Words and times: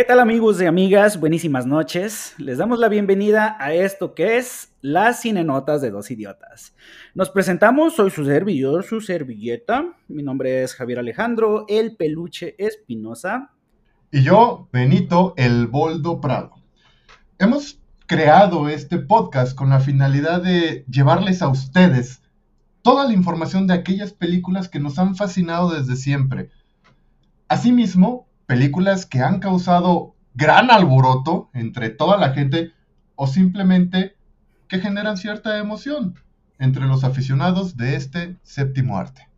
¿Qué 0.00 0.06
tal 0.06 0.20
amigos 0.20 0.62
y 0.62 0.64
amigas? 0.64 1.20
Buenísimas 1.20 1.66
noches. 1.66 2.32
Les 2.38 2.56
damos 2.56 2.78
la 2.78 2.88
bienvenida 2.88 3.58
a 3.60 3.74
esto 3.74 4.14
que 4.14 4.38
es 4.38 4.72
las 4.80 5.20
cinenotas 5.20 5.82
de 5.82 5.90
dos 5.90 6.10
idiotas. 6.10 6.74
Nos 7.14 7.28
presentamos, 7.28 7.96
soy 7.96 8.10
su 8.10 8.24
servidor, 8.24 8.82
su 8.82 9.02
servilleta. 9.02 9.92
Mi 10.08 10.22
nombre 10.22 10.62
es 10.62 10.74
Javier 10.74 11.00
Alejandro, 11.00 11.66
el 11.68 11.98
peluche 11.98 12.54
Espinosa. 12.56 13.50
Y 14.10 14.22
yo, 14.22 14.70
Benito, 14.72 15.34
el 15.36 15.66
Boldo 15.66 16.18
Prado. 16.18 16.52
Hemos 17.38 17.78
creado 18.06 18.70
este 18.70 19.00
podcast 19.00 19.54
con 19.54 19.68
la 19.68 19.80
finalidad 19.80 20.42
de 20.42 20.86
llevarles 20.88 21.42
a 21.42 21.48
ustedes 21.48 22.22
toda 22.80 23.06
la 23.06 23.12
información 23.12 23.66
de 23.66 23.74
aquellas 23.74 24.14
películas 24.14 24.70
que 24.70 24.80
nos 24.80 24.98
han 24.98 25.14
fascinado 25.14 25.72
desde 25.74 25.94
siempre. 25.96 26.48
Asimismo, 27.48 28.29
películas 28.50 29.06
que 29.06 29.20
han 29.20 29.38
causado 29.38 30.16
gran 30.34 30.72
alboroto 30.72 31.50
entre 31.54 31.88
toda 31.88 32.18
la 32.18 32.30
gente 32.30 32.72
o 33.14 33.28
simplemente 33.28 34.16
que 34.66 34.80
generan 34.80 35.16
cierta 35.16 35.56
emoción 35.58 36.16
entre 36.58 36.84
los 36.86 37.04
aficionados 37.04 37.76
de 37.76 37.94
este 37.94 38.34
séptimo 38.42 38.98
arte. 38.98 39.28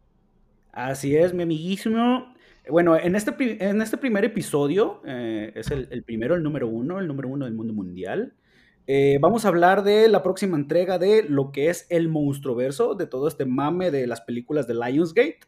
Así 0.73 1.15
es, 1.15 1.35
mi 1.35 1.43
amiguísimo. 1.43 2.33
Bueno, 2.71 2.97
en 2.97 3.15
este, 3.15 3.35
en 3.63 3.83
este 3.83 3.99
primer 3.99 4.25
episodio, 4.25 5.03
eh, 5.05 5.53
es 5.57 5.71
el, 5.71 6.03
primero, 6.05 6.35
el 6.35 6.43
número 6.43 6.67
uno, 6.67 6.99
el 6.99 7.07
número 7.07 7.29
uno 7.29 7.45
del 7.45 7.53
mundo 7.53 7.75
mundial, 7.75 8.33
eh, 8.87 9.19
vamos 9.21 9.45
a 9.45 9.49
hablar 9.49 9.83
de 9.83 10.09
la 10.09 10.23
próxima 10.23 10.57
entrega 10.57 10.99
de 10.99 11.23
lo 11.29 11.53
que 11.53 11.69
es 11.69 11.87
el 11.91 12.09
monstruoverso, 12.09 12.95
de 12.95 13.07
todo 13.07 13.29
este 13.29 13.45
mame 13.45 13.91
de 13.91 14.07
las 14.07 14.23
películas 14.23 14.67
de 14.67 14.73
Lionsgate. 14.73 15.41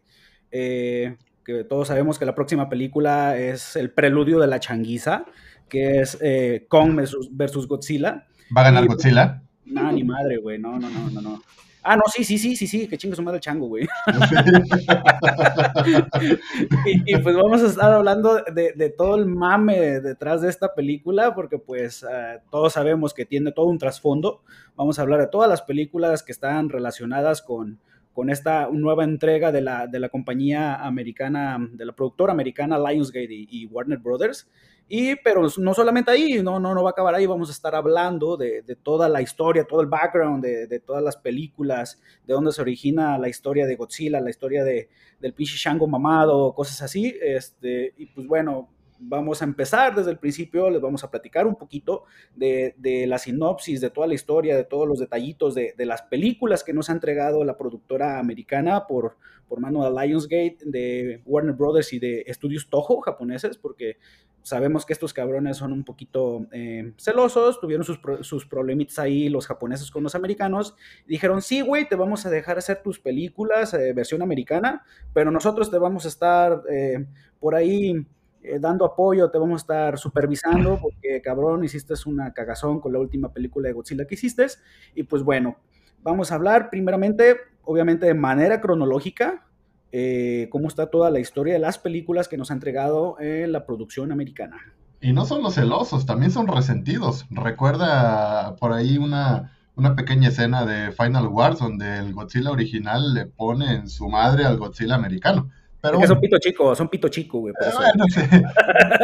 Eh, 0.50 1.16
que 1.44 1.64
todos 1.64 1.88
sabemos 1.88 2.18
que 2.18 2.24
la 2.24 2.34
próxima 2.34 2.68
película 2.68 3.36
es 3.36 3.76
el 3.76 3.90
preludio 3.90 4.38
de 4.38 4.46
la 4.46 4.60
changuiza, 4.60 5.26
que 5.68 6.00
es 6.00 6.18
eh, 6.20 6.66
Kong 6.68 7.00
versus, 7.30 7.68
Godzilla. 7.68 8.26
¿Va 8.56 8.62
a 8.62 8.64
ganar 8.64 8.86
Godzilla? 8.86 9.42
No, 9.66 9.92
ni 9.92 10.04
madre, 10.04 10.38
güey, 10.38 10.58
no, 10.58 10.78
no, 10.78 10.90
no, 10.90 11.10
no, 11.10 11.20
no. 11.20 11.42
Ah, 11.86 11.96
no, 11.96 12.02
sí, 12.10 12.24
sí, 12.24 12.38
sí, 12.38 12.56
sí, 12.56 12.66
sí, 12.66 12.88
que 12.88 12.96
chingue 12.96 13.14
su 13.14 13.22
madre 13.22 13.36
el 13.36 13.42
chango, 13.42 13.66
güey. 13.66 13.86
y, 16.86 17.14
pues 17.18 17.36
vamos 17.36 17.62
a 17.62 17.66
estar 17.66 17.92
hablando 17.92 18.36
de, 18.36 18.94
todo 18.96 19.16
el 19.16 19.26
mame 19.26 20.00
detrás 20.00 20.40
de 20.40 20.48
esta 20.48 20.74
película, 20.74 21.34
porque 21.34 21.58
pues 21.58 22.02
eh, 22.10 22.40
todos 22.50 22.72
sabemos 22.72 23.12
que 23.12 23.26
tiene 23.26 23.52
todo 23.52 23.66
un 23.66 23.76
trasfondo. 23.76 24.40
Vamos 24.76 24.98
a 24.98 25.02
hablar 25.02 25.20
de 25.20 25.26
todas 25.26 25.50
las 25.50 25.60
películas 25.60 26.22
que 26.22 26.32
están 26.32 26.70
relacionadas 26.70 27.42
con, 27.42 27.80
con 28.14 28.30
esta 28.30 28.68
nueva 28.72 29.04
entrega 29.04 29.50
de 29.52 29.60
la, 29.60 29.86
de 29.88 29.98
la 29.98 30.08
compañía 30.08 30.76
americana, 30.76 31.58
de 31.72 31.84
la 31.84 31.92
productora 31.92 32.32
americana 32.32 32.78
Lionsgate 32.78 33.26
y, 33.28 33.66
Warner 33.66 33.98
Brothers. 33.98 34.48
Y, 34.88 35.16
pero 35.16 35.48
no 35.58 35.74
solamente 35.74 36.10
ahí, 36.10 36.42
no, 36.42 36.60
no, 36.60 36.74
no 36.74 36.82
va 36.82 36.90
a 36.90 36.92
acabar 36.92 37.14
ahí, 37.14 37.26
vamos 37.26 37.48
a 37.48 37.52
estar 37.52 37.74
hablando 37.74 38.36
de, 38.36 38.62
de 38.62 38.76
toda 38.76 39.08
la 39.08 39.20
historia, 39.20 39.64
todo 39.64 39.80
el 39.80 39.88
background 39.88 40.44
de, 40.44 40.66
de, 40.66 40.78
todas 40.78 41.02
las 41.02 41.16
películas, 41.16 42.00
de 42.26 42.34
dónde 42.34 42.52
se 42.52 42.60
origina 42.60 43.18
la 43.18 43.28
historia 43.28 43.66
de 43.66 43.76
Godzilla, 43.76 44.20
la 44.20 44.30
historia 44.30 44.62
de, 44.62 44.90
del 45.20 45.32
pinche 45.32 45.56
Shango 45.56 45.88
mamado, 45.88 46.54
cosas 46.54 46.82
así. 46.82 47.16
Este, 47.20 47.94
y 47.96 48.06
pues 48.06 48.26
bueno, 48.26 48.68
vamos 48.98 49.42
a 49.42 49.44
empezar 49.44 49.94
desde 49.94 50.10
el 50.10 50.18
principio, 50.18 50.70
les 50.70 50.80
vamos 50.80 51.04
a 51.04 51.10
platicar 51.10 51.46
un 51.46 51.56
poquito 51.56 52.04
de, 52.34 52.74
la 53.06 53.18
sinopsis, 53.18 53.80
de 53.80 53.90
toda 53.90 54.06
la 54.06 54.14
historia, 54.14 54.56
de 54.56 54.64
todos 54.64 54.88
los 54.88 54.98
detallitos 54.98 55.54
de, 55.54 55.74
las 55.78 56.02
películas 56.02 56.64
que 56.64 56.72
nos 56.72 56.90
ha 56.90 56.92
entregado 56.92 57.44
la 57.44 57.56
productora 57.56 58.18
americana 58.18 58.86
por, 58.86 59.16
por 59.48 59.60
mano 59.60 59.84
de 59.84 59.90
Lionsgate, 59.90 60.58
de 60.64 61.22
Warner 61.24 61.54
Brothers 61.54 61.92
y 61.92 61.98
de 61.98 62.24
estudios 62.26 62.68
Toho 62.70 63.00
japoneses, 63.00 63.58
porque 63.58 63.98
sabemos 64.42 64.84
que 64.84 64.92
estos 64.92 65.14
cabrones 65.14 65.56
son 65.56 65.72
un 65.72 65.84
poquito 65.84 66.46
eh, 66.52 66.92
celosos, 66.98 67.60
tuvieron 67.60 67.84
sus, 67.84 67.98
sus 68.20 68.46
problemitas 68.46 68.98
ahí 68.98 69.28
los 69.30 69.46
japoneses 69.46 69.90
con 69.90 70.02
los 70.02 70.14
americanos, 70.14 70.76
dijeron, 71.06 71.40
sí, 71.40 71.62
güey, 71.62 71.88
te 71.88 71.96
vamos 71.96 72.26
a 72.26 72.30
dejar 72.30 72.58
hacer 72.58 72.82
tus 72.82 73.00
películas, 73.00 73.72
eh, 73.74 73.92
versión 73.94 74.22
americana, 74.22 74.84
pero 75.12 75.30
nosotros 75.30 75.70
te 75.70 75.78
vamos 75.78 76.04
a 76.04 76.08
estar 76.08 76.62
eh, 76.70 77.06
por 77.40 77.54
ahí 77.54 78.06
eh, 78.44 78.58
dando 78.60 78.84
apoyo, 78.84 79.30
te 79.30 79.38
vamos 79.38 79.54
a 79.54 79.62
estar 79.62 79.98
supervisando, 79.98 80.78
porque 80.78 81.22
cabrón, 81.22 81.64
hiciste 81.64 81.94
una 82.04 82.34
cagazón 82.34 82.78
con 82.78 82.92
la 82.92 82.98
última 82.98 83.32
película 83.32 83.68
de 83.68 83.72
Godzilla 83.72 84.06
que 84.06 84.16
hiciste. 84.16 84.46
Y 84.94 85.04
pues 85.04 85.22
bueno, 85.22 85.56
vamos 86.02 86.30
a 86.30 86.34
hablar 86.34 86.68
primeramente, 86.68 87.36
obviamente 87.64 88.04
de 88.04 88.12
manera 88.12 88.60
cronológica, 88.60 89.46
eh, 89.92 90.48
cómo 90.50 90.68
está 90.68 90.90
toda 90.90 91.10
la 91.10 91.20
historia 91.20 91.54
de 91.54 91.60
las 91.60 91.78
películas 91.78 92.28
que 92.28 92.36
nos 92.36 92.50
ha 92.50 92.54
entregado 92.54 93.16
eh, 93.18 93.46
la 93.48 93.64
producción 93.64 94.12
americana. 94.12 94.58
Y 95.00 95.14
no 95.14 95.24
son 95.24 95.42
los 95.42 95.54
celosos, 95.54 96.04
también 96.04 96.30
son 96.30 96.46
resentidos. 96.46 97.26
Recuerda 97.30 98.56
por 98.56 98.74
ahí 98.74 98.98
una, 98.98 99.56
una 99.74 99.96
pequeña 99.96 100.28
escena 100.28 100.66
de 100.66 100.92
Final 100.92 101.28
Wars 101.28 101.60
donde 101.60 101.98
el 101.98 102.12
Godzilla 102.12 102.50
original 102.50 103.14
le 103.14 103.24
pone 103.24 103.72
en 103.72 103.88
su 103.88 104.08
madre 104.08 104.44
al 104.44 104.58
Godzilla 104.58 104.96
americano. 104.96 105.50
Pero, 105.84 106.06
son 106.06 106.18
pito 106.18 106.38
chico, 106.38 106.74
son 106.74 106.88
pito 106.88 107.08
chico, 107.08 107.40
güey. 107.40 107.52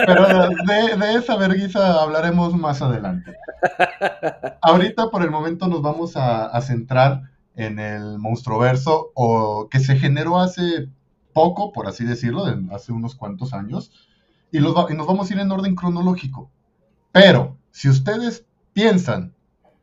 Pero 0.07 0.49
de, 0.67 1.15
esa 1.15 1.37
vergüenza 1.37 2.01
hablaremos 2.03 2.57
más 2.57 2.81
adelante. 2.81 3.35
Ahorita, 4.63 5.11
por 5.11 5.23
el 5.23 5.31
momento, 5.31 5.69
nos 5.69 5.83
vamos 5.83 6.17
a, 6.17 6.59
centrar 6.63 7.25
en 7.55 7.79
el 7.79 8.19
monstruoverso, 8.19 9.11
o 9.15 9.69
que 9.71 9.79
se 9.81 9.97
generó 9.97 10.41
hace 10.41 10.89
poco, 11.35 11.71
por 11.71 11.87
así 11.87 12.07
decirlo, 12.07 12.47
hace 12.73 12.93
unos 12.93 13.15
cuantos 13.15 13.53
años, 13.53 13.93
y, 14.51 14.57
y 14.57 14.61
nos 14.61 15.07
vamos 15.07 15.31
a 15.31 15.35
ir 15.35 15.41
en 15.41 15.53
orden 15.53 15.75
cronológico. 15.75 16.51
Pero, 17.13 17.59
si 17.73 17.91
ustedes 17.91 18.47
piensan 18.73 19.35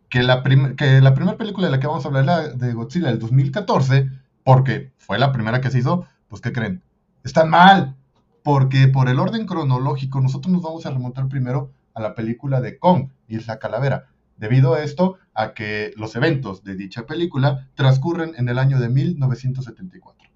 que 0.09 0.23
la, 0.23 0.41
que 0.75 0.99
la 0.99 1.13
primera 1.13 1.37
película 1.37 1.67
de 1.67 1.71
la 1.73 1.79
que 1.79 1.85
vamos 1.85 2.05
a 2.05 2.07
hablar 2.07 2.23
es 2.23 2.27
la 2.27 2.47
de 2.47 2.73
Godzilla 2.73 3.09
del 3.09 3.19
2014, 3.19 4.09
porque 4.43 4.93
fue 4.97 5.19
la 5.19 5.31
primera 5.31 5.61
que 5.61 5.69
se 5.69 5.77
hizo, 5.77 6.07
pues 6.27 6.41
¿qué 6.41 6.51
creen? 6.51 6.81
Están 7.27 7.49
mal, 7.49 7.97
porque 8.41 8.87
por 8.87 9.09
el 9.09 9.19
orden 9.19 9.45
cronológico 9.45 10.21
nosotros 10.21 10.49
nos 10.53 10.61
vamos 10.61 10.85
a 10.85 10.91
remontar 10.91 11.27
primero 11.27 11.73
a 11.93 11.99
la 11.99 12.15
película 12.15 12.61
de 12.61 12.79
Kong, 12.79 13.09
Isla 13.27 13.59
Calavera, 13.59 14.07
debido 14.37 14.73
a 14.73 14.81
esto 14.81 15.17
a 15.33 15.53
que 15.53 15.91
los 15.97 16.15
eventos 16.15 16.63
de 16.63 16.75
dicha 16.75 17.05
película 17.05 17.67
transcurren 17.75 18.31
en 18.37 18.47
el 18.47 18.57
año 18.57 18.79
de 18.79 18.87
1974. 18.87 20.29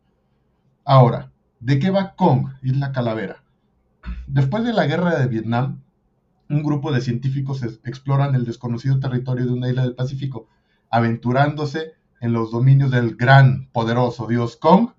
Ahora, 0.84 1.32
¿de 1.62 1.80
qué 1.80 1.92
va 1.92 2.14
Kong, 2.16 2.50
Isla 2.62 2.92
Calavera? 2.92 3.42
Después 4.28 4.66
de 4.66 4.74
la 4.74 4.86
guerra 4.86 5.18
de 5.18 5.28
Vietnam, 5.28 5.84
un 6.50 6.62
grupo 6.62 6.92
de 6.92 7.00
científicos 7.00 7.64
exploran 7.86 8.36
el 8.36 8.44
desconocido 8.44 9.00
territorio 9.00 9.46
de 9.46 9.54
una 9.54 9.70
isla 9.70 9.84
del 9.84 9.96
Pacífico, 9.96 10.50
aventurándose 10.90 11.94
en 12.20 12.34
los 12.34 12.52
dominios 12.52 12.92
del 12.92 13.16
gran, 13.16 13.70
poderoso 13.72 14.28
dios 14.28 14.58
Kong, 14.58 14.90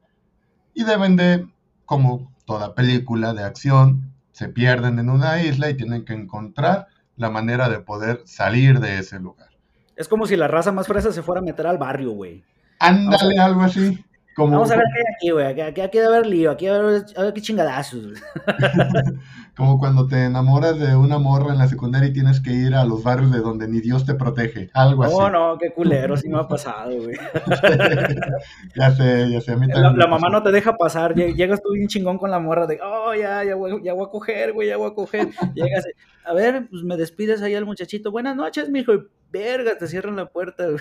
y 0.73 0.85
deben 0.85 1.17
de 1.17 1.52
como 1.93 2.33
toda 2.47 2.75
película 2.75 3.35
de 3.35 3.45
acción, 3.45 4.15
se 4.31 4.49
pierden 4.49 4.99
en 4.99 5.11
una 5.11 5.43
isla 5.43 5.69
y 5.69 5.77
tienen 5.77 6.07
que 6.07 6.15
encontrar 6.15 6.87
la 7.19 7.29
manera 7.29 7.69
de 7.69 7.81
poder 7.81 8.23
salir 8.25 8.81
de 8.81 8.99
ese 8.99 9.21
lugar. 9.21 9.51
Es 9.95 10.09
como 10.09 10.27
si 10.27 10.37
la 10.37 10.49
raza 10.49 10.73
más 10.73 10.87
fresa 10.87 11.13
se 11.13 11.21
fuera 11.21 11.43
a 11.43 11.45
meter 11.45 11.67
al 11.67 11.77
barrio, 11.77 12.13
güey. 12.13 12.43
Ándale, 12.79 13.39
algo 13.39 13.61
así. 13.61 14.03
Vamos 14.37 14.71
a 14.71 14.77
ver 14.77 14.85
qué 14.95 15.01
hay 15.01 15.15
aquí, 15.15 15.31
güey. 15.31 15.47
Aquí, 15.47 15.81
aquí, 15.81 15.99
debe 15.99 16.15
haber 16.15 16.27
lío, 16.27 16.51
aquí 16.51 16.67
debe 16.67 16.79
haber, 16.79 17.05
a 17.17 17.23
ver 17.23 17.33
qué 17.33 17.41
chingadazos. 17.41 18.15
Como 19.57 19.79
cuando 19.79 20.07
te 20.07 20.25
enamoras 20.25 20.79
de 20.79 20.97
una 20.97 21.19
morra 21.19 21.53
en 21.53 21.59
la 21.59 21.69
secundaria 21.69 22.09
y 22.09 22.13
tienes 22.13 22.41
que 22.41 22.53
ir 22.53 22.75
a 22.75 22.85
los 22.85 23.03
barrios 23.03 23.31
de 23.31 23.41
donde 23.41 23.69
ni 23.69 23.81
Dios 23.81 24.07
te 24.07 24.15
protege. 24.15 24.71
Algo 24.73 25.05
así. 25.05 25.15
No, 25.15 25.29
no, 25.29 25.59
qué 25.59 25.73
culero, 25.73 26.17
sí 26.17 26.29
me 26.29 26.39
ha 26.39 26.49
pasado, 26.49 26.91
güey. 26.97 27.17
ya 28.77 28.91
sé, 28.93 29.31
ya 29.31 29.41
sé. 29.43 29.53
A 29.53 29.57
mí 29.57 29.67
la, 29.67 29.93
la 29.93 30.07
mamá 30.07 30.31
no 30.31 30.43
te 30.43 30.51
deja 30.51 30.77
pasar. 30.79 31.15
Llegas 31.15 31.63
tú 31.63 31.73
bien 31.73 31.89
chingón 31.89 32.17
con 32.17 32.31
la 32.31 32.39
morra 32.39 32.67
de, 32.67 32.81
oh, 32.83 33.15
ya, 33.15 33.45
ya 33.45 33.55
voy, 33.55 33.83
ya 33.85 33.93
voy 33.93 34.07
a 34.07 34.11
coger, 34.11 34.55
güey, 34.55 34.69
ya 34.69 34.79
voy 34.79 34.91
a 34.91 34.95
coger. 34.95 35.29
Llegas, 35.55 35.85
a 36.25 36.33
ver, 36.33 36.69
pues 36.71 36.83
me 36.83 36.97
despides 36.97 37.43
ahí 37.43 37.55
al 37.55 37.67
muchachito. 37.67 38.11
Buenas 38.11 38.37
noches, 38.37 38.71
mijo. 38.71 38.95
Y 38.95 39.03
verga, 39.31 39.77
te 39.77 39.87
cierran 39.87 40.17
la 40.17 40.27
puerta, 40.27 40.65
güey. 40.67 40.79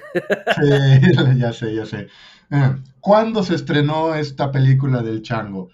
Sí, 0.61 1.11
ya 1.39 1.51
sé, 1.51 1.75
ya 1.75 1.85
sé. 1.85 2.07
Eh, 2.51 2.75
¿Cuándo 2.99 3.43
se 3.43 3.55
estrenó 3.55 4.13
esta 4.13 4.51
película 4.51 5.01
del 5.01 5.21
chango? 5.21 5.69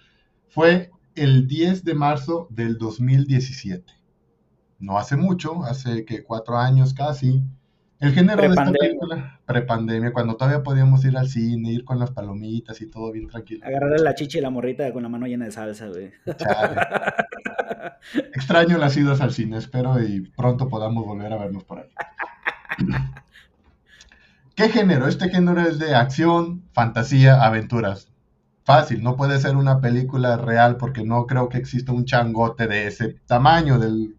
Fue 0.48 0.90
el 1.14 1.48
10 1.48 1.84
de 1.84 1.94
marzo 1.94 2.46
del 2.50 2.78
2017. 2.78 3.92
No 4.78 4.96
hace 4.96 5.16
mucho, 5.16 5.64
hace 5.64 6.04
que 6.04 6.22
cuatro 6.22 6.56
años 6.56 6.94
casi. 6.94 7.42
El 7.98 8.12
género 8.12 8.42
de 8.42 8.48
esta 8.48 8.70
película, 8.70 9.40
prepandemia, 9.44 10.12
cuando 10.12 10.36
todavía 10.36 10.62
podíamos 10.62 11.04
ir 11.04 11.16
al 11.16 11.28
cine, 11.28 11.72
ir 11.72 11.84
con 11.84 11.98
las 11.98 12.12
palomitas 12.12 12.80
y 12.80 12.88
todo 12.88 13.10
bien 13.10 13.26
tranquilo. 13.26 13.66
Agarrarle 13.66 13.98
la 13.98 14.14
chicha 14.14 14.38
y 14.38 14.40
la 14.40 14.50
morrita 14.50 14.92
con 14.92 15.02
la 15.02 15.08
mano 15.08 15.26
llena 15.26 15.46
de 15.46 15.50
salsa, 15.50 15.88
güey. 15.88 16.12
Extraño 18.34 18.78
las 18.78 18.96
idas 18.96 19.20
al 19.20 19.32
cine, 19.32 19.58
espero 19.58 20.00
y 20.00 20.20
pronto 20.20 20.68
podamos 20.68 21.04
volver 21.04 21.32
a 21.32 21.38
vernos 21.38 21.64
por 21.64 21.80
ahí. 21.80 21.88
¿Qué 24.58 24.70
género? 24.70 25.06
Este 25.06 25.28
género 25.28 25.60
es 25.60 25.78
de 25.78 25.94
acción, 25.94 26.64
fantasía, 26.72 27.44
aventuras. 27.44 28.08
Fácil, 28.64 29.04
no 29.04 29.14
puede 29.14 29.38
ser 29.38 29.54
una 29.54 29.80
película 29.80 30.36
real 30.36 30.78
porque 30.78 31.04
no 31.04 31.28
creo 31.28 31.48
que 31.48 31.58
exista 31.58 31.92
un 31.92 32.04
changote 32.04 32.66
de 32.66 32.88
ese 32.88 33.20
tamaño 33.28 33.78
del 33.78 34.16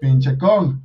pinche 0.00 0.38
Kong. 0.38 0.78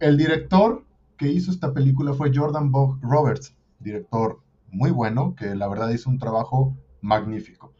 El 0.00 0.16
director 0.16 0.82
que 1.18 1.28
hizo 1.28 1.50
esta 1.50 1.74
película 1.74 2.14
fue 2.14 2.32
Jordan 2.34 2.70
Bob 2.70 2.98
Roberts, 3.02 3.54
director 3.80 4.40
muy 4.70 4.90
bueno, 4.90 5.34
que 5.36 5.54
la 5.54 5.68
verdad 5.68 5.90
hizo 5.90 6.08
un 6.08 6.18
trabajo 6.18 6.74
magnífico. 7.02 7.74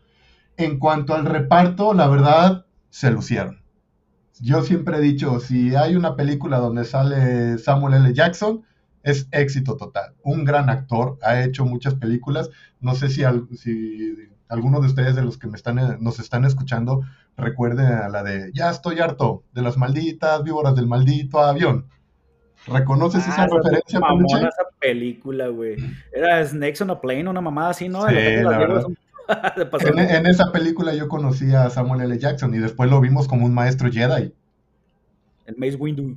En 0.59 0.79
cuanto 0.79 1.15
al 1.15 1.25
reparto, 1.25 1.95
la 1.95 2.09
verdad, 2.09 2.67
se 2.91 3.11
lucieron. 3.11 3.63
Yo 4.39 4.61
siempre 4.61 4.99
he 4.99 5.01
dicho, 5.01 5.41
si 5.41 5.75
hay 5.75 5.97
una 5.97 6.15
película 6.15 6.59
donde 6.59 6.85
sale 6.85 7.57
Samuel 7.57 7.95
L. 7.95 8.13
Jackson, 8.13 8.67
es 9.03 9.29
éxito 9.31 9.77
total. 9.77 10.15
Un 10.23 10.45
gran 10.45 10.71
actor, 10.71 11.19
ha 11.23 11.43
hecho 11.43 11.65
muchas 11.65 11.95
películas. 11.95 12.51
No 12.81 12.95
sé 12.95 13.09
si, 13.09 13.23
si 13.57 14.15
alguno 14.49 14.81
de 14.81 14.87
ustedes 14.87 15.15
de 15.17 15.23
los 15.23 15.39
que 15.39 15.47
me 15.47 15.57
están, 15.57 16.03
nos 16.03 16.19
están 16.19 16.45
escuchando 16.45 17.03
recuerden 17.37 17.87
a 17.87 18.09
la 18.09 18.23
de 18.23 18.51
Ya 18.53 18.71
estoy 18.71 19.01
harto 19.01 19.43
de 19.53 19.63
las 19.63 19.77
malditas 19.77 20.43
víboras 20.43 20.77
del 20.77 20.87
maldito 20.87 21.41
avión. 21.41 21.87
¿Reconoces 22.67 23.27
esa 23.27 23.45
ah, 23.45 23.49
referencia, 23.51 23.99
esa 23.99 24.69
película, 24.79 25.49
güey. 25.49 25.77
Era 26.13 26.45
Snakes 26.47 26.81
on 26.83 26.91
a 26.91 27.01
Plane, 27.01 27.29
una 27.29 27.41
mamada 27.41 27.71
así, 27.71 27.89
¿no? 27.89 28.07
Sí, 28.07 28.15
la 28.15 28.59
verdad. 28.59 28.85
en, 29.97 30.27
esa 30.27 30.53
película 30.53 30.95
yo 30.95 31.09
conocí 31.09 31.53
a 31.55 31.71
Samuel 31.71 32.03
L. 32.03 32.19
Jackson 32.19 32.55
y 32.55 32.59
después 32.59 32.89
lo 32.89 33.01
vimos 33.01 33.27
como 33.27 33.47
un 33.47 33.55
maestro 33.55 33.91
Jedi. 33.91 34.33
El 35.47 35.57
Mace 35.57 35.77
Windu. 35.77 36.17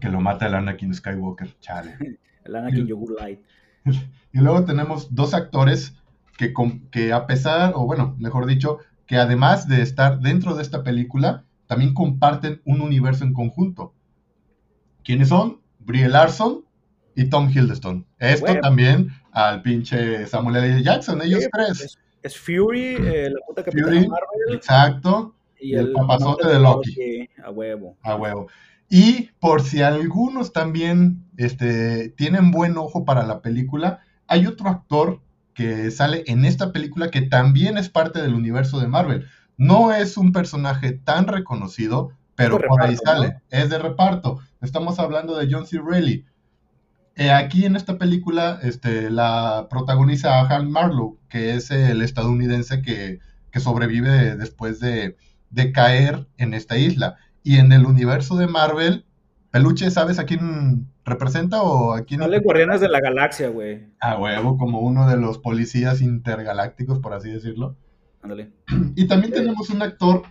Que 0.00 0.08
lo 0.08 0.20
mata 0.20 0.46
el 0.46 0.54
Anakin 0.54 0.94
Skywalker, 0.94 1.58
chale. 1.60 1.96
el 2.44 2.56
Anakin 2.56 2.86
Yogur 2.86 3.20
Light. 3.20 3.40
Y 4.32 4.40
luego 4.40 4.66
tenemos 4.66 5.14
dos 5.14 5.32
actores 5.32 5.94
que, 6.36 6.52
que 6.90 7.14
a 7.14 7.26
pesar, 7.26 7.72
o 7.74 7.86
bueno, 7.86 8.14
mejor 8.18 8.44
dicho, 8.44 8.80
que 9.06 9.16
además 9.16 9.66
de 9.66 9.80
estar 9.80 10.20
dentro 10.20 10.54
de 10.54 10.62
esta 10.62 10.82
película, 10.82 11.44
también 11.66 11.94
comparten 11.94 12.60
un 12.64 12.80
universo 12.82 13.24
en 13.24 13.32
conjunto. 13.32 13.94
¿Quiénes 15.04 15.28
son? 15.28 15.60
Brie 15.78 16.08
Larson 16.08 16.64
y 17.14 17.30
Tom 17.30 17.48
Hiddleston. 17.48 18.06
Esto 18.18 18.54
también 18.60 19.08
al 19.32 19.62
pinche 19.62 20.26
Samuel 20.26 20.56
L. 20.56 20.82
Jackson, 20.82 21.22
ellos 21.22 21.44
tres. 21.52 21.98
Es, 22.22 22.36
Fury, 22.36 22.96
eh, 22.96 23.30
la 23.30 23.38
puta 23.46 23.62
Fury, 23.62 24.08
Marvel. 24.08 24.54
Exacto. 24.54 25.34
Y, 25.60 25.74
el, 25.74 25.92
papazote 25.92 26.48
de 26.48 26.58
Loki. 26.58 27.28
A 27.42 27.50
huevo. 27.50 27.96
A 28.02 28.16
huevo. 28.16 28.48
Y 28.88 29.30
por 29.40 29.62
si 29.62 29.82
algunos 29.82 30.52
también 30.52 31.24
este, 31.36 32.10
tienen 32.10 32.50
buen 32.50 32.76
ojo 32.76 33.04
para 33.04 33.26
la 33.26 33.42
película, 33.42 34.00
hay 34.26 34.46
otro 34.46 34.68
actor 34.68 35.20
que 35.54 35.90
sale 35.90 36.24
en 36.26 36.44
esta 36.44 36.72
película 36.72 37.10
que 37.10 37.22
también 37.22 37.78
es 37.78 37.88
parte 37.88 38.20
del 38.20 38.34
universo 38.34 38.78
de 38.78 38.88
Marvel. 38.88 39.26
No 39.56 39.92
es 39.94 40.16
un 40.16 40.32
personaje 40.32 40.92
tan 40.92 41.26
reconocido, 41.26 42.12
pero 42.34 42.58
por 42.60 42.82
ahí 42.82 42.96
sale. 42.96 43.40
Es 43.50 43.70
de 43.70 43.78
reparto. 43.78 44.38
Estamos 44.60 44.98
hablando 44.98 45.36
de 45.36 45.48
John 45.50 45.66
C. 45.66 45.80
Reilly. 45.84 46.26
Eh, 47.16 47.30
aquí 47.30 47.64
en 47.64 47.76
esta 47.76 47.96
película 47.96 48.60
este, 48.62 49.10
la 49.10 49.68
protagoniza 49.70 50.40
Han 50.40 50.70
Marlowe, 50.70 51.18
que 51.30 51.54
es 51.54 51.70
el 51.70 52.02
estadounidense 52.02 52.82
que, 52.82 53.20
sobrevive 53.58 54.36
después 54.36 54.80
de, 54.80 55.16
caer 55.72 56.28
en 56.36 56.52
esta 56.52 56.76
isla. 56.76 57.16
Y 57.46 57.58
en 57.58 57.72
el 57.72 57.86
universo 57.86 58.36
de 58.36 58.46
Marvel, 58.46 59.04
Peluche, 59.50 59.90
¿sabes 59.90 60.18
a 60.18 60.24
quién 60.24 60.88
representa 61.04 61.62
o 61.62 61.92
a 61.92 62.02
quién? 62.02 62.20
Sale 62.20 62.40
Guardianes 62.40 62.80
de 62.80 62.88
la 62.88 63.00
Galaxia, 63.00 63.48
güey. 63.48 63.86
A 64.00 64.18
huevo, 64.18 64.58
como 64.58 64.80
uno 64.80 65.08
de 65.08 65.16
los 65.16 65.38
policías 65.38 66.00
intergalácticos, 66.02 66.98
por 66.98 67.14
así 67.14 67.30
decirlo. 67.30 67.76
Ándale. 68.22 68.50
Y 68.96 69.06
también 69.06 69.32
tenemos 69.32 69.70
un 69.70 69.82
actor 69.82 70.22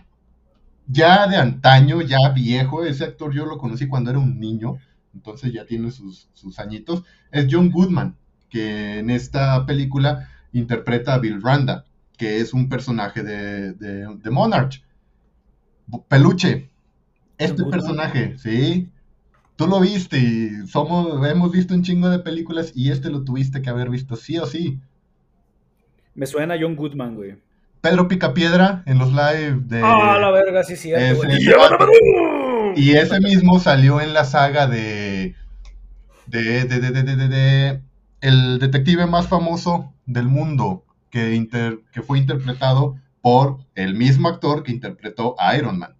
ya 0.86 1.26
de 1.26 1.36
antaño, 1.36 2.02
ya 2.02 2.28
viejo. 2.34 2.84
Ese 2.84 3.04
actor 3.04 3.32
yo 3.32 3.46
lo 3.46 3.56
conocí 3.56 3.88
cuando 3.88 4.10
era 4.10 4.18
un 4.18 4.38
niño 4.38 4.78
entonces 5.16 5.52
ya 5.52 5.64
tiene 5.64 5.90
sus, 5.90 6.28
añitos, 6.58 7.02
es 7.32 7.46
John 7.50 7.70
Goodman, 7.70 8.16
que 8.48 8.98
en 8.98 9.10
esta 9.10 9.66
película 9.66 10.28
interpreta 10.52 11.14
a 11.14 11.18
Bill 11.18 11.42
Randa, 11.42 11.86
que 12.16 12.38
es 12.40 12.52
un 12.52 12.68
personaje 12.68 13.22
de, 13.22 13.72
de, 13.72 14.30
Monarch. 14.30 14.84
Peluche, 16.08 16.70
este 17.38 17.64
personaje, 17.64 18.36
sí, 18.38 18.88
tú 19.56 19.66
lo 19.66 19.80
viste 19.80 20.18
y 20.18 20.66
somos, 20.66 21.26
hemos 21.28 21.52
visto 21.52 21.74
un 21.74 21.82
chingo 21.82 22.08
de 22.08 22.18
películas 22.18 22.72
y 22.74 22.90
este 22.90 23.10
lo 23.10 23.24
tuviste 23.24 23.62
que 23.62 23.70
haber 23.70 23.90
visto 23.90 24.16
sí 24.16 24.38
o 24.38 24.46
sí. 24.46 24.78
Me 26.14 26.26
suena 26.26 26.56
John 26.58 26.76
Goodman, 26.76 27.14
güey. 27.14 27.36
Pedro 27.80 28.08
Picapiedra 28.08 28.82
en 28.86 28.98
los 28.98 29.10
live 29.10 29.60
de. 29.64 29.80
Ah, 29.82 30.18
la 30.20 30.30
verga, 30.30 30.64
sí, 30.64 30.76
sí. 30.76 30.90
Y 32.74 32.92
ese 32.92 33.20
mismo 33.20 33.60
salió 33.60 34.00
en 34.00 34.12
la 34.12 34.24
saga 34.24 34.66
de. 34.66 35.34
de, 36.26 36.64
de, 36.64 36.80
de, 36.80 36.90
de, 36.90 37.28
de 37.28 37.80
el 38.20 38.58
detective 38.58 39.06
más 39.06 39.28
famoso 39.28 39.92
del 40.06 40.26
mundo, 40.26 40.84
que, 41.10 41.34
inter, 41.34 41.80
que 41.92 42.02
fue 42.02 42.18
interpretado 42.18 42.96
por 43.20 43.58
el 43.74 43.94
mismo 43.94 44.28
actor 44.28 44.62
que 44.62 44.72
interpretó 44.72 45.36
a 45.38 45.56
Iron 45.56 45.78
Man. 45.78 45.94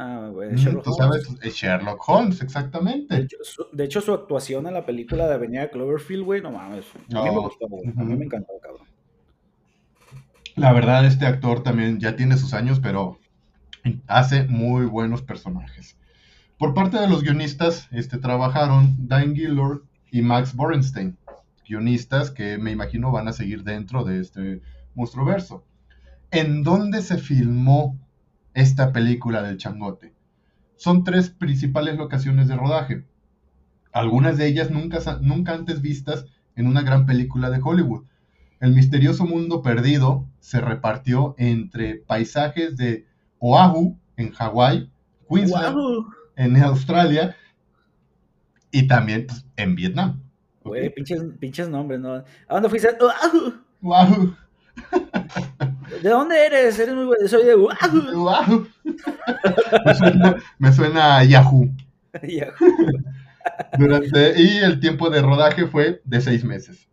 Ah, 0.00 0.30
güey, 0.32 0.54
Sherlock 0.54 0.84
¿Tú 0.84 0.92
sabes? 0.92 1.28
Sherlock 1.40 2.08
Holmes, 2.08 2.40
exactamente. 2.40 3.26
De 3.72 3.84
hecho, 3.84 4.00
su, 4.00 4.14
actuación 4.14 4.68
en 4.68 4.74
la 4.74 4.86
película 4.86 5.26
de 5.26 5.34
Avenida 5.34 5.68
Cloverfield, 5.70 6.24
güey, 6.24 6.40
no 6.40 6.52
mames. 6.52 6.84
A 7.12 7.24
mí 7.24 7.30
me 7.30 7.40
gustó, 7.40 7.66
A 7.66 8.04
mí 8.04 8.14
me 8.14 8.26
encantó, 8.26 8.52
cabrón. 8.62 8.86
La 10.54 10.72
verdad, 10.72 11.04
este 11.04 11.26
actor 11.26 11.64
también 11.64 11.98
ya 11.98 12.14
tiene 12.14 12.36
sus 12.36 12.54
años, 12.54 12.78
pero 12.78 13.18
hace 14.06 14.44
muy 14.44 14.86
buenos 14.86 15.22
personajes. 15.22 15.98
Por 16.58 16.74
parte 16.74 17.00
de 17.00 17.08
los 17.08 17.24
guionistas, 17.24 17.88
este, 17.90 18.18
trabajaron 18.18 19.08
Diane 19.08 19.34
Gillard 19.34 19.80
y 20.12 20.22
Max 20.22 20.54
Borenstein, 20.54 21.18
guionistas 21.68 22.30
que 22.30 22.56
me 22.56 22.70
imagino 22.70 23.10
van 23.10 23.26
a 23.26 23.32
seguir 23.32 23.64
dentro 23.64 24.04
de 24.04 24.20
este 24.20 24.62
monstruoverso. 24.94 25.64
¿En 26.30 26.62
dónde 26.62 27.02
se 27.02 27.18
filmó 27.18 27.98
esta 28.58 28.92
película 28.92 29.42
del 29.42 29.56
changote? 29.56 30.12
Son 30.76 31.04
tres 31.04 31.30
principales 31.30 31.96
locaciones 31.96 32.48
de 32.48 32.56
rodaje, 32.56 33.04
algunas 33.92 34.38
de 34.38 34.46
ellas 34.46 34.70
nunca, 34.70 34.98
nunca 35.20 35.54
antes 35.54 35.80
vistas 35.80 36.26
en 36.54 36.66
una 36.66 36.82
gran 36.82 37.06
película 37.06 37.50
de 37.50 37.60
Hollywood. 37.62 38.04
El 38.60 38.74
misterioso 38.74 39.24
mundo 39.24 39.62
perdido 39.62 40.26
se 40.40 40.60
repartió 40.60 41.34
entre 41.38 41.96
paisajes 41.96 42.76
de 42.76 43.06
Oahu, 43.38 43.96
en 44.16 44.32
Hawái, 44.32 44.90
Queensland, 45.28 45.76
en 46.36 46.56
Australia 46.62 47.36
y 48.70 48.86
también 48.86 49.26
pues, 49.26 49.44
en 49.56 49.74
Vietnam. 49.74 50.22
Güey, 50.64 50.92
pinches, 50.92 51.68
nombres, 51.68 52.00
¿no? 52.00 52.14
¿A 52.14 52.24
dónde 52.48 52.68
fuiste? 52.68 52.88
Oahu. 53.00 53.54
Oahu. 53.82 54.36
¿De 56.02 56.10
dónde 56.10 56.46
eres? 56.46 56.78
Eres 56.78 56.94
muy 56.94 57.06
bueno. 57.06 57.28
Soy 57.28 57.44
de. 57.44 57.54
Oahu. 57.54 58.68
me, 59.84 59.94
suena, 59.94 60.36
me 60.58 60.72
suena 60.72 61.18
a 61.18 61.24
Yahoo. 61.24 61.68
Yahoo. 62.22 62.76
Durante, 63.78 64.40
y 64.40 64.58
el 64.58 64.80
tiempo 64.80 65.10
de 65.10 65.22
rodaje 65.22 65.66
fue 65.66 66.00
de 66.04 66.20
seis 66.20 66.44
meses. 66.44 66.88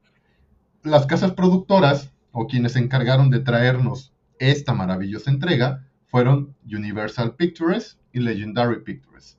Las 0.84 1.06
casas 1.06 1.32
productoras, 1.34 2.12
o 2.32 2.48
quienes 2.48 2.74
se 2.74 2.80
encargaron 2.80 3.30
de 3.30 3.40
traernos 3.40 4.14
esta 4.40 4.74
maravillosa 4.74 5.32
entrega, 5.32 5.86
fueron 6.06 6.56
Universal 6.66 7.36
Pictures 7.36 8.00
y 8.14 8.20
Legendary 8.20 8.82
Pictures. 8.84 9.38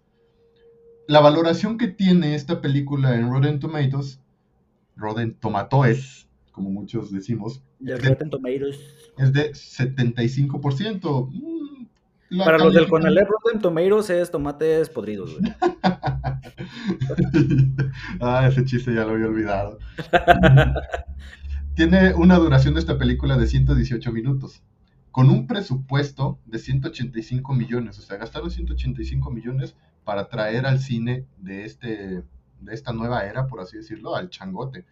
La 1.08 1.20
valoración 1.20 1.78
que 1.78 1.88
tiene 1.88 2.34
esta 2.34 2.60
película 2.60 3.14
en 3.14 3.30
Rotten 3.30 3.60
Tomatoes, 3.60 4.20
Rotten 4.96 5.34
Tomatoes, 5.34 6.28
como 6.52 6.70
muchos 6.70 7.12
decimos, 7.12 7.62
de, 7.78 7.96
Rotten 7.96 8.30
Tomatoes. 8.30 9.05
Es 9.18 9.32
de 9.32 9.52
75%. 9.52 11.30
Mm, 11.30 12.38
Para 12.38 12.58
los 12.58 12.74
del 12.74 12.88
Conalep, 12.88 13.28
Rotten 13.28 13.60
Tomatoes 13.60 14.10
es 14.10 14.30
tomates 14.30 14.90
podridos, 14.90 15.36
ah, 18.20 18.46
ese 18.48 18.64
chiste 18.64 18.94
ya 18.94 19.04
lo 19.04 19.12
había 19.12 19.26
olvidado. 19.26 19.78
Tiene 21.74 22.14
una 22.14 22.36
duración 22.36 22.74
de 22.74 22.80
esta 22.80 22.98
película 22.98 23.36
de 23.36 23.46
118 23.46 24.12
minutos 24.12 24.62
con 25.16 25.30
un 25.30 25.46
presupuesto 25.46 26.38
de 26.44 26.58
185 26.58 27.54
millones. 27.54 27.98
O 27.98 28.02
sea, 28.02 28.18
gastaron 28.18 28.50
185 28.50 29.30
millones 29.30 29.74
para 30.04 30.28
traer 30.28 30.66
al 30.66 30.78
cine 30.78 31.24
de, 31.38 31.64
este, 31.64 32.22
de 32.60 32.74
esta 32.74 32.92
nueva 32.92 33.24
era, 33.24 33.46
por 33.46 33.60
así 33.60 33.78
decirlo, 33.78 34.14
al 34.14 34.28
changote. 34.28 34.84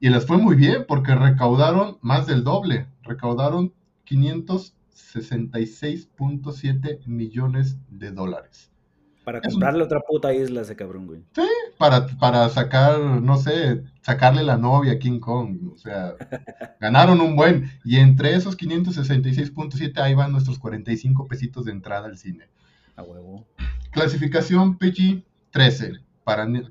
Y 0.00 0.08
les 0.08 0.26
fue 0.26 0.38
muy 0.38 0.56
bien 0.56 0.86
porque 0.88 1.14
recaudaron 1.14 1.98
más 2.00 2.26
del 2.26 2.42
doble. 2.42 2.88
Recaudaron 3.02 3.74
566.7 4.08 7.06
millones 7.06 7.76
de 7.90 8.10
dólares. 8.10 8.72
Para 9.24 9.42
comprarle 9.42 9.84
otra 9.84 10.00
puta 10.00 10.32
isla 10.32 10.60
a 10.60 10.62
ese 10.62 10.74
cabrón, 10.74 11.06
güey. 11.06 11.22
Sí, 11.34 11.46
para, 11.76 12.06
para 12.06 12.48
sacar, 12.48 12.98
no 12.98 13.36
sé, 13.36 13.84
sacarle 14.00 14.42
la 14.42 14.56
novia 14.56 14.92
a 14.92 14.98
King 14.98 15.20
Kong. 15.20 15.72
O 15.74 15.76
sea, 15.76 16.14
ganaron 16.80 17.20
un 17.20 17.36
buen. 17.36 17.70
Y 17.84 17.98
entre 17.98 18.34
esos 18.34 18.56
566.7 18.56 19.98
ahí 19.98 20.14
van 20.14 20.32
nuestros 20.32 20.58
45 20.58 21.28
pesitos 21.28 21.66
de 21.66 21.72
entrada 21.72 22.06
al 22.06 22.16
cine. 22.16 22.48
A 22.96 23.02
huevo. 23.02 23.46
Clasificación 23.90 24.78
PG-13 24.78 26.00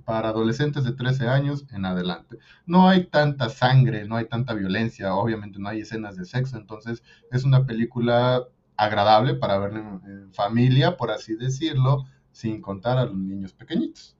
para, 0.05 0.29
adolescentes 0.29 0.83
de 0.83 0.93
13 0.93 1.27
años 1.27 1.65
en 1.71 1.85
adelante. 1.85 2.37
No 2.65 2.87
hay 2.87 3.05
tanta 3.05 3.49
sangre, 3.49 4.05
no 4.05 4.15
hay 4.15 4.25
tanta 4.25 4.53
violencia, 4.53 5.13
obviamente 5.15 5.59
no 5.59 5.69
hay 5.69 5.81
escenas 5.81 6.15
de 6.15 6.25
sexo, 6.25 6.57
entonces 6.57 7.03
es 7.31 7.43
una 7.43 7.65
película 7.65 8.43
agradable 8.75 9.35
para 9.35 9.57
ver 9.57 9.73
en, 9.73 10.33
familia, 10.33 10.95
por 10.95 11.11
así 11.11 11.35
decirlo, 11.35 12.05
sin 12.31 12.61
contar 12.61 12.97
a 12.97 13.05
los 13.05 13.15
niños 13.15 13.53
pequeñitos. 13.53 14.15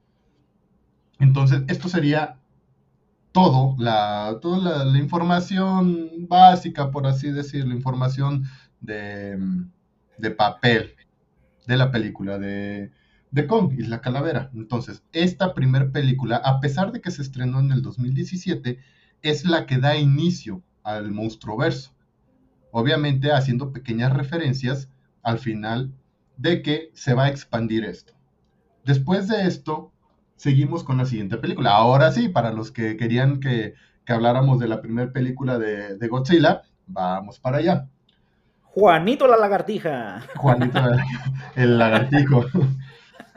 Entonces, 1.20 1.64
esto 1.68 1.88
sería 1.88 2.38
todo, 3.32 3.76
la, 3.78 4.40
toda 4.42 4.86
la, 4.86 4.98
información 4.98 6.28
básica, 6.28 6.92
por 6.92 7.08
así 7.08 7.32
decirlo, 7.32 7.74
información 7.74 8.44
de 8.82 9.38
papel 10.36 10.96
de 11.68 11.78
la 11.78 11.92
película, 11.92 12.40
de, 12.40 12.92
de 13.32 13.48
Kong 13.48 13.74
y 13.78 13.84
la 13.84 14.02
calavera. 14.02 14.50
Entonces, 14.54 15.04
esta 15.14 15.54
primer 15.54 15.92
película, 15.92 16.38
a 16.38 16.60
pesar 16.60 16.92
de 16.92 17.02
que 17.02 17.12
se 17.12 17.22
estrenó 17.22 17.60
en 17.60 17.72
el 17.72 17.82
2017, 17.82 18.80
es 19.22 19.46
la 19.46 19.66
que 19.66 19.78
da 19.78 19.98
inicio 19.98 20.64
al 20.84 21.12
monstruo 21.12 21.58
verso. 21.58 21.92
Obviamente 22.72 23.32
haciendo 23.32 23.72
pequeñas 23.72 24.14
referencias 24.14 24.90
al 25.24 25.40
final 25.40 25.94
de 26.38 26.62
que 26.62 26.92
se 26.94 27.14
va 27.14 27.26
a 27.26 27.30
expandir 27.30 27.84
esto. 27.84 28.14
Después 28.86 29.28
de 29.28 29.44
esto, 29.44 29.92
seguimos 30.36 30.84
con 30.84 30.98
la 30.98 31.06
siguiente 31.06 31.38
película. 31.38 31.72
Ahora 31.72 32.12
sí, 32.12 32.30
para 32.30 32.52
los 32.52 32.72
que 32.72 32.98
querían 32.98 33.40
que, 33.40 33.74
habláramos 34.08 34.60
de 34.60 34.68
la 34.68 34.82
primera 34.82 35.12
película 35.12 35.60
de, 35.60 35.96
de, 35.96 36.08
Godzilla, 36.08 36.64
vamos 36.88 37.40
para 37.40 37.58
allá. 37.58 37.88
Juanito 38.64 39.28
la 39.28 39.38
lagartija. 39.38 40.24
Juanito 40.36 40.80
el 41.56 41.78
lagartijo. 41.78 42.46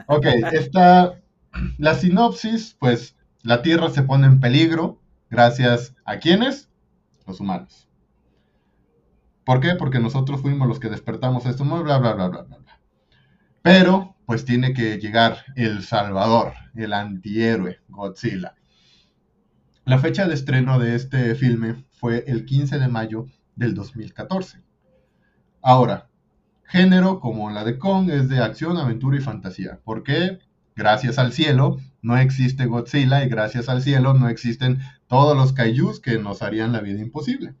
Ok, 0.07 0.25
esta, 0.51 1.21
la 1.77 1.95
sinopsis, 1.95 2.75
pues 2.79 3.15
la 3.41 3.61
Tierra 3.61 3.89
se 3.89 4.03
pone 4.03 4.27
en 4.27 4.39
peligro 4.39 5.01
gracias 5.29 5.95
a 6.05 6.17
quiénes? 6.17 6.69
Los 7.25 7.39
humanos. 7.39 7.87
¿Por 9.45 9.59
qué? 9.59 9.75
Porque 9.75 9.99
nosotros 9.99 10.41
fuimos 10.41 10.67
los 10.67 10.79
que 10.79 10.89
despertamos 10.89 11.45
esto, 11.45 11.65
bla, 11.65 11.81
bla, 11.81 11.99
bla, 11.99 12.13
bla, 12.13 12.27
bla, 12.27 12.57
bla. 12.57 12.79
Pero, 13.61 14.15
pues 14.25 14.45
tiene 14.45 14.73
que 14.73 14.97
llegar 14.97 15.45
el 15.55 15.83
Salvador, 15.83 16.53
el 16.75 16.93
antihéroe, 16.93 17.79
Godzilla. 17.89 18.55
La 19.85 19.99
fecha 19.99 20.27
de 20.27 20.33
estreno 20.33 20.79
de 20.79 20.95
este 20.95 21.35
filme 21.35 21.85
fue 21.91 22.23
el 22.27 22.45
15 22.45 22.79
de 22.79 22.87
mayo 22.87 23.25
del 23.55 23.73
2014. 23.73 24.63
Ahora, 25.61 26.09
género 26.73 27.19
como 27.19 27.51
la 27.51 27.63
de 27.63 27.77
Kong 27.77 28.09
es 28.09 28.29
de 28.29 28.39
acción, 28.39 28.77
aventura 28.77 29.15
y 29.15 29.21
fantasía. 29.21 29.79
¿Por 29.83 30.01
qué? 30.01 30.39
Gracias 30.75 31.19
al 31.19 31.31
cielo 31.31 31.77
no 32.01 32.17
existe 32.17 32.65
Godzilla 32.65 33.23
y 33.23 33.29
gracias 33.29 33.69
al 33.69 33.83
cielo 33.83 34.15
no 34.15 34.27
existen 34.27 34.79
todos 35.05 35.37
los 35.37 35.53
kaijus 35.53 35.99
que 35.99 36.17
nos 36.17 36.41
harían 36.41 36.71
la 36.71 36.81
vida 36.81 36.99
imposible. 36.99 37.53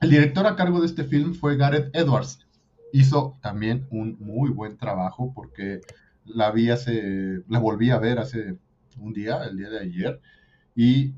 El 0.00 0.08
director 0.08 0.46
a 0.46 0.56
cargo 0.56 0.80
de 0.80 0.86
este 0.86 1.04
film 1.04 1.34
fue 1.34 1.58
Gareth 1.58 1.94
Edwards. 1.94 2.46
Hizo 2.90 3.36
también 3.42 3.86
un 3.90 4.16
muy 4.18 4.48
buen 4.48 4.78
trabajo 4.78 5.34
porque 5.34 5.82
la 6.24 6.50
vi 6.50 6.70
hace, 6.70 7.42
la 7.48 7.58
volví 7.58 7.90
a 7.90 7.98
ver 7.98 8.18
hace 8.18 8.56
un 8.98 9.12
día, 9.12 9.44
el 9.44 9.58
día 9.58 9.68
de 9.68 9.80
ayer, 9.80 10.20
y 10.74 11.12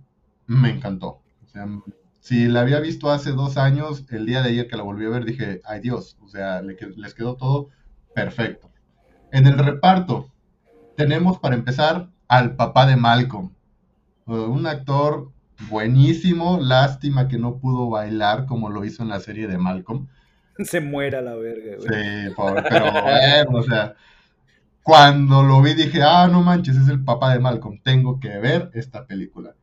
me 0.48 0.70
encantó. 0.70 1.22
O 1.44 1.48
sea, 1.52 1.68
si 2.20 2.46
la 2.46 2.60
había 2.60 2.80
visto 2.80 3.10
hace 3.10 3.32
dos 3.32 3.56
años, 3.56 4.04
el 4.10 4.26
día 4.26 4.42
de 4.42 4.50
ayer 4.50 4.68
que 4.68 4.76
la 4.76 4.82
volví 4.82 5.06
a 5.06 5.08
ver 5.08 5.24
dije, 5.24 5.60
ay 5.64 5.80
Dios, 5.80 6.16
o 6.22 6.28
sea, 6.28 6.62
les 6.62 7.14
quedó 7.14 7.36
todo 7.36 7.68
perfecto. 8.14 8.70
En 9.32 9.46
el 9.46 9.58
reparto 9.58 10.30
tenemos 10.96 11.38
para 11.38 11.54
empezar 11.54 12.08
al 12.28 12.56
papá 12.56 12.86
de 12.86 12.96
Malcolm, 12.96 13.52
uh, 14.26 14.34
un 14.34 14.66
actor 14.66 15.30
buenísimo, 15.68 16.58
lástima 16.60 17.26
que 17.26 17.38
no 17.38 17.58
pudo 17.58 17.88
bailar 17.88 18.46
como 18.46 18.70
lo 18.70 18.84
hizo 18.84 19.02
en 19.02 19.08
la 19.08 19.20
serie 19.20 19.48
de 19.48 19.58
Malcolm. 19.58 20.08
Se 20.58 20.80
muera 20.80 21.22
la 21.22 21.34
verga, 21.34 21.76
güey. 21.76 21.88
Sí, 21.88 22.34
pero 22.68 22.92
bueno, 22.92 23.58
o 23.58 23.62
sea, 23.62 23.94
cuando 24.82 25.42
lo 25.42 25.62
vi 25.62 25.74
dije, 25.74 26.02
ah, 26.02 26.28
no 26.30 26.42
manches, 26.42 26.76
es 26.76 26.88
el 26.88 27.02
papá 27.02 27.32
de 27.32 27.40
Malcolm, 27.40 27.80
tengo 27.82 28.20
que 28.20 28.38
ver 28.38 28.70
esta 28.74 29.06
película. 29.06 29.54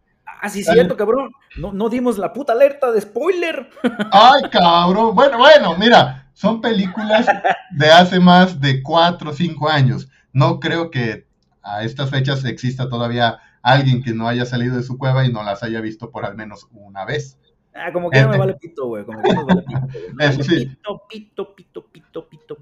Ah, 0.42 0.50
sí, 0.50 0.64
cierto, 0.64 0.96
cabrón. 0.96 1.32
No, 1.58 1.74
no 1.74 1.90
dimos 1.90 2.18
la 2.18 2.34
puta 2.34 2.54
alerta 2.54 2.92
de 2.92 3.02
spoiler. 3.02 3.70
Ay, 4.12 4.44
cabrón. 4.52 5.16
Bueno, 5.16 5.38
bueno, 5.38 5.76
mira, 5.78 6.30
son 6.34 6.62
películas 6.62 7.26
de 7.72 7.92
hace 7.92 8.20
más 8.20 8.60
de 8.60 8.84
cuatro 8.84 9.32
o 9.32 9.34
cinco 9.34 9.70
años. 9.70 10.08
No 10.34 10.60
creo 10.60 10.92
que 10.92 11.28
a 11.64 11.84
estas 11.84 12.10
fechas 12.10 12.46
exista 12.46 12.90
todavía 12.90 13.40
alguien 13.62 14.04
que 14.04 14.14
no 14.14 14.28
haya 14.28 14.46
salido 14.46 14.78
de 14.78 14.84
su 14.84 14.98
cueva 14.98 15.26
y 15.26 15.32
no 15.32 15.44
las 15.44 15.64
haya 15.64 15.82
visto 15.82 16.12
por 16.12 16.26
al 16.26 16.36
menos 16.36 16.68
una 16.72 17.06
vez. 17.06 17.38
Ah, 17.78 17.92
como 17.94 18.10
que 18.10 18.22
no 18.22 18.28
me 18.28 18.32
este 18.32 18.40
vale 18.40 18.54
pito, 18.56 18.88
güey. 18.88 19.06
Como 19.06 19.22
que 19.22 19.34
no 19.34 19.46
me 19.46 19.54
vale 19.54 19.62
pito. 19.62 20.20
Eso 20.20 20.44
sí. 20.44 20.66
Pito, 20.66 21.02
pito, 21.10 21.56
pito, 21.56 21.86
pito, 21.86 22.28
pito. 22.30 22.58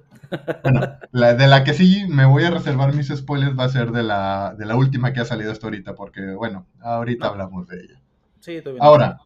Bueno, 0.64 0.82
la, 1.12 1.34
de 1.34 1.48
la 1.48 1.64
que 1.64 1.74
sí 1.74 2.06
me 2.08 2.26
voy 2.26 2.44
a 2.44 2.52
reservar 2.52 2.94
mis 2.94 3.08
spoilers 3.08 3.58
va 3.58 3.66
a 3.66 3.70
ser 3.70 3.92
de 3.92 4.04
la, 4.04 4.56
de 4.58 4.66
la 4.66 4.76
última 4.76 5.14
que 5.14 5.22
ha 5.22 5.26
salido 5.26 5.52
hasta 5.52 5.68
ahorita, 5.68 5.96
porque, 5.96 6.34
bueno, 6.34 6.68
ahorita 6.82 7.28
hablamos 7.28 7.68
de 7.68 7.82
ella. 7.82 8.02
Sí, 8.40 8.54
estoy 8.54 8.74
bien. 8.74 8.84
Ahora, 8.84 9.22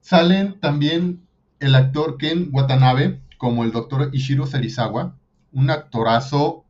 salen 0.00 0.60
también 0.60 1.26
el 1.60 1.74
actor 1.74 2.18
Ken 2.18 2.50
Watanabe 2.52 3.20
como 3.38 3.64
el 3.64 3.72
doctor 3.72 4.10
Ishiro 4.12 4.46
Serizawa, 4.46 5.16
un 5.52 5.70
actorazo 5.70 6.64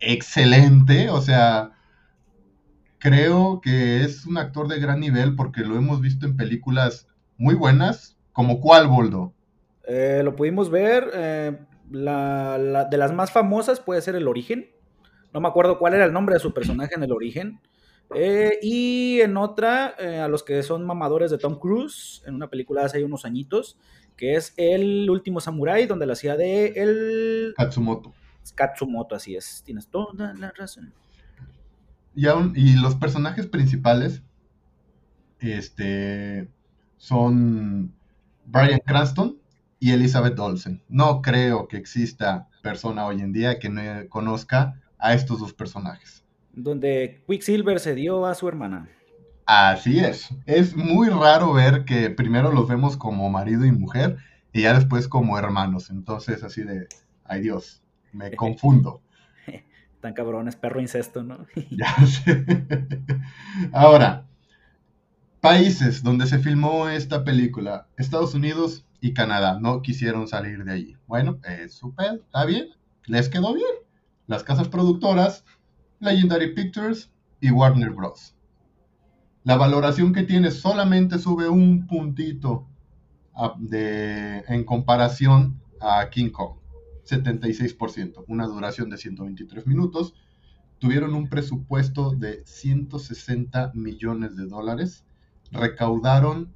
excelente, 0.00 1.10
o 1.10 1.20
sea, 1.20 1.72
creo 2.98 3.60
que 3.60 4.04
es 4.04 4.26
un 4.26 4.38
actor 4.38 4.68
de 4.68 4.80
gran 4.80 5.00
nivel 5.00 5.36
porque 5.36 5.62
lo 5.62 5.76
hemos 5.76 6.00
visto 6.00 6.26
en 6.26 6.36
películas 6.36 7.06
muy 7.38 7.54
buenas, 7.54 8.18
como 8.32 8.60
cuál, 8.60 8.88
Boldo. 8.88 9.32
Eh, 9.86 10.20
lo 10.22 10.36
pudimos 10.36 10.68
ver, 10.68 11.08
eh, 11.14 11.58
la, 11.90 12.86
de 12.90 12.96
las 12.98 13.14
más 13.14 13.30
famosas 13.30 13.80
puede 13.80 14.02
ser 14.02 14.16
El 14.16 14.28
Origen, 14.28 14.70
no 15.32 15.40
me 15.40 15.48
acuerdo 15.48 15.78
cuál 15.78 15.94
era 15.94 16.04
el 16.04 16.12
nombre 16.12 16.34
de 16.34 16.40
su 16.40 16.52
personaje 16.52 16.94
en 16.96 17.04
El 17.04 17.12
Origen, 17.12 17.60
eh, 18.14 18.58
y 18.60 19.20
en 19.20 19.36
otra, 19.36 19.94
a 20.22 20.28
los 20.28 20.42
que 20.42 20.62
son 20.62 20.84
mamadores 20.84 21.30
de 21.30 21.38
Tom 21.38 21.58
Cruise, 21.58 22.22
en 22.26 22.34
una 22.34 22.48
película 22.48 22.84
hace 22.84 23.02
unos 23.04 23.24
añitos, 23.24 23.78
que 24.16 24.34
es 24.34 24.52
El 24.56 25.08
Último 25.08 25.40
Samurai, 25.40 25.86
donde 25.86 26.06
la 26.06 26.14
hacía 26.14 26.36
de 26.36 26.66
el... 26.76 27.54
Katsumoto. 27.56 28.12
Katsumoto, 28.54 29.14
así 29.14 29.36
es, 29.36 29.62
tienes 29.64 29.88
toda 29.88 30.34
la 30.34 30.50
razón. 30.50 30.92
Y, 32.14 32.26
y 32.26 32.76
los 32.76 32.96
personajes 32.96 33.46
principales, 33.46 34.22
este, 35.38 36.48
son 36.98 37.94
Brian 38.46 38.80
Cranston 38.84 39.38
y 39.80 39.92
Elizabeth 39.92 40.38
Olsen. 40.38 40.82
No 40.88 41.22
creo 41.22 41.68
que 41.68 41.76
exista 41.76 42.48
persona 42.62 43.06
hoy 43.06 43.20
en 43.20 43.32
día 43.32 43.58
que 43.58 43.70
no 43.70 43.82
conozca 44.08 44.80
a 44.98 45.14
estos 45.14 45.40
dos 45.40 45.54
personajes. 45.54 46.24
Donde 46.52 47.22
Quicksilver 47.26 47.80
se 47.80 47.94
dio 47.94 48.26
a 48.26 48.34
su 48.34 48.48
hermana. 48.48 48.88
Así 49.46 50.00
es. 50.00 50.28
Es 50.44 50.76
muy 50.76 51.08
raro 51.08 51.52
ver 51.52 51.84
que 51.84 52.10
primero 52.10 52.52
los 52.52 52.68
vemos 52.68 52.96
como 52.96 53.30
marido 53.30 53.64
y 53.64 53.72
mujer 53.72 54.18
y 54.52 54.62
ya 54.62 54.74
después 54.74 55.08
como 55.08 55.38
hermanos. 55.38 55.88
Entonces, 55.90 56.42
así 56.42 56.62
de, 56.62 56.86
ay 57.24 57.40
Dios, 57.42 57.82
me 58.12 58.30
confundo. 58.36 59.00
Tan 60.00 60.12
cabrón, 60.12 60.46
es 60.46 60.54
perro 60.54 60.80
incesto, 60.80 61.24
¿no? 61.24 61.46
ya 61.70 61.92
sé. 62.06 62.44
Ahora, 63.72 64.27
Países 65.40 66.02
donde 66.02 66.26
se 66.26 66.40
filmó 66.40 66.88
esta 66.88 67.22
película, 67.22 67.86
Estados 67.96 68.34
Unidos 68.34 68.84
y 69.00 69.14
Canadá, 69.14 69.60
no 69.60 69.82
quisieron 69.82 70.26
salir 70.26 70.64
de 70.64 70.72
allí. 70.72 70.96
Bueno, 71.06 71.38
es 71.44 71.74
súper, 71.74 72.14
está 72.14 72.44
bien, 72.44 72.70
les 73.06 73.28
quedó 73.28 73.54
bien. 73.54 73.70
Las 74.26 74.42
casas 74.42 74.66
productoras, 74.66 75.44
Legendary 76.00 76.54
Pictures 76.54 77.12
y 77.40 77.52
Warner 77.52 77.90
Bros. 77.90 78.34
La 79.44 79.56
valoración 79.56 80.12
que 80.12 80.24
tiene 80.24 80.50
solamente 80.50 81.20
sube 81.20 81.48
un 81.48 81.86
puntito 81.86 82.66
de, 83.58 84.40
en 84.48 84.64
comparación 84.64 85.62
a 85.80 86.10
King 86.10 86.30
Kong, 86.30 86.56
76%, 87.08 88.24
una 88.26 88.48
duración 88.48 88.90
de 88.90 88.98
123 88.98 89.68
minutos. 89.68 90.14
Tuvieron 90.80 91.14
un 91.14 91.28
presupuesto 91.28 92.10
de 92.10 92.44
160 92.44 93.70
millones 93.74 94.36
de 94.36 94.46
dólares 94.46 95.04
recaudaron 95.50 96.52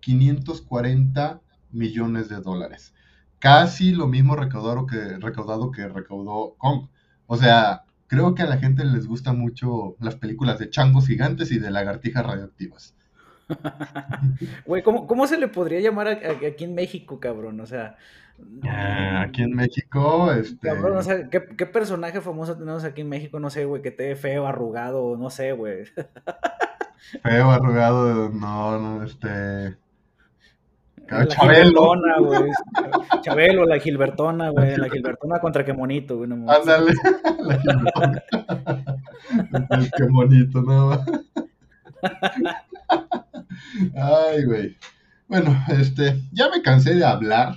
540 0.00 1.40
millones 1.72 2.28
de 2.28 2.40
dólares. 2.40 2.94
Casi 3.38 3.92
lo 3.92 4.06
mismo 4.06 4.36
recaudado 4.36 4.86
que, 4.86 5.18
recaudado 5.18 5.70
que 5.70 5.88
recaudó 5.88 6.54
Kong. 6.58 6.88
O 7.26 7.36
sea, 7.36 7.84
creo 8.06 8.34
que 8.34 8.42
a 8.42 8.46
la 8.46 8.58
gente 8.58 8.84
les 8.84 9.06
gusta 9.06 9.32
mucho 9.32 9.96
las 10.00 10.16
películas 10.16 10.58
de 10.58 10.68
changos 10.68 11.06
gigantes 11.06 11.50
y 11.52 11.58
de 11.58 11.70
lagartijas 11.70 12.26
radioactivas. 12.26 12.94
Güey, 14.66 14.82
¿cómo, 14.82 15.06
¿cómo, 15.06 15.26
se 15.26 15.38
le 15.38 15.48
podría 15.48 15.80
llamar 15.80 16.08
aquí 16.08 16.64
en 16.64 16.74
México, 16.74 17.18
cabrón? 17.18 17.60
O 17.60 17.66
sea... 17.66 17.96
Ah, 18.64 19.22
aquí 19.22 19.42
en 19.42 19.50
México, 19.50 20.32
este... 20.32 20.68
Cabrón, 20.68 20.96
o 20.96 21.02
sea, 21.02 21.28
¿qué, 21.28 21.44
¿qué, 21.56 21.66
personaje 21.66 22.20
famoso 22.20 22.56
tenemos 22.56 22.84
aquí 22.84 23.02
en 23.02 23.08
México? 23.08 23.38
No 23.38 23.50
sé, 23.50 23.64
güey, 23.64 23.82
que 23.82 23.90
te 23.90 24.16
feo, 24.16 24.46
arrugado, 24.46 25.16
no 25.16 25.30
sé, 25.30 25.52
güey. 25.52 25.84
Feo, 27.22 27.50
arrugado, 27.50 28.28
no, 28.30 28.78
no, 28.78 29.04
este... 29.04 29.76
La 31.10 31.26
Chabelo. 31.26 31.96
güey. 32.20 32.50
Chabelo, 33.22 33.64
la 33.64 33.80
Gilbertona, 33.80 34.50
güey. 34.50 34.76
La 34.76 34.88
Gilbertona 34.88 35.40
contra 35.40 35.64
qué 35.64 35.72
bonito, 35.72 36.18
güey. 36.18 36.28
No 36.28 36.48
Ándale. 36.48 36.92
La 37.40 37.58
Gilbertona. 37.60 38.22
qué 39.96 40.04
bonito, 40.08 40.62
¿no? 40.62 41.04
Ay, 43.96 44.44
güey. 44.44 44.76
Bueno, 45.26 45.56
este, 45.68 46.20
ya 46.32 46.48
me 46.48 46.62
cansé 46.62 46.94
de 46.94 47.04
hablar. 47.04 47.56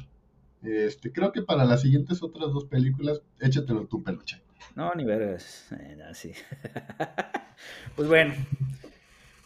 Este, 0.63 1.11
creo 1.11 1.31
que 1.31 1.41
para 1.41 1.65
las 1.65 1.81
siguientes 1.81 2.23
otras 2.23 2.51
dos 2.53 2.65
películas, 2.65 3.21
échatelo 3.39 3.85
tú, 3.85 4.03
peluche. 4.03 4.41
No, 4.75 4.93
ni 4.95 5.03
vergas. 5.03 5.67
Eh, 5.71 5.97
sí. 6.13 6.31
pues 7.95 8.07
bueno, 8.07 8.33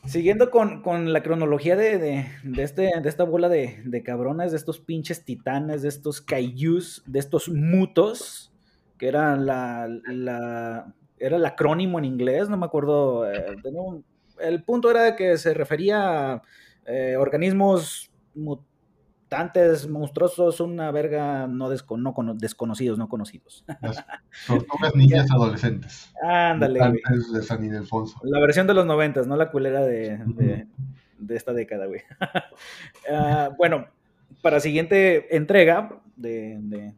Siguiendo 0.07 0.51
con, 0.51 1.11
la 1.11 1.21
cronología 1.21 1.75
de, 1.75 2.25
este, 2.57 2.91
de 3.01 3.09
esta 3.09 3.25
bola 3.25 3.49
de, 3.49 4.03
cabrones, 4.05 4.51
de 4.51 4.57
estos 4.57 4.79
pinches 4.79 5.25
titanes, 5.25 5.81
de 5.81 5.89
estos 5.89 6.21
kaijus, 6.21 7.03
de 7.05 7.19
estos 7.19 7.49
mutos, 7.49 8.53
que 8.97 9.09
era 9.09 9.35
la, 9.35 9.89
era 11.19 11.35
el 11.35 11.45
acrónimo 11.45 11.99
en 11.99 12.05
inglés, 12.05 12.47
no 12.47 12.55
me 12.55 12.65
acuerdo. 12.65 13.29
Eh, 13.29 13.57
el 14.39 14.63
punto 14.63 14.89
era 14.89 15.15
que 15.17 15.37
se 15.37 15.53
refería 15.53 16.33
a 16.33 16.41
eh, 16.85 17.17
organismos 17.17 18.09
mutantes, 19.27 19.89
monstruosos, 19.89 20.61
una 20.61 20.89
verga 20.89 21.47
no, 21.47 21.69
desconocidos, 21.69 22.97
no 22.97 23.09
conocidos. 23.09 23.65
Las 23.81 24.05
tortugas 24.47 24.95
niñas 24.95 25.29
adolescentes. 25.29 26.13
Ándale. 26.23 26.81
Antes 26.81 27.33
de 27.33 27.43
San 27.43 27.61
Ildefonso. 27.61 28.17
La 28.23 28.39
versión 28.39 28.67
de 28.67 28.73
los 28.73 28.85
noventas, 28.85 29.27
no 29.27 29.35
la 29.35 29.51
culera 29.51 29.81
de, 29.81 30.65
esta 31.27 31.51
década, 31.51 31.87
güey. 31.87 32.01
Ah, 33.11 33.51
bueno, 33.57 33.87
para 34.41 34.59
siguiente 34.61 35.35
entrega 35.35 36.01
de, 36.15 36.93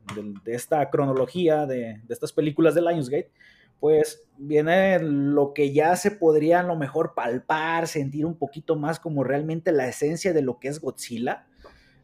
esta 0.46 0.88
cronología 0.92 1.66
de, 1.66 2.02
estas 2.10 2.32
películas 2.32 2.76
de 2.76 2.82
Lionsgate, 2.82 3.32
pues 3.80 4.24
viene 4.38 5.00
lo 5.00 5.54
que 5.54 5.74
ya 5.74 5.96
se 5.96 6.12
podría 6.12 6.60
a 6.60 6.64
lo 6.64 6.76
mejor 6.76 7.14
palpar, 7.16 7.88
sentir 7.88 8.26
un 8.26 8.36
poquito 8.36 8.76
más 8.76 9.00
como 9.00 9.24
realmente 9.24 9.72
la 9.72 9.88
esencia 9.88 10.32
de 10.32 10.44
lo 10.44 10.60
que 10.60 10.68
es 10.68 10.80
Godzilla 10.80 11.48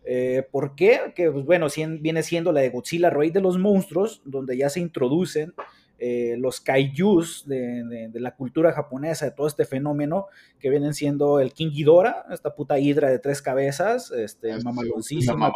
eh, 0.05 0.47
¿Por 0.51 0.75
qué? 0.75 1.13
Que, 1.15 1.31
pues, 1.31 1.45
bueno, 1.45 1.67
viene 1.99 2.23
siendo 2.23 2.51
la 2.51 2.61
de 2.61 2.69
Godzilla, 2.69 3.09
Rey 3.09 3.31
de 3.31 3.41
los 3.41 3.57
Monstruos, 3.57 4.21
donde 4.23 4.55
ya 4.55 4.69
se 4.69 4.79
introducen 4.79 5.53
eh, 5.97 6.35
los 6.37 6.59
kaijus 6.59 7.47
de, 7.47 8.11
la 8.13 8.35
cultura 8.35 8.73
japonesa, 8.73 9.25
de 9.25 9.31
todo 9.31 9.47
este 9.47 9.65
fenómeno, 9.65 10.27
que 10.59 10.69
vienen 10.69 10.93
siendo 10.93 11.39
el 11.39 11.53
King 11.53 11.71
Ghidorah, 11.71 12.25
esta 12.31 12.53
puta 12.53 12.77
hidra 12.77 13.09
de 13.09 13.19
tres 13.19 13.41
cabezas, 13.41 14.11
este, 14.11 14.61
mamaloncísima, 14.61 15.51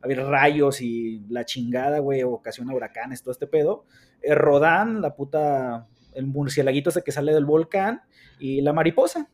a 0.00 0.06
ver, 0.06 0.24
rayos 0.24 0.80
y 0.80 1.24
la 1.28 1.44
chingada, 1.44 1.98
güey, 1.98 2.22
ocasiona 2.22 2.72
huracanes, 2.72 3.22
todo 3.22 3.32
este 3.32 3.48
pedo. 3.48 3.84
Eh, 4.22 4.34
Rodan, 4.34 5.00
la 5.00 5.16
puta, 5.16 5.88
el 6.14 6.26
murcielaguito 6.26 6.90
ese 6.90 7.02
que 7.02 7.10
sale 7.10 7.32
del 7.32 7.44
volcán, 7.44 8.02
y 8.38 8.60
la 8.60 8.72
mariposa, 8.72 9.28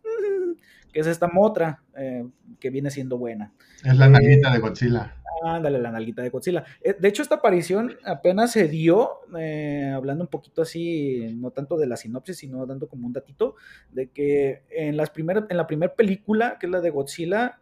que 0.94 1.00
es 1.00 1.08
esta 1.08 1.26
motra, 1.26 1.82
eh, 1.96 2.24
que 2.60 2.70
viene 2.70 2.88
siendo 2.88 3.18
buena. 3.18 3.52
Es 3.84 3.96
la 3.96 4.08
nalguita 4.08 4.52
de 4.52 4.60
Godzilla. 4.60 5.16
Ándale, 5.44 5.80
la 5.80 5.90
nalguita 5.90 6.22
de 6.22 6.30
Godzilla. 6.30 6.64
Eh, 6.80 6.96
de 6.98 7.08
hecho, 7.08 7.20
esta 7.20 7.34
aparición 7.34 7.96
apenas 8.04 8.52
se 8.52 8.68
dio, 8.68 9.10
eh, 9.36 9.92
hablando 9.92 10.22
un 10.22 10.30
poquito 10.30 10.62
así, 10.62 11.34
no 11.36 11.50
tanto 11.50 11.76
de 11.76 11.88
la 11.88 11.96
sinopsis, 11.96 12.38
sino 12.38 12.64
dando 12.64 12.88
como 12.88 13.08
un 13.08 13.12
datito, 13.12 13.56
de 13.90 14.10
que 14.10 14.62
en, 14.70 14.96
las 14.96 15.10
en 15.16 15.56
la 15.56 15.66
primera 15.66 15.94
película, 15.94 16.58
que 16.60 16.66
es 16.66 16.72
la 16.72 16.80
de 16.80 16.90
Godzilla, 16.90 17.58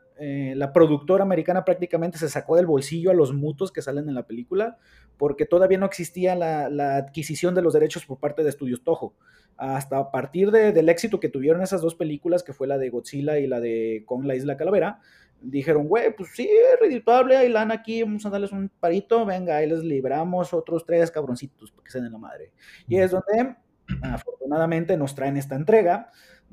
la 0.56 0.72
productora 0.72 1.24
americana 1.24 1.64
prácticamente 1.64 2.18
se 2.18 2.28
sacó 2.28 2.56
del 2.56 2.66
bolsillo 2.66 3.10
a 3.10 3.14
los 3.14 3.32
mutos 3.32 3.72
que 3.72 3.82
salen 3.82 4.08
en 4.08 4.14
la 4.14 4.26
película, 4.26 4.78
porque 5.16 5.46
todavía 5.46 5.78
no 5.78 5.86
existía 5.86 6.34
la, 6.34 6.68
la 6.68 6.96
adquisición 6.96 7.54
de 7.54 7.62
los 7.62 7.72
derechos 7.72 8.06
por 8.06 8.18
parte 8.18 8.42
de 8.42 8.50
Estudios 8.50 8.82
Toho 8.84 9.14
hasta 9.56 9.98
a 9.98 10.10
partir 10.10 10.50
del 10.50 10.88
éxito 10.88 11.20
que 11.20 11.28
tuvieron 11.28 11.62
esas 11.62 11.82
dos 11.82 11.94
películas, 11.94 12.42
que 12.42 12.52
fue 12.52 12.66
la 12.66 12.78
de 12.78 12.90
Godzilla 12.90 13.38
y 13.38 13.46
la 13.46 13.60
de 13.60 14.02
Kong 14.06 14.24
la 14.24 14.34
Isla 14.34 14.56
Calavera, 14.56 14.98
dijeron, 15.40 15.88
güey, 15.88 16.14
pues 16.14 16.30
sí, 16.34 16.48
es 16.48 16.80
redituable, 16.80 17.36
hay 17.36 17.48
lana 17.48 17.74
aquí, 17.74 18.02
vamos 18.02 18.24
a 18.26 18.30
darles 18.30 18.52
un 18.52 18.70
parito, 18.80 19.24
venga, 19.26 19.56
ahí 19.56 19.68
les 19.68 19.84
libramos 19.84 20.52
otros 20.52 20.84
tres 20.84 21.10
cabroncitos 21.10 21.70
para 21.70 21.84
que 21.84 21.90
se 21.90 22.00
den 22.00 22.12
la 22.12 22.18
madre. 22.18 22.52
Y 22.88 22.96
es 22.96 23.10
donde, 23.10 23.56
afortunadamente, 24.02 24.96
nos 24.96 25.14
traen 25.14 25.36
esta 25.36 25.56
entrega, 25.56 26.10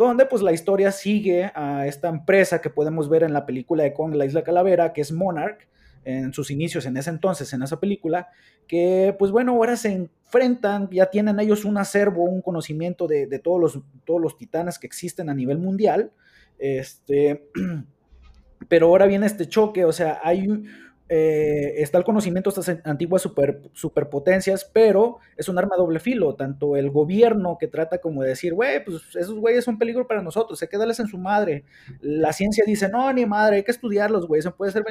donde 0.08 0.26
pues 0.26 0.42
la 0.42 0.54
historia 0.54 0.92
sigue 0.92 1.52
a 1.54 1.86
esta 1.86 2.08
empresa 2.08 2.62
que 2.62 2.70
podemos 2.70 3.10
ver 3.10 3.24
en 3.24 3.34
la 3.34 3.46
película 3.46 3.84
de 3.84 3.94
Kong 3.94 4.16
la 4.16 4.26
Isla 4.26 4.44
Calavera, 4.44 4.94
que 4.94 5.02
es 5.02 5.12
Monarch, 5.12 5.68
en 6.06 6.34
sus 6.34 6.52
inicios 6.52 6.86
en 6.86 6.98
ese 6.98 7.10
entonces, 7.10 7.52
en 7.54 7.62
esa 7.62 7.80
película, 7.80 8.30
que 8.68 9.16
pues 9.20 9.32
bueno, 9.32 9.54
ahora 9.54 9.76
se 9.76 9.92
enfrentan, 9.92 10.90
ya 10.90 11.08
tienen 11.08 11.40
ellos 11.40 11.66
un 11.66 11.78
acervo, 11.78 12.24
un 12.24 12.42
conocimiento 12.42 13.08
de, 13.08 13.28
todos, 13.40 13.60
los, 13.60 13.80
todos 14.06 14.22
los 14.22 14.38
titanes 14.38 14.80
que 14.80 14.88
existen 14.88 15.30
a 15.30 15.34
nivel 15.34 15.58
mundial, 15.58 16.12
este, 16.58 17.50
pero 18.70 18.88
ahora 18.88 19.06
viene 19.06 19.26
este 19.26 19.48
choque, 19.48 19.86
o 19.86 19.92
sea, 19.92 20.20
hay 20.24 20.48
eh, 21.10 21.82
está 21.82 21.98
el 21.98 22.04
conocimiento 22.04 22.52
de 22.52 22.62
estas 22.62 22.86
antiguas 22.86 23.24
super, 23.24 23.62
superpotencias, 23.74 24.64
pero 24.64 25.18
es 25.36 25.50
un 25.50 25.58
arma 25.58 25.76
doble 25.76 26.00
filo. 26.00 26.36
Tanto 26.36 26.76
el 26.78 26.92
gobierno 26.92 27.58
que 27.60 27.68
trata 27.68 27.98
como 27.98 28.22
de 28.22 28.30
decir, 28.30 28.54
güey, 28.54 28.84
pues 28.86 29.16
esos 29.16 29.40
güeyes 29.40 29.66
son 29.66 29.80
peligro 29.80 30.08
para 30.08 30.22
nosotros, 30.22 30.62
hay 30.62 30.68
que 30.68 30.78
darles 30.78 31.00
en 31.00 31.08
su 31.08 31.18
madre. 31.18 31.66
La 32.00 32.32
ciencia 32.32 32.64
dice, 32.66 32.90
no, 32.90 33.12
ni 33.12 33.26
madre, 33.26 33.58
hay 33.58 33.64
que 33.64 33.72
estudiarlos, 33.72 34.28
güey, 34.28 34.40
eso 34.40 34.56
puede 34.56 34.72
ser 34.72 34.86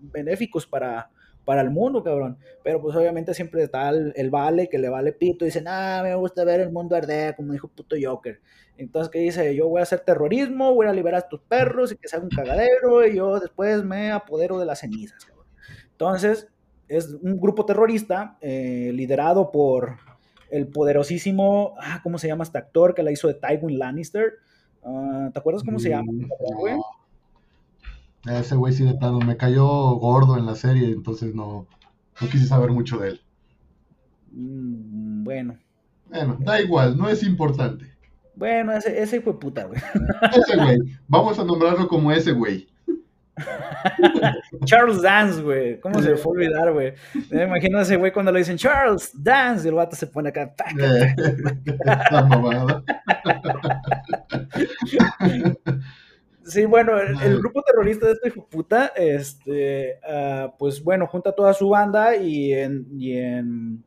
benéficos 0.00 0.66
para, 0.66 1.10
para 1.48 1.62
el 1.62 1.70
mundo, 1.70 2.04
cabrón. 2.04 2.36
Pero 2.62 2.82
pues 2.82 2.94
obviamente 2.94 3.32
siempre 3.32 3.62
está 3.62 3.88
el, 3.88 4.28
vale 4.28 4.68
que 4.68 4.76
le 4.76 4.90
vale 4.90 5.14
pito 5.14 5.46
y 5.46 5.48
dice, 5.48 5.64
ah, 5.66 6.02
me 6.04 6.14
gusta 6.14 6.44
ver 6.44 6.60
el 6.60 6.70
mundo 6.70 6.94
arder, 6.94 7.34
como 7.36 7.54
dijo 7.54 7.68
puto 7.68 7.96
Joker. 7.98 8.42
Entonces, 8.76 9.10
¿qué 9.10 9.20
dice? 9.20 9.56
Yo 9.56 9.66
voy 9.66 9.80
a 9.80 9.84
hacer 9.84 10.00
terrorismo, 10.00 10.74
voy 10.74 10.88
a 10.88 10.92
liberar 10.92 11.22
a 11.24 11.28
tus 11.30 11.40
perros 11.40 11.90
y 11.90 11.96
que 11.96 12.06
se 12.06 12.16
haga 12.16 12.26
un 12.26 12.30
cagadero 12.30 13.06
y 13.06 13.16
yo 13.16 13.40
después 13.40 13.82
me 13.82 14.12
apodero 14.12 14.58
de 14.58 14.66
las 14.66 14.80
cenizas, 14.80 15.24
cabrón. 15.24 15.46
Entonces, 15.90 16.48
es 16.86 17.14
un 17.14 17.40
grupo 17.40 17.64
terrorista 17.64 18.36
eh, 18.42 18.90
liderado 18.92 19.50
por 19.50 19.96
el 20.50 20.66
poderosísimo, 20.66 21.76
ah, 21.80 22.00
¿cómo 22.02 22.18
se 22.18 22.28
llama 22.28 22.44
este 22.44 22.58
actor 22.58 22.94
que 22.94 23.02
la 23.02 23.10
hizo 23.10 23.26
de 23.26 23.32
Tywin 23.32 23.78
Lannister? 23.78 24.34
Ah, 24.84 25.30
¿Te 25.32 25.38
acuerdas 25.38 25.64
cómo 25.64 25.78
se 25.78 25.88
llama? 25.88 26.12
Mm, 26.12 26.28
ese 28.26 28.56
güey 28.56 28.72
sí 28.72 28.84
de 28.84 28.94
plano 28.94 29.18
me 29.20 29.36
cayó 29.36 29.66
gordo 29.66 30.36
en 30.36 30.46
la 30.46 30.54
serie, 30.54 30.90
entonces 30.90 31.34
no, 31.34 31.66
no 32.20 32.28
quise 32.28 32.46
saber 32.46 32.70
mucho 32.70 32.98
de 32.98 33.10
él. 33.10 33.20
Mm, 34.32 35.24
bueno. 35.24 35.58
Bueno, 36.06 36.36
da 36.40 36.60
igual, 36.60 36.96
no 36.96 37.08
es 37.08 37.22
importante. 37.22 37.86
Bueno, 38.34 38.72
ese, 38.72 39.02
ese 39.02 39.20
fue 39.20 39.38
puta, 39.38 39.64
güey. 39.64 39.80
Ese 40.32 40.56
güey. 40.56 40.78
Vamos 41.08 41.38
a 41.38 41.44
nombrarlo 41.44 41.88
como 41.88 42.12
ese 42.12 42.32
güey. 42.32 42.68
Charles 44.64 45.02
Dance, 45.02 45.42
güey. 45.42 45.80
¿Cómo 45.80 46.00
se 46.00 46.10
le 46.10 46.16
fue 46.16 46.30
a 46.30 46.34
olvidar, 46.34 46.72
güey? 46.72 46.94
Me 47.30 47.44
imagino 47.44 47.78
a 47.78 47.82
ese 47.82 47.96
güey 47.96 48.12
cuando 48.12 48.32
le 48.32 48.40
dicen 48.40 48.56
Charles 48.56 49.10
Dance 49.14 49.66
y 49.66 49.68
el 49.68 49.74
vato 49.74 49.96
se 49.96 50.06
pone 50.06 50.28
acá. 50.30 50.54
La 51.84 52.22
mamada. 52.28 52.82
Sí, 56.48 56.64
bueno, 56.64 56.98
el, 56.98 57.38
grupo 57.38 57.62
terrorista 57.62 58.06
de 58.06 58.12
este 58.12 58.28
hijo 58.28 58.46
puta, 58.48 58.86
este, 58.96 60.00
uh, 60.02 60.50
pues 60.58 60.82
bueno, 60.82 61.06
junta 61.06 61.32
toda 61.32 61.52
su 61.52 61.68
banda 61.68 62.16
y 62.16 62.52
en, 62.54 62.86
y 62.98 63.18
en, 63.18 63.84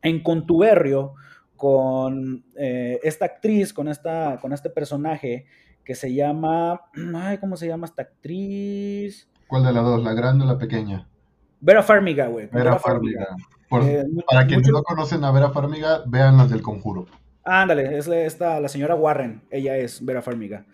en 0.00 0.22
contubernio 0.22 1.14
con 1.56 2.44
eh, 2.56 3.00
esta 3.02 3.24
actriz, 3.26 3.72
con, 3.72 3.88
esta, 3.88 4.38
con 4.40 4.52
este 4.52 4.70
personaje 4.70 5.46
que 5.84 5.94
se 5.94 6.14
llama, 6.14 6.80
ay, 7.14 7.38
¿cómo 7.38 7.56
se 7.56 7.66
llama 7.66 7.86
esta 7.86 8.02
actriz? 8.02 9.28
¿Cuál 9.48 9.64
de 9.64 9.72
las 9.72 9.84
dos, 9.84 10.02
la 10.02 10.14
grande 10.14 10.44
o 10.44 10.46
la 10.46 10.58
pequeña? 10.58 11.08
Vera 11.60 11.82
Farmiga, 11.82 12.26
güey. 12.26 12.48
Vera, 12.48 12.78
Farmiga. 12.78 13.36
Eh, 13.80 14.04
para 14.28 14.46
quienes 14.46 14.68
no 14.68 14.82
conocen 14.82 15.24
a 15.24 15.30
Vera 15.30 15.50
Farmiga, 15.50 16.02
vean 16.06 16.36
las 16.36 16.50
del 16.50 16.62
conjuro. 16.62 17.06
Ándale, 17.44 17.96
es 17.96 18.06
esta, 18.08 18.60
la 18.60 18.68
señora 18.68 18.94
Warren, 18.94 19.42
ella 19.50 19.76
es 19.76 20.04
Vera 20.04 20.22
Farmiga. 20.22 20.64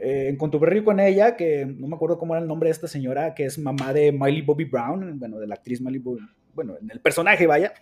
Eh, 0.00 0.28
en 0.28 0.36
contubernio 0.36 0.84
con 0.84 1.00
ella, 1.00 1.36
que 1.36 1.66
no 1.66 1.88
me 1.88 1.96
acuerdo 1.96 2.18
cómo 2.18 2.34
era 2.34 2.42
el 2.42 2.48
nombre 2.48 2.68
de 2.68 2.72
esta 2.72 2.86
señora, 2.86 3.34
que 3.34 3.44
es 3.44 3.58
mamá 3.58 3.92
de 3.92 4.12
Miley 4.12 4.42
Bobby 4.42 4.64
Brown, 4.64 5.18
bueno, 5.18 5.38
de 5.40 5.46
la 5.46 5.56
actriz 5.56 5.80
Miley 5.80 5.98
Bobby, 5.98 6.20
bueno, 6.54 6.76
en 6.80 6.90
el 6.90 7.00
personaje, 7.00 7.46
vaya. 7.46 7.72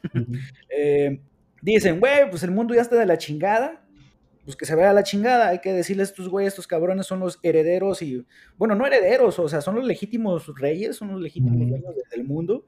Eh, 0.70 1.20
dicen, 1.62 2.00
güey, 2.00 2.28
pues 2.30 2.42
el 2.42 2.50
mundo 2.50 2.74
ya 2.74 2.82
está 2.82 2.96
de 2.96 3.06
la 3.06 3.18
chingada, 3.18 3.86
pues 4.44 4.56
que 4.56 4.66
se 4.66 4.74
vaya 4.74 4.90
a 4.90 4.94
la 4.94 5.02
chingada, 5.02 5.48
hay 5.48 5.60
que 5.60 5.72
decirles 5.72 6.10
estos 6.10 6.28
güeyes, 6.28 6.52
estos 6.52 6.66
cabrones 6.66 7.06
son 7.06 7.20
los 7.20 7.38
herederos 7.42 8.02
y, 8.02 8.24
bueno, 8.56 8.74
no 8.74 8.86
herederos, 8.86 9.38
o 9.38 9.48
sea, 9.48 9.60
son 9.60 9.76
los 9.76 9.84
legítimos 9.84 10.46
reyes, 10.58 10.96
son 10.96 11.12
los 11.12 11.20
legítimos 11.20 11.68
dueños 11.68 11.94
del 12.10 12.24
mundo, 12.24 12.66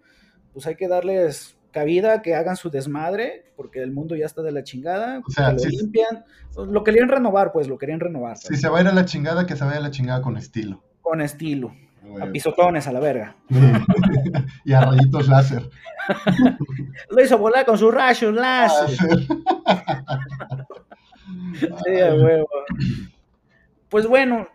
pues 0.53 0.67
hay 0.67 0.75
que 0.75 0.89
darles 0.89 1.58
cabida, 1.72 2.22
que 2.22 2.35
hagan 2.35 2.57
su 2.57 2.70
desmadre, 2.70 3.52
porque 3.57 3.83
el 3.83 3.92
mundo 3.92 4.16
ya 4.16 4.26
está 4.26 4.42
de 4.42 4.52
la 4.52 4.62
chingada, 4.62 5.20
o 5.26 5.31
sea, 5.31 5.54
que 5.57 5.64
lo 5.64 5.70
limpian, 5.70 6.24
lo 6.57 6.85
querían 6.85 7.09
renovar, 7.09 7.52
pues, 7.52 7.68
lo 7.68 7.78
querían 7.78 8.00
renovar. 8.00 8.37
Si 8.38 8.57
se 8.57 8.68
va 8.68 8.78
a 8.78 8.81
ir 8.83 8.88
a 8.88 8.92
la 8.92 9.04
chingada, 9.04 9.46
que 9.46 9.57
se 9.57 9.64
vaya 9.64 9.78
a 9.78 9.83
la 9.83 9.90
chingada 9.90 10.22
con 10.22 10.37
estilo. 10.37 10.83
Con 11.02 11.20
estilo. 11.20 11.74
A 12.20 12.26
pisotones 12.26 12.87
a 12.87 12.92
la 12.92 13.00
verga. 13.00 13.37
y 14.64 14.72
a 14.72 14.81
rayitos 14.81 15.28
láser. 15.28 15.68
Lo 17.11 17.22
hizo 17.22 17.37
volar 17.37 17.66
con 17.66 17.76
sus 17.76 17.92
rayos 17.92 18.35
láser. 18.35 18.96
Pues 23.90 24.07
bueno, 24.07 24.48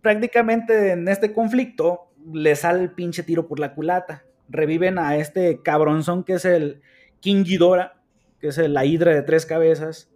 prácticamente 0.00 0.92
en 0.92 1.08
este 1.08 1.32
conflicto 1.32 2.12
le 2.32 2.54
sale 2.54 2.82
el 2.82 2.92
pinche 2.92 3.22
tiro 3.22 3.48
por 3.48 3.58
la 3.58 3.74
culata. 3.74 4.24
Reviven 4.48 4.98
a 4.98 5.16
este 5.16 5.62
cabronzón 5.62 6.24
que 6.24 6.34
es 6.34 6.44
el 6.44 6.82
King 7.20 7.44
Ghidorah, 7.44 8.00
que 8.38 8.48
es 8.48 8.58
la 8.58 8.84
hidra 8.84 9.14
de 9.14 9.22
tres 9.22 9.46
cabezas. 9.46 10.10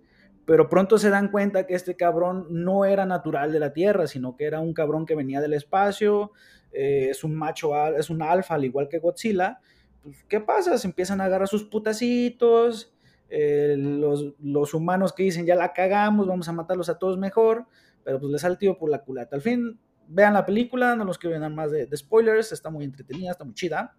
Pero 0.46 0.68
pronto 0.68 0.98
se 0.98 1.10
dan 1.10 1.30
cuenta 1.30 1.66
que 1.66 1.74
este 1.74 1.96
cabrón 1.96 2.46
no 2.50 2.84
era 2.84 3.06
natural 3.06 3.52
de 3.52 3.60
la 3.60 3.72
Tierra, 3.72 4.06
sino 4.06 4.36
que 4.36 4.44
era 4.44 4.60
un 4.60 4.74
cabrón 4.74 5.06
que 5.06 5.14
venía 5.14 5.40
del 5.40 5.54
espacio, 5.54 6.32
eh, 6.72 7.08
es 7.10 7.24
un 7.24 7.34
macho, 7.34 7.72
es 7.96 8.10
un 8.10 8.22
alfa, 8.22 8.54
al 8.54 8.64
igual 8.64 8.88
que 8.88 8.98
Godzilla. 8.98 9.60
Pues, 10.02 10.24
¿Qué 10.28 10.40
pasa? 10.40 10.78
Se 10.78 10.86
empiezan 10.86 11.20
a 11.20 11.24
agarrar 11.24 11.48
sus 11.48 11.64
putacitos, 11.64 12.92
eh, 13.28 13.76
los, 13.78 14.74
humanos 14.74 15.12
que 15.12 15.22
dicen 15.22 15.46
ya 15.46 15.54
la 15.54 15.72
cagamos, 15.72 16.26
vamos 16.26 16.48
a 16.48 16.52
matarlos 16.52 16.88
a 16.88 16.98
todos 16.98 17.16
mejor, 17.16 17.66
pero 18.02 18.18
pues 18.18 18.32
les 18.32 18.40
sale 18.40 18.56
tío 18.56 18.76
por 18.76 18.90
la 18.90 19.02
culata. 19.02 19.36
Al 19.36 19.42
fin, 19.42 19.78
vean 20.10 20.34
la 20.34 20.44
película, 20.44 20.96
no 20.96 21.04
los 21.04 21.18
quiero 21.18 21.38
nada 21.38 21.48
más 21.48 21.70
de, 21.70 21.88
spoilers, 21.96 22.52
está 22.52 22.68
muy 22.68 22.84
entretenida, 22.84 23.30
está 23.30 23.44
muy 23.44 23.54
chida. 23.54 23.94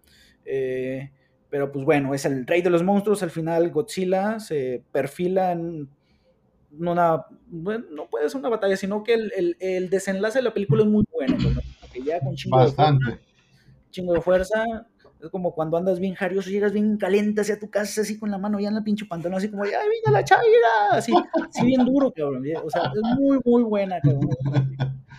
Eh, 0.45 1.09
pero 1.49 1.71
pues 1.71 1.83
bueno, 1.83 2.13
es 2.13 2.25
el 2.25 2.45
rey 2.45 2.61
de 2.61 2.69
los 2.69 2.83
monstruos, 2.83 3.23
al 3.23 3.31
final 3.31 3.69
Godzilla 3.71 4.39
se 4.39 4.83
perfila 4.91 5.51
en 5.51 5.89
una, 6.79 7.25
no 7.49 8.07
puede 8.09 8.29
ser 8.29 8.39
una 8.39 8.49
batalla, 8.49 8.77
sino 8.77 9.03
que 9.03 9.13
el, 9.13 9.89
desenlace 9.89 10.39
de 10.39 10.43
la 10.43 10.53
película 10.53 10.83
es 10.83 10.89
muy 10.89 11.03
bueno, 11.11 11.37
ya 12.05 12.19
con 12.21 12.35
chingo 12.35 12.57
Bastante. 12.57 13.05
de 13.05 13.11
fuerza, 13.11 13.27
chingo 13.91 14.13
de 14.13 14.21
fuerza, 14.21 14.65
es 15.21 15.29
como 15.29 15.53
cuando 15.53 15.77
andas 15.77 15.99
bien 15.99 16.15
jarioso, 16.15 16.49
llegas 16.49 16.71
bien 16.71 16.97
caliente 16.97 17.41
hacia 17.41 17.59
tu 17.59 17.69
casa, 17.69 18.01
así 18.01 18.17
con 18.17 18.31
la 18.31 18.37
mano 18.37 18.59
ya 18.59 18.69
en 18.69 18.75
la 18.75 18.83
pinche 18.83 19.05
pantalón, 19.05 19.37
así 19.37 19.49
como, 19.49 19.63
¡ay, 19.63 19.71
viene 19.71 20.11
la 20.11 20.23
chaira! 20.23 20.91
Así, 20.91 21.13
así 21.49 21.65
bien 21.65 21.85
duro, 21.85 22.11
cabrón. 22.11 22.43
O 22.63 22.69
sea, 22.69 22.83
es 22.95 23.19
muy, 23.19 23.39
muy 23.43 23.63
buena, 23.63 23.99
cabrón. 23.99 24.29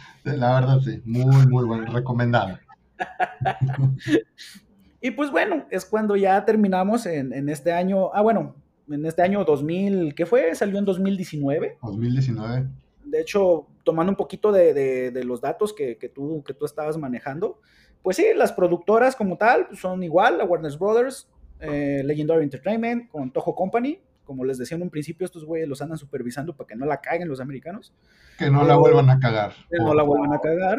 La 0.25 0.61
verdad, 0.61 0.81
sí, 0.81 1.01
muy, 1.05 1.47
muy 1.47 1.65
buena, 1.65 1.91
recomendada. 1.91 2.61
y 5.01 5.11
pues 5.11 5.31
bueno, 5.31 5.67
es 5.71 5.85
cuando 5.85 6.17
ya 6.17 6.45
terminamos 6.45 7.07
en, 7.07 7.33
en, 7.33 7.49
este 7.49 7.73
año, 7.73 8.11
ah, 8.15 8.23
bueno, 8.23 8.55
en 8.89 9.05
este 9.07 9.23
año 9.23 9.45
2000, 9.45 10.15
¿qué 10.15 10.27
fue? 10.27 10.55
Salió 10.55 10.79
en 10.79 10.85
2019. 10.85 11.79
2019. 11.83 12.69
De 13.05 13.21
hecho, 13.21 13.67
tomando 13.85 14.13
un 14.13 14.17
poquito 14.17 14.53
de, 14.53 14.73
de, 14.73 15.11
de 15.11 15.25
los 15.25 15.41
datos 15.41 15.73
que, 15.73 15.99
que, 15.99 16.09
tú, 16.09 16.43
que 16.47 16.55
tú 16.55 16.65
estabas 16.65 16.97
manejando, 16.97 17.61
pues 18.03 18.17
sí, 18.17 18.27
las 18.35 18.53
productoras 18.53 19.17
como 19.17 19.37
tal 19.37 19.69
son 19.77 20.03
igual, 20.03 20.39
la 20.39 20.45
Warner 20.45 20.77
Brothers, 20.77 21.29
eh, 21.61 22.03
Legendary 22.05 22.43
Entertainment, 22.43 23.09
con 23.09 23.33
Toho 23.33 23.55
Company. 23.55 24.01
Como 24.33 24.47
les 24.47 24.57
decía 24.57 24.79
en 24.79 24.83
un 24.83 24.89
principio, 24.89 25.27
estos 25.27 25.45
güeyes 25.45 25.69
los 25.69 25.83
andan 25.83 25.99
supervisando 25.99 26.57
para 26.57 26.67
que 26.67 26.75
no 26.75 26.87
la 26.87 27.03
caguen 27.03 27.29
los 27.29 27.39
americanos. 27.39 27.93
Que 28.39 28.49
no 28.49 28.65
la 28.65 28.77
vuelvan 28.77 29.11
a 29.11 29.21
cagar. 29.21 29.53
Que 29.71 29.77
no 29.77 29.93
la 29.93 30.03
vuelvan 30.03 30.33
a 30.33 30.41
cagar. 30.41 30.79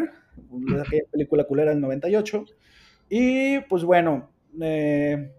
Aquella 0.84 1.04
película 1.12 1.44
culera 1.44 1.70
del 1.70 1.80
98. 1.80 2.46
Y 3.10 3.60
pues 3.70 3.84
bueno, 3.84 4.32
eh, 4.60 5.32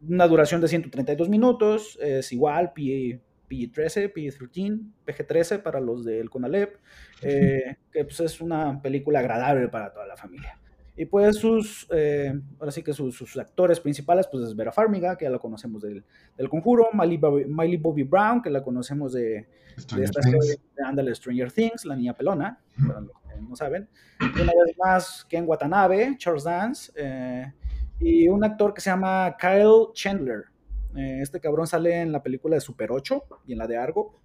una 0.00 0.26
duración 0.26 0.62
de 0.62 0.68
132 0.68 1.28
minutos, 1.28 1.98
es 2.00 2.32
igual, 2.32 2.72
PG-13, 2.72 4.14
PG-13, 4.14 4.80
PG-13 5.04 5.62
para 5.62 5.78
los 5.78 6.06
del 6.06 6.30
CONALEP, 6.30 6.74
eh, 7.20 7.76
que 7.92 8.04
pues 8.04 8.18
es 8.20 8.40
una 8.40 8.80
película 8.80 9.18
agradable 9.18 9.68
para 9.68 9.92
toda 9.92 10.06
la 10.06 10.16
familia. 10.16 10.58
Y 10.98 11.04
pues 11.06 11.36
sus, 11.36 11.86
eh, 11.92 12.34
ahora 12.58 12.72
sí 12.72 12.82
que 12.82 12.92
sus, 12.92 13.36
actores 13.36 13.78
principales, 13.78 14.26
pues 14.26 14.48
es 14.48 14.56
Vera 14.56 14.72
Farmiga, 14.72 15.16
que 15.16 15.26
ya 15.26 15.30
la 15.30 15.38
conocemos 15.38 15.80
del, 15.80 16.04
del 16.36 16.48
Conjuro, 16.48 16.88
Miley 16.92 17.76
Bobby, 17.76 18.02
Brown, 18.02 18.42
que 18.42 18.50
la 18.50 18.64
conocemos 18.64 19.12
de, 19.12 19.46
de 19.94 20.04
esta 20.04 20.20
serie 20.22 20.40
de 20.40 20.84
Andale 20.84 21.14
Stranger 21.14 21.52
Things, 21.52 21.84
la 21.84 21.94
niña 21.94 22.14
pelona, 22.14 22.58
para 22.84 23.00
los 23.00 23.12
que 23.12 23.40
no 23.40 23.54
saben. 23.54 23.88
Y 24.20 24.40
una 24.40 24.52
vez 24.52 24.76
más, 24.76 25.24
Ken 25.28 25.44
Watanabe, 25.46 26.16
Charles 26.18 26.42
Dance, 26.42 26.90
eh, 26.96 27.52
y 28.00 28.28
un 28.28 28.42
actor 28.42 28.74
que 28.74 28.80
se 28.80 28.90
llama 28.90 29.36
Kyle 29.38 29.92
Chandler. 29.92 30.46
Eh, 30.96 31.20
este 31.22 31.38
cabrón 31.38 31.68
sale 31.68 32.00
en 32.00 32.10
la 32.10 32.24
película 32.24 32.56
de 32.56 32.60
Super 32.60 32.90
8 32.90 33.22
y 33.46 33.52
en 33.52 33.58
la 33.58 33.68
de 33.68 33.76
Argo. 33.76 34.20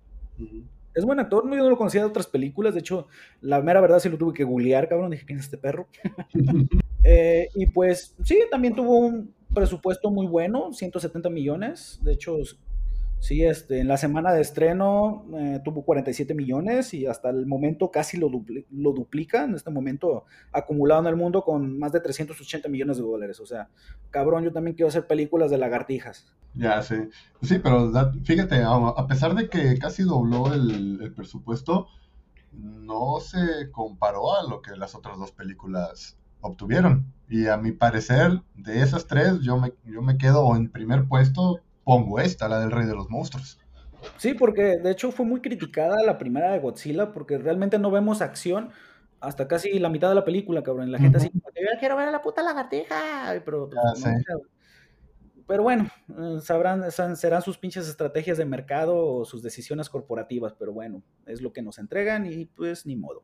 Es 0.96 1.06
buen 1.06 1.20
actor, 1.20 1.44
yo 1.50 1.58
no 1.58 1.70
lo 1.70 1.78
conocía 1.78 2.02
de 2.02 2.08
otras 2.08 2.28
películas, 2.28 2.74
de 2.74 2.82
hecho, 2.82 3.08
la 3.42 3.62
mera 3.62 3.82
verdad 3.82 4.00
sí 4.00 4.10
lo 4.10 4.18
tuve 4.18 4.34
que 4.34 4.44
googlear, 4.44 4.88
cabrón, 4.88 5.12
dije, 5.12 5.26
¿quién 5.26 5.40
es 5.40 5.46
este 5.46 5.58
perro? 5.58 5.88
Eh, 7.06 7.50
y 7.54 7.66
pues 7.66 8.16
sí, 8.24 8.40
también 8.50 8.76
tuvo 8.76 8.98
un 8.98 9.34
presupuesto 9.54 10.10
muy 10.10 10.26
bueno, 10.26 10.72
170 10.72 11.30
millones, 11.30 12.00
de 12.02 12.14
hecho, 12.14 12.38
Sí, 13.24 13.42
este, 13.42 13.80
en 13.80 13.88
la 13.88 13.96
semana 13.96 14.34
de 14.34 14.42
estreno 14.42 15.24
eh, 15.34 15.62
tuvo 15.64 15.86
47 15.86 16.34
millones 16.34 16.94
y 16.94 17.06
hasta 17.06 17.30
el 17.30 17.46
momento 17.46 17.90
casi 17.90 18.18
lo, 18.18 18.30
lo 18.30 18.92
duplica, 18.92 19.46
en 19.46 19.56
este 19.56 19.72
momento 19.72 20.26
acumulado 20.52 21.00
en 21.00 21.08
el 21.08 21.16
mundo 21.16 21.42
con 21.42 21.80
más 21.80 21.94
de 21.94 22.02
380 22.02 22.68
millones 22.68 22.98
de 22.98 23.04
dólares. 23.04 23.40
O 23.40 23.46
sea, 23.46 23.70
cabrón, 24.10 24.44
yo 24.44 24.52
también 24.52 24.76
quiero 24.76 24.90
hacer 24.90 25.08
películas 25.08 25.50
de 25.52 25.58
lagartijas. 25.58 26.36
Ya, 26.54 26.82
sí. 26.82 26.98
Sí, 27.42 27.60
pero 27.60 27.94
fíjate, 28.26 28.62
a 28.62 29.08
pesar 29.08 29.36
de 29.36 29.48
que 29.48 29.78
casi 29.80 30.04
dobló 30.04 30.54
el, 30.54 31.00
el 31.02 31.14
presupuesto, 31.14 31.88
no 32.52 33.22
se 33.22 33.72
comparó 33.72 34.36
a 34.36 34.44
lo 34.50 34.62
que 34.62 34.76
las 34.76 34.96
otras 34.96 35.18
dos 35.18 35.32
películas 35.32 36.18
obtuvieron. 36.42 37.14
Y 37.30 37.48
a 37.48 37.56
mi 37.56 37.72
parecer, 37.72 38.42
de 38.54 38.82
esas 38.82 39.08
tres, 39.08 39.40
yo 39.40 39.58
me, 39.58 39.72
yo 39.86 40.02
me 40.02 40.18
quedo 40.18 40.58
en 40.58 40.70
primer 40.70 41.08
puesto 41.08 41.62
pongo 41.84 42.20
esta, 42.20 42.48
la 42.48 42.60
del 42.60 42.72
Rey 42.72 42.86
de 42.86 42.96
los 42.96 43.10
Monstruos. 43.10 43.60
Sí, 44.18 44.34
porque 44.34 44.78
de 44.78 44.92
hecho 44.92 45.12
fue 45.12 45.26
muy 45.26 45.42
criticada 45.42 46.04
la 46.04 46.18
primera 46.18 46.52
de 46.52 46.60
Godzilla, 46.60 47.14
porque 47.14 47.38
realmente 47.38 47.80
no 47.80 47.92
vemos 47.92 48.22
acción 48.22 48.72
hasta 49.20 49.48
casi 49.48 49.80
la 49.80 49.90
mitad 49.90 50.10
de 50.10 50.16
la 50.16 50.26
película, 50.26 50.64
cabrón. 50.64 50.92
La 50.92 51.00
gente 51.00 51.18
así, 51.18 51.32
yo 51.34 51.80
quiero 51.80 51.96
ver 51.96 52.10
a 52.10 52.12
la 52.12 52.22
puta 52.22 52.44
lagartija. 52.44 53.42
Pero, 53.46 53.70
pues, 53.70 54.04
pero 55.48 55.64
bueno, 55.64 55.90
eh, 56.10 56.40
sabrán, 56.42 56.92
serán 56.92 57.42
sus 57.42 57.58
pinches 57.58 57.88
estrategias 57.88 58.38
de 58.38 58.46
mercado 58.46 58.98
o 58.98 59.26
sus 59.26 59.42
decisiones 59.42 59.90
corporativas, 59.90 60.54
pero 60.54 60.74
bueno, 60.74 61.04
es 61.26 61.42
lo 61.42 61.54
que 61.54 61.62
nos 61.62 61.80
entregan 61.80 62.26
y 62.26 62.46
pues 62.46 62.86
ni 62.86 62.96
modo. 62.96 63.24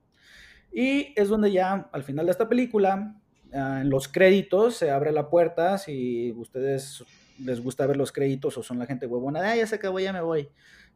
Y 0.71 1.13
es 1.15 1.27
donde 1.29 1.51
ya 1.51 1.89
al 1.91 2.03
final 2.03 2.25
de 2.25 2.31
esta 2.31 2.47
película, 2.47 3.19
ah, 3.53 3.79
en 3.81 3.89
los 3.89 4.07
créditos, 4.07 4.75
se 4.75 4.91
abre 4.91 5.11
la 5.11 5.29
puerta, 5.29 5.77
si 5.77 6.31
ustedes 6.33 7.03
les 7.43 7.61
gusta 7.61 7.87
ver 7.87 7.97
los 7.97 8.11
créditos 8.11 8.57
o 8.57 8.63
son 8.63 8.79
la 8.79 8.85
gente 8.85 9.05
huevona, 9.05 9.51
ah, 9.51 9.55
ya 9.55 9.67
se 9.67 9.75
acabó, 9.75 9.99
ya 9.99 10.13
me 10.13 10.21
voy. 10.21 10.49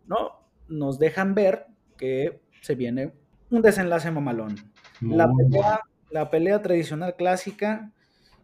No, 0.08 0.40
nos 0.68 1.00
dejan 1.00 1.36
ver 1.36 1.68
que 1.98 2.42
se 2.62 2.76
viene 2.76 3.14
un 3.50 3.62
desenlace 3.62 4.12
mamalón. 4.12 4.56
La 5.02 5.32
pelea, 5.32 5.82
la 6.10 6.30
pelea, 6.30 6.62
tradicional 6.62 7.16
clásica 7.16 7.92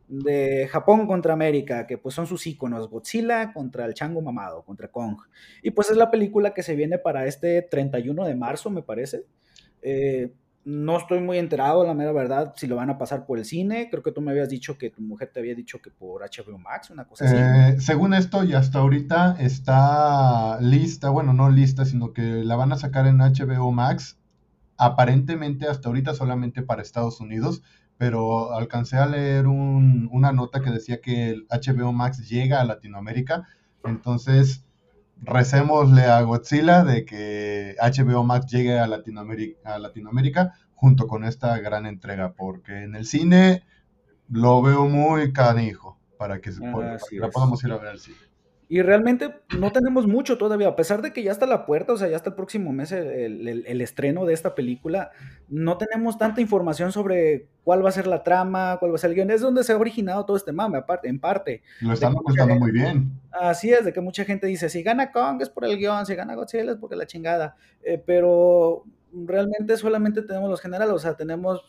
de 0.08 0.68
Japón 0.68 1.08
contra 1.08 1.34
América, 1.34 1.88
que 1.88 1.98
pues 1.98 2.16
son 2.16 2.28
sus 2.28 2.46
iconos, 2.48 2.90
Godzilla 2.90 3.54
contra 3.54 3.86
el 3.86 3.94
chango 3.94 4.22
mamado, 4.22 4.64
contra 4.64 4.90
Kong. 4.90 5.18
Y 5.62 5.72
pues 5.72 5.90
es 5.90 5.98
la 5.98 6.12
película 6.12 6.54
que 6.54 6.64
se 6.64 6.76
viene 6.76 6.98
para 6.98 7.28
este 7.28 7.62
31 7.62 8.26
de 8.26 8.36
marzo, 8.36 8.70
me 8.70 8.82
parece. 8.82 9.26
Eh, 9.82 10.34
no 10.70 10.98
estoy 10.98 11.20
muy 11.20 11.40
enterado, 11.40 11.84
la 11.84 11.96
mera 11.96 12.12
verdad, 12.12 12.54
si 12.56 12.68
lo 12.68 12.76
van 12.76 12.92
a 12.92 12.98
pasar 13.00 13.26
por 13.26 13.40
el 13.40 13.46
cine. 13.46 13.88
Creo 13.90 14.04
que 14.04 14.12
tú 14.12 14.22
me 14.22 14.32
habías 14.32 14.50
dicho 14.50 14.78
que 14.78 14.92
tu 14.92 15.02
mujer 15.02 15.32
te 15.34 15.40
había 15.40 15.56
dicho 15.56 15.82
que 15.82 15.90
por 15.90 16.22
HBO 16.22 16.60
Max, 16.60 16.92
una 16.92 17.06
cosa 17.06 17.26
así. 17.26 17.36
Eh, 17.36 17.82
según 17.82 18.14
esto, 18.14 18.44
y 18.44 18.54
hasta 18.54 18.80
ahorita 18.80 19.38
está 19.40 20.62
lista, 20.62 21.10
bueno, 21.10 21.34
no 21.34 21.50
lista, 21.50 21.86
sino 21.86 22.14
que 22.14 22.22
la 22.22 22.56
van 22.56 22.72
a 22.72 22.78
sacar 22.78 23.08
en 23.08 23.18
HBO 23.18 23.72
Max. 23.72 24.20
Aparentemente 24.78 25.68
hasta 25.68 25.90
ahorita 25.90 26.14
solamente 26.14 26.62
para 26.62 26.84
Estados 26.84 27.20
Unidos, 27.20 27.64
pero 27.98 28.54
alcancé 28.54 28.98
a 28.98 29.08
leer 29.08 29.48
una 29.48 30.32
nota 30.32 30.62
que 30.62 30.70
decía 30.70 31.02
que 31.02 31.32
el 31.32 31.48
HBO 31.50 31.92
Max 31.94 32.30
llega 32.30 32.62
a 32.62 32.66
Latinoamérica. 32.66 33.48
Entonces, 33.84 34.64
recémosle 35.22 36.06
a 36.06 36.22
Godzilla 36.22 36.84
de 36.84 37.06
que 37.06 37.76
HBO 37.82 38.24
Max 38.24 38.48
llegue 38.48 38.80
a 38.80 38.88
Latinoamérica, 38.88 39.76
a 39.76 39.80
Latinoamérica 39.80 40.54
junto 40.74 41.08
con 41.08 41.24
esta 41.26 41.58
gran 41.60 41.86
entrega, 41.86 42.34
porque 42.34 42.84
en 42.84 42.96
el 42.96 43.06
cine 43.06 43.64
lo 44.30 44.62
veo 44.62 44.86
muy 44.86 45.34
canijo 45.34 46.00
para 46.18 46.40
que, 46.40 46.52
la 46.52 47.30
podamos 47.30 47.64
ir 47.64 47.72
a 47.72 47.78
ver 47.78 47.88
al 47.90 48.00
cine. 48.00 48.29
Y 48.72 48.84
realmente 48.84 49.34
no 49.58 49.72
tenemos 49.72 50.06
mucho 50.06 50.38
todavía, 50.38 50.68
a 50.68 50.76
pesar 50.76 51.02
de 51.02 51.12
que 51.12 51.24
ya 51.24 51.32
está 51.32 51.48
la 51.48 51.66
puerta, 51.66 51.94
o 51.94 51.98
sea, 51.98 52.08
ya 52.08 52.16
está 52.16 52.30
el 52.30 52.36
próximo 52.36 52.72
mes 52.72 52.92
el, 52.92 53.82
estreno 53.82 54.26
de 54.26 54.36
esta 54.36 54.54
película, 54.54 55.10
no 55.48 55.80
tenemos 55.80 56.20
tanta 56.20 56.40
información 56.40 56.92
sobre 56.92 57.48
cuál 57.64 57.84
va 57.84 57.90
a 57.90 57.94
ser 57.94 58.06
la 58.06 58.22
trama, 58.22 58.78
cuál 58.80 58.92
va 58.92 58.96
a 58.98 59.00
ser 59.00 59.10
el 59.10 59.16
guion. 59.16 59.32
Es 59.32 59.42
donde 59.42 59.64
se 59.64 59.74
ha 59.74 59.78
originado 59.78 60.24
todo 60.24 60.38
este 60.38 60.52
mame, 60.52 60.78
aparte, 60.78 61.10
en 61.10 61.20
parte. 61.20 61.64
Lo 61.82 61.94
están 61.94 62.16
ocultando 62.16 62.54
muy 62.56 62.72
bien. 62.72 63.12
Así 63.32 63.74
es, 63.74 63.84
de 63.86 63.92
que 63.92 64.02
mucha 64.02 64.24
gente 64.24 64.46
dice, 64.46 64.70
si 64.70 64.84
gana 64.84 65.12
Kong 65.12 65.42
es 65.42 65.50
por 65.50 65.66
el 65.66 65.76
guion, 65.76 66.06
si 66.06 66.14
gana 66.14 66.36
Godzilla 66.36 66.74
es 66.74 66.78
porque 66.78 66.96
la 66.96 67.08
chingada. 67.08 67.56
Eh, 67.82 68.00
pero 68.06 68.84
realmente 69.12 69.78
solamente 69.78 70.22
tenemos 70.22 70.48
los 70.48 70.62
generales, 70.62 70.94
o 70.94 71.00
sea, 71.00 71.16
tenemos 71.16 71.64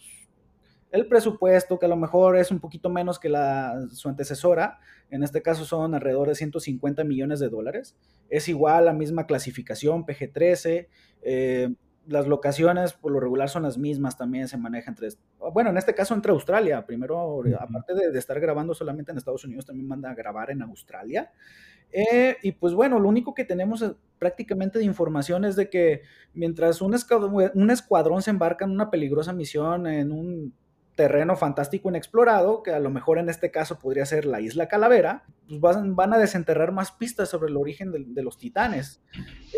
el 0.91 1.07
presupuesto, 1.07 1.79
que 1.79 1.87
a 1.87 1.89
lo 1.89 1.97
mejor 1.97 2.37
es 2.37 2.51
un 2.51 2.61
poquito 2.61 2.91
menos 2.91 3.19
que 3.19 3.29
la, 3.29 3.87
su 3.93 4.09
antecesora, 4.09 4.79
en 5.11 5.23
este 5.23 5.43
caso 5.43 5.65
son 5.65 5.95
alrededor 5.95 6.29
de 6.29 6.35
150 6.35 7.05
millones 7.05 7.41
de 7.41 7.49
dólares, 7.49 7.97
es 8.29 8.49
igual 8.49 8.87
la 8.87 8.93
misma 8.93 9.27
clasificación, 9.27 10.05
PG-13, 10.05 10.89
eh, 11.23 11.75
las 12.07 12.27
locaciones 12.27 12.93
por 12.93 13.13
lo 13.13 13.21
regular 13.21 13.49
son 13.49 13.63
las 13.63 13.79
mismas, 13.79 14.17
también 14.17 14.49
se 14.49 14.57
manejan 14.57 14.95
entre, 14.95 15.11
bueno, 15.53 15.71
en 15.71 15.77
este 15.77 15.95
caso 15.95 16.15
entre 16.15 16.33
Australia, 16.33 16.85
primero, 16.85 17.43
aparte 17.61 17.95
de, 17.95 18.19
estar 18.19 18.41
grabando 18.41 18.75
solamente 18.75 19.13
en 19.13 19.19
Estados 19.19 19.45
Unidos, 19.45 19.67
también 19.67 19.87
manda 19.87 20.11
a 20.11 20.15
grabar 20.15 20.51
en 20.51 20.63
Australia. 20.63 21.31
Eh, 21.93 22.37
y 22.43 22.53
pues 22.53 22.73
bueno, 22.73 23.01
lo 23.01 23.09
único 23.09 23.35
que 23.35 23.45
tenemos 23.45 23.83
eh, 23.83 23.95
prácticamente 24.19 24.79
de 24.79 24.85
información 24.85 25.45
es 25.45 25.57
de 25.57 25.69
que 25.69 26.03
mientras 26.35 26.81
un 26.83 26.95
un 27.55 27.71
escuadrón 27.71 28.23
se 28.23 28.31
embarca 28.31 28.65
en 28.65 28.71
una 28.71 28.91
peligrosa 28.91 29.33
misión 29.33 29.89
en 29.89 30.13
un 30.13 30.55
terreno 31.01 31.35
fantástico 31.35 31.89
inexplorado, 31.89 32.63
que 32.63 32.73
a 32.73 32.79
lo 32.79 32.91
mejor 32.91 33.17
en 33.17 33.31
este 33.31 33.51
caso 33.51 33.79
podría 33.79 34.05
ser 34.05 34.27
la 34.27 34.43
isla 34.43 34.69
Calavera, 34.69 35.25
pues 35.49 35.79
van, 35.81 36.13
a 36.13 36.19
desenterrar 36.19 36.73
más 36.73 36.93
pistas 36.93 37.31
sobre 37.31 37.51
el 37.51 37.57
origen 37.57 37.91
de, 37.91 38.23
los 38.23 38.37
titanes. 38.37 39.01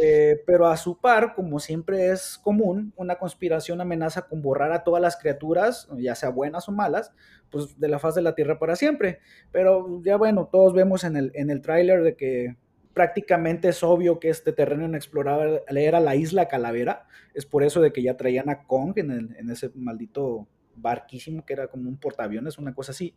Eh, 0.01 0.41
pero 0.47 0.69
a 0.69 0.77
su 0.77 1.01
par, 1.01 1.35
como 1.35 1.59
siempre 1.59 2.13
es 2.13 2.39
común, 2.39 2.93
una 2.95 3.17
conspiración 3.17 3.81
amenaza 3.81 4.29
con 4.29 4.41
borrar 4.41 4.71
a 4.71 4.85
todas 4.85 5.03
las 5.03 5.17
criaturas, 5.17 5.89
ya 5.99 6.15
sea 6.15 6.29
buenas 6.29 6.69
o 6.69 6.73
malas, 6.73 7.13
pues 7.51 7.77
de 7.77 7.89
la 7.89 7.99
faz 7.99 8.15
de 8.15 8.23
la 8.23 8.37
Tierra 8.37 8.61
para 8.61 8.77
siempre. 8.77 9.19
Pero 9.51 10.01
ya 10.05 10.17
bueno, 10.17 10.47
todos 10.47 10.75
vemos 10.75 11.03
en 11.03 11.17
el, 11.17 11.33
en 11.35 11.51
el 11.51 11.61
tráiler 11.61 12.05
de 12.05 12.15
que 12.15 12.57
prácticamente 12.95 13.71
es 13.71 13.83
obvio 13.83 14.21
que 14.21 14.29
este 14.29 14.53
terreno 14.53 14.85
inexplorado 14.85 15.65
era 15.67 15.99
la 15.99 16.15
isla 16.15 16.47
Calavera, 16.47 17.09
es 17.35 17.47
por 17.47 17.65
eso 17.65 17.81
de 17.81 17.93
que 17.93 18.05
ya 18.05 18.17
traían 18.17 18.49
a 18.49 18.63
Kong 18.63 18.93
en, 18.95 19.35
en 19.37 19.51
ese 19.51 19.73
maldito 19.75 20.47
barquísimo 20.77 21.45
que 21.45 21.53
era 21.53 21.69
como 21.69 21.89
un 21.89 21.99
portaaviones, 21.99 22.59
una 22.59 22.75
cosa 22.75 22.93
así. 22.93 23.15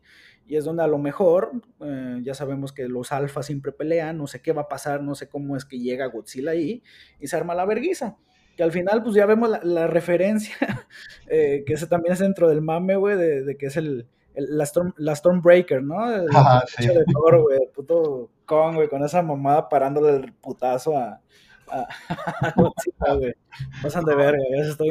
Y 0.48 0.56
es 0.56 0.66
donde 0.66 0.84
a 0.84 0.88
lo 0.88 0.98
mejor, 0.98 1.52
eh, 1.82 2.20
ya 2.24 2.34
sabemos 2.34 2.72
que 2.74 2.88
los 2.88 3.12
alfas 3.12 3.46
siempre 3.46 3.72
pelean, 3.72 4.18
no 4.18 4.28
sé 4.28 4.42
qué 4.42 4.52
va 4.52 4.64
a 4.64 4.68
pasar, 4.68 5.02
no 5.02 5.16
sé 5.16 5.28
cómo 5.28 5.56
es 5.56 5.66
que 5.66 5.80
llega 5.80 6.08
Godzilla 6.08 6.52
ahí 6.52 6.84
y 7.20 7.28
se 7.28 7.36
arma 7.36 7.56
la 7.56 7.66
verguiza. 7.66 8.18
Que 8.56 8.64
al 8.64 8.72
final, 8.72 9.04
pues 9.04 9.16
ya 9.16 9.26
vemos 9.26 9.50
la, 9.64 9.88
referencia, 9.88 10.56
eh, 11.28 11.64
que 11.66 11.74
ese 11.74 11.88
también 11.88 12.14
es 12.14 12.20
dentro 12.20 12.48
del 12.48 12.62
mame, 12.62 12.96
güey, 12.96 13.18
de, 13.18 13.58
que 13.58 13.66
es 13.66 13.76
el, 13.76 14.08
la, 14.34 14.64
Storm, 14.64 14.94
la 14.98 15.16
Stormbreaker, 15.16 15.84
¿no? 15.84 16.10
El, 16.10 16.28
de 16.28 17.06
Thor, 17.12 17.42
güey, 17.42 17.58
el 17.62 17.70
puto 17.70 18.30
Kong, 18.46 18.76
güey, 18.76 18.88
con 18.88 19.04
esa 19.04 19.22
mamada 19.22 19.68
parándole 19.68 20.16
el 20.16 20.34
putazo 20.34 20.98
a, 20.98 21.22
Pasan 23.82 24.06
de 24.06 24.16
verga, 24.16 24.44
estoy 24.62 24.90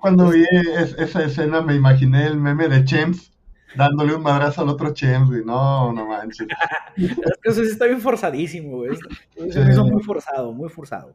Cuando 0.00 0.30
vi 0.30 0.44
esa 0.98 1.24
escena 1.24 1.60
me 1.60 1.74
imaginé 1.74 2.26
el 2.26 2.36
meme 2.36 2.68
de 2.68 2.84
Chems 2.84 3.32
dándole 3.76 4.14
un 4.14 4.22
madrazo 4.22 4.62
al 4.62 4.68
otro 4.70 4.92
Chems, 4.92 5.28
güey. 5.28 5.44
No, 5.44 5.92
no 5.92 6.06
manches. 6.06 6.48
es 6.96 7.38
que 7.42 7.50
eso 7.50 7.62
sí 7.62 7.70
está 7.70 7.86
bien 7.86 8.00
forzadísimo, 8.00 8.78
güey. 8.78 8.96
Eso 9.36 9.84
muy 9.84 10.02
forzado, 10.02 10.52
muy 10.52 10.68
forzado. 10.68 11.14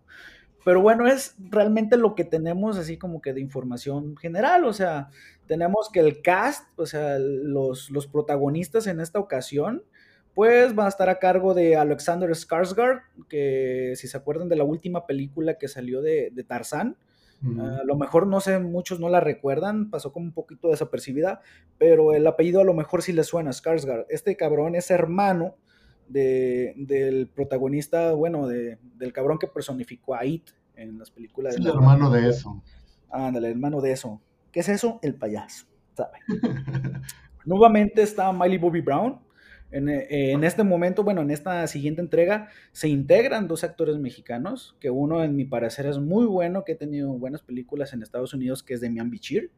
Pero 0.63 0.81
bueno, 0.81 1.07
es 1.07 1.35
realmente 1.39 1.97
lo 1.97 2.13
que 2.13 2.23
tenemos 2.23 2.77
así 2.77 2.97
como 2.97 3.19
que 3.19 3.33
de 3.33 3.41
información 3.41 4.15
general. 4.15 4.65
O 4.65 4.73
sea, 4.73 5.09
tenemos 5.47 5.89
que 5.91 6.01
el 6.01 6.21
cast, 6.21 6.67
o 6.77 6.85
sea, 6.85 7.17
los, 7.19 7.89
los 7.89 8.07
protagonistas 8.07 8.85
en 8.87 8.99
esta 8.99 9.19
ocasión 9.19 9.83
pues 10.33 10.77
va 10.77 10.85
a 10.85 10.89
estar 10.89 11.09
a 11.09 11.19
cargo 11.19 11.53
de 11.53 11.75
Alexander 11.75 12.29
Skarsgård, 12.29 13.01
que 13.27 13.93
si 13.95 14.07
se 14.07 14.17
acuerdan 14.17 14.49
de 14.49 14.55
la 14.55 14.63
última 14.63 15.05
película 15.05 15.57
que 15.57 15.67
salió 15.67 16.01
de, 16.01 16.31
Tarzán, 16.47 16.97
a 17.43 17.83
lo 17.83 17.95
mejor 17.95 18.27
no 18.27 18.39
sé, 18.39 18.59
muchos 18.59 18.99
no 18.99 19.09
la 19.09 19.19
recuerdan, 19.19 19.89
pasó 19.89 20.13
como 20.13 20.27
un 20.27 20.31
poquito 20.31 20.69
desapercibida, 20.69 21.41
pero 21.79 22.13
el 22.13 22.27
apellido 22.27 22.61
a 22.61 22.63
lo 22.63 22.75
mejor 22.75 23.01
sí 23.01 23.13
le 23.13 23.23
suena, 23.23 23.51
Skarsgård. 23.51 24.05
Este 24.09 24.37
cabrón 24.37 24.75
es 24.75 24.91
hermano 24.91 25.55
del 26.07 27.29
protagonista, 27.33 28.13
bueno, 28.13 28.47
del 28.47 29.13
cabrón 29.13 29.39
que 29.39 29.47
personificó 29.47 30.15
a 30.15 30.25
It 30.25 30.49
en 30.75 30.99
las 30.99 31.11
películas. 31.11 31.55
Es 31.55 31.61
el 31.61 31.67
hermano 31.67 32.09
de 32.11 32.29
eso. 32.29 32.61
Ándale, 33.09 33.49
hermano 33.49 33.81
de 33.81 33.91
eso. 33.91 34.21
¿Qué 34.51 34.59
es 34.61 34.69
eso? 34.69 34.99
El 35.01 35.15
payaso, 35.15 35.65
¿sabe? 35.93 36.17
Nuevamente 37.45 38.01
está 38.01 38.31
Miley 38.31 38.57
Bobby 38.57 38.81
Brown, 38.81 39.19
eh, 39.71 40.31
en, 40.31 40.43
este 40.43 40.63
momento, 40.63 41.03
bueno, 41.03 41.21
en 41.21 41.31
esta 41.31 41.65
siguiente 41.67 42.01
entrega, 42.01 42.49
se 42.71 42.89
integran 42.89 43.47
dos 43.47 43.63
actores 43.63 43.97
mexicanos, 43.97 44.75
que 44.79 44.89
uno 44.89 45.23
en 45.23 45.35
mi 45.35 45.45
parecer 45.45 45.85
es 45.85 45.97
muy 45.97 46.25
bueno, 46.25 46.63
que 46.65 46.73
ha 46.73 46.77
tenido 46.77 47.13
buenas 47.13 47.41
películas 47.41 47.93
en 47.93 48.03
Estados 48.03 48.33
Unidos, 48.33 48.63
que 48.63 48.73
es 48.73 48.81
Demian 48.81 49.09
Bichir, 49.09 49.51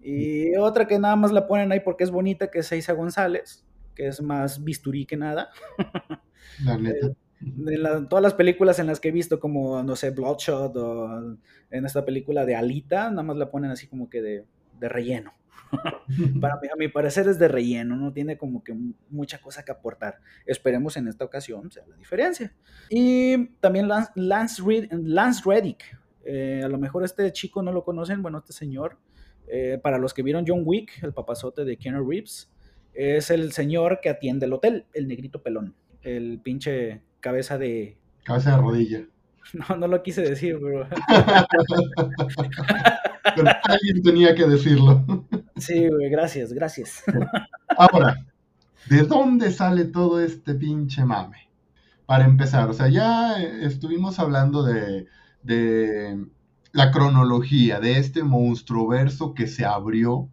y 0.00 0.56
otra 0.56 0.86
que 0.86 0.98
nada 0.98 1.16
más 1.16 1.32
la 1.32 1.46
ponen 1.46 1.70
ahí 1.70 1.80
porque 1.80 2.04
es 2.04 2.10
bonita, 2.10 2.50
que 2.50 2.60
es 2.60 2.72
Eiza 2.72 2.92
González, 2.94 3.64
que 3.94 4.08
es 4.08 4.20
más 4.22 4.64
bisturí 4.64 5.06
que 5.06 5.16
nada. 5.16 5.50
La 6.64 6.76
neta. 6.76 7.12
De 7.40 7.74
eh, 7.74 8.06
todas 8.08 8.22
las 8.22 8.34
películas 8.34 8.78
en 8.78 8.86
las 8.86 9.00
que 9.00 9.08
he 9.08 9.12
visto, 9.12 9.38
como, 9.38 9.82
no 9.82 9.96
sé, 9.96 10.10
Bloodshot 10.10 10.76
o 10.76 11.36
en 11.70 11.84
esta 11.84 12.04
película 12.04 12.46
de 12.46 12.54
Alita, 12.54 13.10
nada 13.10 13.22
más 13.22 13.36
la 13.36 13.50
ponen 13.50 13.70
así 13.70 13.86
como 13.86 14.08
que 14.08 14.22
de 14.22 14.88
relleno. 14.88 15.34
Para 16.40 16.56
mí, 16.60 16.68
a 16.72 16.76
mi 16.76 16.88
parecer 16.88 17.28
es 17.28 17.38
de 17.38 17.48
relleno, 17.48 17.96
no 17.96 18.12
tiene 18.12 18.36
como 18.36 18.62
que 18.62 18.76
mucha 19.08 19.40
cosa 19.40 19.64
que 19.64 19.72
aportar. 19.72 20.20
Esperemos 20.46 20.96
en 20.96 21.08
esta 21.08 21.24
ocasión 21.24 21.70
sea 21.70 21.84
la 21.86 21.96
diferencia. 21.96 22.54
Y 22.90 23.46
también 23.60 23.88
Lance, 23.88 24.12
Lance, 24.14 25.42
Reddick. 25.44 25.98
Eh, 26.24 26.62
a 26.64 26.68
lo 26.68 26.78
mejor 26.78 27.04
este 27.04 27.32
chico 27.32 27.62
no 27.62 27.72
lo 27.72 27.84
conocen, 27.84 28.22
bueno, 28.22 28.38
este 28.38 28.52
señor, 28.52 28.98
eh, 29.48 29.80
para 29.82 29.98
los 29.98 30.14
que 30.14 30.22
vieron 30.22 30.44
John 30.46 30.62
Wick, 30.64 31.02
el 31.02 31.12
papazote 31.12 31.64
de 31.64 31.76
Keanu 31.76 32.08
Reeves, 32.08 32.52
es 32.94 33.30
el 33.30 33.52
señor 33.52 34.00
que 34.00 34.10
atiende 34.10 34.46
el 34.46 34.52
hotel, 34.52 34.86
el 34.92 35.08
negrito 35.08 35.42
pelón, 35.42 35.74
el 36.02 36.40
pinche 36.42 37.02
cabeza 37.20 37.58
de... 37.58 37.96
Cabeza 38.24 38.52
de 38.52 38.56
rodilla. 38.58 39.06
No, 39.68 39.76
no 39.76 39.86
lo 39.86 40.02
quise 40.02 40.22
decir, 40.22 40.58
pero... 40.62 40.88
pero 43.36 43.50
alguien 43.64 44.02
tenía 44.02 44.34
que 44.34 44.46
decirlo. 44.46 45.04
Sí, 45.56 45.86
güey, 45.86 46.10
gracias, 46.10 46.52
gracias. 46.52 47.04
Ahora, 47.76 48.16
¿de 48.88 49.02
dónde 49.02 49.52
sale 49.52 49.84
todo 49.84 50.18
este 50.18 50.54
pinche 50.54 51.04
mame? 51.04 51.48
Para 52.04 52.24
empezar, 52.24 52.68
o 52.68 52.72
sea, 52.72 52.88
ya 52.88 53.40
estuvimos 53.40 54.18
hablando 54.18 54.64
de, 54.64 55.06
de 55.44 56.26
la 56.72 56.90
cronología 56.90 57.78
de 57.78 57.98
este 57.98 58.24
monstruo 58.24 58.88
verso 58.88 59.34
que 59.34 59.46
se 59.46 59.64
abrió 59.64 60.28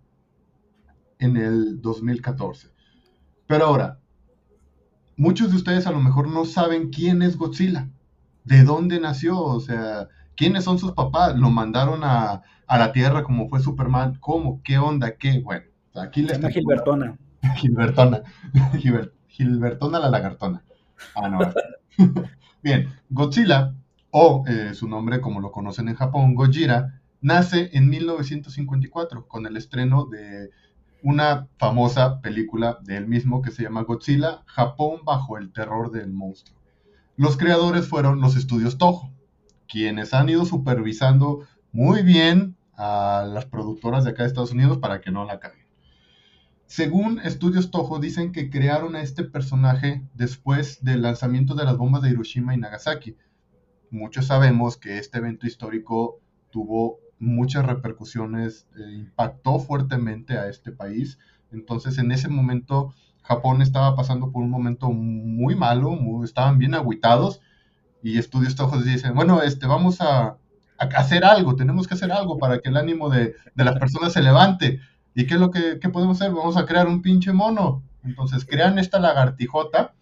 en 1.19 1.37
el 1.37 1.79
2014. 1.79 2.69
Pero 3.45 3.65
ahora, 3.65 3.99
muchos 5.15 5.51
de 5.51 5.57
ustedes 5.57 5.85
a 5.85 5.91
lo 5.91 5.99
mejor 5.99 6.27
no 6.27 6.45
saben 6.45 6.89
quién 6.89 7.21
es 7.21 7.37
Godzilla, 7.37 7.87
de 8.43 8.63
dónde 8.63 8.99
nació, 8.99 9.39
o 9.39 9.59
sea, 9.59 10.07
quiénes 10.35 10.63
son 10.63 10.79
sus 10.79 10.93
papás, 10.93 11.35
lo 11.35 11.49
mandaron 11.49 12.03
a, 12.03 12.43
a 12.67 12.77
la 12.77 12.91
Tierra 12.91 13.23
como 13.23 13.49
fue 13.49 13.59
Superman, 13.59 14.17
¿cómo? 14.19 14.61
¿Qué 14.63 14.77
onda? 14.77 15.15
¿Qué? 15.17 15.41
Bueno, 15.41 15.65
aquí 15.95 16.21
les... 16.21 16.39
Gilbertona. 16.53 17.17
Gilbertona. 17.55 18.21
Gilbertona 19.27 19.99
la 19.99 20.09
lagartona. 20.09 20.63
Ah, 21.15 21.29
no. 21.29 21.39
Bien, 22.61 22.89
Godzilla, 23.09 23.73
o 24.11 24.43
eh, 24.47 24.73
su 24.73 24.87
nombre 24.87 25.21
como 25.21 25.39
lo 25.39 25.51
conocen 25.51 25.87
en 25.87 25.95
Japón, 25.95 26.35
Gojira, 26.35 27.01
nace 27.21 27.69
en 27.73 27.89
1954 27.89 29.27
con 29.27 29.45
el 29.45 29.57
estreno 29.57 30.05
de 30.05 30.51
una 31.01 31.47
famosa 31.57 32.21
película 32.21 32.79
de 32.83 32.97
él 32.97 33.07
mismo 33.07 33.41
que 33.41 33.51
se 33.51 33.63
llama 33.63 33.83
Godzilla, 33.83 34.43
Japón 34.45 35.01
bajo 35.05 35.37
el 35.37 35.51
terror 35.51 35.91
del 35.91 36.11
monstruo. 36.11 36.58
Los 37.19 37.35
creadores 37.35 37.85
fueron 37.85 38.21
los 38.21 38.37
estudios 38.37 38.77
Toho, 38.77 39.11
quienes 39.67 40.13
han 40.13 40.29
ido 40.29 40.45
supervisando 40.45 41.45
muy 41.73 42.01
bien 42.01 42.55
a 42.77 43.27
las 43.27 43.45
productoras 43.45 44.05
de 44.05 44.11
acá 44.11 44.23
de 44.23 44.27
Estados 44.29 44.53
Unidos 44.53 44.77
para 44.77 45.01
que 45.01 45.11
no 45.11 45.25
la 45.25 45.41
caguen. 45.41 45.67
Según 46.65 47.19
estudios 47.19 47.71
Toho, 47.71 47.99
dicen 47.99 48.31
que 48.31 48.49
crearon 48.49 48.95
a 48.95 49.01
este 49.01 49.25
personaje 49.25 50.07
después 50.13 50.81
del 50.81 51.01
lanzamiento 51.01 51.55
de 51.55 51.65
las 51.65 51.75
bombas 51.75 52.03
de 52.03 52.11
Hiroshima 52.11 52.55
y 52.55 52.57
Nagasaki. 52.57 53.17
Muchos 53.89 54.27
sabemos 54.27 54.77
que 54.77 54.97
este 54.97 55.17
evento 55.17 55.45
histórico 55.45 56.21
tuvo 56.51 57.01
muchas 57.19 57.65
repercusiones, 57.65 58.65
eh, 58.77 58.93
impactó 58.93 59.59
fuertemente 59.59 60.37
a 60.37 60.47
este 60.47 60.71
país. 60.71 61.19
Entonces, 61.51 61.97
en 61.97 62.13
ese 62.13 62.29
momento, 62.29 62.93
Japón 63.29 63.61
estaba 63.61 63.95
pasando 63.95 64.31
por 64.31 64.41
un 64.41 64.49
momento 64.49 64.91
muy 64.91 65.55
malo, 65.55 65.95
estaban 66.23 66.57
bien 66.57 66.73
agüitados 66.73 67.41
y 68.01 68.17
Estudios 68.17 68.55
Tojos 68.55 68.83
dicen, 68.83 69.13
bueno, 69.13 69.43
este, 69.43 69.67
vamos 69.67 70.01
a, 70.01 70.37
hacer 70.77 71.23
algo, 71.23 71.55
tenemos 71.55 71.87
que 71.87 71.93
hacer 71.93 72.11
algo 72.11 72.39
para 72.39 72.59
que 72.59 72.69
el 72.69 72.77
ánimo 72.77 73.09
de, 73.09 73.35
las 73.53 73.77
personas 73.77 74.13
se 74.13 74.23
levante. 74.23 74.79
¿Y 75.13 75.27
qué 75.27 75.35
es 75.35 75.39
lo 75.39 75.51
que 75.51 75.77
podemos 75.91 76.19
hacer? 76.19 76.33
Vamos 76.33 76.57
a 76.57 76.65
crear 76.65 76.87
un 76.87 77.01
pinche 77.03 77.31
mono. 77.31 77.83
Entonces 78.03 78.45
crean 78.45 78.79
esta 78.79 78.99
lagartijota 78.99 79.93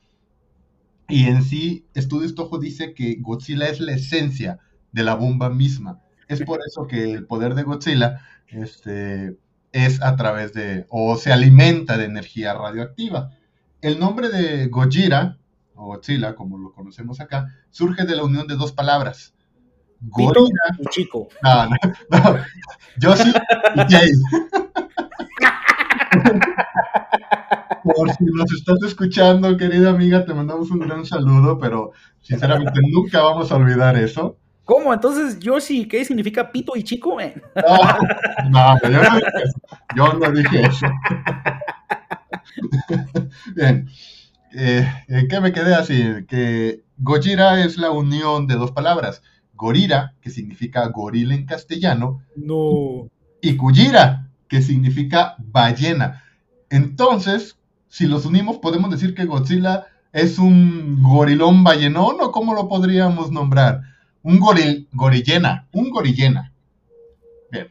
y 1.10 1.26
en 1.26 1.44
sí 1.44 1.86
Estudios 1.96 2.36
Toho 2.36 2.60
dice 2.60 2.94
que 2.94 3.18
Godzilla 3.20 3.68
es 3.68 3.82
la 3.82 3.94
esencia 3.94 4.60
de 4.94 5.04
la 5.04 5.16
bomba 5.16 5.50
misma. 5.50 6.00
Es 6.30 6.44
por 6.44 6.60
eso 6.66 6.88
que 6.88 7.12
el 7.12 7.26
poder 7.26 7.56
de 7.56 7.64
Godzilla 7.64 8.22
este, 8.48 9.36
es 9.86 10.02
a 10.02 10.16
través 10.16 10.54
de, 10.54 10.86
o 10.90 11.16
se 11.18 11.32
alimenta 11.32 11.98
de 11.98 12.06
energía 12.06 12.54
radioactiva. 12.54 13.32
El 13.82 14.00
nombre 14.00 14.30
de 14.30 14.68
Gojira, 14.68 15.38
o 15.76 15.86
Godzilla, 15.86 16.36
como 16.36 16.58
lo 16.58 16.74
conocemos 16.74 17.20
acá, 17.20 17.54
surge 17.70 18.06
de 18.06 18.16
la 18.16 18.24
unión 18.24 18.48
de 18.48 18.56
dos 18.56 18.72
palabras. 18.72 19.34
Gorila 20.02 20.50
y 20.80 20.86
chico. 20.90 21.28
No, 21.44 21.66
no, 21.66 21.76
no. 22.10 22.38
Yoshi 23.00 23.30
y 23.76 23.92
Jay. 23.92 24.12
Por 27.84 28.12
si 28.12 28.26
nos 28.26 28.52
estás 28.52 28.78
escuchando, 28.86 29.56
querida 29.58 29.92
amiga, 29.92 30.26
te 30.26 30.34
mandamos 30.34 30.70
un 30.72 30.80
gran 30.80 31.06
saludo, 31.06 31.58
pero 31.58 31.92
sinceramente 32.22 32.80
nunca 32.92 33.22
vamos 33.22 33.52
a 33.52 33.56
olvidar 33.56 33.96
eso. 33.96 34.38
¿Cómo? 34.68 34.94
Entonces, 34.94 35.40
Yoshi, 35.40 35.88
¿qué 35.88 36.04
significa 36.04 36.52
pito 36.52 36.76
y 36.76 36.84
chico? 36.84 37.18
No, 37.56 37.80
no, 38.50 38.78
yo 38.84 38.90
no 38.90 39.16
dije 39.16 39.44
eso. 39.46 39.62
Yo 39.96 40.14
no 40.14 40.32
dije 40.32 40.62
eso. 40.62 40.88
Bien. 43.56 43.88
Eh, 44.54 44.86
¿Qué 45.30 45.40
me 45.40 45.54
quedé 45.54 45.74
así? 45.74 46.26
Que 46.28 46.84
Gojira 46.98 47.64
es 47.64 47.78
la 47.78 47.92
unión 47.92 48.46
de 48.46 48.56
dos 48.56 48.74
palabras. 48.74 49.24
Gorira, 49.54 50.16
que 50.20 50.32
significa 50.32 50.86
gorila 50.90 51.34
en 51.34 51.46
castellano. 51.46 52.22
No. 52.36 53.10
Y 53.42 53.56
Kujira, 53.56 54.28
que 54.50 54.62
significa 54.62 55.36
ballena. 55.40 56.26
Entonces, 56.70 57.58
si 57.88 58.06
los 58.06 58.26
unimos, 58.26 58.58
podemos 58.58 58.92
decir 58.92 59.16
que 59.16 59.24
Godzilla 59.24 59.86
es 60.12 60.40
un 60.40 61.02
gorilón 61.02 61.64
ballenón 61.64 62.18
o 62.20 62.34
cómo 62.34 62.54
lo 62.54 62.68
podríamos 62.68 63.32
nombrar. 63.32 63.96
Un 64.28 64.42
goril, 64.42 64.90
gorillena, 64.92 65.70
un 65.72 65.90
gorillena. 65.90 66.52
Bien. 67.50 67.70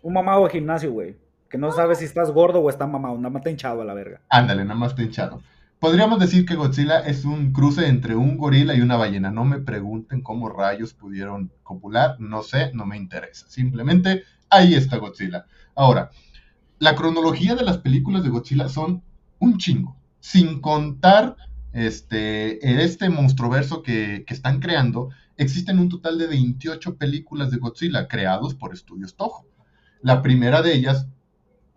Un 0.00 0.14
mamado 0.14 0.44
de 0.44 0.50
gimnasio, 0.50 0.90
güey. 0.90 1.14
Que 1.50 1.58
no 1.58 1.70
sabe 1.72 1.94
si 1.94 2.06
estás 2.06 2.30
gordo 2.30 2.60
o 2.60 2.70
está 2.70 2.86
mamado, 2.86 3.18
nada 3.18 3.28
más 3.28 3.42
te 3.42 3.50
hinchado 3.50 3.82
a 3.82 3.84
la 3.84 3.92
verga. 3.92 4.22
Ándale, 4.30 4.64
nada 4.64 4.80
más 4.80 4.94
te 4.94 5.02
hinchado. 5.02 5.42
Podríamos 5.78 6.18
decir 6.18 6.46
que 6.46 6.54
Godzilla 6.54 7.00
es 7.00 7.26
un 7.26 7.52
cruce 7.52 7.86
entre 7.86 8.16
un 8.16 8.38
gorila 8.38 8.74
y 8.74 8.80
una 8.80 8.96
ballena. 8.96 9.30
No 9.30 9.44
me 9.44 9.58
pregunten 9.58 10.22
cómo 10.22 10.48
rayos 10.48 10.94
pudieron 10.94 11.52
copular, 11.62 12.18
no 12.18 12.42
sé, 12.42 12.70
no 12.72 12.86
me 12.86 12.96
interesa. 12.96 13.46
Simplemente 13.50 14.22
ahí 14.48 14.74
está 14.74 14.96
Godzilla. 14.96 15.44
Ahora, 15.74 16.12
la 16.78 16.94
cronología 16.94 17.54
de 17.56 17.62
las 17.62 17.76
películas 17.76 18.22
de 18.22 18.30
Godzilla 18.30 18.70
son 18.70 19.02
un 19.38 19.58
chingo, 19.58 19.98
sin 20.20 20.62
contar 20.62 21.36
este, 21.74 22.82
este 22.82 23.10
monstruoverso 23.10 23.82
que, 23.82 24.24
que 24.26 24.32
están 24.32 24.60
creando, 24.60 25.10
existen 25.40 25.78
un 25.78 25.88
total 25.88 26.18
de 26.18 26.26
28 26.26 26.96
películas 26.96 27.50
de 27.50 27.56
Godzilla 27.56 28.08
creados 28.08 28.54
por 28.54 28.74
Estudios 28.74 29.16
Toho. 29.16 29.46
La 30.02 30.20
primera 30.20 30.60
de 30.60 30.74
ellas, 30.74 31.06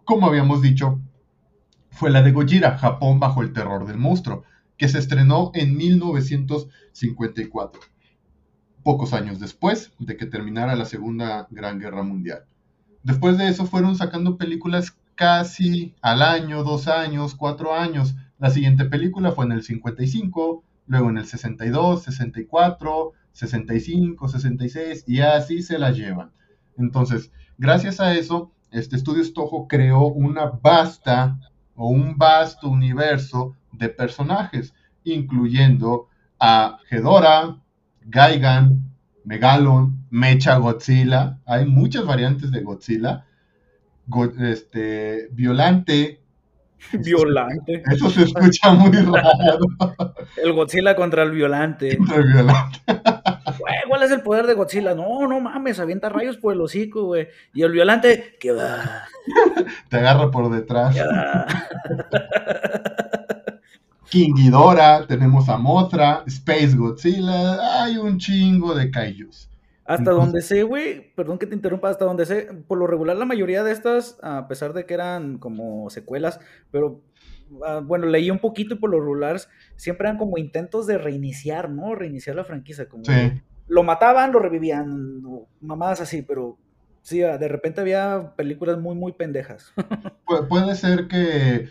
como 0.03 0.27
habíamos 0.27 0.61
dicho, 0.61 0.99
fue 1.89 2.11
la 2.11 2.21
de 2.21 2.33
Gojira, 2.33 2.77
Japón 2.77 3.21
bajo 3.21 3.41
el 3.41 3.53
terror 3.53 3.87
del 3.87 3.97
monstruo, 3.97 4.43
que 4.75 4.89
se 4.89 4.99
estrenó 4.99 5.51
en 5.53 5.77
1954, 5.77 7.79
pocos 8.83 9.13
años 9.13 9.39
después 9.39 9.93
de 9.97 10.17
que 10.17 10.25
terminara 10.25 10.75
la 10.75 10.83
Segunda 10.83 11.47
Gran 11.49 11.79
Guerra 11.79 12.03
Mundial. 12.03 12.43
Después 13.01 13.37
de 13.37 13.47
eso 13.47 13.65
fueron 13.65 13.95
sacando 13.95 14.35
películas 14.35 14.97
casi 15.15 15.95
al 16.01 16.21
año, 16.21 16.65
dos 16.65 16.89
años, 16.89 17.33
cuatro 17.33 17.73
años. 17.73 18.13
La 18.39 18.49
siguiente 18.49 18.83
película 18.83 19.31
fue 19.31 19.45
en 19.45 19.53
el 19.53 19.63
55, 19.63 20.65
luego 20.87 21.09
en 21.09 21.17
el 21.17 21.27
62, 21.27 22.03
64, 22.03 23.13
65, 23.33 24.27
66 24.27 25.03
y 25.07 25.19
así 25.19 25.61
se 25.61 25.77
la 25.77 25.91
llevan. 25.91 26.31
Entonces, 26.77 27.31
gracias 27.57 27.99
a 27.99 28.15
eso, 28.15 28.51
este 28.71 28.95
estudio 28.95 29.23
Toho 29.33 29.67
creó 29.67 30.07
una 30.07 30.45
vasta 30.45 31.39
o 31.75 31.89
un 31.89 32.17
vasto 32.17 32.69
universo 32.69 33.55
de 33.71 33.89
personajes, 33.89 34.73
incluyendo 35.03 36.07
a 36.39 36.79
Hedora, 36.89 37.57
Gaigan, 38.01 38.91
Megalon, 39.23 40.05
Mecha 40.09 40.57
Godzilla, 40.57 41.39
hay 41.45 41.65
muchas 41.65 42.05
variantes 42.05 42.51
de 42.51 42.61
Godzilla, 42.61 43.25
este, 44.39 45.29
Violante. 45.31 46.22
Violante. 47.03 47.83
Eso 47.91 48.09
se 48.09 48.23
escucha 48.23 48.71
muy 48.73 48.91
raro. 48.91 49.59
El 50.41 50.53
Godzilla 50.53 50.95
contra 50.95 51.23
el 51.23 51.31
Violante. 51.31 51.97
Contra 51.97 52.17
el 52.17 52.33
Violante. 52.33 52.79
¿cuál 53.87 54.03
es 54.03 54.11
el 54.11 54.21
poder 54.21 54.47
de 54.47 54.53
Godzilla? 54.55 54.95
No, 54.95 55.27
no 55.27 55.39
mames, 55.39 55.79
avienta 55.79 56.09
rayos 56.09 56.37
por 56.37 56.53
el 56.53 56.61
hocico, 56.61 57.05
güey. 57.05 57.27
Y 57.53 57.61
el 57.61 57.71
Violante, 57.71 58.37
¿qué 58.39 58.51
va? 58.51 59.03
Te 59.89 59.97
agarra 59.97 60.31
por 60.31 60.49
detrás. 60.51 60.95
King 64.09 64.33
Ghidorah, 64.35 65.07
tenemos 65.07 65.49
a 65.49 65.57
Mothra, 65.57 66.23
Space 66.27 66.75
Godzilla, 66.75 67.83
hay 67.83 67.97
un 67.97 68.19
chingo 68.19 68.75
de 68.75 68.91
kaijus. 68.91 69.49
Hasta 69.85 70.11
donde 70.11 70.41
sé, 70.41 70.63
güey, 70.63 71.13
perdón 71.13 71.37
que 71.37 71.45
te 71.45 71.55
interrumpa, 71.55 71.89
hasta 71.89 72.05
donde 72.05 72.25
sé, 72.25 72.47
por 72.67 72.77
lo 72.77 72.87
regular 72.87 73.17
la 73.17 73.25
mayoría 73.25 73.63
de 73.63 73.71
estas, 73.71 74.17
a 74.21 74.47
pesar 74.47 74.73
de 74.73 74.85
que 74.85 74.93
eran 74.93 75.39
como 75.39 75.89
secuelas, 75.89 76.39
pero 76.71 77.01
ah, 77.65 77.81
bueno, 77.83 78.05
leí 78.05 78.31
un 78.31 78.39
poquito 78.39 78.75
y 78.75 78.77
por 78.77 78.89
lo 78.89 78.99
regular 78.99 79.41
siempre 79.75 80.07
eran 80.07 80.17
como 80.17 80.37
intentos 80.37 80.87
de 80.87 80.97
reiniciar, 80.97 81.69
¿no? 81.69 81.95
Reiniciar 81.95 82.35
la 82.37 82.45
franquicia, 82.45 82.87
como 82.87 83.03
sí. 83.03 83.41
lo 83.67 83.83
mataban, 83.83 84.31
lo 84.31 84.39
revivían, 84.39 85.21
mamadas 85.59 85.99
así, 85.99 86.21
pero 86.21 86.57
Sí, 87.03 87.21
ah, 87.21 87.37
de 87.37 87.49
repente 87.49 87.81
había 87.81 88.31
películas 88.37 88.79
muy, 88.79 88.95
muy 88.95 89.11
pendejas. 89.11 89.73
puede 90.49 90.73
ser 90.75 91.09
que, 91.09 91.67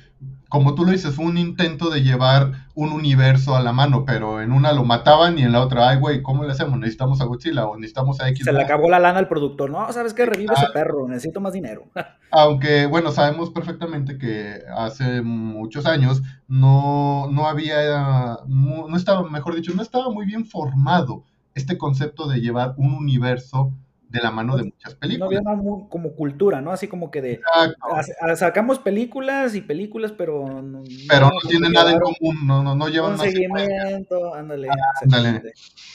como 0.51 0.75
tú 0.75 0.85
lo 0.85 0.93
dices, 0.93 1.15
fue 1.15 1.25
un 1.25 1.39
intento 1.39 1.89
de 1.89 2.03
llevar 2.03 2.53
un 2.75 2.93
universo 2.93 3.57
a 3.57 3.63
la 3.63 3.73
mano, 3.73 4.05
pero 4.05 4.43
en 4.43 4.53
una 4.53 4.75
lo 4.75 4.85
mataban 4.85 5.39
y 5.39 5.43
en 5.43 5.53
la 5.53 5.63
otra, 5.63 5.89
ay, 5.89 5.99
güey, 5.99 6.21
¿cómo 6.21 6.45
le 6.45 6.53
hacemos? 6.53 6.79
Necesitamos 6.79 7.23
a 7.23 7.25
Godzilla 7.25 7.67
o 7.67 7.79
necesitamos 7.79 8.21
a 8.21 8.29
X. 8.29 8.45
Se 8.45 8.53
le 8.53 8.63
acabó 8.63 8.91
la 8.91 8.99
lana 8.99 9.21
al 9.21 9.29
productor, 9.29 9.71
no, 9.71 9.91
¿sabes 9.91 10.13
qué? 10.13 10.27
Revive 10.27 10.53
ese 10.53 10.67
perro, 10.71 11.09
necesito 11.09 11.41
más 11.41 11.55
dinero. 11.55 11.85
Aunque, 12.31 12.85
bueno, 12.85 13.11
sabemos 13.11 13.49
perfectamente 13.49 14.19
que 14.19 14.61
hace 14.77 15.23
muchos 15.23 15.87
años 15.87 16.21
no, 16.47 17.31
no 17.33 17.49
había, 17.49 18.37
no 18.47 18.97
estaba, 18.99 19.27
mejor 19.31 19.55
dicho, 19.55 19.73
no 19.75 19.81
estaba 19.81 20.11
muy 20.11 20.27
bien 20.27 20.45
formado 20.45 21.25
este 21.55 21.79
concepto 21.79 22.29
de 22.29 22.43
llevar 22.43 22.75
un 22.77 22.93
universo 22.93 23.73
de 24.13 24.21
la 24.21 24.31
mano 24.31 24.57
de 24.57 24.65
muchas 24.65 24.95
películas. 24.95 25.43
No 25.43 25.51
había 25.51 25.89
como 25.89 26.13
cultura, 26.15 26.61
¿no? 26.61 26.71
Así 26.71 26.87
como 26.87 27.11
que 27.11 27.23
de 27.23 27.41
sacamos 28.37 28.79
películas 28.79 29.55
y 29.55 29.63
películas, 29.63 30.13
pero 30.13 30.63
no, 30.63 30.83
pero 31.09 31.31
no, 31.31 31.49
tiene 31.49 31.71
nada 31.71 31.93
en 31.93 32.01
común, 32.01 32.47
no, 32.47 32.63
no, 32.63 32.75
no 32.75 32.89
llevan 32.89 33.13
un 33.13 33.19
seguimiento, 33.19 34.35
ándale, 34.35 34.69
ándale, 35.03 35.53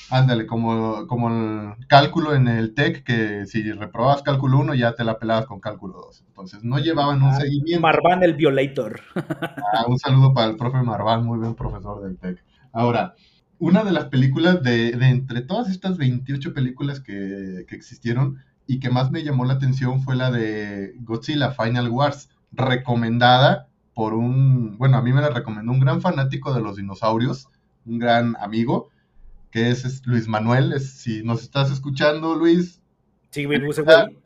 ándale, 0.09 0.47
como, 0.47 1.05
como 1.05 1.29
el 1.29 1.87
cálculo 1.87 2.33
en 2.33 2.47
el 2.47 2.73
TEC, 2.73 3.03
que 3.03 3.45
si 3.45 3.71
reprobabas 3.71 4.23
cálculo 4.23 4.57
1 4.59 4.73
ya 4.73 4.93
te 4.93 5.03
la 5.03 5.19
pelabas 5.19 5.45
con 5.45 5.59
cálculo 5.59 6.01
2. 6.07 6.23
Entonces 6.27 6.63
no 6.63 6.79
llevaban 6.79 7.21
un 7.21 7.29
ah, 7.29 7.39
seguimiento. 7.39 7.81
Marván 7.81 8.23
el 8.23 8.33
Violator. 8.33 8.99
Ah, 9.15 9.85
un 9.87 9.99
saludo 9.99 10.33
para 10.33 10.49
el 10.49 10.57
profe 10.57 10.81
Marván, 10.81 11.23
muy 11.23 11.37
buen 11.37 11.53
profesor 11.53 12.01
del 12.01 12.17
TEC. 12.17 12.43
Ahora, 12.73 13.15
una 13.59 13.83
de 13.83 13.91
las 13.91 14.05
películas 14.05 14.61
de, 14.61 14.89
entre 14.89 15.41
todas 15.41 15.69
estas 15.69 15.97
28 15.97 16.53
películas 16.53 16.99
que, 16.99 17.65
existieron 17.69 18.43
y 18.67 18.79
que 18.79 18.89
más 18.89 19.11
me 19.11 19.23
llamó 19.23 19.45
la 19.45 19.53
atención 19.53 20.01
fue 20.01 20.15
la 20.15 20.31
de 20.31 20.93
Godzilla 20.99 21.51
Final 21.51 21.89
Wars, 21.89 22.29
recomendada 22.51 23.67
por 23.93 24.13
un, 24.13 24.77
bueno, 24.77 24.97
a 24.97 25.01
mí 25.01 25.11
me 25.11 25.21
la 25.21 25.29
recomendó 25.29 25.71
un 25.71 25.79
gran 25.79 26.01
fanático 26.01 26.53
de 26.53 26.61
los 26.61 26.75
dinosaurios, 26.75 27.49
un 27.85 27.97
gran 27.99 28.35
amigo, 28.39 28.89
que 29.51 29.69
es, 29.69 30.05
Luis 30.05 30.27
Manuel. 30.27 30.79
si 30.79 31.23
nos 31.23 31.41
estás 31.41 31.71
escuchando, 31.71 32.35
Luis. 32.35 32.81
Sí, 33.31 33.45
vivo 33.45 33.71
ese 33.71 33.81
güey. 33.81 34.17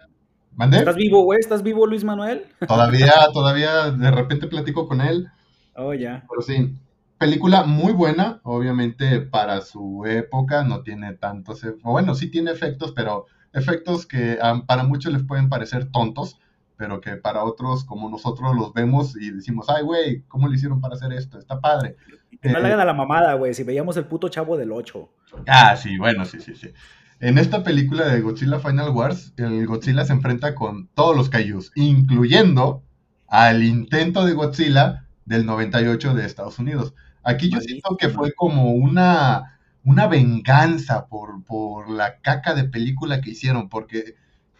¿Mandé? 0.56 0.80
¿Estás 0.80 0.96
vivo, 0.96 1.24
güey? 1.24 1.40
¿Estás 1.40 1.64
vivo, 1.64 1.88
Luis 1.88 2.04
Manuel? 2.04 2.46
Todavía, 2.68 3.14
todavía 3.34 3.92
de 3.92 4.12
repente 4.12 4.48
platico 4.48 4.88
con 4.88 5.00
él. 5.00 5.28
Oh, 5.76 5.94
ya. 5.94 6.26
Pero 6.30 6.42
sí, 6.42 6.76
película 7.22 7.66
muy 7.66 7.94
buena, 7.94 8.40
obviamente 8.42 9.22
para 9.22 9.62
su 9.62 10.08
época 10.08 10.64
no 10.64 10.82
tiene 10.82 11.14
tantos, 11.14 11.62
bueno, 11.84 12.16
sí 12.16 12.32
tiene 12.32 12.50
efectos, 12.50 12.94
pero 12.96 13.28
efectos 13.54 14.08
que 14.08 14.40
para 14.66 14.84
muchos 14.86 15.14
les 15.14 15.22
pueden 15.22 15.48
parecer 15.48 15.92
tontos, 15.92 16.40
pero 16.78 17.00
que 17.00 17.18
para 17.18 17.44
otros 17.44 17.84
como 17.84 18.10
nosotros 18.10 18.56
los 18.56 18.74
vemos 18.74 19.16
y 19.16 19.30
decimos, 19.30 19.68
ay, 19.70 19.84
güey, 19.84 20.24
¿cómo 20.28 20.48
le 20.48 20.56
hicieron 20.56 20.82
para 20.82 20.96
hacer 20.96 21.14
esto? 21.14 21.38
Está 21.38 21.62
padre. 21.62 21.96
no 22.42 22.60
le 22.60 22.66
hagan 22.66 22.80
a 22.80 22.86
la 22.86 22.96
mamada, 22.96 23.36
güey, 23.36 23.54
si 23.54 23.62
veíamos 23.62 23.96
el 23.98 24.06
puto 24.06 24.28
chavo 24.28 24.58
del 24.58 24.72
8. 24.72 25.08
Ah, 25.46 25.78
sí, 25.78 26.00
bueno, 26.00 26.26
sí, 26.26 26.40
sí, 26.42 26.56
sí. 26.56 26.74
En 27.20 27.38
esta 27.38 27.64
película 27.64 28.08
de 28.08 28.22
Godzilla 28.22 28.58
Final 28.58 28.90
Wars, 28.90 29.32
el 29.38 29.68
Godzilla 29.68 30.06
se 30.06 30.14
enfrenta 30.14 30.56
con 30.56 30.88
todos 30.96 31.16
los 31.16 31.30
Kaijus, 31.30 31.72
incluyendo 31.76 32.82
al 33.28 33.64
intento 33.64 34.26
de 34.26 34.34
Godzilla 34.34 35.06
del 35.26 35.46
98 35.46 36.16
de 36.16 36.26
Estados 36.26 36.58
Unidos. 36.58 36.96
Aquí 37.24 37.50
yo 37.50 37.60
siento 37.62 37.98
que 37.98 38.10
fue 38.10 38.34
como 38.34 38.72
una, 38.72 39.60
una 39.84 40.08
venganza 40.08 41.08
por, 41.08 41.44
por 41.44 41.90
la 41.90 42.20
caca 42.22 42.54
de 42.54 42.66
película 42.66 43.22
que 43.22 43.32
hicieron, 43.32 43.70
porque 43.70 44.16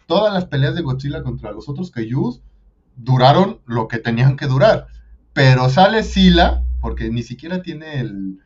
todas 0.06 0.32
las 0.32 0.46
peleas 0.46 0.74
de 0.74 0.82
Godzilla 0.82 1.22
contra 1.22 1.52
los 1.52 1.68
otros 1.68 1.90
Kaijus 1.90 2.40
duraron 2.96 3.60
lo 3.66 3.88
que 3.88 3.98
tenían 3.98 4.36
que 4.36 4.46
durar. 4.46 4.86
Pero 5.32 5.68
sale 5.70 6.02
Sila, 6.02 6.62
porque 6.80 7.10
ni 7.10 7.22
siquiera 7.22 7.62
tiene 7.62 8.00
el, 8.00 8.38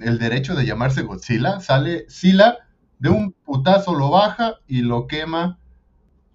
el 0.00 0.18
derecho 0.18 0.54
de 0.54 0.66
llamarse 0.66 1.02
Godzilla, 1.02 1.60
sale 1.60 2.04
Sila 2.08 2.58
de 2.98 3.10
un 3.10 3.32
putazo 3.32 3.94
lo 3.94 4.10
baja 4.10 4.56
y 4.66 4.80
lo 4.80 5.06
quema 5.06 5.58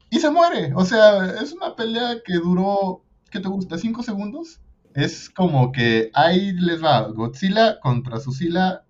y 0.09 0.19
se 0.19 0.29
muere. 0.29 0.73
O 0.75 0.85
sea, 0.85 1.25
es 1.41 1.53
una 1.53 1.75
pelea 1.75 2.17
que 2.23 2.35
duró, 2.35 3.03
¿qué 3.29 3.39
te 3.39 3.47
gusta? 3.47 3.77
¿Cinco 3.77 4.03
segundos? 4.03 4.59
Es 4.93 5.29
como 5.29 5.71
que 5.71 6.11
ahí 6.13 6.51
les 6.53 6.83
va 6.83 7.07
Godzilla 7.07 7.79
contra 7.79 8.19
Susila. 8.19 8.85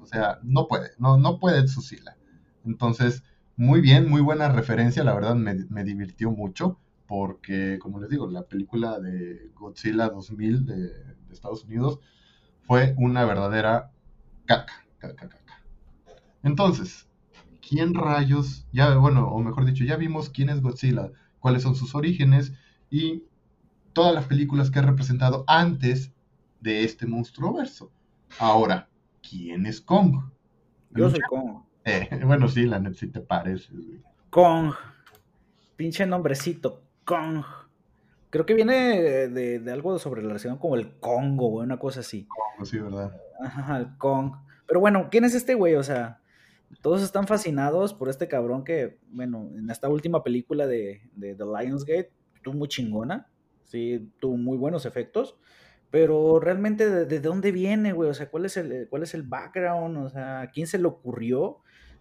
O 0.00 0.06
sea, 0.06 0.38
no 0.42 0.66
puede, 0.66 0.90
no, 0.98 1.18
no 1.18 1.38
puede 1.38 1.66
Susila. 1.68 2.16
Entonces, 2.64 3.22
muy 3.56 3.80
bien, 3.80 4.08
muy 4.08 4.20
buena 4.20 4.48
referencia. 4.48 5.04
La 5.04 5.14
verdad 5.14 5.34
me, 5.34 5.84
divirtió 5.84 6.30
mucho 6.30 6.78
porque, 7.06 7.78
como 7.80 8.00
les 8.00 8.10
digo, 8.10 8.28
la 8.28 8.42
película 8.42 8.98
de 8.98 9.50
Godzilla 9.54 10.08
2000 10.08 10.66
de, 10.66 10.76
de 10.76 11.32
Estados 11.32 11.64
Unidos 11.64 11.98
fue 12.62 12.94
una 12.96 13.24
verdadera 13.24 13.90
caca, 14.46 14.86
caca, 14.98 15.28
caca. 15.28 15.62
Entonces, 16.42 17.08
quién 17.66 17.94
rayos, 17.94 18.66
ya, 18.72 18.94
bueno, 18.96 19.28
o 19.28 19.38
mejor 19.40 19.64
dicho, 19.64 19.84
ya 19.84 19.96
vimos 19.96 20.30
quién 20.30 20.48
es 20.48 20.60
Godzilla, 20.60 21.10
cuáles 21.38 21.62
son 21.62 21.74
sus 21.74 21.94
orígenes 21.94 22.52
y 22.90 23.24
todas 23.92 24.14
las 24.14 24.26
películas 24.26 24.70
que 24.70 24.78
ha 24.78 24.82
representado 24.82 25.44
antes 25.46 26.12
de 26.60 26.84
este 26.84 27.06
monstruo 27.06 27.54
verso. 27.54 27.90
Ahora, 28.38 28.88
¿quién 29.28 29.66
es 29.66 29.80
Kong? 29.80 30.22
Yo 30.90 31.10
soy 31.10 31.20
Kong. 31.28 31.62
Eh, 31.84 32.20
bueno, 32.24 32.48
sí, 32.48 32.64
la 32.64 32.78
net 32.78 32.94
si 32.94 33.08
te 33.08 33.20
parece. 33.20 33.72
Kong. 34.30 34.72
Pinche 35.76 36.06
nombrecito, 36.06 36.82
Kong. 37.04 37.44
Creo 38.30 38.46
que 38.46 38.54
viene 38.54 39.28
de, 39.28 39.72
algo 39.72 39.98
sobre 39.98 40.22
la 40.22 40.28
relación 40.28 40.56
como 40.58 40.76
el 40.76 40.98
Congo, 40.98 41.48
o 41.48 41.62
una 41.62 41.78
cosa 41.78 42.00
así. 42.00 42.26
Congo, 42.26 42.64
sí, 42.64 42.78
¿verdad? 42.78 43.14
Ajá, 43.40 43.78
el 43.78 43.96
Kong. 43.98 44.32
Pero 44.66 44.80
bueno, 44.80 45.08
¿quién 45.10 45.24
es 45.24 45.34
este 45.34 45.54
güey? 45.54 45.74
O 45.74 45.82
sea, 45.82 46.20
todos 46.80 47.02
están 47.02 47.26
fascinados 47.26 47.92
por 47.92 48.08
este 48.08 48.28
cabrón 48.28 48.64
que, 48.64 48.98
bueno, 49.10 49.50
en 49.54 49.68
esta 49.68 49.88
última 49.88 50.22
película 50.22 50.66
de, 50.66 51.02
The 51.18 51.36
Lionsgate, 51.44 52.12
tuvo 52.42 52.54
muy 52.54 52.68
chingona, 52.68 53.28
sí, 53.72 54.12
tuvo 54.20 54.36
muy 54.36 54.58
buenos 54.58 54.84
efectos, 54.86 55.36
pero 55.90 56.38
realmente 56.38 56.88
de, 56.88 57.20
dónde 57.20 57.52
viene, 57.52 57.92
güey, 57.92 58.10
o 58.10 58.14
sea, 58.14 58.30
¿cuál 58.30 58.44
es, 58.44 58.56
el, 58.56 58.86
cuál 58.88 59.02
es 59.02 59.14
el 59.14 59.22
background, 59.22 59.96
o 59.96 60.10
sea, 60.10 60.42
¿a 60.42 60.50
quién 60.50 60.66
se 60.66 60.78
le 60.78 60.86
ocurrió 60.86 61.58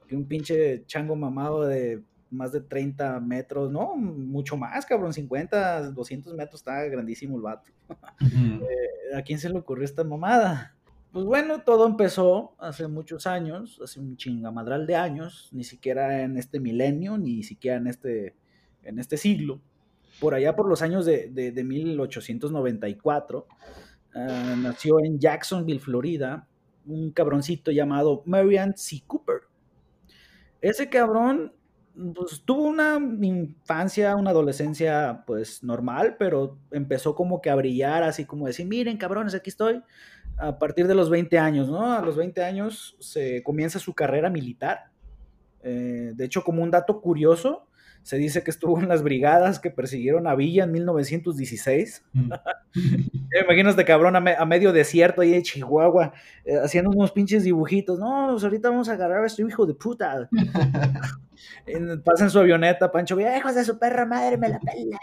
que 0.07 0.15
un 0.15 0.27
pinche 0.27 0.85
chango 0.85 1.15
mamado 1.15 1.65
de 1.65 2.03
más 2.29 2.51
de 2.51 2.61
30 2.61 3.19
metros, 3.21 3.71
no, 3.71 3.95
mucho 3.95 4.57
más, 4.57 4.85
cabrón, 4.85 5.13
50, 5.13 5.91
200 5.91 6.33
metros, 6.35 6.61
está 6.61 6.83
grandísimo 6.85 7.37
el 7.37 7.41
vato. 7.41 7.71
Eh, 8.21 9.17
¿A 9.17 9.21
quién 9.23 9.39
se 9.39 9.49
le 9.49 9.57
ocurrió 9.57 9.83
esta 9.83 10.05
mamada? 10.05 10.77
Pues 11.11 11.25
bueno, 11.25 11.63
todo 11.63 11.85
empezó 11.85 12.55
hace 12.57 12.87
muchos 12.87 13.27
años, 13.27 13.81
hace 13.83 13.99
un 13.99 14.15
chingamadral 14.15 14.87
de 14.87 14.95
años, 14.95 15.49
ni 15.51 15.65
siquiera 15.65 16.21
en 16.21 16.37
este 16.37 16.61
milenio, 16.61 17.17
ni 17.17 17.43
siquiera 17.43 17.75
en 17.77 17.87
este, 17.87 18.35
en 18.83 18.99
este 18.99 19.17
siglo. 19.17 19.61
Por 20.21 20.35
allá 20.35 20.55
por 20.55 20.69
los 20.69 20.81
años 20.81 21.05
de, 21.05 21.29
de, 21.29 21.63
1894, 21.63 23.47
ah, 24.15 24.55
nació 24.57 24.99
en 24.99 25.19
Jacksonville, 25.19 25.79
Florida, 25.79 26.47
un 26.85 27.11
cabroncito 27.11 27.71
llamado 27.71 28.23
Marian 28.25 28.77
C. 28.77 29.01
Cooper. 29.05 29.41
Ese 30.61 30.89
cabrón 30.89 31.53
pues, 32.13 32.43
tuvo 32.45 32.63
una 32.63 32.99
infancia, 33.21 34.15
una 34.15 34.29
adolescencia 34.29 35.23
pues 35.25 35.63
normal, 35.63 36.15
pero 36.17 36.57
empezó 36.71 37.15
como 37.15 37.41
que 37.41 37.49
a 37.49 37.55
brillar, 37.55 38.03
así 38.03 38.25
como 38.25 38.47
decir, 38.47 38.67
miren 38.67 38.97
cabrones, 38.97 39.33
aquí 39.33 39.49
estoy 39.49 39.81
a 40.37 40.57
partir 40.57 40.87
de 40.87 40.95
los 40.95 41.09
20 41.09 41.37
años, 41.37 41.67
¿no? 41.69 41.93
A 41.93 42.01
los 42.01 42.15
20 42.15 42.43
años 42.43 42.95
se 42.99 43.43
comienza 43.43 43.79
su 43.79 43.93
carrera 43.93 44.29
militar. 44.29 44.91
Eh, 45.63 46.13
de 46.15 46.25
hecho, 46.25 46.43
como 46.43 46.63
un 46.63 46.71
dato 46.71 47.01
curioso, 47.01 47.67
se 48.03 48.17
dice 48.17 48.43
que 48.43 48.51
estuvo 48.51 48.79
en 48.79 48.87
las 48.87 49.03
brigadas 49.03 49.59
que 49.59 49.69
persiguieron 49.69 50.25
a 50.27 50.35
Villa 50.35 50.63
en 50.63 50.71
1916. 50.71 52.03
Mm. 52.13 52.31
Imagínate 53.45 53.69
este 53.69 53.85
cabrón 53.85 54.15
a, 54.15 54.45
medio 54.45 54.73
desierto 54.73 55.21
ahí 55.21 55.31
de 55.31 55.43
Chihuahua, 55.43 56.13
eh, 56.45 56.57
haciendo 56.63 56.89
unos 56.89 57.11
pinches 57.11 57.43
dibujitos. 57.43 57.99
No, 57.99 58.29
pues 58.31 58.43
ahorita 58.43 58.69
vamos 58.69 58.89
a 58.89 58.93
agarrar 58.93 59.23
a 59.23 59.27
este 59.27 59.43
hijo 59.43 59.65
de 59.65 59.73
puta. 59.73 60.29
Pasa 62.03 62.25
en 62.25 62.29
su 62.29 62.39
avioneta, 62.39 62.91
Pancho, 62.91 63.19
hijos 63.19 63.55
de 63.55 63.63
su 63.63 63.77
perra 63.77 64.05
madre, 64.05 64.37
me 64.37 64.49
la 64.49 64.59
pela. 64.59 64.99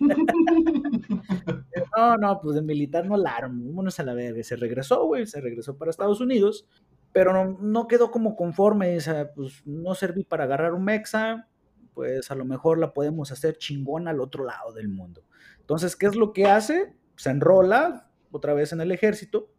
no, 1.96 2.16
no, 2.16 2.40
pues 2.40 2.56
de 2.56 2.62
militar 2.62 3.06
no 3.06 3.16
la 3.16 3.36
armó, 3.36 3.66
vámonos 3.66 3.98
a 4.00 4.02
la 4.02 4.14
verga. 4.14 4.42
Se 4.42 4.56
regresó, 4.56 5.04
güey, 5.06 5.26
se 5.26 5.40
regresó 5.40 5.76
para 5.76 5.90
Estados 5.90 6.20
Unidos, 6.20 6.66
pero 7.12 7.32
no, 7.32 7.58
no 7.60 7.88
quedó 7.88 8.10
como 8.10 8.36
conforme, 8.36 8.96
o 8.96 9.00
sea, 9.00 9.32
pues 9.32 9.62
no 9.64 9.94
serví 9.94 10.24
para 10.24 10.44
agarrar 10.44 10.74
un 10.74 10.84
mexa, 10.84 11.48
pues 11.94 12.30
a 12.30 12.34
lo 12.34 12.44
mejor 12.44 12.78
la 12.78 12.92
podemos 12.92 13.32
hacer 13.32 13.56
chingona 13.58 14.10
al 14.10 14.20
otro 14.20 14.44
lado 14.44 14.72
del 14.72 14.88
mundo. 14.88 15.22
Entonces, 15.60 15.96
¿qué 15.96 16.06
es 16.06 16.16
lo 16.16 16.32
que 16.32 16.46
hace? 16.46 16.94
Se 17.16 17.30
enrola 17.30 18.10
otra 18.30 18.54
vez 18.54 18.72
en 18.72 18.80
el 18.80 18.92
ejército 18.92 19.50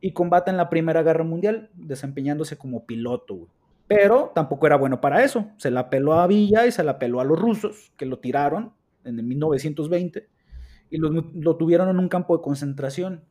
y 0.00 0.12
combate 0.12 0.50
en 0.50 0.56
la 0.56 0.68
Primera 0.68 1.02
Guerra 1.02 1.24
Mundial, 1.24 1.70
desempeñándose 1.74 2.56
como 2.56 2.86
piloto. 2.86 3.48
Pero 3.88 4.32
tampoco 4.34 4.66
era 4.66 4.76
bueno 4.76 5.00
para 5.00 5.24
eso. 5.24 5.50
Se 5.58 5.70
la 5.70 5.90
peló 5.90 6.14
a 6.14 6.26
Villa 6.26 6.66
y 6.66 6.72
se 6.72 6.84
la 6.84 6.98
peló 6.98 7.20
a 7.20 7.24
los 7.24 7.38
rusos, 7.38 7.92
que 7.96 8.06
lo 8.06 8.18
tiraron 8.18 8.72
en 9.04 9.18
el 9.18 9.24
1920 9.24 10.28
y 10.90 10.98
lo, 10.98 11.56
tuvieron 11.56 11.88
en 11.88 11.98
un 11.98 12.08
campo 12.08 12.36
de 12.36 12.42
concentración. 12.42 13.24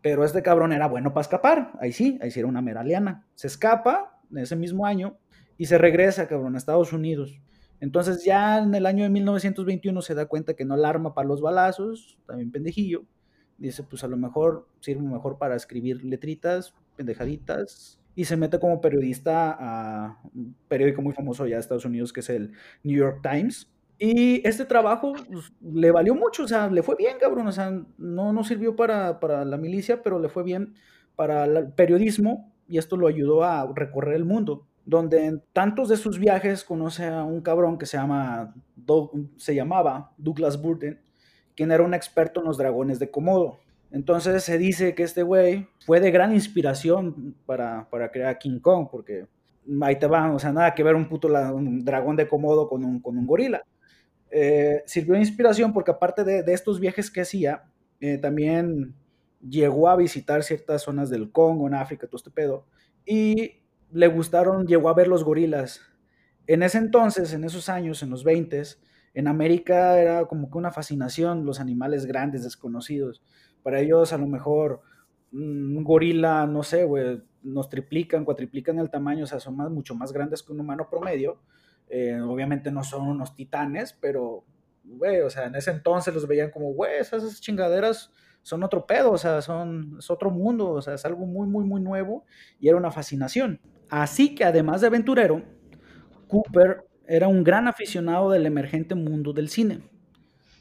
Pero 0.00 0.24
este 0.24 0.42
cabrón 0.42 0.72
era 0.72 0.88
bueno 0.88 1.12
para 1.12 1.22
escapar. 1.22 1.72
Ahí 1.80 1.92
sí, 1.92 2.18
ahí 2.20 2.30
sí 2.30 2.40
era 2.40 2.48
una 2.48 2.60
meraliana. 2.60 3.26
Se 3.34 3.46
escapa 3.46 4.20
en 4.30 4.38
ese 4.38 4.56
mismo 4.56 4.84
año 4.84 5.16
y 5.56 5.66
se 5.66 5.78
regresa, 5.78 6.26
cabrón, 6.26 6.54
a 6.54 6.58
Estados 6.58 6.92
Unidos. 6.92 7.40
Entonces 7.82 8.24
ya 8.24 8.60
en 8.60 8.72
el 8.76 8.86
año 8.86 9.02
de 9.02 9.10
1921 9.10 10.02
se 10.02 10.14
da 10.14 10.26
cuenta 10.26 10.54
que 10.54 10.64
no 10.64 10.76
la 10.76 10.88
arma 10.88 11.14
para 11.14 11.26
los 11.26 11.40
balazos, 11.40 12.16
también 12.28 12.52
pendejillo. 12.52 13.02
Dice, 13.58 13.82
pues 13.82 14.04
a 14.04 14.08
lo 14.08 14.16
mejor 14.16 14.68
sirve 14.78 15.02
mejor 15.02 15.36
para 15.36 15.56
escribir 15.56 16.04
letritas, 16.04 16.74
pendejaditas, 16.94 17.98
y 18.14 18.24
se 18.24 18.36
mete 18.36 18.60
como 18.60 18.80
periodista 18.80 19.56
a 19.58 20.20
un 20.32 20.54
periódico 20.68 21.02
muy 21.02 21.12
famoso 21.12 21.42
allá 21.42 21.56
de 21.56 21.60
Estados 21.60 21.84
Unidos 21.84 22.12
que 22.12 22.20
es 22.20 22.30
el 22.30 22.52
New 22.84 22.96
York 22.96 23.18
Times. 23.20 23.68
Y 23.98 24.46
este 24.46 24.64
trabajo 24.64 25.14
pues, 25.14 25.52
le 25.60 25.90
valió 25.90 26.14
mucho, 26.14 26.44
o 26.44 26.48
sea, 26.48 26.70
le 26.70 26.84
fue 26.84 26.94
bien, 26.94 27.16
cabrón, 27.18 27.48
o 27.48 27.52
sea, 27.52 27.82
no, 27.98 28.32
no 28.32 28.44
sirvió 28.44 28.76
para, 28.76 29.18
para 29.18 29.44
la 29.44 29.56
milicia, 29.56 30.04
pero 30.04 30.20
le 30.20 30.28
fue 30.28 30.44
bien 30.44 30.74
para 31.16 31.46
el 31.46 31.72
periodismo 31.72 32.54
y 32.68 32.78
esto 32.78 32.96
lo 32.96 33.08
ayudó 33.08 33.42
a 33.42 33.72
recorrer 33.74 34.14
el 34.14 34.24
mundo, 34.24 34.68
donde 34.84 35.26
en 35.26 35.42
tantos 35.52 35.88
de 35.88 35.96
sus 35.96 36.18
viajes 36.18 36.64
conoce 36.64 37.06
a 37.06 37.22
un 37.24 37.40
cabrón 37.40 37.78
que 37.78 37.86
se, 37.86 37.96
llama, 37.96 38.54
se 39.36 39.54
llamaba 39.54 40.12
Douglas 40.18 40.60
Burden, 40.60 41.00
quien 41.54 41.70
era 41.70 41.82
un 41.82 41.94
experto 41.94 42.40
en 42.40 42.46
los 42.46 42.58
dragones 42.58 42.98
de 42.98 43.10
Komodo. 43.10 43.58
Entonces 43.90 44.42
se 44.42 44.58
dice 44.58 44.94
que 44.94 45.02
este 45.02 45.22
güey 45.22 45.68
fue 45.84 46.00
de 46.00 46.10
gran 46.10 46.32
inspiración 46.32 47.36
para, 47.46 47.88
para 47.90 48.10
crear 48.10 48.38
King 48.38 48.58
Kong, 48.58 48.88
porque 48.90 49.26
ahí 49.82 49.98
te 49.98 50.06
va, 50.06 50.32
o 50.32 50.38
sea, 50.38 50.52
nada 50.52 50.74
que 50.74 50.82
ver 50.82 50.96
un 50.96 51.08
puto 51.08 51.28
un 51.28 51.84
dragón 51.84 52.16
de 52.16 52.26
Komodo 52.26 52.68
con 52.68 52.84
un, 52.84 53.00
con 53.00 53.18
un 53.18 53.26
gorila. 53.26 53.62
Eh, 54.30 54.82
sirvió 54.86 55.14
de 55.14 55.20
inspiración 55.20 55.74
porque 55.74 55.90
aparte 55.90 56.24
de, 56.24 56.42
de 56.42 56.54
estos 56.54 56.80
viajes 56.80 57.10
que 57.10 57.20
hacía, 57.20 57.64
eh, 58.00 58.18
también 58.18 58.94
llegó 59.46 59.88
a 59.88 59.96
visitar 59.96 60.42
ciertas 60.42 60.82
zonas 60.82 61.10
del 61.10 61.30
Congo, 61.30 61.66
en 61.66 61.74
África, 61.74 62.06
todo 62.06 62.16
este 62.16 62.30
pedo, 62.30 62.66
y 63.04 63.61
le 63.92 64.08
gustaron, 64.08 64.66
llegó 64.66 64.88
a 64.88 64.94
ver 64.94 65.08
los 65.08 65.24
gorilas. 65.24 65.80
En 66.46 66.62
ese 66.62 66.78
entonces, 66.78 67.32
en 67.32 67.44
esos 67.44 67.68
años, 67.68 68.02
en 68.02 68.10
los 68.10 68.24
20, 68.24 68.62
en 69.14 69.28
América 69.28 69.98
era 69.98 70.24
como 70.26 70.50
que 70.50 70.58
una 70.58 70.72
fascinación 70.72 71.44
los 71.44 71.60
animales 71.60 72.06
grandes, 72.06 72.42
desconocidos. 72.42 73.22
Para 73.62 73.80
ellos 73.80 74.12
a 74.12 74.18
lo 74.18 74.26
mejor 74.26 74.80
un 75.32 75.82
gorila, 75.84 76.46
no 76.46 76.62
sé, 76.62 76.84
güey, 76.84 77.22
nos 77.42 77.68
triplican, 77.68 78.24
cuatriplican 78.24 78.78
el 78.78 78.90
tamaño, 78.90 79.24
o 79.24 79.26
sea, 79.26 79.40
son 79.40 79.56
mucho 79.72 79.94
más 79.94 80.12
grandes 80.12 80.42
que 80.42 80.52
un 80.52 80.60
humano 80.60 80.88
promedio. 80.90 81.40
Eh, 81.88 82.20
obviamente 82.20 82.70
no 82.70 82.84
son 82.84 83.06
unos 83.06 83.34
titanes, 83.34 83.92
pero 83.92 84.44
güey, 84.84 85.20
o 85.20 85.30
sea, 85.30 85.46
en 85.46 85.54
ese 85.54 85.70
entonces 85.70 86.12
los 86.14 86.26
veían 86.26 86.50
como, 86.50 86.72
güey, 86.72 86.98
esas 86.98 87.40
chingaderas 87.40 88.12
son 88.42 88.62
otro 88.62 88.86
pedo, 88.86 89.12
o 89.12 89.18
sea, 89.18 89.40
son, 89.42 89.96
es 89.98 90.10
otro 90.10 90.30
mundo, 90.30 90.70
o 90.70 90.82
sea, 90.82 90.94
es 90.94 91.04
algo 91.04 91.26
muy, 91.26 91.46
muy, 91.48 91.64
muy 91.64 91.80
nuevo 91.80 92.24
y 92.58 92.68
era 92.68 92.76
una 92.76 92.90
fascinación. 92.90 93.60
Así 93.88 94.34
que 94.34 94.44
además 94.44 94.80
de 94.80 94.88
aventurero, 94.88 95.42
Cooper 96.28 96.84
era 97.06 97.28
un 97.28 97.44
gran 97.44 97.68
aficionado 97.68 98.30
del 98.30 98.46
emergente 98.46 98.94
mundo 98.94 99.32
del 99.32 99.48
cine, 99.48 99.82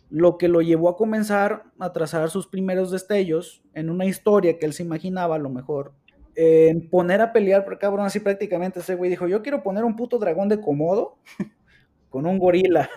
lo 0.10 0.38
que 0.38 0.48
lo 0.48 0.62
llevó 0.62 0.90
a 0.90 0.98
comenzar 0.98 1.64
a 1.80 1.94
trazar 1.94 2.30
sus 2.30 2.48
primeros 2.48 2.92
destellos 2.92 3.64
en 3.74 3.90
una 3.90 4.06
historia 4.06 4.60
que 4.60 4.66
él 4.66 4.74
se 4.74 4.84
imaginaba 4.84 5.36
a 5.36 5.40
lo 5.40 5.50
mejor 5.50 5.94
en 6.36 6.90
poner 6.90 7.22
a 7.22 7.34
pelear, 7.34 7.66
cabrón, 7.78 8.06
así 8.06 8.20
prácticamente 8.20 8.80
ese 8.80 8.96
güey 8.96 9.10
dijo, 9.10 9.28
yo 9.28 9.42
quiero 9.42 9.64
poner 9.64 9.84
un 9.84 9.96
puto 9.96 10.18
dragón 10.18 10.50
de 10.50 10.62
comodo 10.62 11.18
con 12.10 12.26
un 12.26 12.40
gorila 12.40 12.90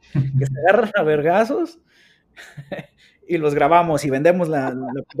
que 0.12 0.46
se 0.46 0.60
agarran 0.60 0.90
a 0.94 1.02
vergazos 1.02 1.78
y 3.32 3.38
los 3.38 3.54
grabamos 3.54 4.04
y 4.04 4.10
vendemos 4.10 4.48
la, 4.48 4.76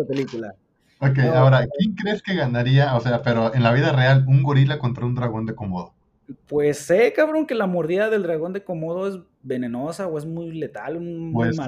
película. 0.06 0.54
Ok, 1.00 1.18
ahora, 1.34 1.66
¿quién 1.78 1.94
crees 1.94 2.22
que 2.22 2.34
ganaría? 2.34 2.94
O 2.94 3.00
sea, 3.00 3.22
pero 3.22 3.54
en 3.54 3.62
la 3.62 3.72
vida 3.72 3.90
real, 3.92 4.24
un 4.28 4.42
gorila 4.42 4.78
contra 4.78 5.06
un 5.06 5.14
dragón 5.14 5.46
de 5.46 5.54
comodo. 5.54 5.94
Pues 6.46 6.78
sé, 6.78 7.12
cabrón, 7.14 7.46
que 7.46 7.54
la 7.54 7.66
mordida 7.66 8.10
del 8.10 8.22
dragón 8.22 8.52
de 8.52 8.62
comodo 8.64 9.08
es 9.08 9.18
venenosa 9.42 10.06
o 10.06 10.18
es 10.18 10.26
muy 10.26 10.52
letal, 10.52 11.00
muy 11.00 11.32
pues, 11.32 11.58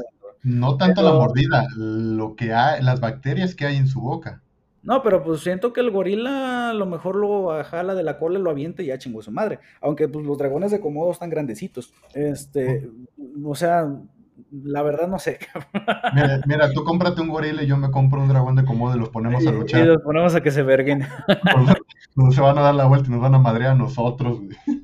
No 0.43 0.77
tanto 0.77 1.03
la 1.03 1.13
mordida, 1.13 1.67
lo 1.77 2.37
que 2.37 2.53
hay, 2.53 2.83
las 2.83 3.01
bacterias 3.01 3.55
que 3.55 3.65
hay 3.67 3.77
en 3.77 3.89
su 3.89 4.01
boca. 4.01 4.43
No, 4.85 5.03
pero 5.03 5.25
pues 5.25 5.41
siento 5.41 5.73
que 5.73 5.81
el 5.81 5.91
gorila 5.91 6.69
a 6.69 6.75
lo 6.75 6.85
mejor 6.85 7.17
lo 7.17 7.65
jala 7.65 7.95
de 7.95 8.03
la 8.03 8.19
cola, 8.19 8.39
lo 8.39 8.51
avienta 8.51 8.83
y 8.83 8.87
ya 8.87 8.99
chingó 8.99 9.23
su 9.23 9.33
madre. 9.33 9.59
Aunque 9.81 10.09
pues 10.09 10.27
los 10.27 10.37
dragones 10.37 10.71
de 10.71 10.81
Komodo 10.81 11.11
están 11.11 11.31
grandecitos. 11.31 11.95
Este, 12.13 12.91
o 13.43 13.55
sea, 13.55 13.91
la 14.51 14.83
verdad 14.83 15.09
no 15.09 15.19
sé. 15.19 15.39
Mira, 16.47 16.73
tú 16.73 16.85
cómprate 16.85 17.21
un 17.21 17.29
gorila 17.29 17.63
y 17.63 17.67
yo 17.67 17.77
me 17.77 17.91
compro 17.91 18.21
un 18.21 18.29
dragón 18.29 18.57
de 18.57 18.65
Komodo 18.65 18.97
y 18.97 19.01
los 19.01 19.11
ponemos 19.11 19.47
a 19.47 19.53
luchar. 19.53 19.83
Y 19.83 19.87
los 19.87 20.03
ponemos 20.03 20.35
a 20.35 20.43
que 20.43 20.51
se 20.51 20.63
verguen. 20.63 21.07
Nos 22.17 22.35
se 22.35 22.41
van 22.41 22.59
a 22.59 22.63
dar 22.63 22.75
la 22.75 22.87
vuelta 22.87 23.09
y 23.09 23.11
nos 23.11 23.21
van 23.21 23.35
a 23.35 23.39
madrear 23.39 23.73
a 23.73 23.75
nosotros. 23.75 24.41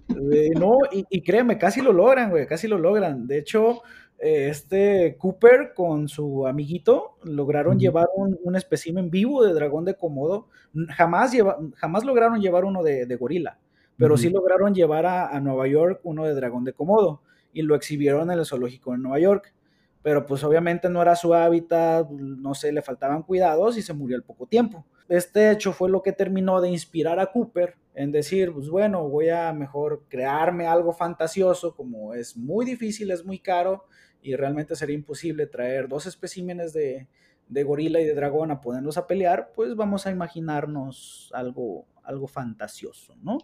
no, 0.09 0.79
y, 0.91 1.05
y 1.09 1.23
créeme, 1.23 1.59
casi 1.59 1.81
lo 1.81 1.93
logran, 1.93 2.31
güey, 2.31 2.47
casi 2.47 2.67
lo 2.67 2.79
logran. 2.79 3.27
De 3.27 3.39
hecho, 3.39 3.83
este 4.21 5.17
Cooper 5.19 5.73
con 5.75 6.09
su 6.09 6.47
amiguito 6.47 7.17
lograron 7.23 7.79
llevar 7.79 8.09
un, 8.15 8.39
un 8.43 8.55
espécimen 8.55 9.11
vivo 9.11 9.43
de 9.43 9.55
dragón 9.55 9.87
de 9.87 9.95
Komodo. 9.95 10.49
Jamás, 10.91 11.33
lleva, 11.33 11.59
jamás 11.77 12.05
lograron 12.05 12.41
llevar 12.41 12.67
uno 12.67 12.83
de, 12.83 13.17
gorila, 13.17 13.59
pero 13.97 14.17
sí 14.19 14.29
lograron 14.29 14.75
llevar 14.75 15.07
a, 15.07 15.41
Nueva 15.41 15.67
York 15.67 16.01
uno 16.05 16.25
de 16.25 16.35
dragón 16.35 16.65
de 16.65 16.75
Komodo 16.75 17.23
y 17.53 17.63
lo 17.63 17.75
exhibieron 17.75 18.31
en 18.31 18.39
el 18.39 18.47
zoológico 18.47 18.95
en 18.95 19.03
Nueva 19.03 19.19
York. 19.19 19.55
Pero 20.03 20.25
pues 20.25 20.43
obviamente 20.45 20.89
no 20.89 21.03
era 21.03 21.15
su 21.15 21.35
hábitat, 21.35 22.09
no 22.09 22.55
sé, 22.55 22.73
le 22.73 22.81
faltaban 22.81 23.23
cuidados 23.23 23.77
y 23.77 23.83
se 23.83 23.93
murió 23.93 24.17
al 24.17 24.23
poco 24.23 24.47
tiempo. 24.47 24.87
Este 25.09 25.51
hecho 25.51 25.73
fue 25.73 25.91
lo 25.91 26.03
que 26.03 26.13
terminó 26.13 26.61
de 26.61 26.71
inspirar 26.71 27.19
a 27.19 27.27
Cooper 27.27 27.77
en 27.95 28.13
decir, 28.13 28.53
pues 28.53 28.71
bueno, 28.71 29.09
voy 29.09 29.29
a 29.29 29.53
mejor 29.53 30.05
crearme 30.09 30.67
algo 30.67 30.93
fantasioso, 30.93 31.75
como 31.75 32.15
es 32.15 32.37
muy 32.37 32.65
difícil, 32.65 33.11
es 33.11 33.25
muy 33.25 33.41
caro, 33.41 33.85
y 34.23 34.37
realmente 34.37 34.77
sería 34.77 34.95
imposible 34.95 35.47
traer 35.47 35.89
dos 35.89 36.07
especímenes 36.07 36.73
de, 36.73 37.09
gorila 37.49 38.01
y 38.01 38.07
de 38.07 38.15
dragón 38.15 38.51
a 38.51 38.61
ponerlos 38.61 38.97
a 38.97 39.07
pelear, 39.07 39.53
pues 39.55 39.75
vamos 39.75 40.07
a 40.07 40.11
imaginarnos 40.11 41.31
algo, 41.35 41.87
algo 42.03 42.27
fantasioso, 42.27 43.17
¿no? 43.23 43.39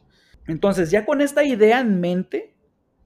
Entonces, 0.47 0.91
ya 0.91 1.05
con 1.05 1.21
esta 1.21 1.45
idea 1.45 1.81
en 1.81 2.01
mente, 2.01 2.55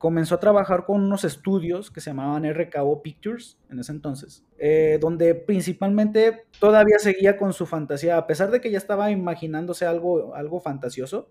comenzó 0.01 0.37
a 0.37 0.41
trabajar 0.41 0.87
con 0.87 1.03
unos 1.05 1.25
estudios 1.25 1.91
que 1.91 2.01
se 2.01 2.09
llamaban 2.09 2.51
RKO 2.51 3.03
Pictures 3.03 3.59
en 3.69 3.81
ese 3.81 3.93
entonces, 3.93 4.47
eh, 4.59 4.97
donde 4.99 5.35
principalmente 5.35 6.45
todavía 6.59 6.99
seguía 6.99 7.37
con 7.37 7.53
su 7.53 7.67
fantasía, 7.67 8.17
a 8.17 8.27
pesar 8.27 8.51
de 8.51 8.63
que 8.63 8.71
ya 8.71 8.79
estaba 8.79 9.11
imaginándose 9.11 9.85
algo, 9.85 10.35
algo 10.35 10.59
fantasioso, 10.59 11.29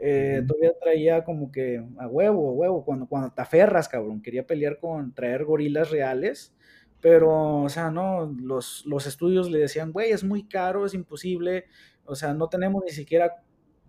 eh, 0.00 0.42
todavía 0.44 0.72
traía 0.82 1.22
como 1.22 1.52
que 1.52 1.84
a 1.98 2.08
huevo, 2.08 2.50
a 2.50 2.52
huevo, 2.52 2.84
cuando, 2.84 3.06
cuando 3.06 3.30
te 3.30 3.42
aferras, 3.42 3.88
cabrón, 3.88 4.20
quería 4.20 4.44
pelear 4.44 4.80
con 4.80 5.14
traer 5.14 5.44
gorilas 5.44 5.92
reales, 5.92 6.52
pero, 7.00 7.62
o 7.62 7.68
sea, 7.68 7.92
no, 7.92 8.26
los, 8.42 8.84
los 8.86 9.06
estudios 9.06 9.48
le 9.52 9.60
decían, 9.60 9.92
güey, 9.92 10.10
es 10.10 10.24
muy 10.24 10.48
caro, 10.48 10.84
es 10.84 10.94
imposible, 10.94 11.66
o 12.04 12.16
sea, 12.16 12.34
no 12.34 12.48
tenemos 12.48 12.82
ni 12.84 12.90
siquiera 12.90 13.36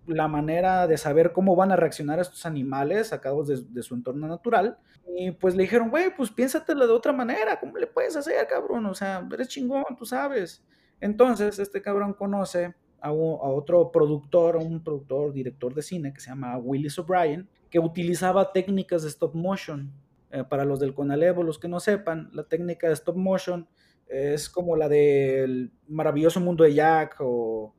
la 0.07 0.27
manera 0.27 0.87
de 0.87 0.97
saber 0.97 1.31
cómo 1.31 1.55
van 1.55 1.71
a 1.71 1.75
reaccionar 1.75 2.19
estos 2.19 2.45
animales 2.45 3.07
sacados 3.07 3.47
de, 3.47 3.61
de 3.69 3.83
su 3.83 3.95
entorno 3.95 4.27
natural. 4.27 4.77
Y 5.17 5.31
pues 5.31 5.55
le 5.55 5.63
dijeron, 5.63 5.89
güey, 5.89 6.15
pues 6.15 6.31
piénsatelo 6.31 6.87
de 6.87 6.93
otra 6.93 7.13
manera, 7.13 7.59
¿cómo 7.59 7.77
le 7.77 7.87
puedes 7.87 8.15
hacer, 8.15 8.47
cabrón? 8.47 8.85
O 8.85 8.93
sea, 8.93 9.27
eres 9.31 9.47
chingón, 9.47 9.83
tú 9.97 10.05
sabes. 10.05 10.63
Entonces, 10.99 11.59
este 11.59 11.81
cabrón 11.81 12.13
conoce 12.13 12.73
a, 13.01 13.11
otro 13.11 13.91
productor, 13.91 14.57
un 14.57 14.83
productor, 14.83 15.33
director 15.33 15.73
de 15.73 15.81
cine 15.81 16.13
que 16.13 16.21
se 16.21 16.29
llama 16.29 16.57
Willis 16.57 16.97
O'Brien, 16.99 17.49
que 17.69 17.79
utilizaba 17.79 18.51
técnicas 18.51 19.03
de 19.03 19.09
stop 19.09 19.33
motion. 19.35 19.91
Eh, 20.29 20.45
para 20.45 20.63
los 20.63 20.79
del 20.79 20.93
Conalevo, 20.93 21.43
los 21.43 21.59
que 21.59 21.67
no 21.67 21.79
sepan, 21.79 22.29
la 22.31 22.43
técnica 22.43 22.87
de 22.87 22.93
stop 22.93 23.17
motion 23.17 23.67
es 24.07 24.49
como 24.49 24.77
la 24.77 24.87
del 24.87 25.71
maravilloso 25.87 26.39
mundo 26.39 26.63
de 26.63 26.73
Jack 26.73 27.17
o 27.19 27.73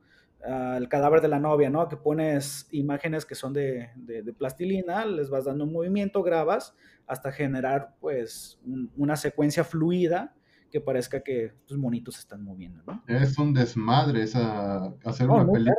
el 0.45 0.89
cadáver 0.89 1.21
de 1.21 1.27
la 1.27 1.39
novia, 1.39 1.69
¿no? 1.69 1.87
Que 1.87 1.97
pones 1.97 2.67
imágenes 2.71 3.25
que 3.25 3.35
son 3.35 3.53
de, 3.53 3.89
plastilina, 4.37 5.05
les 5.05 5.29
vas 5.29 5.45
dando 5.45 5.63
un 5.63 5.71
movimiento, 5.71 6.23
grabas 6.23 6.75
hasta 7.07 7.31
generar 7.31 7.95
pues 7.99 8.59
una 8.95 9.15
secuencia 9.15 9.63
fluida 9.63 10.33
que 10.71 10.81
parezca 10.81 11.21
que 11.21 11.53
tus 11.65 11.77
monitos 11.77 12.15
se 12.15 12.21
están 12.21 12.43
moviendo, 12.43 12.81
¿no? 12.87 13.03
Es 13.07 13.37
un 13.37 13.53
desmadre 13.53 14.23
esa, 14.23 14.85
hacer 15.05 15.29
una 15.29 15.45
película 15.45 15.75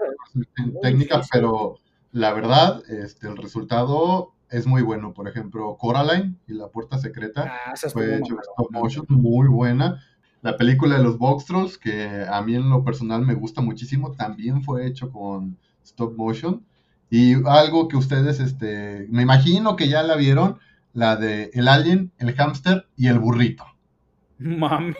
técnica, 0.81 1.21
pero 1.33 1.79
la 2.13 2.33
verdad, 2.33 2.83
este, 2.89 3.27
el 3.27 3.37
resultado 3.37 4.35
es 4.51 4.67
muy 4.67 4.83
bueno. 4.83 5.13
Por 5.13 5.27
ejemplo, 5.29 5.77
Coraline 5.77 6.37
y 6.47 6.55
La 6.55 6.69
Puerta 6.69 6.97
Secreta 6.99 7.53
ah, 7.67 7.75
fue 7.93 8.17
hecho 8.17 8.37
stop 8.41 8.71
motion, 8.71 9.07
muy 9.09 9.49
buena. 9.49 10.01
La 10.45 10.59
película 10.59 10.99
de 10.99 11.03
los 11.03 11.17
Box 11.17 11.47
Trolls, 11.47 11.79
que 11.79 12.27
a 12.31 12.43
mí 12.43 12.55
en 12.55 12.69
lo 12.69 12.85
personal 12.85 13.25
me 13.25 13.33
gusta 13.33 13.63
muchísimo, 13.63 14.13
también 14.13 14.63
fue 14.63 14.87
hecho 14.87 15.11
con 15.11 15.57
stop 15.83 16.15
motion. 16.19 16.63
Y 17.09 17.33
algo 17.49 17.89
que 17.89 17.97
ustedes, 17.97 18.41
este, 18.41 19.07
me 19.09 19.23
imagino 19.23 19.75
que 19.75 19.89
ya 19.89 20.03
la 20.03 20.17
vieron, 20.17 20.59
la 20.93 21.17
de 21.17 21.49
el 21.55 21.67
alien, 21.67 22.13
el 22.19 22.35
hámster 22.35 22.87
y 22.95 23.07
el 23.07 23.21
burrito. 23.21 23.65
Mami. 24.39 24.93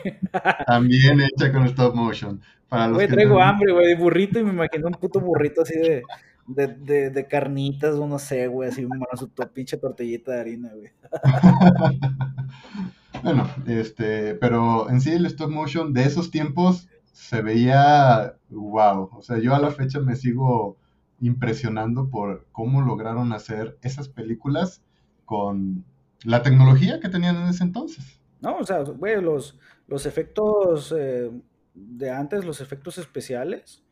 También 0.65 1.21
hecha 1.21 1.51
con 1.51 1.67
stop 1.67 1.93
motion. 1.93 2.41
Para 2.67 2.87
los 2.87 2.95
güey, 2.95 3.07
traigo 3.07 3.39
hambre, 3.39 3.71
güey, 3.71 3.93
burrito 3.93 4.39
y 4.39 4.43
me 4.43 4.49
imagino 4.49 4.87
un 4.87 4.93
puto 4.95 5.19
burrito 5.19 5.61
así 5.61 5.77
de, 5.77 6.01
de, 6.47 7.11
de, 7.11 7.27
carnitas, 7.27 7.93
no 7.97 8.17
sé, 8.17 8.47
güey, 8.47 8.69
así 8.69 8.83
bueno, 8.83 9.05
su 9.13 9.29
pinche 9.53 9.77
tortillita 9.77 10.31
de 10.31 10.39
harina, 10.39 10.71
güey. 10.73 10.89
bueno, 13.25 13.49
este, 13.65 14.35
pero 14.35 14.87
en 14.87 15.01
sí 15.01 15.11
el 15.11 15.25
stop 15.25 15.49
motion 15.49 15.93
de 15.93 16.03
esos 16.03 16.29
tiempos 16.29 16.87
se 17.11 17.41
veía 17.41 18.35
wow. 18.49 19.09
O 19.13 19.21
sea, 19.23 19.39
yo 19.39 19.55
a 19.55 19.59
la 19.59 19.71
fecha 19.71 19.99
me 19.99 20.15
sigo 20.15 20.77
impresionando 21.19 22.07
por 22.11 22.45
cómo 22.51 22.83
lograron 22.83 23.33
hacer 23.33 23.79
esas 23.81 24.09
películas 24.09 24.83
con 25.25 25.83
la 26.23 26.43
tecnología 26.43 26.99
que 26.99 27.09
tenían 27.09 27.37
en 27.37 27.47
ese 27.47 27.63
entonces. 27.63 28.21
No, 28.41 28.57
o 28.57 28.63
sea, 28.63 28.83
güey, 28.83 29.19
los, 29.19 29.57
los 29.87 30.05
efectos 30.05 30.93
eh, 30.95 31.31
de 31.73 32.11
antes, 32.11 32.45
los 32.45 32.61
efectos 32.61 32.99
especiales. 32.99 33.83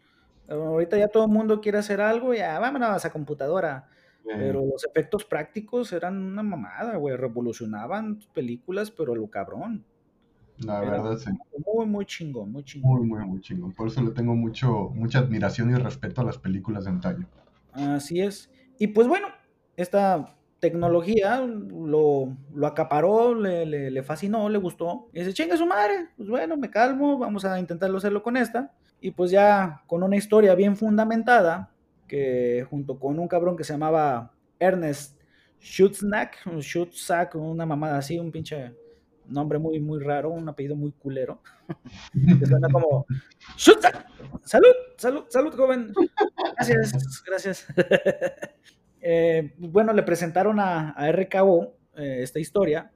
Ahorita 0.48 0.96
ya 0.96 1.08
todo 1.08 1.24
el 1.24 1.32
mundo 1.32 1.60
quiere 1.60 1.80
hacer 1.80 2.02
algo, 2.02 2.36
ya 2.36 2.60
vámonos 2.60 3.04
a 3.04 3.12
computadora. 3.12 3.90
Pero 4.26 4.66
los 4.66 4.86
efectos 4.86 5.26
prácticos 5.26 5.92
eran 5.92 6.18
una 6.18 6.44
mamada, 6.44 6.96
güey. 6.98 7.16
Revolucionaban 7.18 8.20
películas, 8.34 8.90
pero 8.90 9.16
lo 9.16 9.30
cabrón. 9.30 9.86
La 10.60 10.80
verdad, 10.80 11.18
sí. 11.18 11.32
Muy, 11.74 11.86
muy 11.86 12.06
chingón, 12.06 12.52
muy 12.52 12.64
chingón. 12.64 12.92
Muy, 12.92 13.08
muy, 13.08 13.26
muy 13.26 13.42
chingón. 13.42 13.74
Por 13.74 13.88
eso 13.88 14.02
le 14.02 14.12
tengo 14.12 14.36
mucho, 14.36 14.92
mucha 14.94 15.20
admiración 15.20 15.72
y 15.72 15.76
respeto 15.76 16.22
a 16.22 16.24
las 16.24 16.38
películas 16.38 16.86
de 16.86 16.92
antaño. 16.92 17.28
Así 17.74 18.22
es. 18.22 18.50
Y 18.80 18.88
pues 18.88 19.08
bueno, 19.08 19.28
esta 19.76 20.36
tecnología 20.60 21.42
lo, 21.42 22.38
lo 22.54 22.68
acaparó, 22.68 23.36
le, 23.36 23.66
le, 23.66 24.04
fascinó, 24.04 24.48
le 24.48 24.58
gustó. 24.58 25.10
Y 25.12 25.20
dice, 25.20 25.34
chinga 25.34 25.58
su 25.58 25.66
madre, 25.66 26.10
pues 26.16 26.30
bueno, 26.30 26.56
me 26.56 26.70
calmo, 26.70 27.18
vamos 27.18 27.44
a 27.44 27.60
intentarlo 27.60 27.98
hacerlo 27.98 28.24
con 28.24 28.38
esta. 28.38 28.72
Y 29.02 29.12
pues 29.12 29.32
ya 29.32 29.84
con 29.88 30.04
una 30.04 30.16
historia 30.16 30.56
bien 30.56 30.78
fundamentada, 30.78 31.73
junto 32.70 33.00
con 33.00 33.20
un 33.20 33.28
cabrón 33.28 33.58
que 33.58 33.64
se 33.64 33.74
llamaba 33.74 34.34
Ernest 34.60 35.20
Schutznack, 35.64 36.40
Schutzak, 36.60 37.36
una 37.36 37.66
mamada 37.66 37.98
así, 37.98 38.20
un 38.20 38.32
pinche 38.32 38.76
nombre 39.28 39.58
muy, 39.60 39.80
muy 39.80 40.04
raro, 40.04 40.30
un 40.30 40.48
apellido 40.48 40.76
muy 40.76 40.92
culero. 40.92 41.42
que 42.40 42.46
suena 42.46 42.68
como 42.70 43.06
Schutzak. 43.58 44.06
Salud, 44.44 44.74
salud, 44.98 45.24
salud, 45.30 45.56
joven. 45.56 45.94
Gracias, 46.56 47.24
gracias. 47.26 47.68
Eh, 49.06 49.54
bueno, 49.58 49.92
le 49.92 50.02
presentaron 50.02 50.62
a, 50.62 50.96
RKO 51.12 51.76
eh, 51.98 52.20
esta 52.22 52.40
historia 52.40 52.90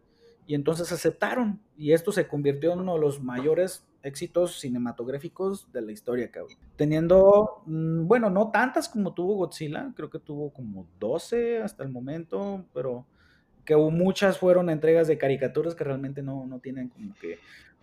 y 0.45 0.55
entonces 0.55 0.89
aceptaron. 0.93 1.61
Y 1.75 1.91
esto 1.91 2.13
se 2.13 2.29
convirtió 2.29 2.71
en 2.71 2.79
uno 2.79 2.93
de 2.93 3.01
los 3.01 3.21
mayores 3.21 3.85
éxitos 4.07 4.59
cinematográficos 4.59 5.71
de 5.71 5.81
la 5.81 5.91
historia, 5.91 6.31
cabrón. 6.31 6.57
Teniendo, 6.75 7.61
mm, 7.65 8.07
bueno, 8.07 8.29
no 8.29 8.49
tantas 8.49 8.89
como 8.89 9.13
tuvo 9.13 9.35
Godzilla, 9.35 9.91
creo 9.95 10.09
que 10.09 10.19
tuvo 10.19 10.51
como 10.51 10.87
12 10.99 11.61
hasta 11.61 11.83
el 11.83 11.89
momento, 11.89 12.65
pero 12.73 13.05
que 13.65 13.75
muchas 13.75 14.37
fueron 14.37 14.69
entregas 14.69 15.07
de 15.07 15.17
caricaturas 15.17 15.75
que 15.75 15.83
realmente 15.83 16.23
no, 16.23 16.47
no 16.47 16.59
tienen 16.59 16.87
como 16.87 17.13
que, 17.19 17.37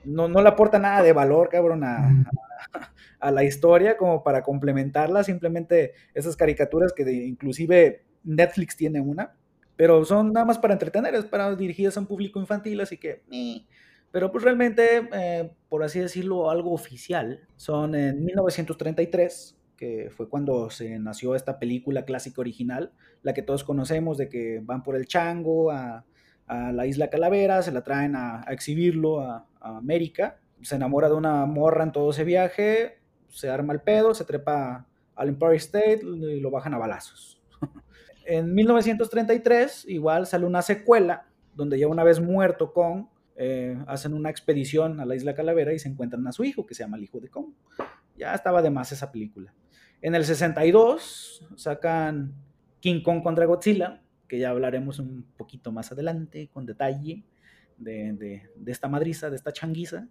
no, 0.04 0.28
no 0.28 0.42
le 0.42 0.48
aporta 0.48 0.78
nada 0.78 1.02
de 1.02 1.12
valor, 1.12 1.50
cabrón, 1.50 1.84
a, 1.84 2.24
a, 3.20 3.30
la 3.30 3.44
historia 3.44 3.96
como 3.98 4.22
para 4.24 4.42
complementarla, 4.42 5.22
simplemente 5.22 5.92
esas 6.14 6.36
caricaturas 6.36 6.92
que 6.94 7.02
inclusive 7.12 8.02
Netflix 8.24 8.76
tiene 8.76 9.00
una, 9.00 9.34
pero 9.76 10.04
son 10.04 10.32
nada 10.32 10.46
más 10.46 10.58
para 10.58 10.72
entretener, 10.72 11.14
es 11.14 11.26
para 11.26 11.54
dirigidas 11.54 11.96
a 11.96 12.00
un 12.00 12.06
público 12.06 12.40
infantil, 12.40 12.80
así 12.80 12.96
que... 12.96 13.22
Pero 14.14 14.30
pues 14.30 14.44
realmente, 14.44 15.08
eh, 15.12 15.50
por 15.68 15.82
así 15.82 15.98
decirlo, 15.98 16.48
algo 16.48 16.72
oficial. 16.72 17.40
Son 17.56 17.96
en 17.96 18.24
1933, 18.24 19.58
que 19.76 20.08
fue 20.16 20.28
cuando 20.28 20.70
se 20.70 21.00
nació 21.00 21.34
esta 21.34 21.58
película 21.58 22.04
clásica 22.04 22.40
original, 22.40 22.92
la 23.22 23.34
que 23.34 23.42
todos 23.42 23.64
conocemos, 23.64 24.16
de 24.16 24.28
que 24.28 24.60
van 24.62 24.84
por 24.84 24.94
el 24.94 25.08
chango 25.08 25.72
a, 25.72 26.04
la 26.46 26.86
isla 26.86 27.10
Calavera, 27.10 27.60
se 27.62 27.72
la 27.72 27.82
traen 27.82 28.14
a, 28.14 28.44
exhibirlo 28.50 29.18
a, 29.18 29.48
a, 29.60 29.78
América, 29.78 30.38
se 30.62 30.76
enamora 30.76 31.08
de 31.08 31.16
una 31.16 31.44
morra 31.46 31.82
en 31.82 31.90
todo 31.90 32.10
ese 32.10 32.22
viaje, 32.22 33.00
se 33.30 33.50
arma 33.50 33.72
el 33.72 33.80
pedo, 33.80 34.14
se 34.14 34.24
trepa 34.24 34.86
al 35.16 35.28
Empire 35.28 35.56
State 35.56 36.02
y 36.04 36.38
lo 36.38 36.52
bajan 36.52 36.72
a 36.72 36.78
balazos. 36.78 37.42
En 38.26 38.54
1933 38.54 39.86
igual 39.88 40.26
sale 40.26 40.46
una 40.46 40.62
secuela 40.62 41.26
donde 41.54 41.78
ya 41.78 41.88
una 41.88 42.04
vez 42.04 42.20
muerto 42.20 42.72
Kong, 42.72 43.06
eh, 43.36 43.76
hacen 43.86 44.14
una 44.14 44.30
expedición 44.30 45.00
a 45.00 45.04
la 45.04 45.16
isla 45.16 45.34
Calavera 45.34 45.72
y 45.72 45.78
se 45.78 45.88
encuentran 45.88 46.26
a 46.26 46.32
su 46.32 46.44
hijo, 46.44 46.66
que 46.66 46.74
se 46.74 46.82
llama 46.82 46.96
el 46.96 47.04
hijo 47.04 47.20
de 47.20 47.28
Kong. 47.28 47.52
Ya 48.16 48.34
estaba 48.34 48.62
de 48.62 48.70
más 48.70 48.92
esa 48.92 49.10
película. 49.10 49.54
En 50.00 50.14
el 50.14 50.24
62 50.24 51.46
sacan 51.56 52.34
King 52.80 53.02
Kong 53.02 53.22
contra 53.22 53.46
Godzilla, 53.46 54.02
que 54.28 54.38
ya 54.38 54.50
hablaremos 54.50 54.98
un 54.98 55.26
poquito 55.36 55.72
más 55.72 55.90
adelante 55.92 56.48
con 56.52 56.66
detalle 56.66 57.24
de, 57.76 58.42
de 58.54 58.72
esta 58.72 58.88
madriza, 58.88 59.30
de 59.30 59.36
esta 59.36 59.52
changuiza. 59.52 60.08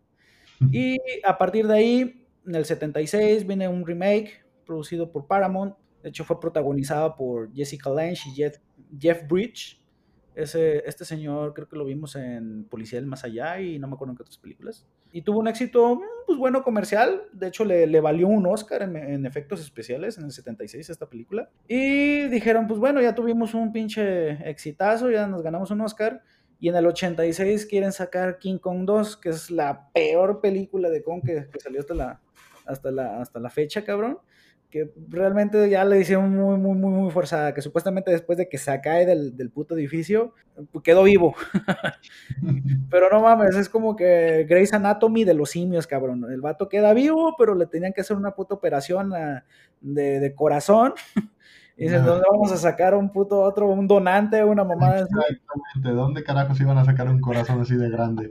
Y 0.71 0.97
a 1.25 1.37
partir 1.37 1.67
de 1.67 1.73
ahí, 1.73 2.27
en 2.45 2.55
el 2.55 2.65
76 2.65 3.45
viene 3.45 3.67
un 3.67 3.85
remake 3.85 4.45
producido 4.65 5.11
por 5.11 5.27
Paramount 5.27 5.75
de 6.03 6.09
hecho, 6.09 6.25
fue 6.25 6.39
protagonizada 6.39 7.15
por 7.15 7.51
Jessica 7.53 7.89
Lange 7.89 8.29
y 8.29 8.99
Jeff, 8.99 9.27
Bridge. 9.27 9.81
Ese, 10.35 10.87
este 10.87 11.05
señor 11.05 11.53
creo 11.53 11.67
que 11.67 11.75
lo 11.75 11.85
vimos 11.85 12.15
en 12.15 12.65
Policía 12.65 12.99
del 12.99 13.07
Más 13.07 13.23
Allá 13.23 13.59
y 13.59 13.77
no 13.77 13.87
me 13.87 13.93
acuerdo 13.93 14.13
en 14.13 14.17
qué 14.17 14.23
otras 14.23 14.37
películas. 14.37 14.85
Y 15.11 15.21
tuvo 15.21 15.39
un 15.39 15.47
éxito, 15.47 16.01
pues 16.25 16.39
bueno, 16.39 16.63
comercial. 16.63 17.23
De 17.31 17.47
hecho, 17.47 17.65
le, 17.65 17.85
le 17.85 18.01
valió 18.01 18.27
un 18.27 18.45
Oscar 18.47 18.81
en, 18.81 19.25
efectos 19.25 19.61
especiales 19.61 20.17
en 20.17 20.25
el 20.25 20.31
76 20.31 20.89
esta 20.89 21.07
película. 21.07 21.49
Y 21.67 22.27
dijeron, 22.29 22.67
pues 22.67 22.79
bueno, 22.79 23.01
ya 23.01 23.13
tuvimos 23.13 23.53
un 23.53 23.71
pinche 23.71 24.31
exitazo, 24.49 25.11
ya 25.11 25.27
nos 25.27 25.43
ganamos 25.43 25.69
un 25.71 25.81
Oscar. 25.81 26.23
Y 26.59 26.69
en 26.69 26.75
el 26.75 26.87
86 26.87 27.65
quieren 27.65 27.91
sacar 27.91 28.39
King 28.39 28.57
Kong 28.57 28.85
2, 28.85 29.17
que 29.17 29.29
es 29.29 29.51
la 29.51 29.89
peor 29.93 30.41
película 30.41 30.89
de 30.89 31.03
Kong 31.03 31.21
que, 31.23 31.47
que 31.51 31.59
salió 31.59 31.81
hasta 31.81 31.93
la, 31.93 32.21
hasta, 32.65 32.89
la, 32.89 33.21
hasta 33.21 33.39
la 33.39 33.49
fecha, 33.49 33.83
cabrón 33.83 34.19
que 34.73 34.91
realmente 35.07 35.69
ya 35.69 35.85
le 35.85 35.99
hicieron 35.99 36.35
muy, 36.35 36.57
muy, 36.57 36.75
muy, 36.75 36.89
muy 36.89 37.11
forzada, 37.11 37.53
que 37.53 37.61
supuestamente 37.61 38.09
después 38.09 38.39
de 38.39 38.49
que 38.49 38.57
se 38.57 38.81
cae 38.81 39.05
del, 39.05 39.37
del 39.37 39.51
puto 39.51 39.75
edificio, 39.75 40.33
pues, 40.71 40.83
quedó 40.83 41.03
vivo. 41.03 41.35
pero 42.89 43.07
no 43.11 43.21
mames, 43.21 43.55
es 43.55 43.69
como 43.69 43.95
que 43.95 44.47
Grey's 44.49 44.73
Anatomy 44.73 45.25
de 45.25 45.35
los 45.35 45.51
simios, 45.51 45.85
cabrón. 45.85 46.25
El 46.27 46.41
vato 46.41 46.69
queda 46.69 46.91
vivo, 46.95 47.35
pero 47.37 47.53
le 47.53 47.67
tenían 47.67 47.93
que 47.93 48.01
hacer 48.01 48.17
una 48.17 48.31
puta 48.31 48.55
operación 48.55 49.13
de, 49.79 50.19
de, 50.19 50.33
corazón. 50.33 50.93
Y 51.75 51.85
dicen, 51.85 52.05
¿dónde 52.05 52.23
vamos 52.31 52.51
a 52.51 52.57
sacar 52.57 52.93
un 52.93 53.11
puto 53.11 53.41
otro, 53.41 53.67
un 53.67 53.87
donante, 53.87 54.43
una 54.43 54.63
mamada? 54.63 54.99
Exactamente, 54.99 55.89
¿dónde 55.89 56.23
carajos 56.23 56.61
iban 56.61 56.77
a 56.77 56.85
sacar 56.85 57.09
un 57.09 57.19
corazón 57.19 57.61
así 57.61 57.75
de 57.75 57.89
grande? 57.89 58.29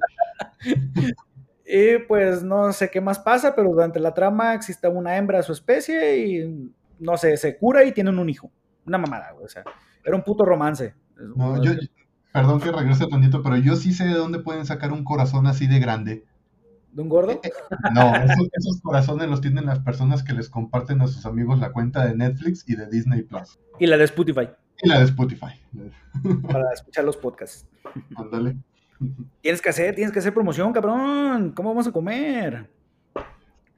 Y 1.66 1.98
pues 2.08 2.42
no 2.42 2.72
sé 2.72 2.90
qué 2.90 3.00
más 3.00 3.18
pasa, 3.18 3.54
pero 3.54 3.70
durante 3.70 4.00
la 4.00 4.14
trama 4.14 4.54
existe 4.54 4.88
una 4.88 5.16
hembra 5.16 5.38
de 5.38 5.44
su 5.44 5.52
especie 5.52 6.26
y 6.26 6.72
no 6.98 7.16
sé, 7.16 7.36
se 7.36 7.56
cura 7.56 7.84
y 7.84 7.92
tienen 7.92 8.18
un 8.18 8.28
hijo. 8.28 8.50
Una 8.86 8.98
mamada, 8.98 9.34
O 9.40 9.48
sea, 9.48 9.62
era 10.04 10.16
un 10.16 10.22
puto 10.22 10.44
romance. 10.44 10.94
No, 11.36 11.62
yo, 11.62 11.72
perdón 12.32 12.60
que 12.60 12.72
regrese 12.72 13.06
tantito, 13.06 13.42
pero 13.42 13.56
yo 13.56 13.76
sí 13.76 13.92
sé 13.92 14.04
de 14.04 14.14
dónde 14.14 14.40
pueden 14.40 14.66
sacar 14.66 14.92
un 14.92 15.04
corazón 15.04 15.46
así 15.46 15.66
de 15.66 15.78
grande. 15.78 16.24
¿De 16.92 17.00
un 17.00 17.08
gordo? 17.08 17.40
Eh, 17.42 17.50
no, 17.94 18.14
esos, 18.16 18.80
corazones 18.82 19.28
los 19.28 19.40
tienen 19.40 19.66
las 19.66 19.78
personas 19.78 20.22
que 20.22 20.34
les 20.34 20.50
comparten 20.50 21.00
a 21.00 21.06
sus 21.06 21.24
amigos 21.24 21.58
la 21.58 21.72
cuenta 21.72 22.04
de 22.04 22.14
Netflix 22.14 22.68
y 22.68 22.74
de 22.74 22.86
Disney 22.88 23.22
Plus. 23.22 23.58
Y 23.78 23.86
la 23.86 23.96
de 23.96 24.04
Spotify. 24.04 24.50
Y 24.82 24.88
la 24.88 24.98
de 24.98 25.04
Spotify. 25.04 25.54
Para 26.50 26.72
escuchar 26.72 27.04
los 27.04 27.16
podcasts. 27.16 27.66
Ándale. 28.16 28.56
Tienes 29.40 29.60
que 29.60 29.68
hacer, 29.68 29.94
tienes 29.94 30.12
que 30.12 30.18
hacer 30.18 30.34
promoción, 30.34 30.72
cabrón. 30.72 31.52
¿Cómo 31.52 31.70
vamos 31.70 31.86
a 31.86 31.92
comer? 31.92 32.68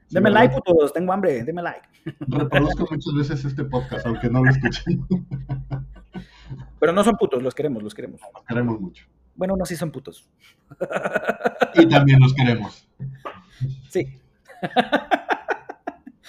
Deme 0.09 0.29
like, 0.29 0.55
putos, 0.55 0.93
tengo 0.93 1.11
hambre, 1.11 1.43
deme 1.43 1.61
like. 1.61 1.87
Reproduzco 2.19 2.87
muchas 2.89 3.13
veces 3.15 3.45
este 3.45 3.63
podcast, 3.63 4.05
aunque 4.05 4.29
no 4.29 4.43
lo 4.43 4.51
escuchen. 4.51 5.05
Pero 6.79 6.93
no 6.93 7.03
son 7.03 7.15
putos, 7.15 7.41
los 7.41 7.55
queremos, 7.55 7.81
los 7.81 7.93
queremos. 7.93 8.21
Los 8.33 8.43
queremos 8.45 8.79
mucho. 8.79 9.05
Bueno, 9.35 9.55
no, 9.57 9.65
sí 9.65 9.75
son 9.75 9.91
putos. 9.91 10.29
Y 11.73 11.87
también 11.87 12.19
los 12.19 12.33
queremos. 12.33 12.87
Sí. 13.89 14.19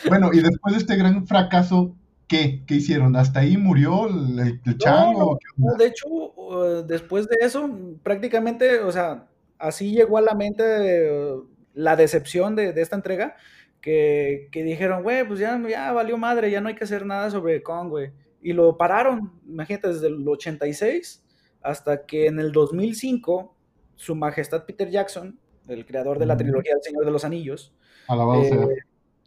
Bueno, 0.08 0.30
y 0.32 0.40
después 0.40 0.74
de 0.74 0.80
este 0.80 0.96
gran 0.96 1.26
fracaso, 1.26 1.96
¿qué? 2.28 2.62
¿Qué 2.66 2.76
hicieron? 2.76 3.16
¿Hasta 3.16 3.40
ahí 3.40 3.56
murió 3.56 4.08
el, 4.08 4.60
chango? 4.78 5.38
de 5.56 5.86
hecho, 5.86 6.25
uh, 6.46 6.82
después 6.86 7.28
de 7.28 7.36
eso, 7.40 7.68
prácticamente, 8.02 8.80
o 8.80 8.92
sea, 8.92 9.28
así 9.58 9.92
llegó 9.92 10.18
a 10.18 10.22
la 10.22 10.34
mente 10.34 11.10
uh, 11.10 11.48
la 11.74 11.96
decepción 11.96 12.56
de, 12.56 12.72
esta 12.80 12.96
entrega, 12.96 13.36
que, 13.80 14.48
dijeron, 14.52 15.02
güey, 15.02 15.26
pues 15.26 15.38
ya, 15.38 15.60
ya 15.68 15.92
valió 15.92 16.18
madre, 16.18 16.50
ya 16.50 16.60
no 16.60 16.68
hay 16.68 16.74
que 16.74 16.84
hacer 16.84 17.06
nada 17.06 17.30
sobre 17.30 17.62
Kong, 17.62 17.88
güey. 17.88 18.10
Y 18.42 18.52
lo 18.52 18.76
pararon, 18.76 19.32
imagínate, 19.46 19.88
desde 19.88 20.08
el 20.08 20.26
86 20.26 21.22
hasta 21.62 22.06
que 22.06 22.26
en 22.26 22.38
el 22.38 22.52
2005, 22.52 23.54
su 23.94 24.14
majestad 24.14 24.66
Peter 24.66 24.90
Jackson, 24.90 25.38
el 25.68 25.86
creador 25.86 26.18
de 26.18 26.26
la 26.26 26.36
trilogía 26.36 26.74
del 26.74 26.82
Señor 26.82 27.04
de 27.04 27.10
los 27.10 27.24
Anillos, 27.24 27.74
alabado 28.08 28.44
sea. 28.44 28.62
Eh, 28.62 28.78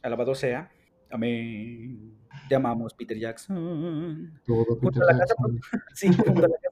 alabado 0.02 0.36
sea. 0.36 0.72
Amén 1.10 2.20
te 2.50 2.56
amamos, 2.56 2.94
Peter 2.94 3.18
Jackson. 3.18 4.42
Todo 4.46 4.78
Peter 4.80 5.04
Jackson. 5.18 5.62
sí, 5.94 6.08
junto 6.12 6.32
a 6.32 6.48
la 6.48 6.58
casa. 6.58 6.69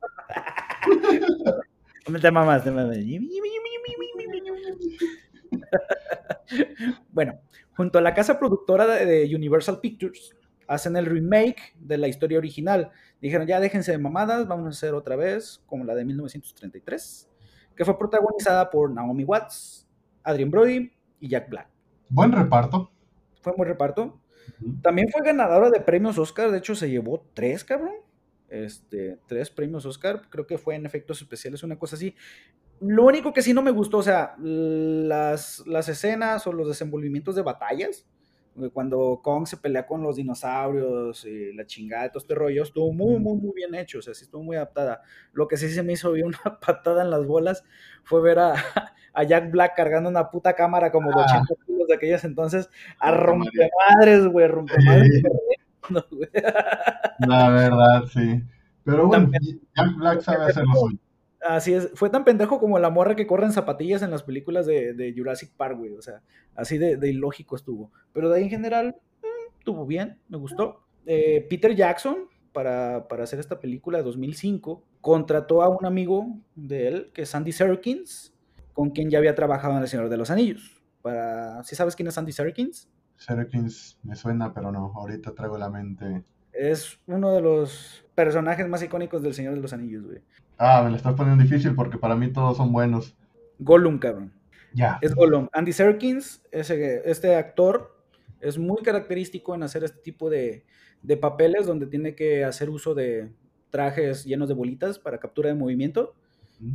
Te 2.22 2.32
mamas, 2.32 2.64
te 2.64 2.72
mamas. 2.72 2.98
bueno, 7.12 7.40
junto 7.76 8.00
a 8.00 8.02
la 8.02 8.14
casa 8.14 8.40
productora 8.40 8.88
de 8.88 9.36
Universal 9.36 9.80
Pictures, 9.80 10.36
hacen 10.68 10.96
el 10.98 11.06
remake 11.06 11.76
de 11.80 11.98
la 11.98 12.08
historia 12.08 12.38
original. 12.38 12.92
Dijeron, 13.22 13.48
ya 13.48 13.60
déjense 13.60 13.92
de 13.92 13.98
mamadas, 13.98 14.48
vamos 14.48 14.68
a 14.68 14.70
hacer 14.70 14.94
otra 14.94 15.16
vez 15.16 15.64
como 15.66 15.84
la 15.84 15.96
de 15.96 16.06
1933, 16.06 17.30
que 17.76 17.86
fue 17.86 17.98
protagonizada 17.98 18.70
por 18.70 18.92
Naomi 18.92 19.24
Watts, 19.24 19.88
Adrian 20.24 20.52
Brody 20.52 20.92
y 21.20 21.30
Jack 21.30 21.50
Black. 21.50 21.70
Buen 22.10 22.32
reparto. 22.32 22.92
Fue 23.42 23.54
un 23.54 23.58
buen 23.58 23.70
reparto. 23.70 24.20
También 24.82 25.10
fue 25.10 25.22
ganadora 25.24 25.70
de 25.70 25.82
premios 25.82 26.18
Oscar, 26.18 26.52
de 26.52 26.60
hecho 26.60 26.76
se 26.76 26.90
llevó 26.90 27.26
tres, 27.34 27.64
cabrón. 27.64 27.96
Este, 28.50 29.20
tres 29.28 29.50
premios 29.50 29.86
Oscar, 29.86 30.22
creo 30.30 30.48
que 30.48 30.58
fue 30.58 30.76
en 30.76 30.86
efectos 30.86 31.22
especiales, 31.22 31.64
una 31.64 31.78
cosa 31.78 31.96
así. 31.96 32.16
Lo 32.80 33.06
único 33.06 33.34
que 33.34 33.42
sí 33.42 33.54
no 33.54 33.62
me 33.62 33.72
gustó, 33.72 33.98
o 33.98 34.04
sea, 34.04 34.36
las, 34.38 35.66
las 35.66 35.90
escenas 35.90 36.46
o 36.48 36.54
los 36.54 36.68
desenvolvimientos 36.68 37.36
de 37.36 37.42
batallas, 37.42 38.06
cuando 38.74 39.22
Kong 39.24 39.46
se 39.46 39.58
pelea 39.58 39.86
con 39.86 40.02
los 40.02 40.16
dinosaurios 40.16 41.26
y 41.26 41.54
la 41.54 41.66
chingada 41.66 42.04
de 42.04 42.10
todo 42.10 42.20
este 42.20 42.36
rollo, 42.36 42.64
estuvo 42.64 42.92
muy, 42.92 43.20
muy, 43.20 43.38
muy 43.38 43.54
bien 43.54 43.76
hecho, 43.76 44.00
o 44.00 44.02
sea, 44.02 44.14
sí 44.14 44.24
estuvo 44.24 44.42
muy 44.44 44.56
adaptada. 44.56 45.04
Lo 45.34 45.48
que 45.48 45.58
sí 45.58 45.70
se 45.70 45.84
me 45.84 45.94
hizo 45.94 46.12
bien 46.12 46.28
una 46.46 46.60
patada 46.60 47.04
en 47.04 47.12
las 47.12 47.26
bolas 47.26 47.64
fue 48.04 48.22
ver 48.22 48.40
a, 48.40 48.56
a 49.14 49.24
Jack 49.24 49.52
Black 49.52 49.76
cargando 49.76 50.10
una 50.10 50.30
puta 50.30 50.54
cámara 50.54 50.92
como 50.92 51.10
de 51.10 51.22
80 51.24 51.38
ah. 51.40 51.64
kilos 51.66 51.88
de 51.88 51.96
aquellas 51.96 52.24
entonces 52.24 52.70
a 53.00 53.12
rompemadres, 53.12 54.28
güey, 54.28 54.48
rompemadres. 54.48 55.22
La 57.20 57.50
verdad, 57.50 58.04
sí. 58.12 58.44
Pero 58.84 59.08
bueno, 59.08 59.30
Jack 59.76 59.98
Black 59.98 60.22
sabe 60.22 60.46
hacer 60.46 60.66
lo 60.66 60.76
suyo. 60.76 61.00
Así 61.42 61.74
es, 61.74 61.92
fue 61.94 62.10
tan 62.10 62.26
pendejo 62.26 62.60
como 62.60 62.80
la 62.80 62.90
morra 62.90 63.16
que 63.16 63.28
corre 63.28 63.46
en 63.46 63.52
zapatillas 63.52 64.02
en 64.02 64.12
las 64.12 64.24
películas 64.24 64.66
de, 64.66 65.14
Jurassic 65.16 65.52
Park, 65.56 65.78
güey. 65.78 65.94
O 65.94 66.02
sea, 66.02 66.22
así 66.56 66.78
de, 66.78 67.10
ilógico 67.10 67.56
estuvo. 67.56 67.92
Pero 68.14 68.30
de 68.30 68.38
ahí 68.38 68.44
en 68.44 68.50
general, 68.50 68.96
mm, 69.22 69.58
estuvo 69.60 69.86
bien, 69.86 70.20
me 70.30 70.38
gustó. 70.38 70.82
Eh, 71.06 71.46
Peter 71.50 71.76
Jackson 71.76 72.28
para, 72.54 73.08
para, 73.08 73.24
hacer 73.24 73.40
esta 73.40 73.60
película 73.60 74.00
de 74.00 74.04
2005, 74.04 74.84
contrató 75.00 75.62
a 75.62 75.70
un 75.70 75.86
amigo 75.86 76.40
de 76.56 76.88
él, 76.88 77.12
que 77.14 77.22
es 77.22 77.36
Andy 77.36 77.52
Serkins, 77.52 78.34
con 78.74 78.90
quien 78.90 79.10
ya 79.10 79.20
había 79.20 79.36
trabajado 79.36 79.76
en 79.76 79.84
El 79.84 79.88
Señor 79.88 80.10
de 80.10 80.18
los 80.18 80.32
Anillos. 80.32 80.82
Para, 81.04 81.64
¿Sí 81.64 81.76
sabes 81.76 81.96
quién 81.96 82.08
es 82.08 82.18
Andy 82.18 82.32
Serkins? 82.32 82.90
Serkins 83.18 84.00
me 84.04 84.16
suena, 84.16 84.54
pero 84.54 84.72
no, 84.72 84.94
ahorita 84.96 85.34
traigo 85.34 85.58
la 85.58 85.70
mente. 85.70 86.24
Es 86.54 87.00
uno 87.08 87.34
de 87.34 87.42
los 87.42 88.06
personajes 88.16 88.68
más 88.68 88.82
icónicos 88.82 89.22
del 89.22 89.34
Señor 89.34 89.56
de 89.56 89.62
los 89.62 89.74
Anillos, 89.74 90.06
güey. 90.06 90.20
Ah, 90.58 90.82
me 90.84 90.90
lo 90.90 90.96
estás 90.96 91.14
poniendo 91.14 91.44
difícil 91.44 91.76
porque 91.76 91.98
para 91.98 92.16
mí 92.16 92.32
todos 92.32 92.58
son 92.58 92.72
buenos. 92.72 93.16
Gollum, 93.60 94.00
cabrón. 94.00 94.34
Ya. 94.74 94.98
Es 95.02 95.14
Gollum. 95.14 95.50
Andy 95.54 95.74
Serkins, 95.74 96.44
ese, 96.52 97.02
este 97.06 97.36
actor, 97.36 97.96
es 98.40 98.58
muy 98.58 98.82
característico 98.84 99.56
en 99.56 99.64
hacer 99.64 99.84
este 99.84 100.00
tipo 100.02 100.30
de, 100.30 100.66
de 101.02 101.18
papeles 101.18 101.66
donde 101.66 101.88
tiene 101.88 102.16
que 102.16 102.44
hacer 102.44 102.70
uso 102.70 102.94
de 102.94 103.32
trajes 103.70 104.26
llenos 104.26 104.48
de 104.48 104.54
bolitas 104.54 105.00
para 105.00 105.20
captura 105.20 105.50
de 105.50 105.56
movimiento. 105.56 106.16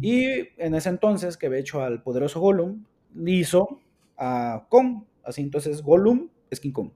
Y 0.01 0.49
en 0.59 0.77
ese 0.77 0.89
entonces, 0.91 1.37
que 1.37 1.47
había 1.47 1.59
hecho 1.59 1.83
al 1.83 2.03
poderoso 2.03 2.41
Gollum, 2.41 2.85
hizo 3.27 3.81
a 4.17 4.67
Kong. 4.69 5.05
Así 5.25 5.43
entonces, 5.43 5.83
Gollum 5.83 6.29
es 6.53 6.61
King 6.61 6.73
Kong. 6.73 6.91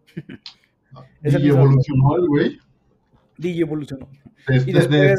Ah, 0.95 1.05
es 1.23 1.35
evolucionó 1.35 2.17
el 2.17 2.29
güey. 2.29 2.59
DJ 3.39 3.63
evolucionó. 3.63 4.09
Desde, 4.47 4.71
y 4.71 4.75
después... 4.75 5.19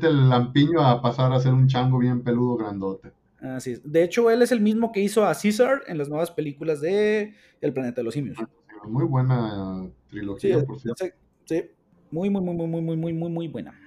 de 0.00 0.12
lampiño 0.12 0.80
a 0.80 1.00
pasar 1.00 1.32
a 1.32 1.40
ser 1.40 1.52
un 1.52 1.68
chango 1.68 1.98
bien 1.98 2.22
peludo 2.22 2.56
grandote. 2.56 3.12
Así 3.40 3.72
es. 3.72 3.92
De 3.92 4.02
hecho, 4.02 4.30
él 4.30 4.42
es 4.42 4.50
el 4.50 4.60
mismo 4.60 4.92
que 4.92 5.00
hizo 5.00 5.24
a 5.24 5.34
Caesar 5.34 5.82
en 5.86 5.98
las 5.98 6.08
nuevas 6.08 6.30
películas 6.30 6.80
de 6.80 7.34
El 7.60 7.72
planeta 7.72 8.00
de 8.00 8.04
los 8.04 8.14
simios. 8.14 8.38
Ah, 8.40 8.48
muy 8.88 9.04
buena 9.04 9.88
trilogía, 10.08 10.64
por 10.64 10.80
cierto. 10.80 11.04
Sí, 11.04 11.12
sí. 11.44 11.64
Muy, 12.10 12.30
muy, 12.30 12.40
muy, 12.40 12.54
muy, 12.54 12.66
muy, 12.66 12.96
muy, 12.96 13.12
muy, 13.12 13.30
muy 13.30 13.48
buena. 13.48 13.78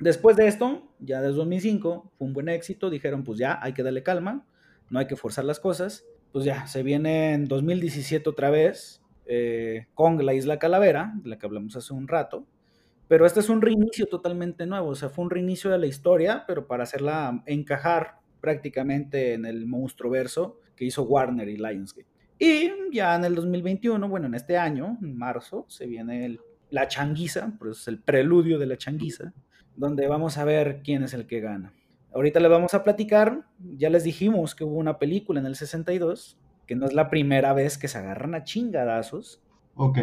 Después 0.00 0.36
de 0.36 0.48
esto, 0.48 0.82
ya 0.98 1.20
desde 1.20 1.36
2005, 1.36 2.12
fue 2.18 2.26
un 2.26 2.32
buen 2.32 2.48
éxito. 2.48 2.90
Dijeron, 2.90 3.24
pues 3.24 3.38
ya, 3.38 3.58
hay 3.62 3.74
que 3.74 3.82
darle 3.82 4.02
calma, 4.02 4.46
no 4.90 4.98
hay 4.98 5.06
que 5.06 5.16
forzar 5.16 5.44
las 5.44 5.60
cosas. 5.60 6.04
Pues 6.32 6.44
ya, 6.44 6.66
se 6.66 6.82
viene 6.82 7.34
en 7.34 7.46
2017 7.46 8.28
otra 8.28 8.50
vez 8.50 9.03
eh, 9.26 9.86
Kong, 9.94 10.20
la 10.20 10.34
isla 10.34 10.58
Calavera, 10.58 11.12
de 11.16 11.30
la 11.30 11.38
que 11.38 11.46
hablamos 11.46 11.76
hace 11.76 11.92
un 11.92 12.08
rato. 12.08 12.46
Pero 13.08 13.26
este 13.26 13.40
es 13.40 13.48
un 13.48 13.60
reinicio 13.60 14.06
totalmente 14.06 14.66
nuevo, 14.66 14.88
o 14.88 14.94
sea, 14.94 15.10
fue 15.10 15.24
un 15.24 15.30
reinicio 15.30 15.70
de 15.70 15.78
la 15.78 15.86
historia, 15.86 16.44
pero 16.46 16.66
para 16.66 16.84
hacerla 16.84 17.42
encajar 17.46 18.18
prácticamente 18.40 19.34
en 19.34 19.44
el 19.44 19.66
monstruo 19.66 20.10
verso 20.10 20.58
que 20.74 20.86
hizo 20.86 21.02
Warner 21.02 21.48
y 21.48 21.56
Lionsgate. 21.56 22.08
Y 22.38 22.70
ya 22.92 23.14
en 23.14 23.24
el 23.24 23.34
2021, 23.34 24.08
bueno, 24.08 24.26
en 24.26 24.34
este 24.34 24.56
año, 24.56 24.98
en 25.02 25.16
marzo, 25.16 25.66
se 25.68 25.86
viene 25.86 26.38
la 26.70 26.88
changuiza, 26.88 27.52
pues 27.58 27.80
es 27.80 27.88
el 27.88 28.00
preludio 28.00 28.58
de 28.58 28.66
la 28.66 28.76
changuiza, 28.76 29.32
donde 29.76 30.08
vamos 30.08 30.38
a 30.38 30.44
ver 30.44 30.80
quién 30.82 31.02
es 31.04 31.14
el 31.14 31.26
que 31.26 31.40
gana. 31.40 31.72
Ahorita 32.12 32.40
les 32.40 32.50
vamos 32.50 32.74
a 32.74 32.82
platicar, 32.82 33.44
ya 33.76 33.90
les 33.90 34.04
dijimos 34.04 34.54
que 34.54 34.64
hubo 34.64 34.76
una 34.76 34.98
película 34.98 35.40
en 35.40 35.46
el 35.46 35.56
62, 35.56 36.38
que 36.66 36.76
no 36.76 36.86
es 36.86 36.92
la 36.92 37.10
primera 37.10 37.52
vez 37.52 37.78
que 37.78 37.88
se 37.88 37.98
agarran 37.98 38.34
a 38.34 38.44
chingadazos. 38.44 39.40
Ok, 39.74 39.98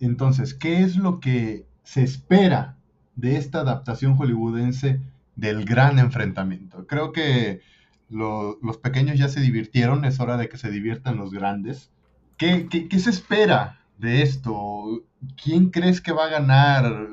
entonces, 0.00 0.54
¿qué 0.54 0.82
es 0.82 0.96
lo 0.96 1.20
que 1.20 1.66
se 1.82 2.02
espera 2.02 2.76
de 3.16 3.36
esta 3.36 3.60
adaptación 3.60 4.16
hollywoodense 4.16 5.00
del 5.36 5.64
gran 5.64 5.98
enfrentamiento? 5.98 6.86
Creo 6.86 7.12
que 7.12 7.60
los 8.08 8.78
pequeños 8.82 9.18
ya 9.18 9.28
se 9.28 9.40
divirtieron, 9.40 10.04
es 10.04 10.18
hora 10.18 10.36
de 10.36 10.48
que 10.48 10.56
se 10.56 10.70
diviertan 10.70 11.16
los 11.16 11.30
grandes. 11.30 11.90
¿Qué, 12.36 12.66
qué, 12.68 12.98
se 12.98 13.10
espera 13.10 13.80
de 13.98 14.22
esto? 14.22 15.04
¿Quién 15.42 15.70
crees 15.70 16.00
que 16.00 16.12
va 16.12 16.24
a 16.24 16.30
ganar? 16.30 17.08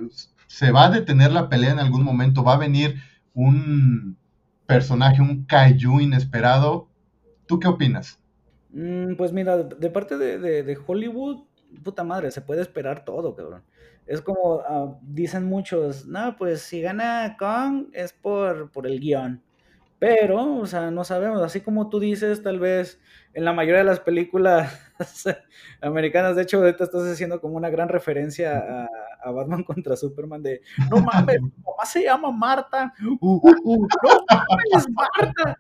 ¿Se 0.48 0.72
va 0.72 0.86
a 0.86 0.90
detener 0.90 1.32
la 1.32 1.50
pelea 1.50 1.72
en 1.72 1.80
algún 1.80 2.04
momento? 2.04 2.44
¿Va 2.44 2.54
a 2.54 2.58
venir 2.58 3.02
un 3.34 4.18
personaje, 4.66 5.22
un 5.22 5.46
kaiju 5.46 6.00
inesperado? 6.00 6.90
¿Tú 7.46 7.60
qué 7.60 7.68
opinas? 7.68 8.20
Mm, 8.78 9.16
pues 9.16 9.34
mira, 9.34 9.58
de 9.58 9.90
parte 9.90 10.20
de, 10.20 10.78
Hollywood, 10.86 11.46
puta 11.84 12.04
madre, 12.04 12.30
se 12.30 12.42
puede 12.42 12.62
esperar 12.62 13.04
todo, 13.04 13.36
cabrón. 13.36 13.64
Es 14.06 14.22
como 14.22 14.62
ah, 14.68 15.00
dicen 15.02 15.46
muchos, 15.46 16.06
no, 16.06 16.36
pues 16.38 16.62
si 16.62 16.82
gana 16.82 17.38
Kong 17.40 17.88
es 17.94 18.14
por, 18.14 18.72
por 18.72 18.86
el 18.86 19.00
guion. 19.00 19.42
Pero, 19.98 20.60
o 20.60 20.68
sea, 20.68 20.92
no 20.92 21.04
sabemos, 21.04 21.42
así 21.42 21.62
como 21.62 21.90
tú 21.90 22.00
dices, 22.00 22.44
tal 22.44 22.60
vez 22.60 23.02
en 23.34 23.46
la 23.46 23.54
mayoría 23.54 23.80
de 23.80 23.86
las 23.86 24.00
películas 24.00 24.72
americanas, 25.82 26.36
de 26.36 26.44
hecho, 26.44 26.58
ahorita 26.58 26.84
estás 26.84 27.02
haciendo 27.08 27.42
como 27.42 27.56
una 27.58 27.72
gran 27.72 27.90
referencia 27.90 28.86
a, 29.24 29.32
Batman 29.32 29.64
contra 29.64 29.98
Superman 29.98 30.44
de, 30.44 30.62
no 30.90 31.02
mames, 31.02 31.42
mi 31.42 31.52
se 31.84 32.04
llama 32.04 32.32
Marta, 32.32 32.94
uh, 33.02 33.18
uh, 33.20 33.52
uh, 33.64 33.88
no 34.04 34.26
mames, 34.30 34.88
Marta. 34.92 35.58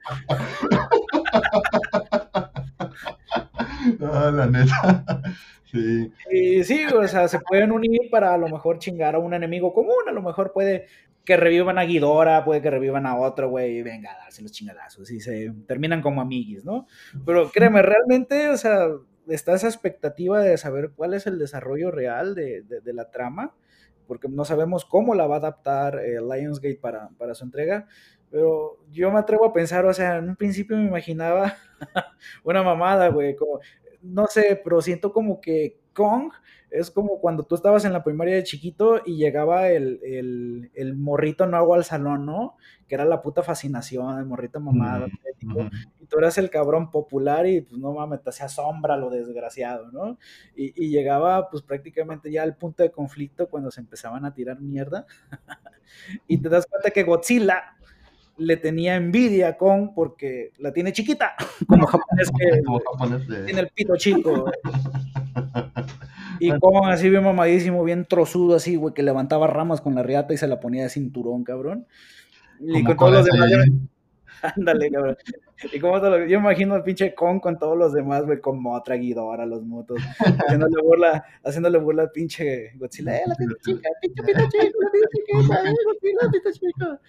Ah, 4.01 4.31
la 4.33 4.45
neta. 4.47 5.21
Sí. 5.69 6.13
Y 6.31 6.63
sí, 6.63 6.85
o 6.85 7.05
sea, 7.09 7.27
se 7.27 7.39
pueden 7.39 7.73
unir 7.73 8.09
para 8.09 8.33
a 8.33 8.37
lo 8.37 8.47
mejor 8.47 8.79
chingar 8.79 9.15
a 9.15 9.19
un 9.19 9.33
enemigo 9.33 9.73
común, 9.73 10.07
a 10.07 10.13
lo 10.13 10.21
mejor 10.21 10.53
puede 10.53 10.87
que 11.27 11.35
revivan 11.35 11.77
a 11.77 11.83
Guidora, 11.83 12.45
puede 12.45 12.61
que 12.61 12.71
revivan 12.71 13.05
a 13.05 13.17
otro, 13.17 13.49
güey, 13.49 13.79
y 13.79 13.83
venga 13.83 14.13
a 14.13 14.17
darse 14.17 14.41
los 14.41 14.53
chingadazos 14.53 15.11
y 15.11 15.19
se 15.19 15.53
terminan 15.67 16.01
como 16.01 16.21
amiguis, 16.21 16.63
¿no? 16.63 16.87
Pero 17.25 17.51
créeme, 17.51 17.81
realmente, 17.81 18.47
o 18.47 18.55
sea, 18.55 18.87
está 19.27 19.53
esa 19.53 19.67
expectativa 19.67 20.39
de 20.39 20.57
saber 20.57 20.91
cuál 20.95 21.13
es 21.13 21.27
el 21.27 21.37
desarrollo 21.37 21.91
real 21.91 22.33
de, 22.33 22.63
la 22.93 23.11
trama, 23.11 23.53
porque 24.07 24.29
no 24.29 24.45
sabemos 24.45 24.85
cómo 24.85 25.15
la 25.15 25.27
va 25.27 25.35
a 25.35 25.39
adaptar 25.39 25.99
eh, 25.99 26.21
Lionsgate 26.21 26.79
para, 26.81 27.09
para 27.17 27.35
su 27.35 27.43
entrega, 27.43 27.87
pero 28.29 28.77
yo 28.91 29.11
me 29.11 29.19
atrevo 29.19 29.45
a 29.45 29.53
pensar, 29.53 29.85
o 29.85 29.93
sea, 29.93 30.17
en 30.17 30.29
un 30.29 30.35
principio 30.35 30.77
me 30.77 30.85
imaginaba 30.85 31.55
una 32.43 32.63
mamada, 32.63 33.09
güey, 33.09 33.35
como, 33.35 33.59
no 34.01 34.27
sé, 34.27 34.59
pero 34.63 34.81
siento 34.81 35.11
como 35.11 35.41
que 35.41 35.79
Kong 35.93 36.31
es 36.69 36.91
como 36.91 37.19
cuando 37.19 37.43
tú 37.43 37.55
estabas 37.55 37.85
en 37.85 37.93
la 37.93 38.03
primaria 38.03 38.35
de 38.35 38.43
chiquito 38.43 39.01
y 39.05 39.15
llegaba 39.15 39.69
el, 39.69 39.99
el, 40.03 40.69
el 40.75 40.95
morrito 40.95 41.45
nuevo 41.47 41.73
al 41.73 41.85
salón, 41.85 42.25
¿no? 42.25 42.57
Que 42.87 42.95
era 42.95 43.05
la 43.05 43.21
puta 43.21 43.41
fascinación, 43.41 44.19
el 44.19 44.25
morrito 44.25 44.59
mamado, 44.59 45.07
y 45.99 46.05
tú 46.05 46.17
eras 46.17 46.37
el 46.37 46.49
cabrón 46.49 46.91
popular 46.91 47.47
y 47.47 47.61
pues 47.61 47.79
no 47.79 47.93
mames, 47.93 48.21
te 48.21 48.29
hacía 48.29 48.49
sombra 48.49 48.97
lo 48.97 49.09
desgraciado, 49.09 49.91
¿no? 49.91 50.17
Y, 50.55 50.73
y, 50.75 50.89
llegaba 50.89 51.49
pues 51.49 51.63
prácticamente 51.63 52.31
ya 52.31 52.43
al 52.43 52.57
punto 52.57 52.83
de 52.83 52.91
conflicto 52.91 53.47
cuando 53.47 53.71
se 53.71 53.79
empezaban 53.79 54.25
a 54.25 54.33
tirar 54.33 54.59
mierda. 54.59 55.05
y 56.27 56.37
te 56.39 56.49
das 56.49 56.65
cuenta 56.65 56.91
que 56.91 57.03
Godzilla 57.03 57.77
le 58.37 58.57
tenía 58.57 58.95
envidia 58.95 59.57
con 59.57 59.93
porque 59.93 60.51
la 60.57 60.71
tiene 60.71 60.93
chiquita, 60.93 61.35
como 61.67 61.87
japonés 61.87 62.31
que 62.31 63.43
tiene 63.45 63.61
el 63.61 63.69
pito 63.69 63.95
chico. 63.97 64.51
Y 66.39 66.51
con 66.59 66.85
así 66.89 67.09
bien 67.09 67.23
mamadísimo, 67.23 67.83
bien 67.83 68.05
trozudo 68.05 68.55
así, 68.55 68.75
güey, 68.75 68.93
que 68.93 69.03
levantaba 69.03 69.47
ramas 69.47 69.81
con 69.81 69.95
la 69.95 70.03
riata 70.03 70.33
y 70.33 70.37
se 70.37 70.47
la 70.47 70.59
ponía 70.59 70.83
de 70.83 70.89
cinturón, 70.89 71.43
cabrón. 71.43 71.87
Y 72.59 72.83
con 72.83 72.95
todos 72.95 73.11
los 73.11 73.25
demás. 73.25 73.51
Ándale, 74.55 74.91
cabrón. 74.91 75.17
Y 75.73 75.79
como 75.79 75.99
todo 75.99 76.23
yo 76.25 76.37
imagino 76.37 76.75
al 76.75 76.83
pinche 76.83 77.15
con 77.15 77.39
con 77.39 77.57
todos 77.57 77.75
los 77.75 77.91
demás, 77.93 78.23
güey, 78.25 78.39
como 78.39 78.75
otra 78.75 78.95
guidora, 78.95 79.47
los 79.47 79.63
motos, 79.63 79.99
haciéndole 80.19 80.81
burla, 80.83 81.25
haciéndole 81.43 81.79
burla 81.79 82.03
al 82.03 82.11
pinche 82.11 82.73
Godzilla, 82.75 83.17
eh, 83.17 83.23
la 83.25 83.35
pinche 83.35 83.55
chica, 83.63 83.89
pinche 83.99 84.23
pito 84.23 84.41
chico, 84.49 84.79
la 84.79 84.91
pinche 84.91 85.07
chica, 85.25 85.69
eh, 85.69 85.73
Godzilla, 85.85 86.31
pito 86.31 86.51
chico. 86.51 86.99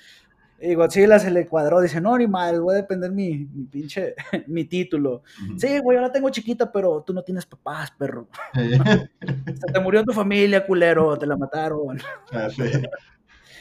Y 0.61 0.75
Godzilla 0.75 1.21
se 1.21 1.31
le 1.31 1.47
cuadró, 1.47 1.81
dice, 1.81 2.01
no, 2.01 2.19
ni 2.19 2.27
mal, 2.27 2.61
voy 2.61 2.75
a 2.75 2.79
depender 2.79 3.13
mi, 3.13 3.47
mi 3.53 3.65
pinche, 3.65 4.15
mi 4.49 4.65
título. 4.65 5.23
Sí, 5.57 5.79
güey, 5.79 5.97
ahora 5.97 6.11
tengo 6.11 6.31
chiquita, 6.31 6.73
pero 6.73 7.03
tú 7.07 7.13
no 7.13 7.23
tienes 7.23 7.47
papás, 7.47 7.93
perro. 7.93 8.29
se 8.55 9.73
te 9.73 9.81
murió 9.81 10.05
tu 10.05 10.13
familia, 10.13 10.67
culero, 10.67 11.17
te 11.17 11.27
la 11.27 11.37
mataron. 11.37 11.99
Ah, 12.33 12.49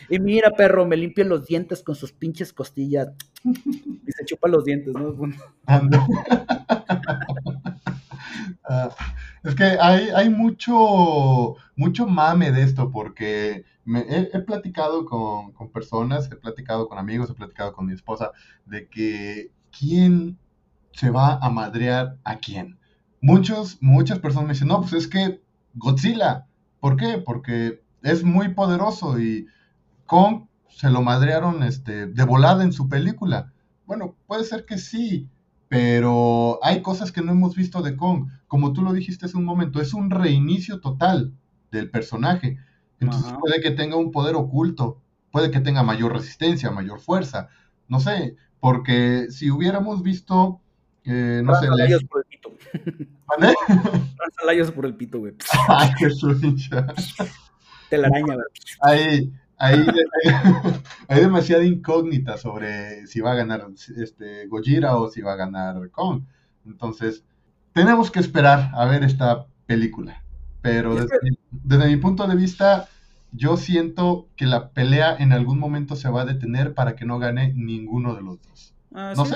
y 0.09 0.19
mira, 0.19 0.51
perro, 0.51 0.85
me 0.85 0.97
limpia 0.97 1.25
los 1.25 1.45
dientes 1.45 1.83
con 1.83 1.95
sus 1.95 2.11
pinches 2.13 2.53
costillas. 2.53 3.09
y 3.43 4.11
se 4.11 4.25
chupa 4.25 4.47
los 4.47 4.63
dientes, 4.63 4.93
¿no? 4.93 5.15
Es 9.43 9.55
que 9.55 9.63
hay, 9.63 10.09
hay 10.09 10.29
mucho, 10.29 11.55
mucho 11.75 12.07
mame 12.07 12.51
de 12.51 12.63
esto, 12.63 12.91
porque 12.91 13.65
he, 13.95 14.39
platicado 14.39 15.05
con, 15.05 15.53
personas, 15.71 16.29
he 16.31 16.35
platicado 16.35 16.87
con 16.89 16.97
amigos, 16.97 17.29
he 17.29 17.33
platicado 17.33 17.73
con 17.73 17.85
mi 17.85 17.93
esposa, 17.93 18.31
de 18.65 18.87
que 18.87 19.51
quién 19.77 20.37
se 20.91 21.09
va 21.09 21.37
a 21.41 21.49
madrear 21.49 22.17
a 22.23 22.37
quién. 22.37 22.77
Muchos, 23.21 23.77
muchas 23.81 24.19
personas 24.19 24.47
me 24.47 24.53
dicen, 24.53 24.67
no, 24.67 24.81
pues 24.81 24.93
es 24.93 25.07
que 25.07 25.41
Godzilla. 25.75 26.47
¿Por 26.79 26.97
qué? 26.97 27.17
Porque 27.17 27.81
es 28.03 28.23
muy 28.23 28.53
poderoso 28.53 29.19
y 29.19 29.47
Kong 30.05 30.47
se 30.69 30.89
lo 30.89 31.01
madrearon 31.01 31.63
este, 31.63 32.07
de 32.07 32.23
volada 32.23 32.63
en 32.63 32.71
su 32.71 32.89
película. 32.89 33.53
Bueno, 33.85 34.15
puede 34.27 34.43
ser 34.43 34.65
que 34.65 34.77
sí, 34.77 35.29
pero 35.69 36.59
hay 36.61 36.81
cosas 36.81 37.11
que 37.11 37.21
no 37.21 37.31
hemos 37.31 37.55
visto 37.55 37.81
de 37.81 37.95
Kong. 37.95 38.27
Como 38.47 38.73
tú 38.73 38.81
lo 38.81 38.93
dijiste 38.93 39.25
hace 39.25 39.37
un 39.37 39.45
momento, 39.45 39.81
es 39.81 39.93
un 39.93 40.09
reinicio 40.09 40.79
total 40.79 41.33
del 41.71 41.89
personaje. 41.89 42.57
Entonces 42.99 43.33
puede 43.39 43.61
que 43.61 43.71
tenga 43.71 43.95
un 43.97 44.11
poder 44.11 44.35
oculto, 44.35 45.01
puede 45.31 45.51
que 45.51 45.59
tenga 45.59 45.83
mayor 45.83 46.13
resistencia, 46.13 46.71
mayor 46.71 46.99
fuerza, 46.99 47.49
no 47.87 47.99
sé, 47.99 48.35
porque 48.59 49.27
si 49.29 49.51
hubiéramos 49.51 50.01
visto, 50.01 50.61
eh, 51.03 51.41
no 51.43 51.55
sé, 51.55 51.67
por 52.09 52.21
el 52.21 52.25
pito. 52.27 52.53
¿Vale? 53.27 53.53
por 54.73 54.85
el 54.85 54.95
pito, 54.95 55.19
güey. 55.19 55.33
Ay, 55.67 55.91
qué 55.97 56.09
sucia. 56.09 56.87
Telaraña, 57.89 58.35
güey. 58.35 58.45
Ahí, 58.81 59.33
Hay, 59.57 59.85
hay, 61.07 61.21
demasiada 61.21 61.63
incógnita 61.63 62.37
sobre 62.37 63.07
si 63.07 63.21
va 63.21 63.31
a 63.31 63.35
ganar 63.35 63.67
este 63.97 64.47
Gojira 64.47 64.97
o 64.97 65.09
si 65.09 65.21
va 65.21 65.33
a 65.33 65.37
ganar 65.37 65.89
Kong. 65.91 66.23
Entonces, 66.65 67.23
tenemos 67.77 68.09
que 68.09 68.19
esperar 68.19 68.71
a 68.73 68.85
ver 68.85 69.03
esta 69.03 69.45
película. 69.67 70.23
Pero 70.63 70.95
desde, 70.95 71.87
mi 71.87 71.97
punto 71.97 72.25
de 72.25 72.35
vista, 72.35 72.87
yo 73.31 73.55
siento 73.55 74.27
que 74.35 74.47
la 74.47 74.69
pelea 74.69 75.15
en 75.15 75.31
algún 75.31 75.59
momento 75.59 75.95
se 75.95 76.09
va 76.09 76.23
a 76.23 76.25
detener 76.25 76.73
para 76.73 76.95
que 76.95 77.05
no 77.05 77.19
gane 77.19 77.53
ninguno 77.53 78.15
de 78.15 78.23
los 78.23 78.41
dos. 78.41 78.73
Ah, 78.95 79.13
no 79.15 79.25
sé. 79.25 79.35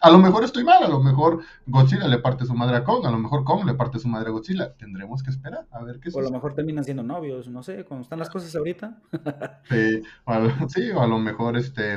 A 0.00 0.10
lo 0.10 0.18
mejor 0.18 0.44
estoy 0.44 0.64
mal, 0.64 0.84
a 0.84 0.88
lo 0.88 1.00
mejor 1.02 1.40
Godzilla 1.66 2.06
le 2.06 2.18
parte 2.18 2.44
su 2.44 2.54
madre 2.54 2.76
a 2.76 2.84
Kong, 2.84 3.06
a 3.06 3.10
lo 3.10 3.18
mejor 3.18 3.42
Kong 3.42 3.64
le 3.64 3.74
parte 3.74 3.98
su 3.98 4.06
madre 4.06 4.28
a 4.28 4.32
Godzilla. 4.32 4.74
Tendremos 4.74 5.22
que 5.22 5.30
esperar 5.30 5.66
a 5.72 5.82
ver 5.82 5.98
qué 5.98 6.10
sucede. 6.10 6.24
O 6.24 6.28
a 6.28 6.30
lo 6.30 6.36
mejor 6.36 6.54
terminan 6.54 6.84
siendo 6.84 7.02
novios, 7.02 7.48
no 7.48 7.62
sé, 7.62 7.84
cuando 7.84 8.02
están 8.02 8.18
las 8.18 8.28
cosas 8.28 8.54
ahorita. 8.54 9.00
sí, 9.70 10.02
o 10.24 10.30
a 10.30 10.38
lo, 10.38 10.50
sí, 10.68 10.90
o 10.90 11.00
a 11.00 11.06
lo 11.06 11.18
mejor 11.18 11.56
este, 11.56 11.94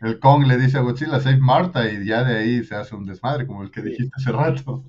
el, 0.00 0.18
Kong 0.20 0.46
le 0.46 0.56
dice 0.56 0.78
a 0.78 0.80
Godzilla, 0.80 1.20
save 1.20 1.36
Marta, 1.36 1.88
y 1.92 2.06
ya 2.06 2.24
de 2.24 2.38
ahí 2.38 2.64
se 2.64 2.74
hace 2.74 2.96
un 2.96 3.04
desmadre, 3.04 3.46
como 3.46 3.62
el 3.62 3.70
que 3.70 3.82
dijiste 3.82 4.14
hace 4.16 4.32
rato. 4.32 4.82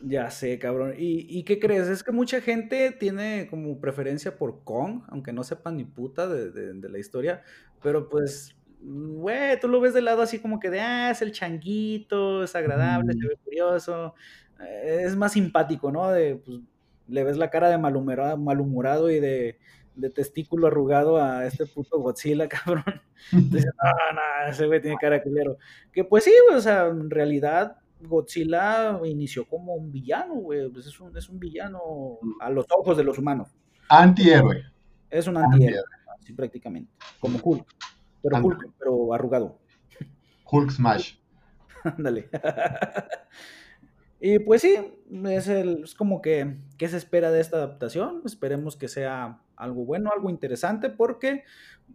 Ya 0.00 0.30
sé, 0.30 0.58
cabrón. 0.58 0.94
¿Y, 0.96 1.26
¿Y, 1.28 1.42
qué 1.42 1.58
crees? 1.58 1.88
Es 1.88 2.04
que 2.04 2.12
mucha 2.12 2.40
gente 2.40 2.92
tiene 2.92 3.48
como 3.50 3.80
preferencia 3.80 4.36
por 4.36 4.62
Kong, 4.62 5.02
aunque 5.08 5.32
no 5.32 5.42
sepan 5.42 5.76
ni 5.76 5.84
puta 5.84 6.28
de, 6.28 6.50
de 6.50 6.88
la 6.88 6.98
historia, 6.98 7.42
pero 7.82 8.08
pues 8.08 8.54
güey, 8.80 9.58
tú 9.60 9.68
lo 9.68 9.80
ves 9.80 9.94
de 9.94 10.02
lado 10.02 10.22
así 10.22 10.38
como 10.38 10.60
que 10.60 10.70
de, 10.70 10.80
ah, 10.80 11.10
es 11.10 11.22
el 11.22 11.32
changuito, 11.32 12.44
es 12.44 12.54
agradable, 12.54 13.12
se 13.12 13.26
ve 13.26 13.36
curioso, 13.44 14.14
eh, 14.60 15.02
es 15.04 15.16
más 15.16 15.32
simpático, 15.32 15.90
¿no? 15.90 16.10
De, 16.10 16.36
pues, 16.36 16.60
le 17.08 17.24
ves 17.24 17.36
la 17.36 17.50
cara 17.50 17.70
de 17.70 17.78
malhumorado, 17.78 18.36
malhumorado 18.36 19.10
y 19.10 19.20
de, 19.20 19.58
testículo 20.14 20.68
arrugado 20.68 21.16
a 21.20 21.44
este 21.44 21.66
puto 21.66 21.98
Godzilla, 21.98 22.48
cabrón. 22.48 23.02
Entonces, 23.32 23.70
no, 23.82 24.12
no, 24.14 24.50
ese 24.50 24.66
güey 24.66 24.80
tiene 24.80 24.96
cara 25.00 25.18
de 25.18 25.56
Que 25.92 26.04
pues 26.04 26.24
sí, 26.24 26.32
o 26.54 26.60
sea, 26.60 26.86
en 26.86 27.10
realidad 27.10 27.78
Godzilla 28.00 29.00
inició 29.04 29.46
como 29.46 29.74
un 29.74 29.90
villano, 29.90 30.34
güey, 30.34 30.68
pues 30.70 30.86
es 30.86 31.00
un, 31.00 31.16
es 31.16 31.28
un 31.28 31.38
villano 31.38 32.18
a 32.40 32.50
los 32.50 32.66
ojos 32.70 32.96
de 32.96 33.04
los 33.04 33.18
humanos. 33.18 33.48
Antihéroe. 33.88 34.62
Es 35.10 35.26
un 35.26 35.36
antihéroe, 35.36 35.82
sí, 36.20 36.32
prácticamente, 36.32 36.92
como 37.18 37.38
Hulk. 37.42 37.66
Pero 38.22 38.44
Hulk, 38.44 38.72
pero 38.78 39.14
arrugado. 39.14 39.58
Hulk 40.50 40.70
Smash. 40.70 41.14
Ándale. 41.84 42.28
y 44.20 44.38
pues 44.40 44.62
sí, 44.62 44.76
es, 45.26 45.48
el, 45.48 45.84
es 45.84 45.94
como 45.94 46.20
que, 46.20 46.58
¿qué 46.76 46.88
se 46.88 46.96
espera 46.96 47.30
de 47.30 47.40
esta 47.40 47.56
adaptación? 47.56 48.22
Esperemos 48.24 48.76
que 48.76 48.88
sea 48.88 49.40
algo 49.56 49.84
bueno, 49.84 50.10
algo 50.14 50.30
interesante, 50.30 50.90
porque 50.90 51.44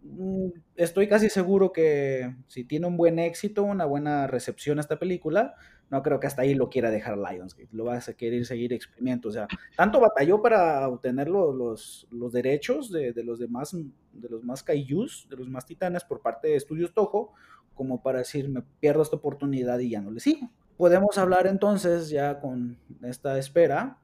mm, 0.02 0.48
estoy 0.76 1.08
casi 1.08 1.28
seguro 1.30 1.72
que 1.72 2.34
si 2.46 2.64
tiene 2.64 2.86
un 2.86 2.96
buen 2.96 3.18
éxito, 3.18 3.62
una 3.62 3.86
buena 3.86 4.26
recepción 4.26 4.78
esta 4.78 4.98
película, 4.98 5.54
no 5.90 6.02
creo 6.02 6.18
que 6.18 6.26
hasta 6.26 6.42
ahí 6.42 6.54
lo 6.54 6.70
quiera 6.70 6.90
dejar 6.90 7.16
Lionsgate, 7.18 7.68
lo 7.72 7.84
va 7.84 7.96
a 7.96 8.12
querer 8.14 8.44
seguir 8.46 8.72
exprimiendo, 8.72 9.28
o 9.28 9.32
sea, 9.32 9.46
tanto 9.76 10.00
batalló 10.00 10.42
para 10.42 10.88
obtener 10.88 11.28
los, 11.28 12.06
los, 12.10 12.32
derechos 12.32 12.90
de, 12.90 13.12
de, 13.12 13.22
los 13.22 13.38
demás, 13.38 13.76
de 14.12 14.28
los 14.28 14.42
más 14.42 14.62
kaijus, 14.62 15.26
de 15.30 15.36
los 15.36 15.48
más 15.48 15.66
titanes 15.66 16.04
por 16.04 16.20
parte 16.20 16.48
de 16.48 16.56
Estudios 16.56 16.92
Toho, 16.94 17.32
como 17.74 18.02
para 18.02 18.18
decir, 18.18 18.48
me 18.48 18.62
pierdo 18.80 19.02
esta 19.02 19.16
oportunidad 19.16 19.78
y 19.78 19.90
ya 19.90 20.00
no 20.00 20.10
le 20.10 20.20
sigo. 20.20 20.50
Podemos 20.76 21.18
hablar 21.18 21.46
entonces, 21.46 22.08
ya 22.08 22.40
con 22.40 22.78
esta 23.02 23.38
espera, 23.38 23.98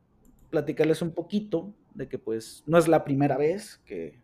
platicarles 0.51 1.03
un 1.03 1.13
poquito 1.13 1.73
de 1.95 2.09
que 2.09 2.19
pues 2.19 2.63
no 2.67 2.79
es 2.79 2.89
la 2.89 3.05
primera 3.05 3.37
vez 3.37 3.81
que 3.85 4.21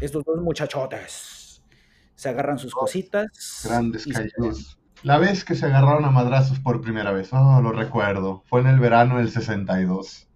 estos 0.00 0.24
dos 0.24 0.40
muchachotes 0.40 1.62
se 2.14 2.28
agarran 2.28 2.58
sus 2.58 2.74
cositas. 2.74 3.62
Grandes 3.64 4.06
kaijus. 4.06 4.78
La 5.06 5.18
vez 5.18 5.44
que 5.44 5.54
se 5.54 5.66
agarraron 5.66 6.04
a 6.04 6.10
madrazos 6.10 6.58
por 6.58 6.80
primera 6.80 7.12
vez, 7.12 7.32
oh, 7.32 7.60
lo 7.62 7.70
recuerdo. 7.70 8.42
Fue 8.46 8.60
en 8.60 8.66
el 8.66 8.80
verano 8.80 9.18
del 9.18 9.30
62. 9.30 10.26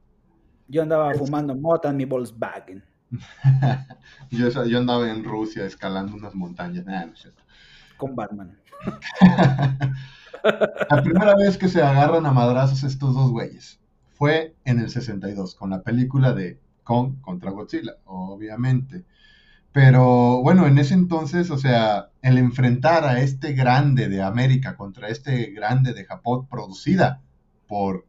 Yo 0.68 0.82
andaba 0.82 1.12
fumando 1.14 1.56
mota 1.56 1.90
en 1.90 1.96
mi 1.96 2.04
Volkswagen. 2.04 2.84
yo, 4.30 4.64
yo 4.64 4.78
andaba 4.78 5.10
en 5.10 5.24
Rusia 5.24 5.64
escalando 5.64 6.14
unas 6.14 6.36
montañas. 6.36 6.84
Con 7.96 8.14
Batman. 8.14 8.56
la 10.44 11.02
primera 11.02 11.34
vez 11.34 11.58
que 11.58 11.66
se 11.66 11.82
agarran 11.82 12.24
a 12.24 12.30
madrazos 12.30 12.84
estos 12.84 13.12
dos 13.12 13.32
güeyes 13.32 13.80
fue 14.12 14.54
en 14.64 14.78
el 14.78 14.88
62, 14.88 15.56
con 15.56 15.70
la 15.70 15.82
película 15.82 16.32
de 16.32 16.60
Kong 16.84 17.20
contra 17.20 17.50
Godzilla, 17.50 17.96
obviamente. 18.04 19.04
Pero 19.72 20.42
bueno, 20.42 20.66
en 20.66 20.78
ese 20.78 20.94
entonces, 20.94 21.50
o 21.50 21.58
sea, 21.58 22.10
el 22.22 22.38
enfrentar 22.38 23.04
a 23.04 23.20
este 23.20 23.52
grande 23.52 24.08
de 24.08 24.22
América 24.22 24.76
contra 24.76 25.08
este 25.08 25.46
grande 25.52 25.92
de 25.92 26.04
Japón, 26.04 26.46
producida 26.48 27.22
por 27.68 28.06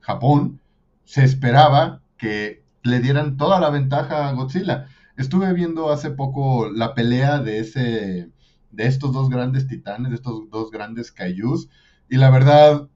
Japón, 0.00 0.60
se 1.04 1.24
esperaba 1.24 2.02
que 2.16 2.62
le 2.82 3.00
dieran 3.00 3.36
toda 3.36 3.60
la 3.60 3.70
ventaja 3.70 4.28
a 4.28 4.32
Godzilla. 4.32 4.86
Estuve 5.16 5.52
viendo 5.52 5.90
hace 5.90 6.10
poco 6.10 6.70
la 6.70 6.94
pelea 6.94 7.40
de 7.40 7.58
ese 7.60 8.30
de 8.70 8.86
estos 8.86 9.12
dos 9.12 9.30
grandes 9.30 9.66
titanes, 9.66 10.10
de 10.10 10.16
estos 10.16 10.50
dos 10.50 10.70
grandes 10.70 11.10
kaijus, 11.10 11.68
y 12.08 12.16
la 12.18 12.30
verdad, 12.30 12.88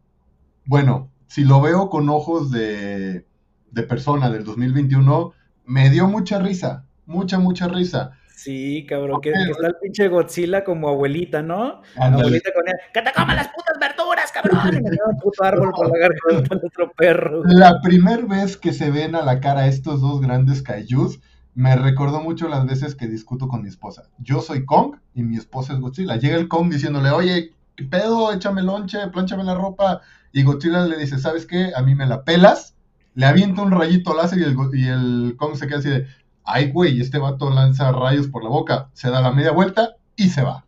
bueno, 0.66 1.11
si 1.26 1.45
lo 1.45 1.61
veo 1.61 1.88
con 1.88 2.09
ojos 2.11 2.51
de, 2.51 3.26
de 3.70 3.82
persona 3.84 4.30
del 4.30 4.45
2021, 4.45 5.32
me 5.64 5.91
dio 5.91 6.07
mucha 6.07 6.38
risa, 6.38 6.84
mucha, 7.11 7.39
mucha 7.39 7.69
risa. 7.69 8.13
Sí, 8.35 8.87
cabrón, 8.89 9.21
que, 9.21 9.33
está 9.33 9.67
el 9.67 9.75
pinche 9.83 10.09
Godzilla 10.09 10.65
como 10.65 10.89
abuelita, 10.89 11.43
¿no? 11.43 11.83
Abuelita 11.97 12.51
con 12.55 12.67
él, 12.67 12.75
¡que 12.95 13.03
te 13.03 13.13
coman 13.13 13.37
las 13.37 13.49
putas 13.49 13.77
verduras, 13.79 14.33
cabrón! 14.33 14.59
Y 14.79 14.81
me 14.81 14.97
un 15.07 15.19
puto 15.19 15.45
árbol 15.45 15.71
por 15.77 15.91
la 15.91 16.09
garganta 16.09 16.57
de 16.57 16.67
otro 16.67 16.91
perro. 16.97 17.43
La 17.45 17.83
primera 17.83 18.25
vez 18.25 18.57
que 18.57 18.73
se 18.73 18.91
ven 18.91 19.15
a 19.15 19.23
la 19.23 19.41
cara 19.41 19.67
estos 19.67 20.01
dos 20.01 20.23
grandes 20.23 20.63
kaijus, 20.63 21.21
me 21.55 21.77
recordó 21.77 22.23
mucho 22.23 22.49
las 22.49 22.65
veces 22.65 22.95
que 22.95 23.09
discuto 23.09 23.47
con 23.47 23.63
mi 23.63 23.69
esposa. 23.69 24.05
Yo 24.19 24.41
soy 24.41 24.65
Kong 24.65 24.97
y 25.15 25.23
mi 25.23 25.37
esposa 25.37 25.75
es 25.75 25.81
Godzilla. 25.81 26.17
Llega 26.17 26.37
el 26.37 26.49
Kong 26.49 26.71
diciéndole, 26.73 27.11
oye, 27.11 27.53
¿qué 27.77 27.85
pedo? 27.85 28.33
Échame 28.33 28.63
lonche, 28.63 29.07
planchame 29.09 29.45
la 29.45 29.55
ropa. 29.55 30.01
Y 30.33 30.45
Godzilla 30.45 30.87
le 30.87 30.97
dice, 30.97 31.19
¿sabes 31.19 31.45
qué? 31.45 31.73
A 31.77 31.83
mí 31.83 31.95
me 31.95 32.07
la 32.07 32.25
pelas. 32.25 32.75
Le 33.15 33.27
avienta 33.27 33.61
un 33.61 33.73
rayito 33.73 34.15
láser 34.15 34.39
y 34.39 34.45
el, 34.45 34.57
y 34.73 34.87
el 34.87 35.37
Kong 35.37 35.57
se 35.57 35.67
queda 35.67 35.79
así 35.79 35.91
de, 35.91 36.07
ay, 36.53 36.70
güey, 36.70 37.01
este 37.01 37.18
vato 37.18 37.51
lanza 37.51 37.92
rayos 37.92 38.28
por 38.28 38.42
la 38.44 38.51
boca, 38.51 38.90
se 38.92 39.11
da 39.11 39.20
la 39.20 39.32
media 39.32 39.53
vuelta 39.53 39.96
y 40.16 40.28
se 40.28 40.42
va. 40.42 40.66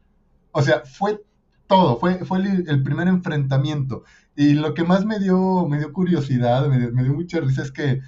O 0.53 0.63
sea, 0.63 0.83
fue 0.85 1.23
todo, 1.67 1.99
fue, 1.99 2.25
fue 2.25 2.39
el, 2.39 2.83
primer 2.83 3.09
enfrentamiento. 3.09 4.05
Y 4.37 4.55
lo 4.55 4.75
que 4.75 4.85
más 4.85 5.05
me 5.05 5.19
dio, 5.19 5.67
me 5.69 5.79
dio 5.79 5.93
curiosidad, 5.93 6.67
me, 6.69 7.03
dio 7.03 7.15
mucha 7.15 7.41
risa 7.41 7.63
es 7.63 7.73
que, 7.73 8.01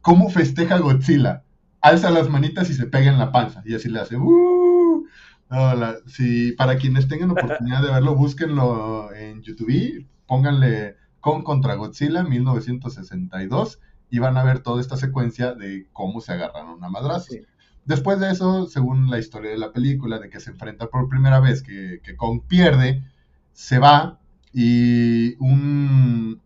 ¿cómo 0.00 0.30
festeja 0.30 0.78
Godzilla? 0.78 1.42
Alza 1.80 2.10
las 2.10 2.28
manitas 2.28 2.70
y 2.70 2.74
se 2.74 2.86
pega 2.86 3.10
en 3.10 3.18
la 3.18 3.32
panza. 3.32 3.62
Y 3.64 3.74
así 3.74 3.88
le 3.88 4.00
hace, 4.00 4.16
¡uh! 4.16 5.06
si, 6.06 6.52
para 6.52 6.76
quienes 6.76 7.08
tengan 7.08 7.30
oportunidad 7.30 7.82
de 7.82 7.90
verlo, 7.90 8.14
búsquenlo 8.14 9.12
en 9.14 9.42
YouTube, 9.42 10.06
pónganle 10.26 10.96
con 11.20 11.42
contra 11.42 11.74
Godzilla 11.74 12.22
1962 12.22 13.80
y 14.10 14.18
van 14.18 14.36
a 14.36 14.44
ver 14.44 14.60
toda 14.60 14.80
esta 14.80 14.96
secuencia 14.96 15.54
de 15.54 15.88
cómo 15.92 16.20
se 16.20 16.32
agarran 16.32 16.82
a 16.82 16.88
madrazos. 16.88 17.36
Después 17.84 18.18
de 18.18 18.32
eso, 18.32 18.66
según 18.66 19.10
la 19.10 19.18
historia 19.18 19.50
de 19.50 19.58
la 19.58 19.72
película, 19.72 20.18
de 20.18 20.28
que 20.28 20.40
se 20.40 20.50
enfrenta 20.50 20.88
por 20.88 21.08
primera 21.08 21.40
vez, 21.40 21.62
que, 21.62 22.00
que 22.02 22.16
Kong 22.16 22.42
pierde, 22.46 23.04
se 23.52 23.78
va 23.78 24.18
y 24.52 25.36
un, 25.36 26.40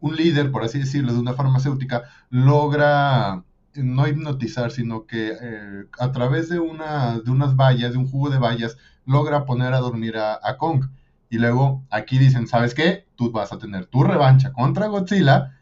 un 0.00 0.16
líder, 0.16 0.50
por 0.50 0.64
así 0.64 0.78
decirlo, 0.78 1.12
de 1.12 1.20
una 1.20 1.34
farmacéutica, 1.34 2.04
logra 2.30 3.44
no 3.74 4.08
hipnotizar, 4.08 4.70
sino 4.70 5.06
que 5.06 5.36
eh, 5.40 5.84
a 5.98 6.12
través 6.12 6.48
de, 6.48 6.58
una, 6.58 7.18
de 7.20 7.30
unas 7.30 7.56
vallas, 7.56 7.92
de 7.92 7.98
un 7.98 8.08
jugo 8.10 8.30
de 8.30 8.38
vallas, 8.38 8.76
logra 9.04 9.44
poner 9.44 9.74
a 9.74 9.80
dormir 9.80 10.16
a, 10.16 10.38
a 10.42 10.56
Kong. 10.56 10.86
Y 11.28 11.38
luego 11.38 11.84
aquí 11.90 12.18
dicen, 12.18 12.46
¿sabes 12.46 12.74
qué? 12.74 13.06
Tú 13.16 13.30
vas 13.32 13.52
a 13.52 13.58
tener 13.58 13.86
tu 13.86 14.02
revancha 14.02 14.52
contra 14.52 14.86
Godzilla 14.86 15.55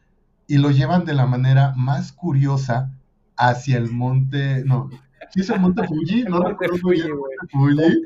y 0.46 0.58
lo 0.58 0.70
llevan 0.70 1.04
de 1.04 1.14
la 1.14 1.26
manera 1.26 1.72
más 1.76 2.12
curiosa 2.12 2.90
hacia 3.36 3.78
el 3.78 3.90
monte, 3.90 4.64
no, 4.64 4.90
¿sí 5.30 5.40
es 5.40 5.50
el 5.50 5.60
monte 5.60 5.86
Fuji? 5.86 6.24
No 6.28 6.40
recuerdo 6.40 6.76
Fuji, 6.78 7.02
Fuji. 7.50 8.02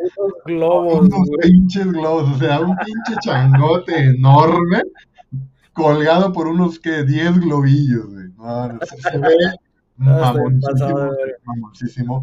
globos, 0.46 1.06
unos 1.06 1.28
pinches 1.42 1.92
globos, 1.92 2.36
o 2.36 2.38
sea, 2.38 2.60
un 2.60 2.76
pinche 2.76 3.20
changote 3.20 3.96
enorme 3.96 4.82
colgado 5.72 6.32
por 6.32 6.48
unos 6.48 6.78
que 6.78 7.04
10 7.04 7.40
globillos, 7.40 8.06
güey. 8.12 8.28
No, 8.36 8.78
se, 8.82 9.18
ve 9.18 9.28
Ah, 10.00 10.32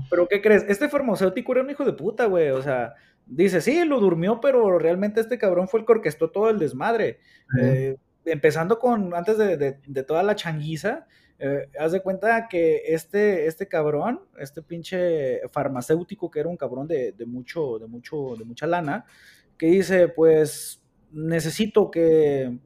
pero 0.09 0.27
¿qué 0.29 0.41
crees? 0.41 0.65
Este 0.69 0.87
farmacéutico 0.87 1.51
era 1.51 1.61
un 1.61 1.69
hijo 1.69 1.83
de 1.83 1.91
puta, 1.91 2.25
güey. 2.25 2.51
O 2.51 2.61
sea, 2.61 2.93
dice, 3.25 3.59
sí, 3.59 3.83
lo 3.83 3.99
durmió, 3.99 4.39
pero 4.39 4.79
realmente 4.79 5.19
este 5.19 5.37
cabrón 5.37 5.67
fue 5.67 5.81
el 5.81 5.85
que 5.85 5.91
orquestó 5.91 6.29
todo 6.29 6.49
el 6.49 6.57
desmadre. 6.57 7.19
Eh, 7.61 7.97
empezando 8.25 8.79
con, 8.79 9.13
antes 9.13 9.37
de, 9.37 10.03
toda 10.03 10.23
la 10.23 10.35
changuiza, 10.35 11.07
eh, 11.37 11.69
haz 11.79 11.91
de 11.91 12.01
cuenta 12.01 12.47
que 12.47 12.83
este, 12.87 13.47
este 13.47 13.67
cabrón, 13.67 14.21
este 14.39 14.61
pinche 14.61 15.41
farmacéutico 15.49 16.31
que 16.31 16.39
era 16.39 16.49
un 16.49 16.57
cabrón 16.57 16.87
de, 16.87 17.13
mucho, 17.27 17.77
de 17.79 17.87
mucho, 17.87 18.35
de 18.37 18.45
mucha 18.45 18.67
lana, 18.67 19.05
que 19.57 19.67
dice, 19.67 20.07
pues 20.07 20.81
necesito 21.11 21.91
que 21.91 22.57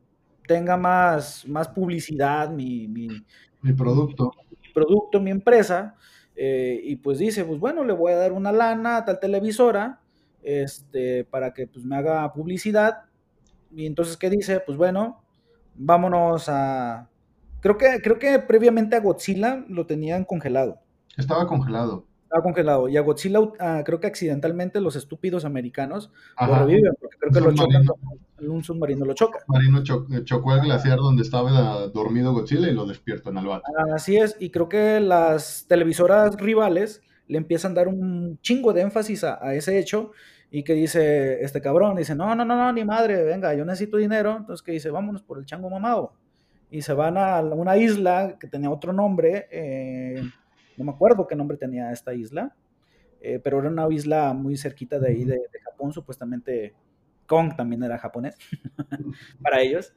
tenga 0.47 0.77
más, 0.77 1.47
más 1.47 1.67
publicidad 1.67 2.49
mi, 2.49 2.87
mi 2.87 3.73
producto 3.73 4.31
producto, 4.73 5.19
mi 5.19 5.31
empresa, 5.31 5.95
eh, 6.35 6.79
y 6.83 6.95
pues 6.97 7.19
dice, 7.19 7.43
pues 7.43 7.59
bueno, 7.59 7.83
le 7.83 7.93
voy 7.93 8.13
a 8.13 8.17
dar 8.17 8.31
una 8.31 8.51
lana 8.51 8.97
a 8.97 9.05
tal 9.05 9.19
televisora, 9.19 9.99
este, 10.41 11.25
para 11.25 11.53
que 11.53 11.67
pues 11.67 11.83
me 11.85 11.97
haga 11.97 12.31
publicidad, 12.33 13.03
y 13.75 13.85
entonces, 13.85 14.17
¿qué 14.17 14.29
dice? 14.29 14.61
Pues 14.61 14.77
bueno, 14.77 15.21
vámonos 15.79 16.47
a... 16.49 17.09
Creo 17.61 17.77
que, 17.77 17.99
creo 18.03 18.19
que 18.19 18.39
previamente 18.39 18.95
a 18.95 18.99
Godzilla 18.99 19.65
lo 19.67 19.85
tenían 19.85 20.23
congelado. 20.23 20.79
Estaba 21.17 21.47
congelado. 21.47 22.05
Estaba 22.23 22.43
congelado. 22.43 22.87
Y 22.87 22.95
a 22.95 23.01
Godzilla, 23.01 23.39
ah, 23.59 23.81
creo 23.83 23.99
que 23.99 24.07
accidentalmente 24.07 24.79
los 24.79 24.95
estúpidos 24.95 25.45
americanos 25.45 26.11
lo 26.39 26.59
reviven, 26.59 26.93
porque 27.01 27.17
creo 27.17 27.31
que 27.31 27.41
lo 27.41 27.53
chocan, 27.53 27.83
un 28.39 28.63
submarino 28.63 29.03
lo 29.03 29.13
choca. 29.13 29.39
Un 29.47 29.83
submarino 29.85 30.15
eh, 30.15 30.23
chocó 30.23 30.53
el 30.53 30.61
glaciar 30.61 30.97
donde 30.97 31.23
estaba 31.23 31.87
dormido 31.87 32.31
Godzilla 32.33 32.69
y 32.69 32.73
lo 32.73 32.85
despierta 32.85 33.31
en 33.31 33.37
el 33.39 33.47
vato. 33.47 33.65
Así 33.93 34.15
es, 34.15 34.37
y 34.39 34.51
creo 34.51 34.69
que 34.69 34.99
las 34.99 35.65
televisoras 35.67 36.35
rivales 36.37 37.01
le 37.27 37.37
empiezan 37.37 37.71
a 37.73 37.75
dar 37.75 37.87
un 37.87 38.39
chingo 38.41 38.73
de 38.73 38.81
énfasis 38.81 39.23
a, 39.23 39.53
ese 39.53 39.79
hecho 39.79 40.11
y 40.51 40.63
que 40.63 40.73
dice 40.73 41.43
este 41.43 41.61
cabrón, 41.61 41.95
dice, 41.95 42.15
no, 42.15 42.33
no, 42.35 42.43
no, 42.43 42.55
no, 42.55 42.73
ni 42.73 42.83
madre, 42.83 43.23
venga, 43.23 43.53
yo 43.53 43.65
necesito 43.65 43.97
dinero, 43.97 44.37
entonces 44.37 44.63
que 44.63 44.71
dice, 44.71 44.89
vámonos 44.89 45.21
por 45.21 45.37
el 45.37 45.45
chango 45.45 45.69
mamado. 45.69 46.13
Y 46.71 46.81
se 46.81 46.93
van 46.93 47.17
a 47.17 47.39
una 47.41 47.77
isla 47.77 48.37
que 48.39 48.47
tenía 48.47 48.69
otro 48.69 48.93
nombre, 48.93 49.47
eh, 49.51 50.21
no 50.77 50.85
me 50.85 50.91
acuerdo 50.91 51.27
qué 51.27 51.35
nombre 51.35 51.57
tenía 51.57 51.91
esta 51.91 52.13
isla, 52.13 52.55
eh, 53.21 53.39
pero 53.43 53.59
era 53.59 53.69
una 53.69 53.87
isla 53.91 54.33
muy 54.33 54.57
cerquita 54.57 54.99
de 54.99 55.09
ahí, 55.09 55.23
de, 55.23 55.39
Japón, 55.63 55.93
supuestamente 55.93 56.73
Kong 57.27 57.55
también 57.55 57.83
era 57.83 57.97
japonés 57.97 58.35
para 59.43 59.61
ellos. 59.61 59.93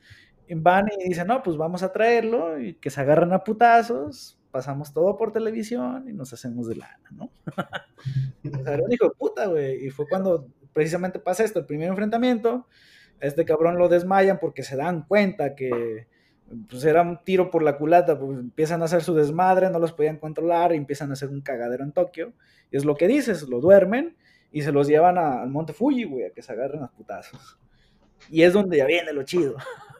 Y 0.47 0.55
van 0.55 0.89
y 0.99 1.09
dicen, 1.09 1.29
no, 1.29 1.43
pues 1.43 1.57
vamos 1.57 1.83
a 1.83 1.93
traerlo 1.93 2.61
y 2.61 2.75
que 2.75 2.91
se 2.91 3.01
agarran 3.01 3.33
a 3.33 3.43
putazos, 3.43 4.39
pasamos 4.53 4.93
todo 4.93 5.17
por 5.17 5.33
televisión 5.33 6.09
y 6.09 6.13
nos 6.13 6.33
hacemos 6.33 6.69
de 6.69 6.77
lana, 6.77 7.11
¿no? 7.11 7.31
puta, 9.19 9.47
güey. 9.47 9.87
Y 9.87 9.91
fue 9.91 10.07
cuando 10.09 10.47
precisamente 10.73 11.19
pasa 11.19 11.43
esto, 11.43 11.59
el 11.59 11.67
primer 11.67 11.89
enfrentamiento, 11.89 12.69
este 13.19 13.45
cabrón 13.45 13.79
lo 13.79 13.89
desmayan 13.89 14.39
porque 14.39 14.63
se 14.63 14.77
dan 14.77 15.03
cuenta 15.03 15.55
que 15.55 16.07
pues 16.69 16.85
era 16.85 17.03
un 17.03 17.19
tiro 17.25 17.51
por 17.51 17.63
la 17.63 17.79
culata, 17.79 18.19
pues 18.19 18.39
empiezan 18.39 18.83
a 18.83 18.85
hacer 18.85 19.03
su 19.03 19.15
desmadre, 19.15 19.71
no 19.71 19.79
los 19.79 19.93
podían 19.93 20.19
controlar 20.19 20.75
y 20.75 20.77
empiezan 20.77 21.11
a 21.11 21.15
hacer 21.15 21.31
un 21.31 21.41
cagadero 21.41 21.83
en 21.83 21.93
Tokio. 21.93 22.35
Y 22.71 22.77
es 22.77 22.85
lo 22.85 22.95
que 22.95 23.09
dices, 23.09 23.49
lo 23.49 23.61
duermen 23.61 24.17
y 24.53 24.63
se 24.63 24.71
los 24.71 24.87
llevan 24.87 25.17
al 25.17 25.49
Monte 25.49 25.73
Fuji, 25.73 26.05
güey, 26.05 26.25
a 26.27 26.31
que 26.31 26.43
se 26.43 26.53
agarren 26.53 26.83
a 26.83 26.91
putazos. 26.91 27.59
Y 28.31 28.43
es 28.43 28.53
donde 28.53 28.77
ya 28.77 28.87
viene 28.87 29.13
lo 29.13 29.23
chido. 29.23 29.57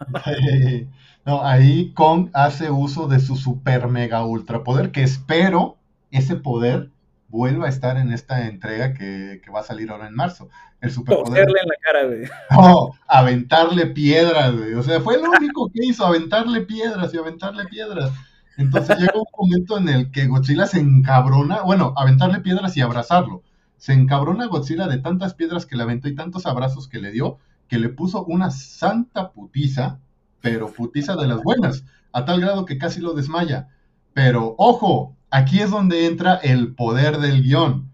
no, 1.27 1.45
ahí 1.45 1.93
Kong 1.93 2.31
hace 2.33 2.71
uso 2.71 3.09
de 3.09 3.21
su 3.21 3.37
super 3.37 3.89
mega 3.89 4.25
ultra 4.25 4.65
poder, 4.65 4.91
que 4.93 5.03
espero 5.03 5.77
ese 6.11 6.37
poder 6.37 6.91
vuelva 7.33 7.67
a 7.67 7.71
estar 7.71 7.97
en 7.97 8.13
esta 8.13 8.47
entrega 8.47 8.93
que, 8.93 9.41
va 9.53 9.61
a 9.61 9.65
salir 9.65 9.91
ahora 9.91 10.07
en 10.07 10.15
marzo. 10.15 10.51
El 10.81 10.91
superpoder. 10.91 11.49
en 11.49 11.69
la 11.69 11.75
cara, 11.81 12.05
güey. 12.05 12.25
No, 12.51 12.91
aventarle 13.09 13.87
piedras, 13.87 14.55
güey. 14.55 14.75
O 14.75 14.83
sea, 14.83 15.01
fue 15.01 15.19
lo 15.19 15.31
único 15.31 15.71
que 15.71 15.87
hizo, 15.87 16.05
aventarle 16.05 16.61
piedras 16.61 17.13
y 17.15 17.19
aventarle 17.19 17.65
piedras. 17.65 18.13
Entonces 18.59 18.99
llega 18.99 19.15
un 19.15 19.25
momento 19.37 19.79
en 19.79 19.89
el 19.89 20.11
que 20.11 20.27
Godzilla 20.27 20.67
se 20.67 20.79
encabrona, 20.79 21.63
bueno, 21.63 21.95
aventarle 21.97 22.41
piedras 22.41 22.77
y 22.77 22.83
abrazarlo. 22.83 23.43
Se 23.79 23.95
encabrona 23.95 24.47
Godzilla 24.47 24.87
de 24.87 24.99
tantas 24.99 25.35
piedras 25.35 25.65
que 25.65 25.77
le 25.77 25.85
aventó 25.85 26.09
y 26.09 26.15
tantos 26.15 26.45
abrazos 26.45 26.87
que 26.87 27.01
le 27.01 27.11
dio, 27.11 27.39
que 27.73 27.79
le 27.79 27.89
puso 27.89 28.23
una 28.27 28.51
santa 28.51 29.33
putiza, 29.33 29.99
pero 30.43 30.71
putiza 30.71 31.17
de 31.17 31.27
las 31.27 31.43
buenas, 31.43 31.87
a 32.13 32.27
tal 32.27 32.39
grado 32.43 32.67
que 32.67 32.77
casi 32.77 33.01
lo 33.01 33.15
desmaya. 33.15 33.71
Pero 34.13 34.55
ojo, 34.59 35.17
aquí 35.31 35.61
es 35.61 35.71
donde 35.71 36.05
entra 36.05 36.35
el 36.35 36.75
poder 36.75 37.17
del 37.17 37.43
guion. 37.43 37.91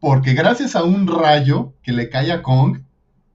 Porque 0.00 0.32
gracias 0.32 0.74
a 0.76 0.82
un 0.82 1.06
rayo 1.06 1.74
que 1.82 1.92
le 1.92 2.08
cae 2.08 2.32
a 2.32 2.40
Kong, 2.40 2.78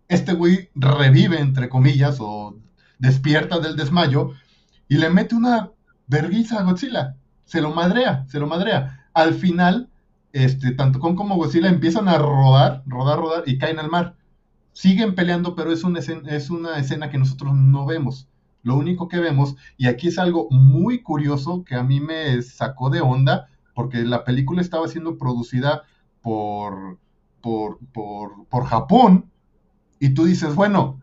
este 0.08 0.34
güey 0.34 0.72
revive, 0.74 1.40
entre 1.40 1.70
comillas, 1.70 2.18
o 2.20 2.58
despierta 2.98 3.60
del 3.60 3.76
desmayo 3.76 4.32
y 4.88 4.98
le 4.98 5.12
mete 5.12 5.36
una 5.36 5.74
vergüenza 6.08 6.60
a 6.60 6.64
Godzilla. 6.64 7.18
Se 7.46 7.62
lo 7.62 7.70
madrea, 7.70 8.26
se 8.30 8.40
lo 8.40 8.48
madrea. 8.48 9.06
Al 9.14 9.36
final, 9.36 9.92
este, 10.32 10.72
tanto 10.72 11.00
Kong 11.00 11.16
como 11.16 11.36
Godzilla 11.36 11.70
empiezan 11.70 12.08
a 12.08 12.18
rodar, 12.18 12.82
rodar, 12.88 13.20
rodar 13.20 13.44
y 13.46 13.60
caen 13.60 13.78
al 13.78 13.92
mar. 13.92 14.16
Siguen 14.74 15.16
peleando, 15.16 15.56
pero 15.56 15.72
es 15.72 15.84
una 15.84 16.00
es 16.00 16.50
una 16.50 16.78
escena 16.78 17.10
que 17.10 17.18
nosotros 17.18 17.54
no 17.56 17.86
vemos. 17.86 18.28
Lo 18.64 18.78
único 18.78 19.10
que 19.10 19.20
vemos, 19.20 19.56
y 19.78 19.88
aquí 19.88 20.08
es 20.08 20.18
algo 20.18 20.48
muy 20.50 21.04
curioso 21.04 21.64
que 21.66 21.76
a 21.76 21.84
mí 21.84 22.00
me 22.00 22.42
sacó 22.42 22.90
de 22.90 23.02
onda, 23.02 23.50
porque 23.76 24.04
la 24.04 24.24
película 24.24 24.62
estaba 24.62 24.88
siendo 24.88 25.18
producida 25.18 25.84
por, 26.22 26.98
por, 27.42 27.80
por, 27.92 28.66
Japón, 28.66 29.30
y 30.00 30.10
tú 30.10 30.24
dices, 30.24 30.56
bueno, 30.56 31.02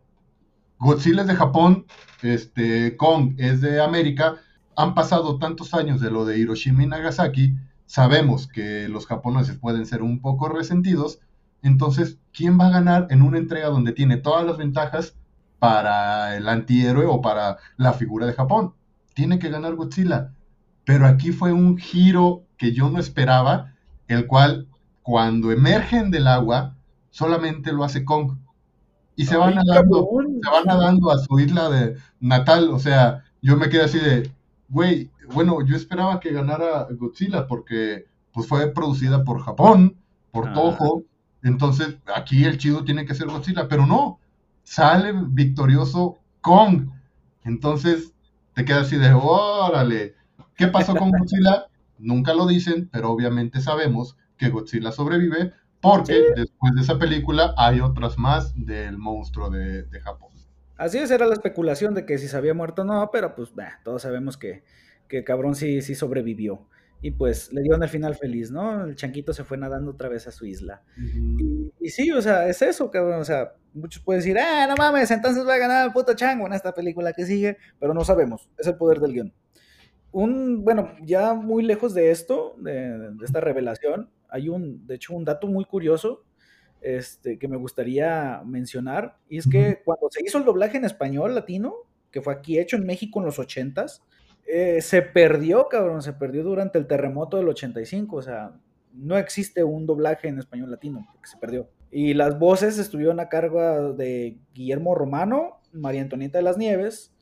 Godzilla 0.78 1.20
es 1.22 1.28
de 1.28 1.34
Japón, 1.34 1.84
este, 2.22 2.96
Kong 2.96 3.34
es 3.36 3.60
de 3.60 3.82
América, 3.82 4.36
han 4.74 4.94
pasado 4.94 5.38
tantos 5.38 5.74
años 5.74 6.00
de 6.00 6.10
lo 6.10 6.24
de 6.24 6.38
Hiroshima 6.38 6.82
y 6.82 6.86
Nagasaki, 6.86 7.56
sabemos 7.84 8.46
que 8.46 8.88
los 8.88 9.06
japoneses 9.06 9.58
pueden 9.58 9.84
ser 9.84 10.02
un 10.02 10.22
poco 10.22 10.48
resentidos, 10.48 11.20
entonces, 11.62 12.18
¿quién 12.32 12.58
va 12.58 12.66
a 12.66 12.70
ganar 12.70 13.06
en 13.11 13.22
una 13.22 13.38
entrega 13.38 13.68
donde 13.68 13.92
tiene 13.92 14.16
todas 14.16 14.46
las 14.46 14.56
ventajas 14.56 15.14
para 15.61 16.36
el 16.36 16.48
antihéroe 16.48 17.04
o 17.06 17.20
para 17.20 17.58
la 17.76 17.92
figura 17.92 18.26
de 18.26 18.32
Japón. 18.32 18.74
Tiene 19.14 19.38
que 19.38 19.50
ganar 19.50 19.76
Godzilla. 19.76 20.32
Pero 20.84 21.06
aquí 21.06 21.30
fue 21.30 21.52
un 21.52 21.76
giro 21.76 22.42
que 22.56 22.72
yo 22.72 22.90
no 22.90 22.98
esperaba, 22.98 23.74
el 24.08 24.26
cual 24.26 24.66
cuando 25.02 25.52
emergen 25.52 26.11
del 26.11 26.26
agua 26.26 26.76
solamente 27.11 27.72
lo 27.72 27.84
hace 27.84 28.04
Kong. 28.04 28.38
Y 29.14 29.26
se 29.26 29.36
van, 29.36 29.54
nadando, 29.54 30.08
se 30.42 30.50
van 30.50 30.64
nadando 30.64 31.11
a 31.11 31.18
su 31.18 31.38
isla 31.38 31.68
de 31.68 31.96
natal. 32.20 32.70
O 32.70 32.78
sea, 32.78 33.22
yo 33.42 33.56
me 33.58 33.68
quedé 33.68 33.82
así 33.82 33.98
de, 33.98 34.32
güey, 34.70 35.11
bueno, 35.34 35.58
yo 35.64 35.76
esperaba 35.76 36.20
que 36.20 36.32
ganara 36.32 36.88
Godzilla 36.90 37.46
porque 37.46 38.06
pues 38.32 38.48
fue 38.48 38.72
producida 38.72 39.24
por 39.24 39.42
Japón, 39.42 39.96
por 40.30 40.48
ah. 40.48 40.52
Toho. 40.54 41.04
Entonces, 41.43 41.97
aquí 42.14 42.45
el 42.45 42.59
chido 42.59 42.84
tiene 42.84 43.07
que 43.07 43.14
ser 43.14 43.28
Godzilla, 43.28 43.68
pero 43.68 43.86
no, 43.86 44.18
sale 44.62 45.12
victorioso 45.12 46.18
Kong. 46.41 46.91
Entonces 47.45 48.12
te 48.55 48.64
quedas 48.64 48.86
así 48.86 48.97
de, 48.97 49.12
órale, 49.12 50.14
¿qué 50.57 50.68
pasó 50.68 50.95
con 50.95 51.11
Godzilla? 51.11 51.66
Nunca 51.99 52.34
lo 52.34 52.47
dicen, 52.47 52.88
pero 52.91 53.11
obviamente 53.11 53.61
sabemos 53.61 54.16
que 54.36 54.49
Godzilla 54.49 54.93
sobrevive 54.93 55.53
porque 55.80 56.22
después 56.36 56.74
de 56.74 56.82
esa 56.82 56.99
película 56.99 57.55
hay 57.57 57.80
otras 57.80 58.18
más 58.18 58.53
del 58.55 58.99
monstruo 58.99 59.51
de, 59.51 59.86
Japón. 60.03 60.30
Así 60.76 60.99
es, 60.99 61.11
era 61.11 61.26
la 61.26 61.34
especulación 61.34 61.95
de 61.95 62.07
que 62.07 62.18
si 62.18 62.28
se 62.28 62.36
había 62.36 62.55
muerto 62.55 62.82
o 62.82 62.84
no, 62.84 63.11
pero 63.12 63.34
pues 63.34 63.51
todos 63.82 64.03
sabemos 64.03 64.36
que, 64.36 64.62
que 65.09 65.24
cabrón 65.24 65.55
sí, 65.55 65.82
sí 65.82 65.95
sobrevivió 65.95 66.66
y 67.03 67.12
pues 67.12 67.53
le 67.53 67.62
dieron 67.62 67.82
el 67.82 67.88
final 67.88 68.14
feliz, 68.14 68.51
¿no? 68.51 68.84
El 68.84 68.94
chanquito 68.94 69.32
se 69.32 69.44
fue 69.44 69.57
nadando 69.57 69.92
otra 69.92 70.09
vez 70.09 70.26
a 70.26 70.32
su 70.32 70.44
isla. 70.44 70.82
y, 71.80 71.88
sí, 71.88 72.11
o 72.11 72.20
sea, 72.20 72.46
es 72.46 72.61
eso, 72.61 72.90
cabrón. 72.90 73.20
O 73.20 73.24
sea, 73.24 73.55
muchos 73.72 74.03
pueden 74.03 74.20
decir, 74.20 74.38
ah, 74.38 74.66
no 74.68 74.76
mames, 74.76 75.11
entonces 75.11 75.46
va 75.46 75.55
a 75.55 75.59
ganar 75.59 75.86
el 75.86 75.92
puto 75.92 76.14
chango 76.14 76.46
en 76.46 76.53
esta 76.53 76.74
película 76.74 77.12
que 77.12 77.24
sigue, 77.24 77.57
pero 77.78 77.94
no 77.94 78.05
sabemos. 78.05 78.51
Es 78.59 78.66
el 78.66 78.76
poder 78.76 79.01
del 79.01 79.14
guion. 79.14 79.32
Un, 80.12 80.62
bueno, 80.62 80.92
ya 81.03 81.34
muy 81.34 81.62
lejos 81.62 81.94
de 81.94 82.11
esto, 82.11 82.55
de, 82.59 83.12
esta 83.24 83.40
revelación, 83.40 84.11
hay 84.28 84.48
un, 84.48 84.86
de 84.86 84.96
hecho, 84.96 85.14
un 85.14 85.24
dato 85.24 85.46
muy 85.46 85.64
curioso 85.64 86.24
este, 86.80 87.38
que 87.38 87.48
me 87.48 87.57
gustaría 87.57 88.42
mencionar, 88.44 89.18
y 89.28 89.38
es 89.38 89.48
que 89.48 89.80
cuando 89.84 90.09
se 90.11 90.22
hizo 90.24 90.38
el 90.38 90.44
doblaje 90.44 90.78
en 90.78 90.84
español 90.84 91.34
latino, 91.34 91.74
que 92.11 92.20
fue 92.20 92.34
aquí 92.34 92.59
hecho 92.59 92.76
en 92.76 92.86
México 92.86 93.20
en 93.20 93.26
los 93.26 93.38
ochentas, 93.38 94.03
eh, 94.47 94.80
se 94.80 95.03
perdió, 95.03 95.68
cabrón, 95.68 96.03
se 96.03 96.12
perdió 96.12 96.43
durante 96.43 96.78
el 96.78 96.86
terremoto 96.86 97.36
del 97.36 97.49
85, 97.49 98.16
o 98.16 98.22
sea, 98.22 98.53
no 98.93 99.16
existe 99.16 99.62
un 99.64 99.86
doblaje 99.86 100.28
en 100.28 100.38
español 100.38 100.70
latino, 100.70 101.07
porque 101.12 101.28
se 101.28 101.36
perdió. 101.36 101.68
Y 101.91 102.14
las 102.14 102.38
voces 102.38 102.78
estuvieron 102.78 103.20
a 103.20 103.28
cargo 103.28 103.93
de 103.93 104.38
Guillermo 104.55 104.95
Romano, 104.95 105.61
María 105.72 106.03
Antonieta 106.03 106.38
de 106.38 106.45
las 106.45 106.59
Nieves, 106.59 107.12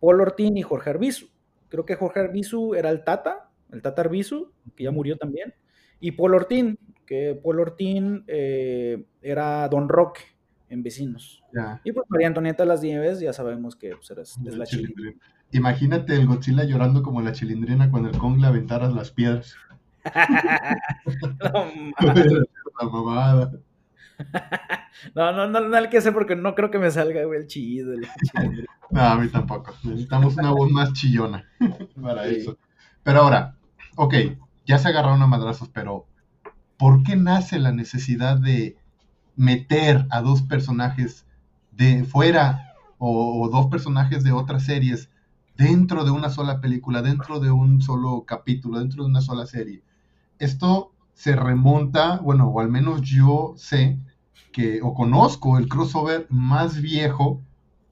Paul 0.00 0.20
Ortín 0.20 0.56
y 0.56 0.62
Jorge 0.62 0.90
Arbizu. 0.90 1.26
Creo 1.68 1.84
que 1.84 1.96
Jorge 1.96 2.20
Arbizu 2.20 2.74
era 2.74 2.90
el 2.90 3.04
Tata 3.04 3.48
el 3.72 3.82
Tatar 3.82 4.08
Bisu, 4.08 4.52
que 4.76 4.84
ya 4.84 4.90
murió 4.90 5.16
también, 5.16 5.54
y 6.00 6.12
Paul 6.12 6.34
Ortín, 6.34 6.78
que 7.06 7.38
Paul 7.42 7.60
Ortín 7.60 8.24
eh, 8.26 9.04
era 9.22 9.68
Don 9.68 9.88
Roque 9.88 10.20
en 10.68 10.82
Vecinos. 10.82 11.42
Y 11.84 11.92
pues 11.92 12.06
María 12.08 12.28
Antonieta 12.28 12.64
Las 12.64 12.82
Nieves, 12.82 13.20
ya 13.20 13.32
sabemos 13.32 13.74
que 13.74 13.94
pues, 13.96 14.10
es 14.10 14.56
la 14.56 14.66
chilindrina. 14.66 15.18
Imagínate 15.52 16.14
el 16.14 16.26
Godzilla 16.26 16.64
llorando 16.64 17.02
como 17.02 17.22
la 17.22 17.32
chilindrina 17.32 17.90
cuando 17.90 18.10
el 18.10 18.18
Kong 18.18 18.40
le 18.40 18.46
aventara 18.46 18.90
las 18.90 19.10
piedras. 19.10 19.54
no, 25.14 25.32
no, 25.32 25.46
no, 25.48 25.60
no, 25.60 25.76
hay 25.76 25.88
que 25.88 25.98
hacer 25.98 26.12
porque 26.12 26.36
no 26.36 26.54
creo 26.54 26.70
que 26.70 26.78
me 26.78 26.90
salga, 26.90 27.20
el 27.20 27.46
chillido. 27.46 27.94
no, 28.90 29.00
a 29.00 29.16
mí 29.16 29.28
tampoco. 29.28 29.74
Necesitamos 29.84 30.36
una 30.36 30.50
voz 30.50 30.70
más 30.70 30.92
chillona 30.92 31.44
para 32.00 32.26
eso. 32.26 32.58
Pero 33.02 33.22
ahora, 33.22 33.54
ok, 33.96 34.14
ya 34.66 34.78
se 34.78 34.88
agarraron 34.88 35.22
a 35.22 35.26
madrazos, 35.26 35.68
pero 35.70 36.06
¿por 36.76 37.02
qué 37.02 37.16
nace 37.16 37.58
la 37.58 37.72
necesidad 37.72 38.36
de 38.38 38.76
meter 39.34 40.06
a 40.10 40.20
dos 40.20 40.42
personajes 40.42 41.24
de 41.70 42.04
fuera 42.04 42.74
o, 42.98 43.48
dos 43.50 43.68
personajes 43.68 44.24
de 44.24 44.32
otras 44.32 44.64
series 44.64 45.08
dentro 45.58 46.04
de 46.04 46.12
una 46.12 46.30
sola 46.30 46.60
película, 46.60 47.02
dentro 47.02 47.40
de 47.40 47.50
un 47.50 47.82
solo 47.82 48.24
capítulo, 48.24 48.78
dentro 48.78 49.02
de 49.02 49.10
una 49.10 49.20
sola 49.20 49.44
serie? 49.44 49.82
Esto 50.38 50.92
se 51.14 51.34
remonta, 51.34 52.18
bueno, 52.20 52.46
o 52.48 52.60
al 52.60 52.68
menos 52.70 53.02
yo 53.02 53.54
sé 53.56 53.98
que, 54.52 54.80
o 54.82 54.94
conozco 54.94 55.58
el 55.58 55.68
crossover 55.68 56.28
más 56.30 56.80
viejo, 56.80 57.42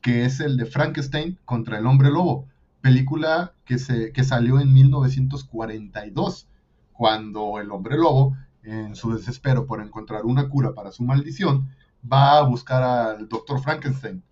que 0.01 0.25
es 0.25 0.39
el 0.39 0.57
de 0.57 0.67
Frankenstein 0.67 1.39
contra 1.45 1.79
el 1.79 1.87
hombre 1.87 2.11
lobo, 2.11 2.47
película 2.81 3.53
que, 3.65 3.79
se, 3.79 4.13
que 4.13 4.23
salió 4.23 4.61
en 4.61 4.73
1942, 4.73 6.47
cuando 6.93 7.59
el 7.59 7.73
hombre 7.73 7.97
lobo 7.99 8.37
en 8.63 8.95
su 8.95 9.13
desespero 9.13 9.67
por 9.67 9.83
encontrar 9.83 10.25
una 10.25 10.49
cura 10.49 10.73
para 10.73 10.93
su 10.93 11.03
maldición, 11.03 11.69
va 12.11 12.39
a 12.39 12.43
buscar 12.43 12.85
al 12.85 13.29
doctor 13.29 13.61
Frankenstein, 13.61 14.23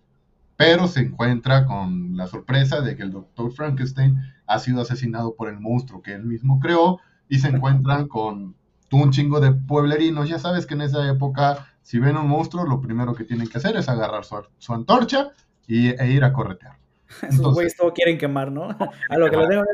pero 0.56 0.86
se 0.88 1.00
encuentra 1.00 1.66
con 1.66 2.16
la 2.16 2.26
sorpresa 2.26 2.80
de 2.80 2.96
que 2.96 3.02
el 3.02 3.10
doctor 3.10 3.52
Frankenstein 3.52 4.18
ha 4.46 4.58
sido 4.58 4.82
asesinado 4.82 5.34
por 5.34 5.48
el 5.48 5.58
monstruo 5.58 6.02
que 6.02 6.14
él 6.14 6.24
mismo 6.24 6.60
creó 6.60 7.00
y 7.28 7.38
se 7.38 7.48
encuentran 7.48 8.08
con 8.08 8.54
un 8.94 9.10
chingo 9.10 9.40
de 9.40 9.52
pueblerinos. 9.52 10.28
Ya 10.28 10.38
sabes 10.38 10.66
que 10.66 10.74
en 10.74 10.82
esa 10.82 11.08
época, 11.08 11.66
si 11.82 11.98
ven 11.98 12.16
un 12.16 12.28
monstruo, 12.28 12.64
lo 12.64 12.80
primero 12.80 13.14
que 13.14 13.24
tienen 13.24 13.48
que 13.48 13.58
hacer 13.58 13.76
es 13.76 13.88
agarrar 13.88 14.24
su, 14.24 14.72
antorcha 14.72 15.30
y, 15.66 15.88
e 15.88 16.10
ir 16.10 16.24
a 16.24 16.32
corretear. 16.32 16.76
Esos 17.22 17.54
güeyes 17.54 17.76
todo 17.76 17.92
quieren 17.92 18.18
quemar, 18.18 18.50
¿no? 18.50 18.68
A 19.10 19.18
lo 19.18 19.30
que 19.30 19.36
le 19.36 19.46
tengo 19.46 19.62
miedo. 19.62 19.64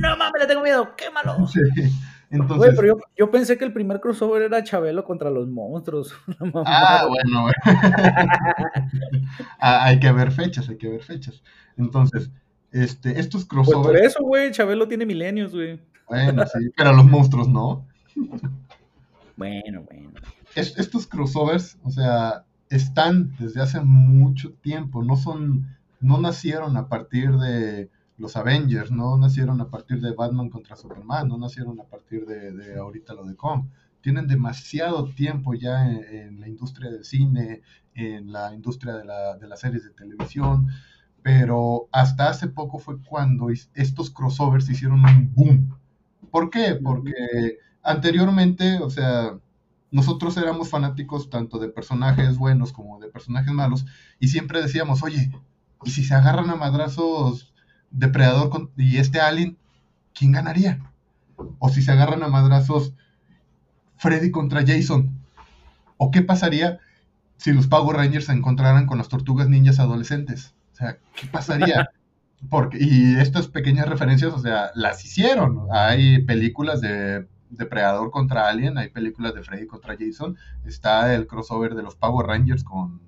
No 0.00 0.16
mames, 0.16 0.40
le 0.40 0.46
tengo 0.46 0.62
miedo, 0.62 0.94
quémalo. 0.96 1.46
Sí. 1.46 1.60
Entonces, 2.30 2.74
pero 2.76 2.98
yo, 3.16 3.30
pensé 3.30 3.56
que 3.56 3.64
el 3.64 3.72
primer 3.72 4.00
crossover 4.00 4.42
era 4.42 4.64
Chabelo 4.64 5.04
contra 5.04 5.30
los 5.30 5.48
monstruos. 5.48 6.14
ah, 6.66 7.06
bueno. 7.08 7.48
Ah, 9.58 9.86
hay 9.86 9.98
que 9.98 10.12
ver 10.12 10.30
fechas, 10.30 10.68
hay 10.68 10.76
que 10.76 10.88
ver 10.88 11.02
fechas. 11.02 11.42
Entonces, 11.76 12.30
este, 12.70 13.18
estos 13.18 13.46
crossovers. 13.46 13.82
Pues 13.82 13.86
por 13.86 13.96
eso, 13.96 14.22
güey, 14.22 14.50
Chabelo 14.50 14.86
tiene 14.86 15.06
milenios, 15.06 15.52
güey. 15.52 15.80
Bueno, 16.08 16.44
sí, 16.46 16.70
pero 16.76 16.92
los 16.92 17.06
monstruos 17.06 17.48
no. 17.48 17.86
bueno, 19.36 19.84
bueno. 19.90 20.12
estos 20.54 21.06
crossovers, 21.06 21.78
o 21.82 21.90
sea, 21.90 22.44
están 22.68 23.34
desde 23.38 23.62
hace 23.62 23.80
mucho 23.80 24.52
tiempo, 24.60 25.02
no 25.02 25.16
son, 25.16 25.76
no 26.00 26.18
nacieron 26.18 26.76
a 26.76 26.88
partir 26.88 27.32
de 27.32 27.88
los 28.16 28.36
Avengers, 28.36 28.90
no 28.90 29.16
nacieron 29.16 29.60
a 29.60 29.68
partir 29.70 30.00
de 30.00 30.12
Batman 30.12 30.48
contra 30.48 30.76
Superman, 30.76 31.28
no 31.28 31.38
nacieron 31.38 31.80
a 31.80 31.84
partir 31.84 32.26
de, 32.26 32.76
ahorita 32.76 33.14
lo 33.14 33.24
de 33.24 33.34
Kong. 33.34 33.66
Tienen 34.00 34.26
demasiado 34.26 35.12
tiempo 35.14 35.54
ya 35.54 35.90
en, 35.90 36.40
la 36.40 36.48
industria 36.48 36.90
del 36.90 37.04
cine, 37.04 37.62
en 37.94 38.30
la 38.30 38.54
industria 38.54 38.94
de, 38.94 39.04
la, 39.04 39.36
de 39.36 39.48
las 39.48 39.60
series 39.60 39.84
de 39.84 39.90
televisión, 39.90 40.68
pero 41.22 41.88
hasta 41.90 42.28
hace 42.28 42.48
poco 42.48 42.78
fue 42.78 43.00
cuando 43.02 43.48
estos 43.74 44.10
crossovers 44.10 44.68
hicieron 44.68 45.04
un 45.04 45.32
boom. 45.34 45.78
¿Por 46.30 46.50
qué? 46.50 46.78
Porque 46.82 47.58
anteriormente, 47.82 48.78
o 48.78 48.90
sea, 48.90 49.38
nosotros 49.90 50.36
éramos 50.36 50.68
fanáticos 50.68 51.30
tanto 51.30 51.58
de 51.58 51.68
personajes 51.68 52.36
buenos 52.36 52.72
como 52.72 52.98
de 52.98 53.08
personajes 53.08 53.52
malos 53.52 53.86
y 54.18 54.28
siempre 54.28 54.60
decíamos, 54.60 55.02
oye, 55.02 55.30
¿y 55.84 55.90
si 55.90 56.04
se 56.04 56.14
agarran 56.14 56.50
a 56.50 56.56
madrazos 56.56 57.53
Depredador 57.94 58.70
y 58.76 58.98
este 58.98 59.20
Alien, 59.20 59.56
¿quién 60.12 60.32
ganaría? 60.32 60.80
O 61.58 61.68
si 61.68 61.82
se 61.82 61.92
agarran 61.92 62.22
a 62.22 62.28
madrazos 62.28 62.92
Freddy 63.96 64.30
contra 64.30 64.64
Jason, 64.66 65.18
¿o 65.96 66.10
qué 66.10 66.22
pasaría 66.22 66.80
si 67.36 67.52
los 67.52 67.66
Power 67.66 67.96
Rangers 67.96 68.26
se 68.26 68.32
encontraran 68.32 68.86
con 68.86 68.98
las 68.98 69.08
tortugas 69.08 69.48
ninjas 69.48 69.78
adolescentes? 69.78 70.54
O 70.72 70.76
sea, 70.76 70.98
¿qué 71.14 71.26
pasaría? 71.26 71.88
Porque, 72.50 72.78
y 72.80 73.16
estas 73.16 73.48
pequeñas 73.48 73.88
referencias, 73.88 74.32
o 74.34 74.38
sea, 74.38 74.70
las 74.74 75.02
hicieron. 75.04 75.66
Hay 75.72 76.22
películas 76.24 76.80
de 76.80 77.26
Depredador 77.48 78.10
contra 78.10 78.48
Alien, 78.48 78.78
hay 78.78 78.90
películas 78.90 79.34
de 79.34 79.42
Freddy 79.42 79.66
contra 79.66 79.96
Jason, 79.98 80.36
está 80.64 81.14
el 81.14 81.26
crossover 81.26 81.74
de 81.74 81.82
los 81.82 81.94
Power 81.96 82.26
Rangers 82.26 82.64
con, 82.64 83.00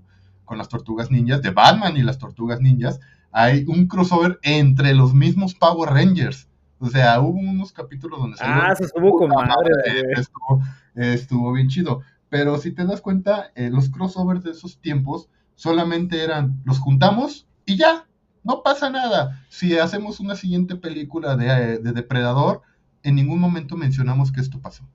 las 0.56 0.68
tortugas 0.68 1.10
ninjas, 1.10 1.42
de 1.42 1.50
Batman 1.50 1.96
y 1.96 2.02
las 2.02 2.18
tortugas 2.18 2.60
ninjas, 2.60 3.00
hay 3.38 3.66
un 3.68 3.86
crossover 3.86 4.38
entre 4.40 4.94
los 4.94 5.12
mismos 5.12 5.54
Power 5.54 5.90
Rangers. 5.90 6.48
O 6.78 6.88
sea, 6.88 7.20
hubo 7.20 7.38
unos 7.38 7.70
capítulos 7.70 8.18
donde... 8.18 8.38
Ah, 8.40 8.74
se 8.74 8.84
estuvo 8.84 9.18
con 9.18 9.28
madre. 9.28 9.72
Estuvo, 10.16 10.62
estuvo, 10.94 11.52
bien 11.52 11.68
chido. 11.68 12.00
Pero 12.30 12.56
si 12.56 12.72
te 12.72 12.86
das 12.86 13.02
cuenta, 13.02 13.50
eh, 13.54 13.68
los 13.68 13.90
crossovers 13.90 14.42
de 14.42 14.52
esos 14.52 14.80
tiempos 14.80 15.28
solamente 15.54 16.24
eran, 16.24 16.62
los 16.64 16.78
juntamos 16.78 17.46
y 17.66 17.76
ya, 17.76 18.06
no 18.42 18.62
pasa 18.62 18.88
nada. 18.88 19.44
Si 19.50 19.76
hacemos 19.76 20.18
una 20.18 20.34
siguiente 20.34 20.74
película 20.74 21.36
de, 21.36 21.46
eh, 21.48 21.78
de 21.78 21.92
Depredador, 21.92 22.62
en 23.02 23.16
ningún 23.16 23.38
momento 23.38 23.76
mencionamos 23.76 24.32
que 24.32 24.40
esto 24.40 24.62
pasó. 24.62 24.88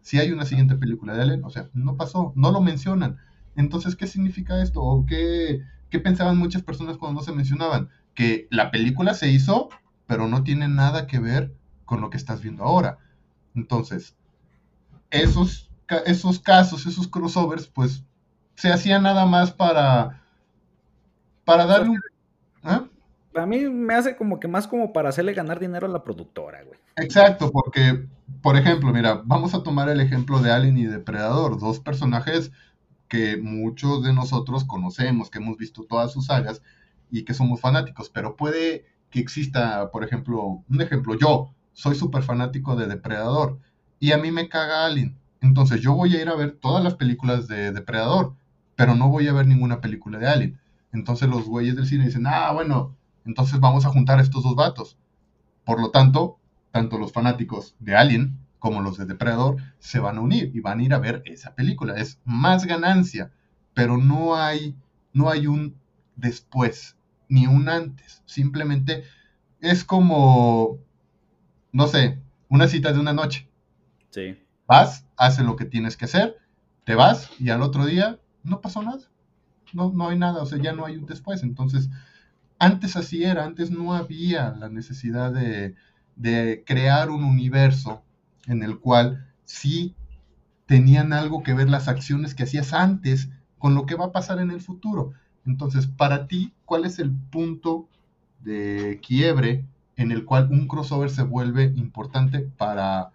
Si 0.00 0.18
hay 0.18 0.32
una 0.32 0.44
siguiente 0.44 0.74
película 0.74 1.14
de 1.14 1.22
Alien, 1.22 1.44
o 1.44 1.50
sea, 1.50 1.70
no 1.72 1.96
pasó, 1.96 2.32
no 2.34 2.50
lo 2.50 2.60
mencionan. 2.60 3.18
Entonces, 3.54 3.94
¿qué 3.94 4.08
significa 4.08 4.60
esto? 4.60 4.82
¿O 4.82 5.06
qué, 5.06 5.62
qué 5.90 5.98
pensaban 5.98 6.38
muchas 6.38 6.62
personas 6.62 6.96
cuando 6.96 7.20
no 7.20 7.24
se 7.24 7.32
mencionaban? 7.32 7.90
Que 8.14 8.46
la 8.50 8.70
película 8.70 9.14
se 9.14 9.28
hizo, 9.28 9.68
pero 10.06 10.26
no 10.28 10.42
tiene 10.42 10.68
nada 10.68 11.06
que 11.06 11.18
ver 11.18 11.54
con 11.84 12.00
lo 12.00 12.10
que 12.10 12.16
estás 12.16 12.42
viendo 12.42 12.64
ahora. 12.64 12.98
Entonces, 13.54 14.16
esos, 15.10 15.70
esos 16.06 16.38
casos, 16.40 16.86
esos 16.86 17.08
crossovers, 17.08 17.66
pues 17.66 18.04
se 18.54 18.72
hacían 18.72 19.02
nada 19.02 19.26
más 19.26 19.52
para, 19.52 20.22
para 21.44 21.66
darle 21.66 21.90
un... 21.90 22.00
¿ah? 22.62 22.84
a 23.34 23.46
mí 23.46 23.68
me 23.68 23.94
hace 23.94 24.16
como 24.16 24.40
que 24.40 24.48
más 24.48 24.66
como 24.66 24.92
para 24.92 25.10
hacerle 25.10 25.34
ganar 25.34 25.60
dinero 25.60 25.86
a 25.86 25.90
la 25.90 26.04
productora, 26.04 26.62
güey. 26.62 26.78
Exacto, 26.96 27.50
porque, 27.50 28.06
por 28.42 28.56
ejemplo, 28.56 28.92
mira, 28.92 29.20
vamos 29.24 29.54
a 29.54 29.62
tomar 29.62 29.88
el 29.88 30.00
ejemplo 30.00 30.40
de 30.40 30.52
Alien 30.52 30.78
y 30.78 30.86
Depredador, 30.86 31.58
dos 31.58 31.80
personajes 31.80 32.50
que 33.08 33.36
muchos 33.36 34.02
de 34.02 34.12
nosotros 34.12 34.64
conocemos, 34.64 35.30
que 35.30 35.38
hemos 35.38 35.56
visto 35.56 35.84
todas 35.84 36.12
sus 36.12 36.26
sagas 36.26 36.62
y 37.10 37.24
que 37.24 37.34
somos 37.34 37.60
fanáticos, 37.60 38.10
pero 38.10 38.36
puede 38.36 38.84
que 39.10 39.20
exista, 39.20 39.90
por 39.90 40.04
ejemplo, 40.04 40.62
un 40.68 40.80
ejemplo, 40.80 41.16
yo 41.18 41.52
soy 41.72 41.94
súper 41.94 42.22
fanático 42.22 42.76
de 42.76 42.86
Depredador 42.86 43.58
y 44.00 44.12
a 44.12 44.18
mí 44.18 44.30
me 44.30 44.48
caga 44.48 44.86
Alien, 44.86 45.16
entonces 45.40 45.80
yo 45.80 45.94
voy 45.94 46.14
a 46.16 46.22
ir 46.22 46.28
a 46.28 46.34
ver 46.34 46.52
todas 46.52 46.82
las 46.82 46.94
películas 46.94 47.46
de 47.48 47.72
Depredador, 47.72 48.34
pero 48.74 48.94
no 48.94 49.08
voy 49.08 49.28
a 49.28 49.32
ver 49.32 49.46
ninguna 49.46 49.80
película 49.80 50.18
de 50.18 50.28
Alien. 50.28 50.60
Entonces 50.92 51.28
los 51.28 51.44
güeyes 51.44 51.76
del 51.76 51.86
cine 51.86 52.06
dicen, 52.06 52.26
ah, 52.26 52.52
bueno, 52.52 52.94
entonces 53.24 53.60
vamos 53.60 53.84
a 53.84 53.90
juntar 53.90 54.20
estos 54.20 54.42
dos 54.42 54.54
vatos. 54.54 54.96
Por 55.64 55.80
lo 55.80 55.90
tanto, 55.90 56.38
tanto 56.72 56.98
los 56.98 57.12
fanáticos 57.12 57.74
de 57.80 57.96
Alien 57.96 58.38
como 58.58 58.80
los 58.80 58.98
de 58.98 59.06
Depredador 59.06 59.56
se 59.78 59.98
van 59.98 60.18
a 60.18 60.20
unir 60.20 60.50
y 60.54 60.60
van 60.60 60.80
a 60.80 60.82
ir 60.82 60.94
a 60.94 60.98
ver 60.98 61.22
esa 61.26 61.54
película. 61.54 61.94
Es 61.96 62.20
más 62.24 62.64
ganancia, 62.64 63.32
pero 63.74 63.96
no 63.96 64.36
hay, 64.36 64.76
no 65.12 65.30
hay 65.30 65.46
un 65.46 65.76
después 66.16 66.96
ni 67.28 67.46
un 67.46 67.68
antes. 67.68 68.22
Simplemente 68.26 69.04
es 69.60 69.84
como, 69.84 70.78
no 71.72 71.86
sé, 71.86 72.18
una 72.48 72.68
cita 72.68 72.92
de 72.92 73.00
una 73.00 73.12
noche. 73.12 73.48
Sí. 74.10 74.38
Vas, 74.66 75.06
haces 75.16 75.44
lo 75.44 75.56
que 75.56 75.64
tienes 75.64 75.96
que 75.96 76.06
hacer, 76.06 76.36
te 76.84 76.94
vas 76.94 77.30
y 77.38 77.50
al 77.50 77.62
otro 77.62 77.84
día 77.86 78.18
no 78.42 78.60
pasó 78.60 78.82
nada. 78.82 79.02
No, 79.72 79.92
no 79.92 80.08
hay 80.08 80.18
nada, 80.18 80.42
o 80.42 80.46
sea, 80.46 80.58
ya 80.58 80.72
no 80.72 80.86
hay 80.86 80.96
un 80.96 81.06
después. 81.06 81.42
Entonces, 81.42 81.90
antes 82.58 82.96
así 82.96 83.24
era, 83.24 83.44
antes 83.44 83.70
no 83.70 83.94
había 83.94 84.50
la 84.50 84.68
necesidad 84.68 85.32
de, 85.32 85.74
crear 86.64 87.10
un 87.10 87.24
universo 87.24 88.02
en 88.46 88.62
el 88.62 88.78
cual 88.78 89.26
sí 89.44 89.94
tenían 90.66 91.12
algo 91.12 91.42
que 91.42 91.54
ver 91.54 91.70
las 91.70 91.88
acciones 91.88 92.34
que 92.34 92.42
hacías 92.42 92.72
antes 92.72 93.28
con 93.58 93.74
lo 93.74 93.86
que 93.86 93.94
va 93.94 94.06
a 94.06 94.12
pasar 94.12 94.40
en 94.40 94.50
el 94.50 94.60
futuro. 94.60 95.12
Entonces, 95.46 95.86
para 95.86 96.26
ti, 96.26 96.52
¿cuál 96.64 96.84
es 96.84 96.98
el 96.98 97.12
punto 97.12 97.88
de 98.40 99.00
quiebre 99.06 99.64
en 99.96 100.12
el 100.12 100.24
cual 100.24 100.48
un 100.50 100.68
crossover 100.68 101.10
se 101.10 101.22
vuelve 101.22 101.72
importante 101.76 102.40
para, 102.40 103.10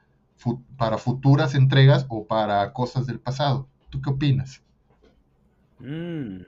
para 0.78 0.98
futuras 0.98 1.56
entregas 1.56 2.06
o 2.10 2.26
para 2.26 2.74
cosas 2.74 3.06
del 3.06 3.20
pasado. 3.20 3.68
¿Tú 3.90 4.02
qué 4.02 4.10
opinas? 4.10 4.64
Mm, 5.80 6.42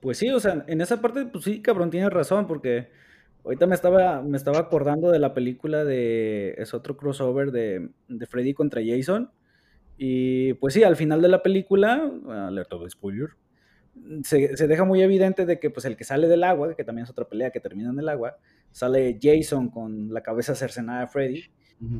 pues 0.00 0.18
sí, 0.18 0.30
o 0.30 0.40
sea, 0.40 0.64
en 0.66 0.80
esa 0.80 1.00
parte, 1.00 1.26
pues 1.26 1.44
sí, 1.44 1.60
cabrón, 1.60 1.90
tienes 1.90 2.10
razón, 2.10 2.46
porque 2.46 2.90
ahorita 3.48 3.66
me 3.66 3.74
estaba, 3.74 4.20
me 4.20 4.36
estaba 4.36 4.58
acordando 4.58 5.10
de 5.10 5.18
la 5.18 5.32
película 5.32 5.82
de, 5.82 6.54
es 6.58 6.74
otro 6.74 6.98
crossover 6.98 7.50
de, 7.50 7.88
de 8.06 8.26
Freddy 8.26 8.52
contra 8.52 8.82
Jason, 8.84 9.30
y 9.96 10.52
pues 10.54 10.74
sí, 10.74 10.82
al 10.82 10.96
final 10.96 11.22
de 11.22 11.28
la 11.28 11.42
película, 11.42 12.12
alerta 12.28 12.76
spoiler, 12.90 13.30
se, 14.22 14.54
se, 14.54 14.68
deja 14.68 14.84
muy 14.84 15.00
evidente 15.00 15.46
de 15.46 15.58
que 15.58 15.70
pues 15.70 15.86
el 15.86 15.96
que 15.96 16.04
sale 16.04 16.28
del 16.28 16.44
agua, 16.44 16.74
que 16.74 16.84
también 16.84 17.04
es 17.04 17.10
otra 17.10 17.24
pelea 17.24 17.50
que 17.50 17.58
termina 17.58 17.88
en 17.88 17.98
el 17.98 18.10
agua, 18.10 18.36
sale 18.70 19.18
Jason 19.20 19.70
con 19.70 20.12
la 20.12 20.22
cabeza 20.22 20.54
cercenada 20.54 21.00
de 21.00 21.06
Freddy, 21.06 21.44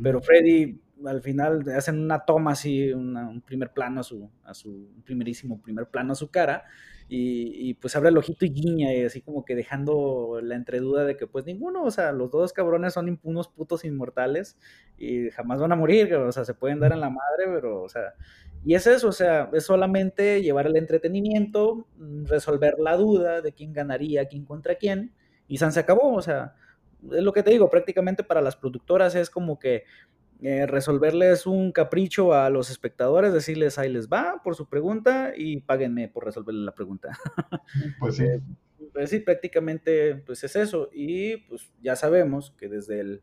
pero 0.03 0.21
Freddy 0.21 0.81
al 1.07 1.23
final 1.23 1.65
hacen 1.77 2.01
una 2.01 2.21
toma 2.21 2.53
así, 2.53 2.93
un 2.93 3.43
primer 3.45 3.73
plano 3.73 4.01
a 4.01 4.03
su, 4.03 4.29
a 4.45 4.55
su, 4.55 4.89
primerísimo 5.05 5.61
primer 5.61 5.87
plano 5.87 6.13
a 6.13 6.17
su 6.17 6.29
cara, 6.31 6.65
y, 7.11 7.73
pues 7.75 7.97
abre 7.97 8.11
el 8.11 8.19
ojito 8.19 8.45
y 8.45 8.51
guiña, 8.51 8.93
y 8.93 9.05
así 9.05 9.23
como 9.23 9.43
que 9.43 9.55
dejando 9.55 10.41
la 10.43 10.57
entreduda 10.57 11.07
de 11.07 11.17
que 11.17 11.27
pues 11.27 11.47
ninguno, 11.47 11.85
o 11.85 11.91
sea, 11.91 12.13
los 12.13 12.31
dos 12.31 12.53
cabrones 12.53 12.93
son 12.93 13.19
unos 13.23 13.49
putos 13.49 13.87
inmortales 13.87 14.59
y 14.99 15.31
jamás 15.31 15.59
van 15.59 15.73
a 15.73 15.77
morir, 15.77 16.15
o 16.15 16.31
sea, 16.33 16.45
se 16.45 16.53
pueden 16.53 16.81
dar 16.81 16.93
en 16.93 17.01
la 17.01 17.09
madre, 17.09 17.47
pero, 17.47 17.83
o 17.83 17.89
sea, 17.89 18.13
y 18.63 18.75
es 18.75 18.87
eso, 18.87 19.09
o 19.09 19.13
sea, 19.13 19.49
es 19.55 19.65
solamente 19.65 20.43
llevar 20.43 20.67
el 20.67 20.77
entretenimiento, 20.77 21.87
mm, 21.97 22.27
resolver 22.27 22.75
la 22.79 22.97
duda 22.97 23.41
de 23.41 23.53
quién 23.53 23.73
ganaría, 23.73 24.27
quién 24.27 24.45
contra 24.45 24.75
quién, 24.75 25.15
y 25.47 25.57
San 25.57 25.73
se 25.73 25.81
acabó, 25.81 26.13
o 26.15 26.23
sea, 26.23 26.57
es 27.13 27.23
lo 27.23 27.33
que 27.33 27.43
te 27.43 27.51
digo, 27.51 27.71
prácticamente 27.71 28.25
para 28.25 28.41
las 28.41 28.57
productoras 28.57 29.15
es 29.15 29.31
como 29.31 29.59
que 29.59 29.85
eh, 30.41 30.67
resolverles 30.67 31.47
un 31.47 31.73
capricho 31.73 32.33
a 32.33 32.49
los 32.51 32.71
espectadores, 32.71 33.33
decirles 33.33 33.79
ahí 33.79 33.91
les 33.91 34.09
va 34.09 34.41
por 34.45 34.55
su 34.55 34.69
pregunta 34.69 35.33
y 35.37 35.61
páguenme 35.61 36.09
por 36.09 36.25
resolverle 36.25 36.65
la 36.65 36.75
pregunta. 36.75 37.17
Pues 37.99 38.17
sí. 38.17 38.25
Eh, 38.25 38.41
pues 38.93 39.11
sí, 39.11 39.21
prácticamente 39.21 40.17
pues 40.17 40.43
es 40.45 40.57
eso. 40.57 40.91
Y 40.93 41.39
pues 41.49 41.71
ya 41.83 41.97
sabemos 41.97 42.53
que 42.59 42.69
desde 42.69 43.01
el 43.01 43.23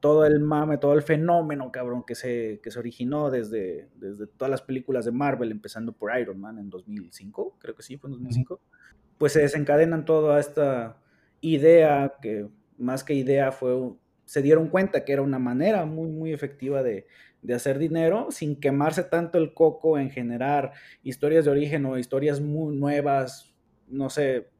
todo 0.00 0.26
el 0.26 0.40
mame, 0.40 0.78
todo 0.78 0.94
el 0.94 1.02
fenómeno, 1.02 1.70
cabrón, 1.70 2.02
que 2.04 2.16
se, 2.16 2.58
que 2.60 2.72
se 2.72 2.78
originó 2.80 3.30
desde, 3.30 3.88
desde 3.94 4.26
todas 4.26 4.50
las 4.50 4.60
películas 4.60 5.04
de 5.04 5.12
Marvel, 5.12 5.52
empezando 5.52 5.92
por 5.92 6.18
Iron 6.18 6.40
Man 6.40 6.58
en 6.58 6.70
2005, 6.70 7.58
creo 7.60 7.76
que 7.76 7.84
sí, 7.84 7.96
fue 7.98 8.08
en 8.08 8.14
2005, 8.14 8.60
pues 9.16 9.32
se 9.32 9.42
desencadenan 9.42 10.04
toda 10.04 10.40
esta 10.40 10.98
idea 11.40 12.14
que 12.20 12.48
más 12.78 13.04
que 13.04 13.14
idea 13.14 13.52
fue, 13.52 13.92
se 14.24 14.42
dieron 14.42 14.68
cuenta 14.68 15.04
que 15.04 15.12
era 15.12 15.22
una 15.22 15.38
manera 15.38 15.84
muy, 15.84 16.08
muy 16.08 16.32
efectiva 16.32 16.82
de, 16.82 17.06
de 17.42 17.54
hacer 17.54 17.78
dinero 17.78 18.28
sin 18.30 18.58
quemarse 18.58 19.04
tanto 19.04 19.38
el 19.38 19.54
coco 19.54 19.98
en 19.98 20.10
generar 20.10 20.72
historias 21.02 21.44
de 21.44 21.50
origen 21.50 21.84
o 21.86 21.98
historias 21.98 22.40
muy 22.40 22.76
nuevas, 22.76 23.54
no 23.88 24.08
sé, 24.10 24.52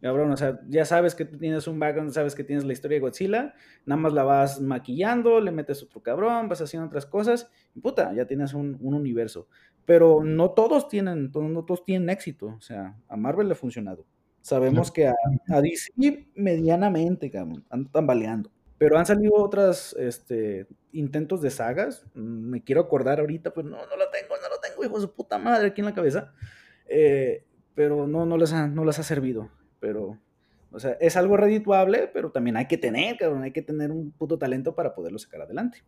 Cabrón, 0.00 0.30
o 0.30 0.36
sea, 0.36 0.60
ya 0.68 0.84
sabes 0.84 1.16
que 1.16 1.24
tienes 1.24 1.66
un 1.66 1.80
background, 1.80 2.12
sabes 2.12 2.36
que 2.36 2.44
tienes 2.44 2.64
la 2.64 2.72
historia 2.72 2.96
de 2.96 3.00
Godzilla, 3.00 3.54
nada 3.84 4.00
más 4.00 4.12
la 4.12 4.22
vas 4.22 4.60
maquillando, 4.60 5.40
le 5.40 5.50
metes 5.50 5.82
otro 5.82 6.00
cabrón, 6.00 6.48
vas 6.48 6.60
haciendo 6.60 6.86
otras 6.86 7.04
cosas, 7.04 7.50
y 7.74 7.80
puta, 7.80 8.14
ya 8.14 8.24
tienes 8.24 8.54
un, 8.54 8.78
universo. 8.80 9.48
Pero 9.84 10.22
no 10.22 10.50
todos 10.50 10.86
tienen, 10.86 11.32
no 11.34 11.64
todos 11.64 11.84
tienen 11.84 12.10
éxito, 12.10 12.46
o 12.46 12.60
sea, 12.60 12.96
a 13.08 13.16
Marvel 13.16 13.48
le 13.48 13.54
ha 13.54 13.56
funcionado. 13.56 14.06
Sabemos 14.48 14.90
que 14.90 15.08
a, 15.08 15.60
DC 15.60 15.92
medianamente, 16.34 17.30
cabrón, 17.30 17.64
andan 17.68 17.92
tambaleando. 17.92 18.50
Pero 18.78 18.96
han 18.96 19.06
salido 19.06 19.34
otros 19.34 19.94
este, 19.98 20.66
intentos 20.92 21.42
de 21.42 21.50
sagas, 21.50 22.06
mm, 22.14 22.20
me 22.20 22.62
quiero 22.62 22.80
acordar 22.80 23.20
ahorita, 23.20 23.52
pues 23.52 23.66
no, 23.66 23.76
no 23.76 23.96
lo 23.96 24.10
tengo, 24.10 24.36
no 24.40 24.48
lo 24.48 24.60
tengo, 24.62 24.84
hijo 24.84 24.94
de 24.94 25.02
su 25.02 25.12
puta 25.12 25.36
madre, 25.36 25.68
aquí 25.68 25.80
en 25.80 25.86
la 25.86 25.94
cabeza. 25.94 26.32
Eh, 26.88 27.44
pero 27.74 28.06
no, 28.06 28.24
no, 28.24 28.38
les 28.38 28.52
no 28.52 28.84
les 28.84 28.98
ha 28.98 29.02
servido 29.02 29.50
pero, 29.80 30.18
o 30.70 30.80
sea, 30.80 30.92
es 31.00 31.16
algo 31.16 31.36
redituable, 31.36 32.10
pero 32.12 32.30
también 32.30 32.56
hay 32.56 32.66
que 32.66 32.78
tener, 32.78 33.16
cabrón, 33.16 33.42
hay 33.42 33.52
que 33.52 33.62
tener 33.62 33.90
un 33.90 34.10
puto 34.12 34.38
talento 34.38 34.74
para 34.74 34.94
poderlo 34.94 35.18
sacar 35.18 35.42
adelante. 35.42 35.84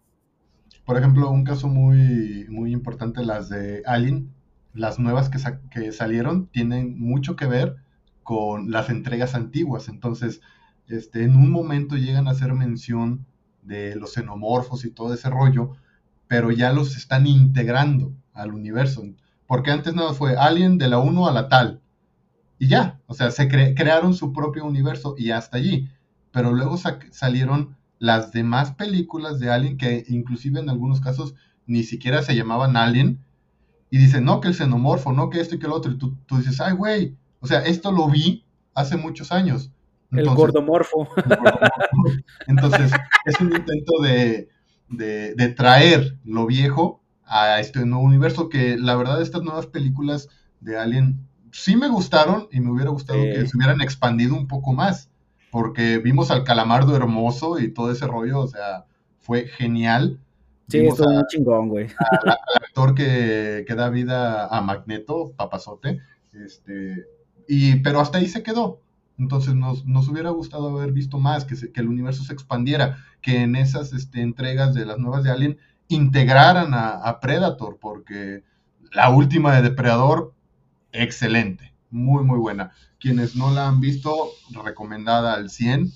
Por 0.84 0.96
ejemplo, 0.96 1.30
un 1.30 1.44
caso 1.44 1.68
muy, 1.68 2.46
muy 2.48 2.72
importante, 2.72 3.24
las 3.24 3.48
de 3.48 3.82
Alien, 3.86 4.30
las 4.72 4.98
nuevas 4.98 5.28
que, 5.28 5.38
que 5.70 5.92
salieron 5.92 6.46
tienen 6.48 6.98
mucho 6.98 7.36
que 7.36 7.46
ver 7.46 7.76
con 8.30 8.70
las 8.70 8.90
entregas 8.90 9.34
antiguas. 9.34 9.88
Entonces, 9.88 10.40
este, 10.86 11.24
en 11.24 11.34
un 11.34 11.50
momento 11.50 11.96
llegan 11.96 12.28
a 12.28 12.30
hacer 12.30 12.52
mención 12.52 13.26
de 13.60 13.96
los 13.96 14.12
xenomorfos 14.12 14.84
y 14.84 14.92
todo 14.92 15.12
ese 15.12 15.28
rollo, 15.28 15.72
pero 16.28 16.52
ya 16.52 16.72
los 16.72 16.96
están 16.96 17.26
integrando 17.26 18.14
al 18.32 18.54
universo. 18.54 19.02
Porque 19.48 19.72
antes 19.72 19.96
nada 19.96 20.12
fue 20.14 20.36
Alien 20.36 20.78
de 20.78 20.86
la 20.86 21.00
1 21.00 21.26
a 21.26 21.32
la 21.32 21.48
tal, 21.48 21.80
y 22.56 22.68
ya, 22.68 23.00
o 23.08 23.14
sea, 23.14 23.32
se 23.32 23.48
crearon 23.48 24.14
su 24.14 24.32
propio 24.32 24.64
universo 24.64 25.16
y 25.18 25.32
hasta 25.32 25.56
allí. 25.56 25.90
Pero 26.30 26.52
luego 26.52 26.76
salieron 27.10 27.74
las 27.98 28.30
demás 28.30 28.76
películas 28.76 29.40
de 29.40 29.50
Alien 29.50 29.76
que 29.76 30.04
inclusive 30.06 30.60
en 30.60 30.70
algunos 30.70 31.00
casos 31.00 31.34
ni 31.66 31.82
siquiera 31.82 32.22
se 32.22 32.36
llamaban 32.36 32.76
Alien. 32.76 33.24
Y 33.90 33.98
dicen, 33.98 34.24
no, 34.24 34.40
que 34.40 34.46
el 34.46 34.54
xenomorfo, 34.54 35.12
no, 35.12 35.30
que 35.30 35.40
esto 35.40 35.56
y 35.56 35.58
que 35.58 35.66
el 35.66 35.72
otro. 35.72 35.90
Y 35.90 35.98
tú, 35.98 36.16
dices, 36.36 36.60
ay, 36.60 36.74
güey, 36.74 37.16
o 37.40 37.46
sea, 37.46 37.60
esto 37.60 37.92
lo 37.92 38.08
vi 38.08 38.44
hace 38.74 38.96
muchos 38.96 39.32
años. 39.32 39.70
el 40.12 40.28
gordomorfo. 40.28 41.08
Entonces, 42.46 42.92
es 43.24 43.40
un 43.40 43.52
intento 43.52 44.00
de, 44.02 44.48
de, 44.88 45.34
de, 45.34 45.48
traer 45.48 46.16
lo 46.24 46.46
viejo 46.46 47.00
a 47.24 47.60
este 47.60 47.84
nuevo 47.86 48.04
universo 48.04 48.48
que 48.48 48.76
la 48.76 48.96
verdad 48.96 49.22
estas 49.22 49.42
nuevas 49.42 49.66
películas 49.66 50.28
de 50.60 50.76
Alien 50.76 51.26
sí 51.52 51.76
me 51.76 51.88
gustaron 51.88 52.48
y 52.50 52.60
me 52.60 52.70
hubiera 52.70 52.90
gustado 52.90 53.20
que 53.20 53.46
se 53.46 53.56
hubieran 53.56 53.80
expandido 53.80 54.34
un 54.34 54.46
poco 54.46 54.72
más, 54.72 55.10
porque 55.50 55.98
vimos 55.98 56.30
al 56.30 56.44
calamardo 56.44 56.96
hermoso 56.96 57.58
y 57.58 57.72
todo 57.72 57.90
ese 57.90 58.06
rollo, 58.06 58.40
o 58.40 58.46
sea, 58.46 58.84
fue 59.18 59.46
genial. 59.46 60.18
Sí, 60.68 60.78
estuvo 60.78 61.10
muy 61.10 61.24
chingón, 61.28 61.68
güey. 61.68 61.88
Al, 62.22 62.36
actor 62.64 62.94
que, 62.94 63.64
que, 63.66 63.74
da 63.74 63.90
vida 63.90 64.46
a 64.46 64.60
Magneto, 64.60 65.32
papazote, 65.36 66.00
este, 66.32 67.06
y, 67.52 67.80
pero 67.80 68.00
hasta 68.00 68.18
ahí 68.18 68.28
se 68.28 68.44
quedó. 68.44 68.80
Entonces 69.18 69.56
nos, 69.56 69.84
nos 69.84 70.08
hubiera 70.08 70.30
gustado 70.30 70.78
haber 70.78 70.92
visto 70.92 71.18
más, 71.18 71.44
que, 71.44 71.56
que 71.56 71.80
el 71.80 71.88
universo 71.88 72.22
se 72.22 72.32
expandiera, 72.32 73.04
que 73.20 73.42
en 73.42 73.56
esas 73.56 73.92
este, 73.92 74.22
entregas 74.22 74.72
de 74.72 74.86
las 74.86 74.98
nuevas 74.98 75.24
de 75.24 75.32
Alien 75.32 75.58
integraran 75.88 76.74
a, 76.74 76.90
a 76.90 77.18
Predator, 77.18 77.78
porque 77.80 78.44
la 78.92 79.10
última 79.10 79.56
de 79.56 79.62
Depredador 79.62 80.32
excelente, 80.92 81.74
muy, 81.90 82.22
muy 82.22 82.38
buena. 82.38 82.70
Quienes 83.00 83.34
no 83.34 83.50
la 83.50 83.66
han 83.66 83.80
visto, 83.80 84.28
recomendada 84.64 85.34
al 85.34 85.50
100, 85.50 85.90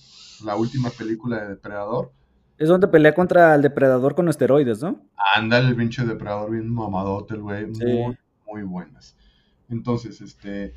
la 0.44 0.56
última 0.56 0.90
película 0.90 1.40
de 1.40 1.50
Depredador. 1.50 2.10
Es 2.58 2.68
donde 2.68 2.88
pelea 2.88 3.14
contra 3.14 3.54
el 3.54 3.62
depredador 3.62 4.16
con 4.16 4.28
esteroides, 4.28 4.82
¿no? 4.82 5.00
Anda 5.36 5.58
el 5.58 5.76
pinche 5.76 6.04
depredador 6.04 6.50
bien 6.50 6.68
mamadote, 6.68 7.34
el 7.34 7.42
güey. 7.42 7.66
Muy, 7.66 8.18
muy 8.44 8.62
buenas. 8.62 9.16
Entonces, 9.68 10.20
este, 10.20 10.74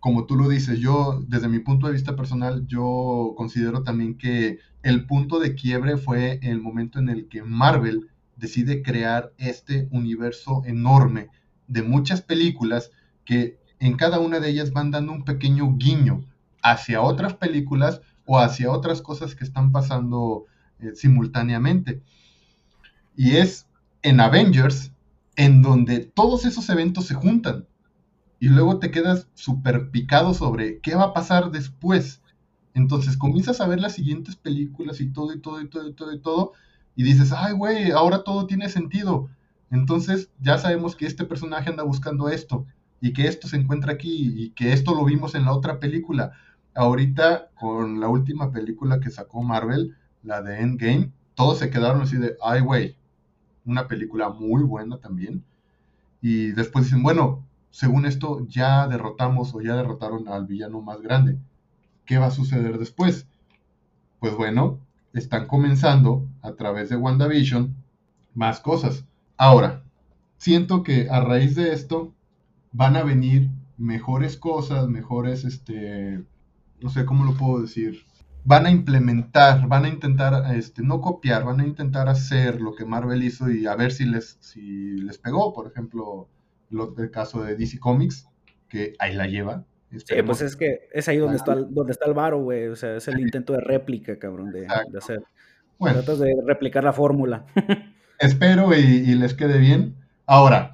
como 0.00 0.26
tú 0.26 0.36
lo 0.36 0.48
dices, 0.48 0.80
yo, 0.80 1.22
desde 1.28 1.48
mi 1.48 1.58
punto 1.58 1.86
de 1.86 1.92
vista 1.92 2.16
personal, 2.16 2.66
yo 2.66 3.34
considero 3.36 3.82
también 3.82 4.16
que 4.16 4.58
el 4.82 5.06
punto 5.06 5.38
de 5.38 5.54
quiebre 5.54 5.98
fue 5.98 6.40
el 6.42 6.60
momento 6.60 6.98
en 6.98 7.10
el 7.10 7.28
que 7.28 7.42
Marvel 7.42 8.08
decide 8.36 8.82
crear 8.82 9.32
este 9.36 9.88
universo 9.90 10.62
enorme 10.64 11.28
de 11.68 11.82
muchas 11.82 12.22
películas 12.22 12.90
que 13.24 13.58
en 13.78 13.96
cada 13.96 14.18
una 14.18 14.40
de 14.40 14.48
ellas 14.50 14.72
van 14.72 14.90
dando 14.90 15.12
un 15.12 15.24
pequeño 15.24 15.76
guiño 15.76 16.24
hacia 16.62 17.02
otras 17.02 17.34
películas 17.34 18.00
o 18.24 18.38
hacia 18.38 18.70
otras 18.70 19.02
cosas 19.02 19.34
que 19.34 19.44
están 19.44 19.70
pasando 19.70 20.46
eh, 20.78 20.92
simultáneamente. 20.94 22.02
Y 23.16 23.36
es 23.36 23.66
en 24.02 24.20
Avengers 24.20 24.92
en 25.36 25.62
donde 25.62 26.00
todos 26.00 26.44
esos 26.44 26.68
eventos 26.70 27.06
se 27.06 27.14
juntan. 27.14 27.66
Y 28.40 28.48
luego 28.48 28.78
te 28.78 28.90
quedas 28.90 29.28
súper 29.34 29.90
picado 29.90 30.34
sobre 30.34 30.80
qué 30.80 30.94
va 30.94 31.04
a 31.04 31.12
pasar 31.12 31.50
después. 31.50 32.22
Entonces 32.74 33.16
comienzas 33.16 33.60
a 33.60 33.68
ver 33.68 33.80
las 33.80 33.92
siguientes 33.94 34.34
películas 34.34 35.00
y 35.00 35.12
todo, 35.12 35.34
y 35.34 35.40
todo, 35.40 35.60
y 35.60 35.68
todo, 35.68 35.88
y 35.88 35.92
todo, 35.92 36.12
y 36.14 36.20
todo. 36.20 36.52
Y 36.96 37.02
dices, 37.02 37.32
ay, 37.32 37.52
güey, 37.52 37.90
ahora 37.90 38.24
todo 38.24 38.46
tiene 38.46 38.68
sentido. 38.70 39.28
Entonces 39.70 40.30
ya 40.40 40.58
sabemos 40.58 40.96
que 40.96 41.06
este 41.06 41.24
personaje 41.24 41.68
anda 41.70 41.82
buscando 41.82 42.30
esto 42.30 42.66
y 43.00 43.12
que 43.12 43.26
esto 43.26 43.46
se 43.46 43.56
encuentra 43.56 43.92
aquí 43.92 44.32
y 44.34 44.50
que 44.50 44.72
esto 44.72 44.94
lo 44.94 45.04
vimos 45.04 45.34
en 45.34 45.44
la 45.44 45.52
otra 45.52 45.78
película. 45.78 46.32
Ahorita, 46.74 47.50
con 47.54 48.00
la 48.00 48.08
última 48.08 48.52
película 48.52 49.00
que 49.00 49.10
sacó 49.10 49.42
Marvel, 49.42 49.96
la 50.22 50.42
de 50.42 50.60
Endgame, 50.60 51.12
todos 51.34 51.58
se 51.58 51.70
quedaron 51.70 52.02
así 52.02 52.16
de, 52.16 52.36
ay, 52.42 52.60
güey, 52.62 52.96
una 53.64 53.86
película 53.86 54.30
muy 54.30 54.62
buena 54.62 54.98
también. 54.98 55.44
Y 56.22 56.52
después 56.52 56.86
dicen, 56.86 57.02
bueno, 57.02 57.44
según 57.70 58.06
esto 58.06 58.46
ya 58.48 58.86
derrotamos 58.88 59.54
o 59.54 59.60
ya 59.60 59.76
derrotaron 59.76 60.28
al 60.28 60.46
villano 60.46 60.80
más 60.80 61.00
grande. 61.00 61.38
¿Qué 62.04 62.18
va 62.18 62.26
a 62.26 62.32
suceder 62.32 62.78
después? 62.78 63.26
Pues 64.18 64.34
bueno, 64.34 64.80
están 65.12 65.46
comenzando 65.46 66.28
a 66.42 66.52
través 66.52 66.88
de 66.88 66.96
WandaVision 66.96 67.74
más 68.34 68.60
cosas. 68.60 69.04
Ahora, 69.36 69.82
siento 70.36 70.82
que 70.82 71.08
a 71.10 71.20
raíz 71.20 71.54
de 71.54 71.72
esto 71.72 72.12
van 72.72 72.96
a 72.96 73.02
venir 73.02 73.50
mejores 73.78 74.36
cosas, 74.36 74.88
mejores, 74.88 75.44
este, 75.44 76.24
no 76.80 76.90
sé 76.90 77.04
cómo 77.04 77.24
lo 77.24 77.34
puedo 77.34 77.62
decir, 77.62 78.04
van 78.44 78.66
a 78.66 78.70
implementar, 78.70 79.66
van 79.68 79.84
a 79.84 79.88
intentar, 79.88 80.54
este, 80.54 80.82
no 80.82 81.00
copiar, 81.00 81.44
van 81.44 81.60
a 81.60 81.66
intentar 81.66 82.08
hacer 82.08 82.60
lo 82.60 82.74
que 82.74 82.84
Marvel 82.84 83.22
hizo 83.22 83.50
y 83.50 83.66
a 83.66 83.74
ver 83.74 83.92
si 83.92 84.04
les, 84.04 84.38
si 84.40 84.92
les 84.92 85.18
pegó, 85.18 85.52
por 85.52 85.66
ejemplo, 85.66 86.28
lo, 86.70 86.94
el 86.98 87.10
caso 87.10 87.42
de 87.42 87.56
DC 87.56 87.78
Comics, 87.78 88.28
que 88.68 88.94
ahí 88.98 89.14
la 89.14 89.26
lleva. 89.26 89.64
Sí, 89.90 90.22
pues 90.24 90.40
es 90.40 90.54
que 90.54 90.88
es 90.92 91.08
ahí 91.08 91.18
donde 91.18 91.36
está, 91.36 91.54
donde 91.54 91.92
está 91.92 92.06
el 92.06 92.14
varo, 92.14 92.38
güey, 92.38 92.68
o 92.68 92.76
sea, 92.76 92.96
es 92.96 93.08
el 93.08 93.18
intento 93.20 93.52
de 93.52 93.60
réplica, 93.60 94.18
cabrón, 94.18 94.52
de, 94.52 94.66
hacer. 94.96 95.22
Bueno, 95.78 96.02
Tratas 96.02 96.20
de 96.20 96.32
replicar 96.46 96.84
la 96.84 96.92
fórmula. 96.92 97.46
espero 98.18 98.74
y 98.74 99.14
les 99.14 99.34
quede 99.34 99.58
bien. 99.58 99.96
Ahora, 100.26 100.72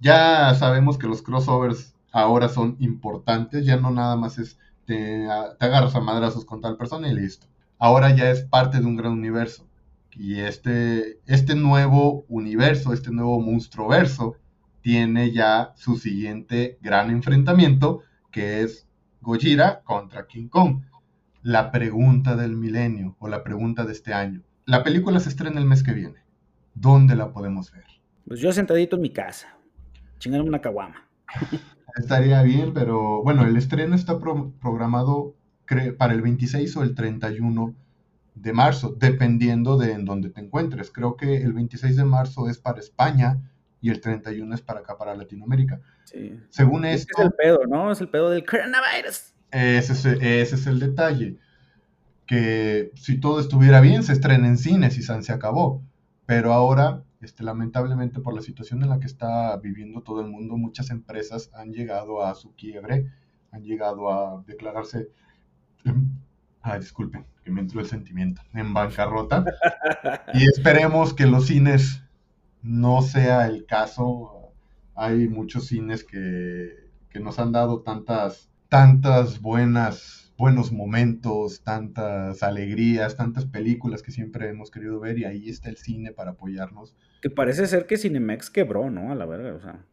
ya 0.00 0.54
sabemos 0.54 0.96
que 0.96 1.06
los 1.06 1.22
crossovers 1.22 1.94
ahora 2.12 2.48
son 2.48 2.76
importantes, 2.78 3.66
ya 3.66 3.76
no 3.76 3.90
nada 3.90 4.16
más 4.16 4.38
es 4.38 4.58
te, 4.88 5.28
agarras 5.60 5.94
a 5.94 6.00
madrazos 6.00 6.44
con 6.44 6.60
tal 6.60 6.76
persona 6.76 7.08
y 7.08 7.14
listo. 7.14 7.46
Ahora 7.78 8.16
ya 8.16 8.30
es 8.30 8.42
parte 8.42 8.80
de 8.80 8.86
un 8.86 8.96
gran 8.96 9.12
universo. 9.12 9.66
Y 10.12 10.40
este, 10.40 11.20
este 11.26 11.54
nuevo 11.54 12.24
universo, 12.28 12.92
este 12.92 13.12
nuevo 13.12 13.38
monstruo 13.40 13.88
verso, 13.88 14.34
tiene 14.80 15.32
ya 15.32 15.72
su 15.76 15.96
siguiente 15.96 16.78
gran 16.80 17.10
enfrentamiento, 17.10 18.02
que 18.30 18.62
es 18.62 18.88
Gojira 19.20 19.82
contra 19.82 20.26
King 20.26 20.48
Kong. 20.48 20.82
La 21.42 21.70
pregunta 21.70 22.36
del 22.36 22.56
milenio 22.56 23.16
o 23.18 23.28
la 23.28 23.42
pregunta 23.42 23.84
de 23.84 23.92
este 23.92 24.12
año. 24.12 24.42
La 24.64 24.82
película 24.84 25.20
se 25.20 25.28
estrena 25.28 25.60
el 25.60 25.66
mes 25.66 25.82
que 25.82 25.92
viene. 25.92 26.24
¿Dónde 26.74 27.16
la 27.16 27.32
podemos 27.32 27.72
ver? 27.72 27.84
Pues 28.26 28.40
yo 28.40 28.52
sentadito 28.52 28.96
en 28.96 29.02
mi 29.02 29.10
casa, 29.10 29.56
chingando 30.18 30.46
una 30.46 30.60
caguama. 30.60 31.08
Estaría 31.96 32.42
bien, 32.42 32.72
pero 32.74 33.22
bueno, 33.22 33.44
el 33.46 33.56
estreno 33.56 33.94
está 33.94 34.18
programado 34.18 35.34
para 35.96 36.12
el 36.12 36.22
26 36.22 36.76
o 36.76 36.82
el 36.82 36.94
31 36.94 37.74
de 38.34 38.52
marzo, 38.52 38.94
dependiendo 38.98 39.76
de 39.76 39.92
en 39.92 40.04
dónde 40.04 40.30
te 40.30 40.40
encuentres. 40.40 40.90
Creo 40.90 41.16
que 41.16 41.38
el 41.38 41.52
26 41.52 41.96
de 41.96 42.04
marzo 42.04 42.48
es 42.48 42.58
para 42.58 42.78
España 42.78 43.50
y 43.80 43.90
el 43.90 44.00
31 44.00 44.54
es 44.54 44.62
para 44.62 44.80
acá, 44.80 44.96
para 44.96 45.14
Latinoamérica. 45.14 45.80
Sí. 46.04 46.38
Según 46.48 46.84
esto... 46.84 47.12
Es 47.18 47.24
el 47.24 47.32
pedo, 47.32 47.60
¿no? 47.66 47.92
Es 47.92 48.00
el 48.00 48.08
pedo 48.08 48.30
del 48.30 48.44
coronavirus. 48.44 49.34
Ese 49.50 49.92
es, 49.92 50.04
ese 50.04 50.54
es 50.54 50.66
el 50.66 50.78
detalle. 50.80 51.38
Que 52.26 52.90
si 52.94 53.18
todo 53.20 53.40
estuviera 53.40 53.80
bien, 53.80 54.02
se 54.02 54.12
estrena 54.12 54.48
en 54.48 54.58
cines 54.58 54.98
y 54.98 55.02
se 55.02 55.32
acabó. 55.32 55.82
Pero 56.26 56.52
ahora 56.52 57.04
este, 57.20 57.42
lamentablemente 57.42 58.20
por 58.20 58.34
la 58.34 58.42
situación 58.42 58.82
en 58.82 58.90
la 58.90 59.00
que 59.00 59.06
está 59.06 59.56
viviendo 59.56 60.02
todo 60.02 60.20
el 60.20 60.28
mundo, 60.28 60.56
muchas 60.56 60.90
empresas 60.90 61.50
han 61.52 61.72
llegado 61.72 62.24
a 62.24 62.34
su 62.34 62.54
quiebre, 62.54 63.10
han 63.50 63.64
llegado 63.64 64.12
a 64.12 64.44
declararse, 64.46 65.08
ay, 66.60 66.78
disculpen, 66.78 67.26
que 67.42 67.50
me 67.50 67.60
entró 67.60 67.80
el 67.80 67.86
sentimiento, 67.86 68.42
en 68.54 68.72
bancarrota. 68.72 69.44
y 70.34 70.44
esperemos 70.44 71.12
que 71.12 71.26
los 71.26 71.46
cines 71.46 72.04
no 72.62 73.02
sea 73.02 73.46
el 73.46 73.66
caso. 73.66 74.52
Hay 74.94 75.28
muchos 75.28 75.66
cines 75.66 76.04
que, 76.04 76.90
que 77.10 77.20
nos 77.20 77.38
han 77.38 77.52
dado 77.52 77.82
tantas, 77.82 78.50
tantas 78.68 79.40
buenas 79.40 80.28
buenos 80.38 80.70
momentos, 80.70 81.62
tantas 81.62 82.44
alegrías, 82.44 83.16
tantas 83.16 83.44
películas 83.44 84.02
que 84.02 84.12
siempre 84.12 84.48
hemos 84.48 84.70
querido 84.70 85.00
ver 85.00 85.18
y 85.18 85.24
ahí 85.24 85.48
está 85.48 85.68
el 85.68 85.76
cine 85.76 86.12
para 86.12 86.30
apoyarnos. 86.30 86.94
Que 87.20 87.28
parece 87.28 87.66
ser 87.66 87.86
que 87.86 87.98
Cinemex 87.98 88.48
quebró, 88.48 88.88
¿no? 88.88 89.10
A 89.10 89.16
la 89.16 89.26
verga, 89.26 89.52
o 89.52 89.60
sea, 89.60 89.84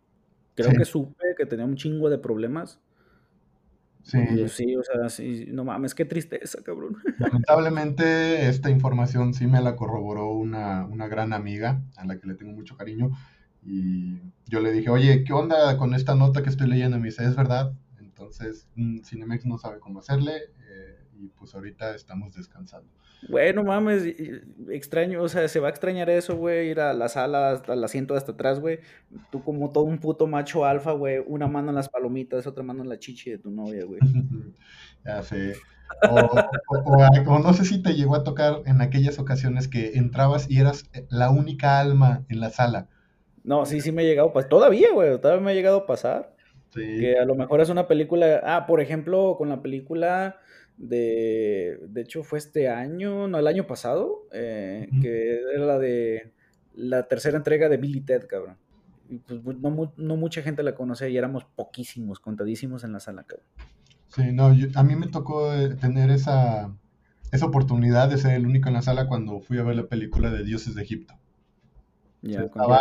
creo 0.53 0.71
que 0.71 0.85
supe 0.85 1.33
que 1.35 1.47
tenía 1.47 1.65
un 1.65 1.75
chingo 1.75 2.09
de 2.11 2.19
problemas. 2.19 2.79
Sí. 4.05 4.19
sí, 4.49 4.75
o 4.75 4.83
sea, 4.83 5.09
sí, 5.09 5.47
no 5.49 5.63
mames, 5.63 5.95
qué 5.95 6.05
tristeza, 6.05 6.61
cabrón. 6.63 6.95
Lamentablemente 7.17 8.47
esta 8.47 8.69
información 8.69 9.33
sí 9.33 9.47
me 9.47 9.61
la 9.61 9.75
corroboró 9.75 10.29
una, 10.29 10.85
una 10.85 11.07
gran 11.07 11.33
amiga 11.33 11.81
a 11.97 12.05
la 12.05 12.19
que 12.19 12.27
le 12.27 12.35
tengo 12.35 12.51
mucho 12.51 12.77
cariño 12.77 13.09
y 13.63 14.21
yo 14.45 14.59
le 14.59 14.71
dije, 14.71 14.91
oye, 14.91 15.23
¿qué 15.23 15.33
onda 15.33 15.75
con 15.77 15.95
esta 15.95 16.13
nota 16.13 16.43
que 16.43 16.49
estoy 16.49 16.69
leyendo? 16.69 16.97
Y 16.97 16.99
me 16.99 17.07
dice, 17.07 17.25
¿es 17.25 17.35
verdad? 17.35 17.73
Entonces, 17.99 18.67
mm, 18.75 18.99
Cinemex 18.99 19.47
no 19.47 19.57
sabe 19.57 19.79
cómo 19.79 19.99
hacerle 19.99 20.33
y 21.17 21.27
pues 21.29 21.53
ahorita 21.55 21.95
estamos 21.95 22.33
descansando. 22.35 22.89
Bueno, 23.27 23.63
mames, 23.63 24.03
extraño, 24.69 25.21
o 25.23 25.29
sea, 25.29 25.47
se 25.47 25.59
va 25.59 25.67
a 25.67 25.71
extrañar 25.71 26.09
eso, 26.09 26.35
güey, 26.35 26.69
ir 26.69 26.79
a 26.79 26.93
la 26.93 27.09
sala, 27.09 27.61
al 27.67 27.83
asiento 27.83 28.15
hasta 28.15 28.33
atrás, 28.33 28.59
güey. 28.59 28.79
Tú 29.31 29.43
como 29.43 29.71
todo 29.71 29.85
un 29.85 29.99
puto 29.99 30.27
macho 30.27 30.65
alfa, 30.65 30.91
güey, 30.91 31.23
una 31.25 31.47
mano 31.47 31.69
en 31.69 31.75
las 31.75 31.89
palomitas, 31.89 32.45
otra 32.45 32.63
mano 32.63 32.83
en 32.83 32.89
la 32.89 32.99
chichi 32.99 33.31
de 33.31 33.37
tu 33.39 33.49
novia, 33.49 33.85
güey. 33.85 33.99
ya 35.05 35.23
sé. 35.23 35.53
O, 36.09 37.39
no 37.39 37.53
sé 37.53 37.65
si 37.65 37.81
te 37.81 37.93
llegó 37.93 38.15
a 38.15 38.23
tocar 38.23 38.61
en 38.65 38.81
aquellas 38.81 39.17
ocasiones 39.19 39.67
que 39.67 39.93
entrabas 39.93 40.49
y 40.49 40.59
eras 40.59 40.89
la 41.09 41.29
única 41.29 41.79
alma 41.79 42.25
en 42.29 42.39
la 42.39 42.49
sala. 42.49 42.89
No, 43.43 43.65
sí, 43.65 43.81
sí 43.81 43.91
me 43.91 44.01
ha 44.01 44.05
llegado, 44.05 44.33
pues 44.33 44.49
todavía, 44.49 44.91
güey, 44.93 45.19
todavía 45.19 45.43
me 45.43 45.51
ha 45.51 45.55
llegado 45.55 45.77
a 45.77 45.85
pasar. 45.85 46.35
Que 46.73 47.17
a 47.17 47.23
lo 47.23 47.35
mejor 47.35 47.61
es 47.61 47.69
una 47.69 47.87
película. 47.87 48.41
Ah, 48.43 48.65
por 48.67 48.81
ejemplo, 48.81 49.35
con 49.37 49.47
la 49.47 49.61
película 49.61 50.39
de. 50.77 51.79
De 51.87 52.01
hecho, 52.01 52.23
fue 52.23 52.39
este 52.39 52.69
año, 52.69 53.27
no, 53.27 53.39
el 53.39 53.47
año 53.47 53.67
pasado, 53.67 54.27
eh, 54.31 54.89
que 55.01 55.39
era 55.53 55.65
la 55.65 55.79
de. 55.79 56.33
La 56.73 57.07
tercera 57.07 57.37
entrega 57.37 57.69
de 57.69 57.77
Billy 57.77 58.01
Ted, 58.01 58.27
cabrón. 58.27 58.57
Y 59.09 59.19
pues 59.19 59.41
no, 59.59 59.93
no, 59.95 60.15
mucha 60.17 60.41
gente 60.41 60.63
la 60.63 60.75
conocía 60.75 61.07
y 61.07 61.17
éramos 61.17 61.45
poquísimos, 61.45 62.19
contadísimos 62.19 62.83
en 62.83 62.91
la 62.91 62.99
sala, 62.99 63.23
cabrón. 63.23 63.47
Sí, 64.07 64.31
no, 64.33 64.47
a 64.47 64.83
mí 64.83 64.95
me 64.95 65.07
tocó 65.07 65.53
eh, 65.53 65.75
tener 65.75 66.09
esa, 66.09 66.73
esa 67.31 67.45
oportunidad 67.45 68.09
de 68.09 68.17
ser 68.17 68.33
el 68.33 68.45
único 68.45 68.67
en 68.67 68.73
la 68.73 68.81
sala 68.81 69.07
cuando 69.07 69.39
fui 69.39 69.57
a 69.57 69.63
ver 69.63 69.75
la 69.75 69.87
película 69.87 70.31
de 70.31 70.43
Dioses 70.43 70.75
de 70.75 70.83
Egipto. 70.83 71.13
Ya, 72.21 72.41
estaba 72.41 72.79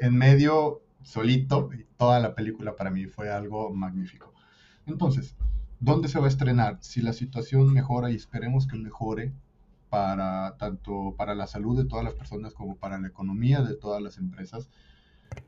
en 0.00 0.16
medio 0.16 0.82
solito 1.02 1.70
y 1.72 1.84
toda 1.96 2.20
la 2.20 2.34
película 2.34 2.76
para 2.76 2.90
mí 2.90 3.06
fue 3.06 3.30
algo 3.30 3.74
magnífico. 3.74 4.32
Entonces, 4.86 5.36
¿dónde 5.80 6.08
se 6.08 6.18
va 6.18 6.26
a 6.26 6.28
estrenar? 6.28 6.78
Si 6.80 7.00
la 7.00 7.12
situación 7.12 7.72
mejora 7.72 8.10
y 8.10 8.14
esperemos 8.14 8.66
que 8.66 8.76
mejore 8.76 9.32
para 9.90 10.56
tanto 10.56 11.14
para 11.16 11.34
la 11.34 11.46
salud 11.46 11.76
de 11.76 11.88
todas 11.88 12.04
las 12.04 12.14
personas 12.14 12.52
como 12.52 12.76
para 12.76 12.98
la 12.98 13.08
economía 13.08 13.62
de 13.62 13.74
todas 13.74 14.02
las 14.02 14.18
empresas, 14.18 14.68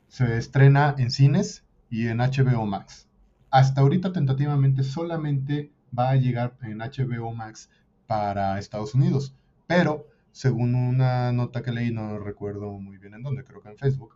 se 0.09 0.36
estrena 0.36 0.94
en 0.98 1.11
cines 1.11 1.65
y 1.90 2.07
en 2.09 2.19
HBO 2.19 2.66
Max. 2.66 3.09
Hasta 3.51 3.81
ahorita 3.81 4.12
tentativamente 4.12 4.82
solamente 4.82 5.73
va 5.97 6.11
a 6.11 6.16
llegar 6.16 6.57
en 6.62 6.78
HBO 6.78 7.32
Max 7.32 7.70
para 8.07 8.59
Estados 8.59 8.94
Unidos, 8.94 9.35
pero 9.66 10.07
según 10.32 10.74
una 10.74 11.32
nota 11.32 11.62
que 11.62 11.73
leí, 11.73 11.90
no 11.90 12.19
recuerdo 12.19 12.70
muy 12.78 12.98
bien 12.98 13.15
en 13.15 13.23
dónde, 13.23 13.43
creo 13.43 13.62
que 13.62 13.70
en 13.70 13.78
Facebook, 13.78 14.15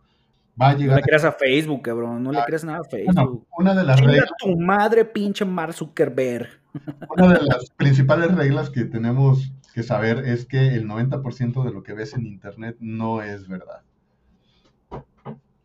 Va 0.59 0.73
No 0.73 0.95
le 0.95 1.01
creas 1.01 1.23
a 1.23 1.31
Facebook, 1.31 1.81
cabrón. 1.81 2.23
No 2.23 2.31
le 2.31 2.43
creas 2.45 2.63
nada 2.63 2.79
a 2.79 2.83
Facebook. 2.83 3.45
una 3.57 3.73
de 3.73 3.83
las 3.83 3.99
reglas. 3.99 4.29
tu 4.39 4.57
madre, 4.59 5.05
pinche 5.05 5.45
Mark 5.45 5.73
Zuckerberg. 5.73 6.47
Una 7.09 7.33
de 7.33 7.43
las 7.43 7.69
principales 7.71 8.33
reglas 8.33 8.69
que 8.69 8.85
tenemos 8.85 9.51
que 9.73 9.83
saber 9.83 10.19
es 10.19 10.45
que 10.45 10.69
el 10.69 10.87
90% 10.87 11.65
de 11.65 11.71
lo 11.71 11.83
que 11.83 11.93
ves 11.93 12.13
en 12.13 12.25
internet 12.25 12.77
no 12.79 13.21
es 13.21 13.49
verdad. 13.49 13.81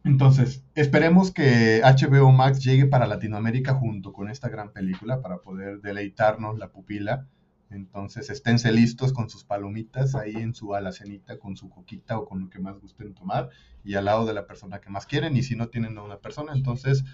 Entonces, 0.02 0.64
esperemos 0.74 1.32
que 1.32 1.80
HBO 1.82 2.30
Max 2.32 2.62
llegue 2.62 2.86
para 2.86 3.06
Latinoamérica 3.06 3.74
junto 3.74 4.12
con 4.12 4.28
esta 4.30 4.48
gran 4.48 4.72
película 4.72 5.20
para 5.20 5.38
poder 5.38 5.80
deleitarnos 5.80 6.58
la 6.58 6.68
pupila 6.68 7.26
entonces, 7.70 8.30
esténse 8.30 8.70
listos 8.70 9.12
con 9.12 9.28
sus 9.28 9.44
palomitas 9.44 10.14
ahí 10.14 10.36
en 10.36 10.55
su 10.55 10.74
alacenita, 10.74 11.38
con 11.38 11.56
su 11.56 11.68
coquita 11.68 12.18
o 12.18 12.24
con 12.24 12.40
lo 12.40 12.48
que 12.48 12.60
más 12.60 12.78
gusten 12.78 13.14
tomar 13.14 13.51
y 13.84 13.94
al 13.94 14.05
lado 14.05 14.24
de 14.24 14.34
la 14.34 14.47
persona 14.47 14.80
que 14.80 14.90
más 14.90 15.06
quieren. 15.06 15.36
Y 15.36 15.43
si 15.43 15.56
no 15.56 15.68
tienen 15.68 15.98
a 15.98 16.02
una 16.02 16.18
persona, 16.18 16.52
entonces... 16.52 17.05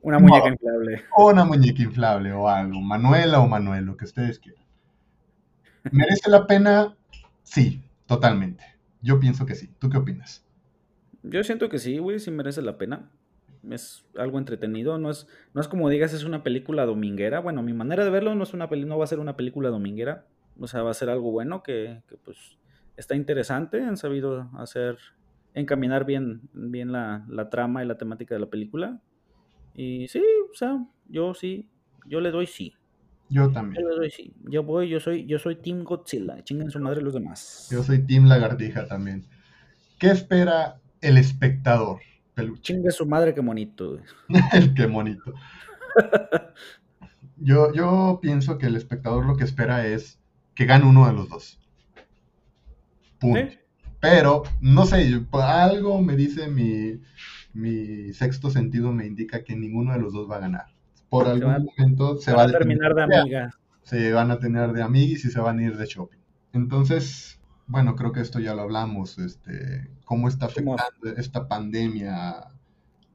Una 0.00 0.18
muñeca 0.18 0.48
inflable. 0.48 1.02
O 1.16 1.30
una 1.30 1.44
muñeca 1.44 1.82
inflable 1.82 2.32
o 2.32 2.48
algo. 2.48 2.80
Manuela 2.80 3.40
o 3.40 3.48
Manuel, 3.48 3.84
lo 3.84 3.96
que 3.96 4.06
ustedes 4.06 4.38
quieran. 4.38 4.64
¿Merece 5.92 6.30
la 6.30 6.46
pena? 6.46 6.96
Sí, 7.42 7.82
totalmente. 8.06 8.64
Yo 9.02 9.20
pienso 9.20 9.44
que 9.44 9.54
sí. 9.54 9.70
¿Tú 9.78 9.90
qué 9.90 9.98
opinas? 9.98 10.44
Yo 11.22 11.44
siento 11.44 11.68
que 11.68 11.78
sí, 11.78 11.98
güey, 11.98 12.18
sí 12.18 12.30
merece 12.30 12.62
la 12.62 12.78
pena 12.78 13.10
es 13.70 14.04
algo 14.16 14.38
entretenido, 14.38 14.98
no 14.98 15.10
es, 15.10 15.26
no 15.54 15.60
es 15.60 15.68
como 15.68 15.88
digas 15.88 16.12
es 16.12 16.24
una 16.24 16.42
película 16.42 16.86
dominguera, 16.86 17.40
bueno, 17.40 17.62
mi 17.62 17.72
manera 17.72 18.04
de 18.04 18.10
verlo 18.10 18.34
no, 18.34 18.42
es 18.42 18.54
una 18.54 18.66
no 18.66 18.98
va 18.98 19.04
a 19.04 19.08
ser 19.08 19.18
una 19.18 19.36
película 19.36 19.70
dominguera, 19.70 20.26
o 20.58 20.66
sea, 20.66 20.82
va 20.82 20.90
a 20.90 20.94
ser 20.94 21.10
algo 21.10 21.30
bueno 21.30 21.62
que, 21.62 22.02
pues 22.24 22.58
está 22.96 23.14
interesante, 23.16 23.82
han 23.82 23.96
sabido 23.96 24.50
hacer, 24.58 24.98
encaminar 25.54 26.04
bien, 26.04 26.42
bien 26.52 26.92
la, 26.92 27.24
la, 27.28 27.50
trama 27.50 27.82
y 27.82 27.86
la 27.86 27.98
temática 27.98 28.34
de 28.34 28.40
la 28.40 28.50
película, 28.50 29.00
y 29.74 30.08
sí, 30.08 30.22
o 30.50 30.54
sea, 30.54 30.84
yo 31.08 31.34
sí, 31.34 31.68
yo 32.06 32.20
le 32.20 32.30
doy 32.30 32.46
sí. 32.46 32.74
Yo 33.30 33.50
también. 33.50 33.82
Yo, 33.82 34.10
sí, 34.10 34.32
yo 34.44 34.62
voy, 34.62 34.88
yo 34.88 35.00
soy, 35.00 35.26
yo 35.26 35.38
soy 35.38 35.56
Team 35.56 35.82
Godzilla. 35.82 36.44
Chingan 36.44 36.70
su 36.70 36.78
madre 36.78 37.00
los 37.00 37.14
demás. 37.14 37.68
Yo 37.70 37.82
soy 37.82 38.04
Team 38.04 38.26
Lagartija 38.26 38.86
también. 38.86 39.24
¿Qué 39.98 40.08
espera 40.08 40.76
el 41.00 41.16
espectador? 41.16 42.00
Peluche. 42.34 42.62
Chingue 42.62 42.90
su 42.90 43.06
madre, 43.06 43.32
qué 43.32 43.40
bonito. 43.40 43.98
el 44.52 44.74
qué 44.74 44.86
bonito. 44.86 45.32
yo, 47.36 47.72
yo 47.72 48.18
pienso 48.20 48.58
que 48.58 48.66
el 48.66 48.76
espectador 48.76 49.24
lo 49.24 49.36
que 49.36 49.44
espera 49.44 49.86
es 49.86 50.18
que 50.54 50.66
gane 50.66 50.86
uno 50.86 51.06
de 51.06 51.12
los 51.12 51.28
dos. 51.28 51.58
Punto. 53.18 53.54
Pero, 54.00 54.42
no 54.60 54.84
sé, 54.84 55.24
algo 55.32 56.02
me 56.02 56.14
dice 56.14 56.48
mi, 56.48 57.00
mi 57.54 58.12
sexto 58.12 58.50
sentido, 58.50 58.92
me 58.92 59.06
indica 59.06 59.42
que 59.44 59.56
ninguno 59.56 59.94
de 59.94 60.00
los 60.00 60.12
dos 60.12 60.30
va 60.30 60.36
a 60.36 60.40
ganar. 60.40 60.66
Por 61.08 61.26
algún 61.26 61.70
momento 61.78 62.18
se, 62.18 62.32
va 62.32 62.42
a 62.42 62.50
terminar 62.50 62.94
de 62.94 63.02
amiga. 63.02 63.50
Se 63.82 64.12
van 64.12 64.30
a 64.30 64.38
tener 64.38 64.72
de 64.72 64.82
amiguis 64.82 65.24
y 65.24 65.30
se 65.30 65.40
van 65.40 65.58
a 65.58 65.62
ir 65.62 65.76
de 65.76 65.86
shopping. 65.86 66.18
Entonces, 66.52 67.40
bueno, 67.66 67.96
creo 67.96 68.12
que 68.12 68.20
esto 68.20 68.40
ya 68.40 68.54
lo 68.54 68.62
hablamos, 68.62 69.18
este, 69.18 69.90
cómo 70.04 70.28
está 70.28 70.46
afectando 70.46 70.82
esta 71.16 71.48
pandemia 71.48 72.52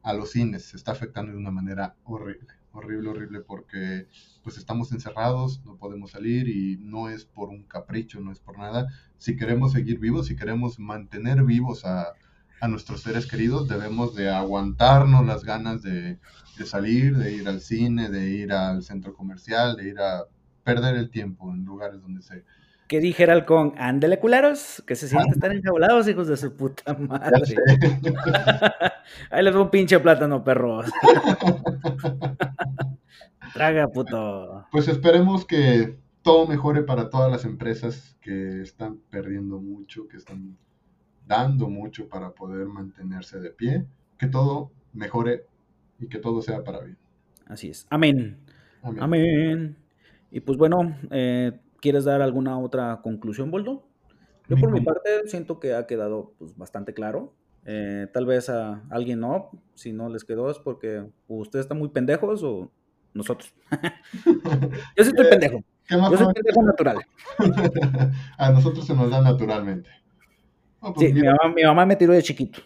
a 0.02 0.14
los 0.14 0.32
cines, 0.32 0.66
se 0.66 0.78
está 0.78 0.92
afectando 0.92 1.32
de 1.32 1.38
una 1.38 1.52
manera 1.52 1.96
horrible, 2.04 2.48
horrible, 2.72 3.10
horrible, 3.10 3.40
porque 3.42 4.08
pues 4.44 4.58
estamos 4.58 4.92
encerrados, 4.92 5.64
no 5.66 5.78
podemos 5.78 6.12
salir 6.12 6.48
y 6.48 6.78
no 6.78 7.10
es 7.10 7.26
por 7.26 7.50
un 7.50 7.64
capricho, 7.64 8.20
no 8.22 8.32
es 8.32 8.40
por 8.40 8.58
nada. 8.58 8.88
Si 9.18 9.36
queremos 9.36 9.74
seguir 9.74 10.00
vivos, 10.00 10.28
si 10.28 10.36
queremos 10.36 10.80
mantener 10.80 11.44
vivos 11.44 11.86
a, 11.86 12.14
a 12.62 12.68
nuestros 12.68 13.02
seres 13.02 13.28
queridos, 13.28 13.68
debemos 13.68 14.16
de 14.16 14.30
aguantarnos 14.30 15.26
las 15.26 15.44
ganas 15.44 15.82
de, 15.84 16.20
de 16.58 16.66
salir, 16.66 17.18
de 17.18 17.34
ir 17.34 17.48
al 17.48 17.62
cine, 17.62 18.10
de 18.10 18.30
ir 18.30 18.52
al 18.54 18.84
centro 18.84 19.14
comercial, 19.14 19.76
de 19.76 19.90
ir 19.90 20.00
a 20.00 20.26
perder 20.64 20.96
el 20.96 21.10
tiempo 21.10 21.54
en 21.54 21.66
lugares 21.66 22.02
donde 22.02 22.22
se 22.22 22.46
que 22.90 23.00
dijera 23.00 23.34
Halcón, 23.34 23.76
ándele 23.78 24.20
culeros, 24.20 24.84
que 24.88 24.96
se 24.96 25.08
sienten 25.08 25.34
estar 25.34 25.54
enjaulados, 25.54 26.08
hijos 26.08 26.28
de 26.28 26.36
su 26.36 26.56
puta 26.56 26.96
madre. 26.96 27.56
Ahí 29.30 29.44
les 29.44 29.54
doy 29.54 29.62
un 29.62 29.70
pinche 29.70 30.00
plátano, 30.00 30.44
perros. 30.44 30.90
Traga, 33.54 33.88
puto. 33.90 34.66
Pues 34.72 34.88
esperemos 34.88 35.46
que 35.46 36.00
todo 36.24 36.48
mejore 36.48 36.82
para 36.82 37.12
todas 37.12 37.32
las 37.32 37.46
empresas 37.46 38.18
que 38.22 38.64
están 38.64 38.98
perdiendo 39.12 39.60
mucho, 39.60 40.08
que 40.08 40.18
están 40.18 40.58
dando 41.28 41.70
mucho 41.70 42.10
para 42.10 42.32
poder 42.32 42.66
mantenerse 42.66 43.40
de 43.40 43.52
pie. 43.52 43.86
Que 44.18 44.26
todo 44.26 44.72
mejore 44.94 45.46
y 46.00 46.08
que 46.08 46.18
todo 46.18 46.42
sea 46.42 46.64
para 46.64 46.80
bien. 46.80 46.98
Así 47.46 47.70
es. 47.70 47.86
Amén. 47.92 48.40
Amén. 48.82 49.04
Amén. 49.04 49.78
Y 50.32 50.40
pues 50.40 50.58
bueno, 50.58 50.96
eh, 51.12 51.52
¿Quieres 51.82 52.04
dar 52.04 52.22
alguna 52.22 52.60
otra 52.60 53.00
conclusión, 53.02 53.52
Boldo? 53.52 53.84
Yo 54.48 54.58
por 54.58 54.72
mi 54.72 54.82
parte 54.82 55.28
siento 55.28 55.60
que 55.60 55.76
ha 55.76 55.86
quedado 55.86 56.34
pues, 56.40 56.58
bastante 56.58 56.94
claro. 56.94 57.34
Eh, 57.66 58.08
tal 58.12 58.26
vez 58.26 58.50
a 58.50 58.84
alguien 58.90 59.20
no, 59.20 59.52
si 59.76 59.94
no 59.94 60.10
les 60.10 60.24
quedó 60.24 60.50
es 60.50 60.58
porque 60.58 61.06
ustedes 61.28 61.66
están 61.66 61.78
muy 61.78 61.90
pendejos 61.90 62.42
o 62.44 62.72
nosotros. 63.14 63.54
Yo 64.98 65.04
sí 65.04 65.10
estoy 65.10 65.28
eh, 65.28 65.30
pendejo. 65.30 65.64
Yo 65.90 66.18
soy 66.18 66.34
pendejo 66.34 66.64
natural. 66.64 66.98
a 68.38 68.52
nosotros 68.52 68.86
se 68.86 68.96
nos 68.96 69.12
da 69.12 69.22
naturalmente. 69.22 69.90
Pues 70.80 70.94
sí, 70.98 71.14
mi 71.14 71.64
mamá, 71.64 71.86
me 71.86 71.96
tiró 71.96 72.14
de 72.14 72.24
chiquito. 72.24 72.62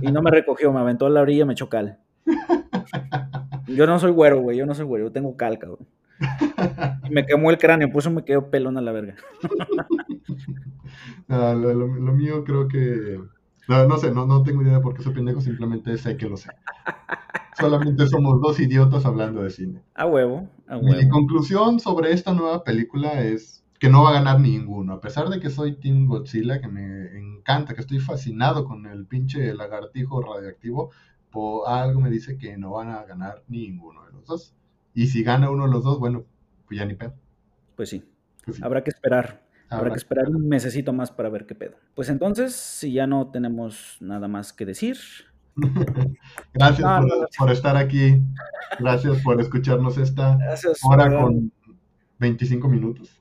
Y 0.00 0.12
no 0.12 0.22
me 0.22 0.30
recogió, 0.30 0.72
me 0.72 0.80
aventó 0.80 1.06
a 1.06 1.10
la 1.10 1.22
orilla 1.22 1.42
y 1.42 1.46
me 1.46 1.54
echó 1.54 1.68
cal. 1.68 1.98
Yo 3.66 3.86
no 3.86 3.98
soy 3.98 4.12
güero, 4.12 4.40
güey, 4.40 4.58
yo 4.58 4.66
no 4.66 4.74
soy 4.74 4.84
güero, 4.84 5.06
yo 5.06 5.12
tengo 5.12 5.36
calca, 5.36 5.66
güey 5.66 5.80
me 7.10 7.26
quemó 7.26 7.50
el 7.50 7.58
cráneo, 7.58 7.90
por 7.90 8.00
eso 8.00 8.10
me 8.10 8.24
quedó 8.24 8.50
pelón 8.50 8.76
a 8.76 8.80
la 8.80 8.92
verga. 8.92 9.16
lo, 11.28 12.12
mío 12.12 12.44
creo 12.44 12.68
que. 12.68 13.20
No, 13.68 13.96
sé, 13.96 14.10
no, 14.10 14.26
no 14.26 14.42
tengo 14.42 14.62
idea 14.62 14.74
de 14.74 14.80
por 14.80 14.94
qué 14.94 15.02
soy 15.02 15.14
pendejo, 15.14 15.40
simplemente 15.40 15.96
sé 15.96 16.16
que 16.16 16.28
lo 16.28 16.36
sé. 16.36 16.50
Solamente 17.58 18.06
somos 18.08 18.40
dos 18.40 18.58
idiotas 18.60 19.06
hablando 19.06 19.42
de 19.42 19.50
cine. 19.50 19.82
A 19.94 20.06
huevo, 20.06 20.48
a 20.66 20.76
huevo. 20.76 20.96
Mi 20.96 21.08
conclusión 21.08 21.80
sobre 21.80 22.12
esta 22.12 22.34
nueva 22.34 22.64
película 22.64 23.22
es 23.22 23.64
que 23.78 23.88
no 23.88 24.02
va 24.02 24.10
a 24.10 24.14
ganar 24.14 24.40
ninguno. 24.40 24.94
A 24.94 25.00
pesar 25.00 25.28
de 25.28 25.40
que 25.40 25.50
soy 25.50 25.76
Team 25.76 26.06
Godzilla, 26.06 26.60
que 26.60 26.68
me 26.68 27.18
encanta, 27.18 27.74
que 27.74 27.80
estoy 27.80 27.98
fascinado 27.98 28.64
con 28.64 28.86
el 28.86 29.06
pinche 29.06 29.54
lagartijo 29.54 30.20
radioactivo, 30.20 30.90
por 31.30 31.68
algo 31.68 32.00
me 32.00 32.10
dice 32.10 32.38
que 32.38 32.56
no 32.56 32.72
van 32.72 32.90
a 32.90 33.04
ganar 33.04 33.42
ninguno 33.48 34.04
de 34.06 34.12
los 34.12 34.26
dos. 34.26 34.54
Y 34.94 35.08
si 35.08 35.22
gana 35.22 35.50
uno 35.50 35.66
de 35.66 35.72
los 35.72 35.84
dos, 35.84 35.98
bueno, 35.98 36.24
pues 36.66 36.78
ya 36.78 36.86
ni 36.86 36.94
pedo. 36.94 37.14
Pues 37.76 37.88
sí. 37.88 38.04
Pues 38.44 38.62
Habrá 38.62 38.84
que 38.84 38.90
esperar. 38.90 39.42
Habrá, 39.70 39.90
que 39.90 39.96
esperar 39.96 40.28
un 40.28 40.46
mesecito 40.46 40.92
más 40.92 41.10
para 41.10 41.28
ver 41.30 41.46
qué 41.46 41.54
pedo. 41.54 41.76
Pues 41.94 42.08
entonces, 42.08 42.54
si 42.54 42.92
ya 42.92 43.06
no 43.06 43.28
tenemos 43.28 43.96
nada 44.00 44.28
más 44.28 44.52
que 44.52 44.64
decir. 44.64 44.96
Gracias 46.52 46.86
por, 47.38 47.50
estar 47.50 47.76
aquí. 47.76 48.22
Gracias 48.78 49.20
por 49.22 49.40
escucharnos 49.40 49.98
esta 49.98 50.38
hora 50.84 51.10
con 51.10 51.50
25 52.18 52.68
minutos. 52.68 53.20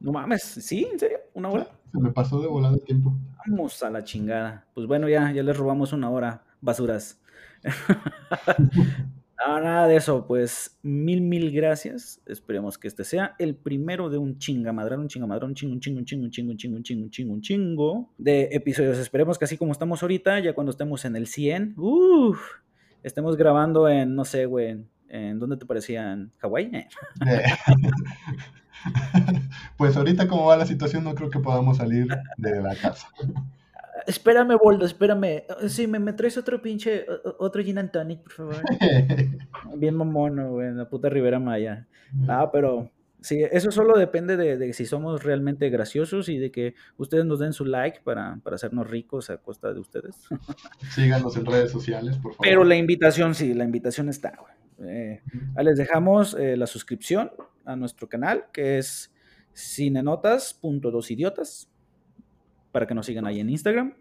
No 0.00 0.12
mames, 0.12 0.42
¿sí? 0.42 0.86
¿En 0.92 0.98
serio? 0.98 1.18
¿Una 1.34 1.48
hora? 1.48 1.68
Se 1.92 1.98
me 1.98 2.12
pasó 2.12 2.40
de 2.40 2.46
volada 2.46 2.74
el 2.74 2.84
tiempo. 2.84 3.16
Vamos 3.46 3.82
a 3.82 3.90
la 3.90 4.04
chingada. 4.04 4.66
Pues 4.74 4.86
bueno, 4.86 5.08
ya, 5.08 5.32
ya 5.32 5.42
les 5.42 5.56
robamos 5.56 5.92
una 5.92 6.10
hora, 6.10 6.44
basuras. 6.60 7.20
No, 9.46 9.60
nada 9.60 9.86
de 9.86 9.96
eso, 9.96 10.26
pues 10.26 10.76
mil, 10.82 11.20
mil 11.20 11.52
gracias. 11.52 12.20
Esperemos 12.26 12.76
que 12.76 12.88
este 12.88 13.04
sea 13.04 13.36
el 13.38 13.54
primero 13.54 14.10
de 14.10 14.18
un 14.18 14.38
chingamadrón, 14.38 15.00
un 15.00 15.08
chingamadrón, 15.08 15.50
un 15.50 15.54
chingo, 15.54 15.74
un 15.74 15.80
chingo, 15.80 16.00
un 16.00 16.04
chingo, 16.04 16.24
un 16.24 16.30
chingo, 16.30 16.50
un 16.50 16.56
chingo, 16.56 16.76
un 16.76 16.82
chingo, 16.82 17.04
un 17.04 17.10
chingo, 17.10 17.34
un 17.34 17.40
chingo 17.40 18.10
de 18.18 18.48
episodios. 18.50 18.98
Esperemos 18.98 19.38
que 19.38 19.44
así 19.44 19.56
como 19.56 19.70
estamos 19.70 20.02
ahorita, 20.02 20.40
ya 20.40 20.54
cuando 20.54 20.72
estemos 20.72 21.04
en 21.04 21.14
el 21.14 21.28
100, 21.28 21.74
uff, 21.76 22.40
estemos 23.04 23.36
grabando 23.36 23.88
en, 23.88 24.16
no 24.16 24.24
sé, 24.24 24.46
güey, 24.46 24.84
¿en 25.08 25.38
dónde 25.38 25.56
te 25.56 25.66
parecía? 25.66 26.12
¿En 26.12 26.32
Hawái? 26.38 26.88
pues 29.76 29.96
ahorita 29.96 30.26
como 30.26 30.46
va 30.46 30.56
la 30.56 30.66
situación 30.66 31.04
no 31.04 31.14
creo 31.14 31.30
que 31.30 31.38
podamos 31.38 31.76
salir 31.76 32.08
de 32.38 32.60
la 32.60 32.74
casa. 32.74 33.06
Espérame, 34.06 34.56
Boldo, 34.56 34.84
espérame. 34.84 35.44
Sí, 35.68 35.86
me, 35.86 35.98
me 35.98 36.12
traes 36.12 36.36
otro 36.38 36.60
pinche, 36.60 37.06
otro 37.38 37.62
gin 37.62 37.78
and 37.78 37.90
tonic, 37.90 38.22
por 38.22 38.32
favor. 38.32 38.56
Bien 39.76 39.94
mamón, 39.94 40.50
güey, 40.50 40.68
en 40.68 40.78
la 40.78 40.88
puta 40.88 41.08
Rivera 41.08 41.38
Maya. 41.38 41.86
Ah, 42.26 42.50
pero 42.52 42.90
sí, 43.20 43.42
eso 43.50 43.70
solo 43.70 43.98
depende 43.98 44.36
de, 44.36 44.72
si 44.72 44.86
somos 44.86 45.24
realmente 45.24 45.68
graciosos 45.70 46.28
y 46.28 46.38
de 46.38 46.50
que 46.50 46.74
ustedes 46.96 47.24
nos 47.24 47.38
den 47.38 47.52
su 47.52 47.64
like 47.64 48.00
para, 48.02 48.40
hacernos 48.52 48.88
ricos 48.88 49.30
a 49.30 49.38
costa 49.38 49.72
de 49.72 49.80
ustedes. 49.80 50.16
Síganos 50.94 51.36
en 51.36 51.46
redes 51.46 51.70
sociales, 51.70 52.16
por 52.16 52.32
favor. 52.32 52.46
Pero 52.46 52.64
la 52.64 52.76
invitación, 52.76 53.34
sí, 53.34 53.54
la 53.54 53.64
invitación 53.64 54.08
está, 54.08 54.34
güey. 54.38 54.54
Eh, 54.80 55.22
ahí 55.56 55.64
les 55.64 55.76
dejamos 55.76 56.34
eh, 56.34 56.56
la 56.56 56.68
suscripción 56.68 57.32
a 57.64 57.74
nuestro 57.74 58.08
canal, 58.08 58.44
que 58.52 58.78
es 58.78 59.12
cinenotas.dosidiotas 59.54 61.68
para 62.72 62.86
que 62.86 62.94
nos 62.94 63.06
sigan 63.06 63.26
ahí 63.26 63.40
en 63.40 63.50
Instagram. 63.50 63.94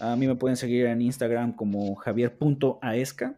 A 0.00 0.16
mí 0.16 0.26
me 0.26 0.36
pueden 0.36 0.56
seguir 0.56 0.86
en 0.86 1.02
Instagram 1.02 1.52
como 1.54 1.94
javier.aesca. 1.96 3.34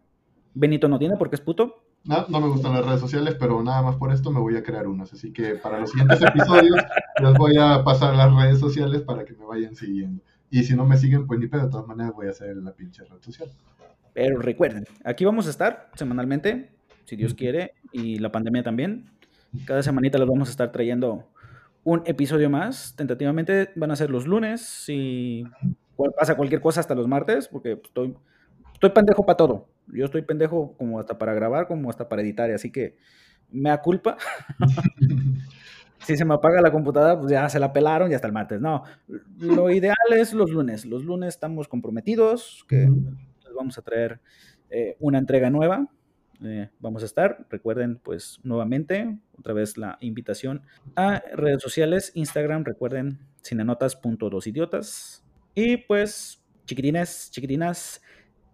Benito 0.55 0.89
no 0.89 0.99
tiene 0.99 1.17
porque 1.17 1.37
es 1.37 1.41
puto. 1.41 1.83
No, 2.05 2.27
no 2.29 2.41
me 2.41 2.49
gustan 2.49 2.73
las 2.73 2.85
redes 2.85 3.01
sociales, 3.01 3.37
pero 3.39 3.63
nada 3.63 3.83
más 3.83 3.97
por 3.97 4.13
esto 4.13 4.31
me 4.31 4.41
voy 4.41 4.57
a 4.57 4.63
crear 4.63 4.87
unas. 4.87 5.13
Así 5.13 5.33
que 5.33 5.55
para 5.57 5.81
los 5.81 5.91
siguientes 5.91 6.21
episodios 6.23 6.77
les 7.23 7.35
voy 7.35 7.57
a 7.59 7.85
pasar 7.85 8.15
las 8.15 8.35
redes 8.35 8.59
sociales 8.59 9.03
para 9.03 9.25
que 9.25 9.35
me 9.35 9.45
vayan 9.45 9.75
siguiendo. 9.75 10.23
Y 10.51 10.65
si 10.65 10.75
no 10.75 10.85
me 10.85 10.97
siguen, 10.97 11.27
pues 11.27 11.39
ni 11.39 11.47
pedo, 11.47 11.65
de 11.65 11.71
todas 11.71 11.87
maneras 11.87 12.13
voy 12.15 12.27
a 12.27 12.31
hacer 12.31 12.57
la 12.57 12.73
pinche 12.73 13.05
red 13.05 13.21
social. 13.21 13.49
Pero 14.13 14.41
recuerden, 14.41 14.85
aquí 15.05 15.25
vamos 15.25 15.47
a 15.47 15.51
estar 15.51 15.91
semanalmente, 15.95 16.71
si 17.05 17.17
Dios 17.17 17.35
quiere, 17.35 17.75
y 17.93 18.19
la 18.19 18.33
pandemia 18.33 18.63
también. 18.63 19.09
Cada 19.65 19.83
semanita 19.83 20.19
les 20.19 20.29
vamos 20.29 20.49
a 20.49 20.51
estar 20.51 20.73
trayendo 20.73 21.29
un 21.85 22.03
episodio 22.07 22.51
más. 22.51 22.95
Tentativamente 22.97 23.71
van 23.77 23.91
a 23.91 23.97
ser 23.97 24.11
los 24.11 24.27
lunes. 24.27 24.61
Si 24.63 25.45
pasa 26.17 26.37
cualquier 26.37 26.61
cosa 26.61 26.81
hasta 26.81 26.95
los 26.95 27.09
martes, 27.09 27.49
porque 27.49 27.77
pues, 27.77 27.89
estoy, 27.89 28.17
estoy 28.73 28.91
pendejo 28.91 29.25
para 29.25 29.37
todo. 29.37 29.69
Yo 29.89 30.05
estoy 30.05 30.23
pendejo 30.23 30.77
como 30.77 31.01
hasta 31.01 31.19
para 31.19 31.35
grabar, 31.35 31.67
como 31.67 31.91
hasta 31.91 32.09
para 32.09 32.23
editar. 32.23 32.51
Así 32.51 32.71
que 32.71 32.97
me 33.51 33.71
da 33.71 33.81
culpa. 33.81 34.17
si 36.07 36.17
se 36.17 36.25
me 36.25 36.35
apaga 36.35 36.61
la 36.61 36.73
computadora, 36.73 37.19
pues 37.19 37.33
ya 37.33 37.49
se 37.49 37.59
la 37.59 37.73
pelaron 37.73 38.11
y 38.11 38.15
hasta 38.15 38.27
el 38.27 38.33
martes. 38.33 38.61
No, 38.61 38.85
lo 39.39 39.71
ideal 39.71 39.97
es 40.17 40.33
los 40.33 40.51
lunes. 40.51 40.87
Los 40.87 41.05
lunes 41.05 41.35
estamos 41.35 41.69
comprometidos, 41.69 42.65
que 42.69 42.89
les 43.45 43.55
vamos 43.55 43.79
a 43.79 43.83
traer 43.83 44.21
eh, 44.71 44.97
una 45.01 45.19
entrega 45.19 45.51
nueva. 45.51 45.89
Eh, 46.43 46.71
vamos 46.79 47.03
a 47.03 47.07
estar. 47.07 47.47
Recuerden, 47.51 47.99
pues, 47.99 48.41
nuevamente, 48.43 49.19
otra 49.39 49.53
vez 49.53 49.77
la 49.77 49.99
invitación 50.01 50.63
a 50.97 51.23
redes 51.35 51.63
sociales, 51.63 52.13
Instagram, 52.15 52.65
recuerden, 52.65 53.19
cinenotas.dosidiotas. 53.43 55.25
Y 55.55 55.79
pues, 55.79 56.43
chiquitines, 56.67 57.31
chiquitinas, 57.31 58.03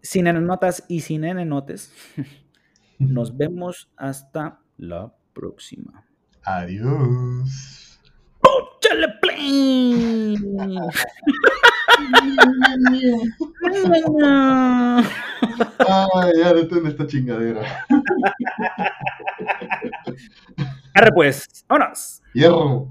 cinenotas 0.02 0.84
y 0.88 1.00
cinenotes, 1.00 1.92
nos 2.98 3.36
vemos 3.36 3.90
hasta 3.96 4.60
la 4.78 5.14
próxima. 5.32 6.04
Adiós. 6.42 8.00
¡Póchale 8.40 9.08
play! 9.20 10.36
Ay, 15.88 16.32
ya 16.38 16.52
detén 16.54 16.86
esta 16.86 17.06
chingadera. 17.06 17.62
Arre 20.94 21.12
pues, 21.12 21.64
vámonos. 21.68 22.22
Hierro. 22.32 22.88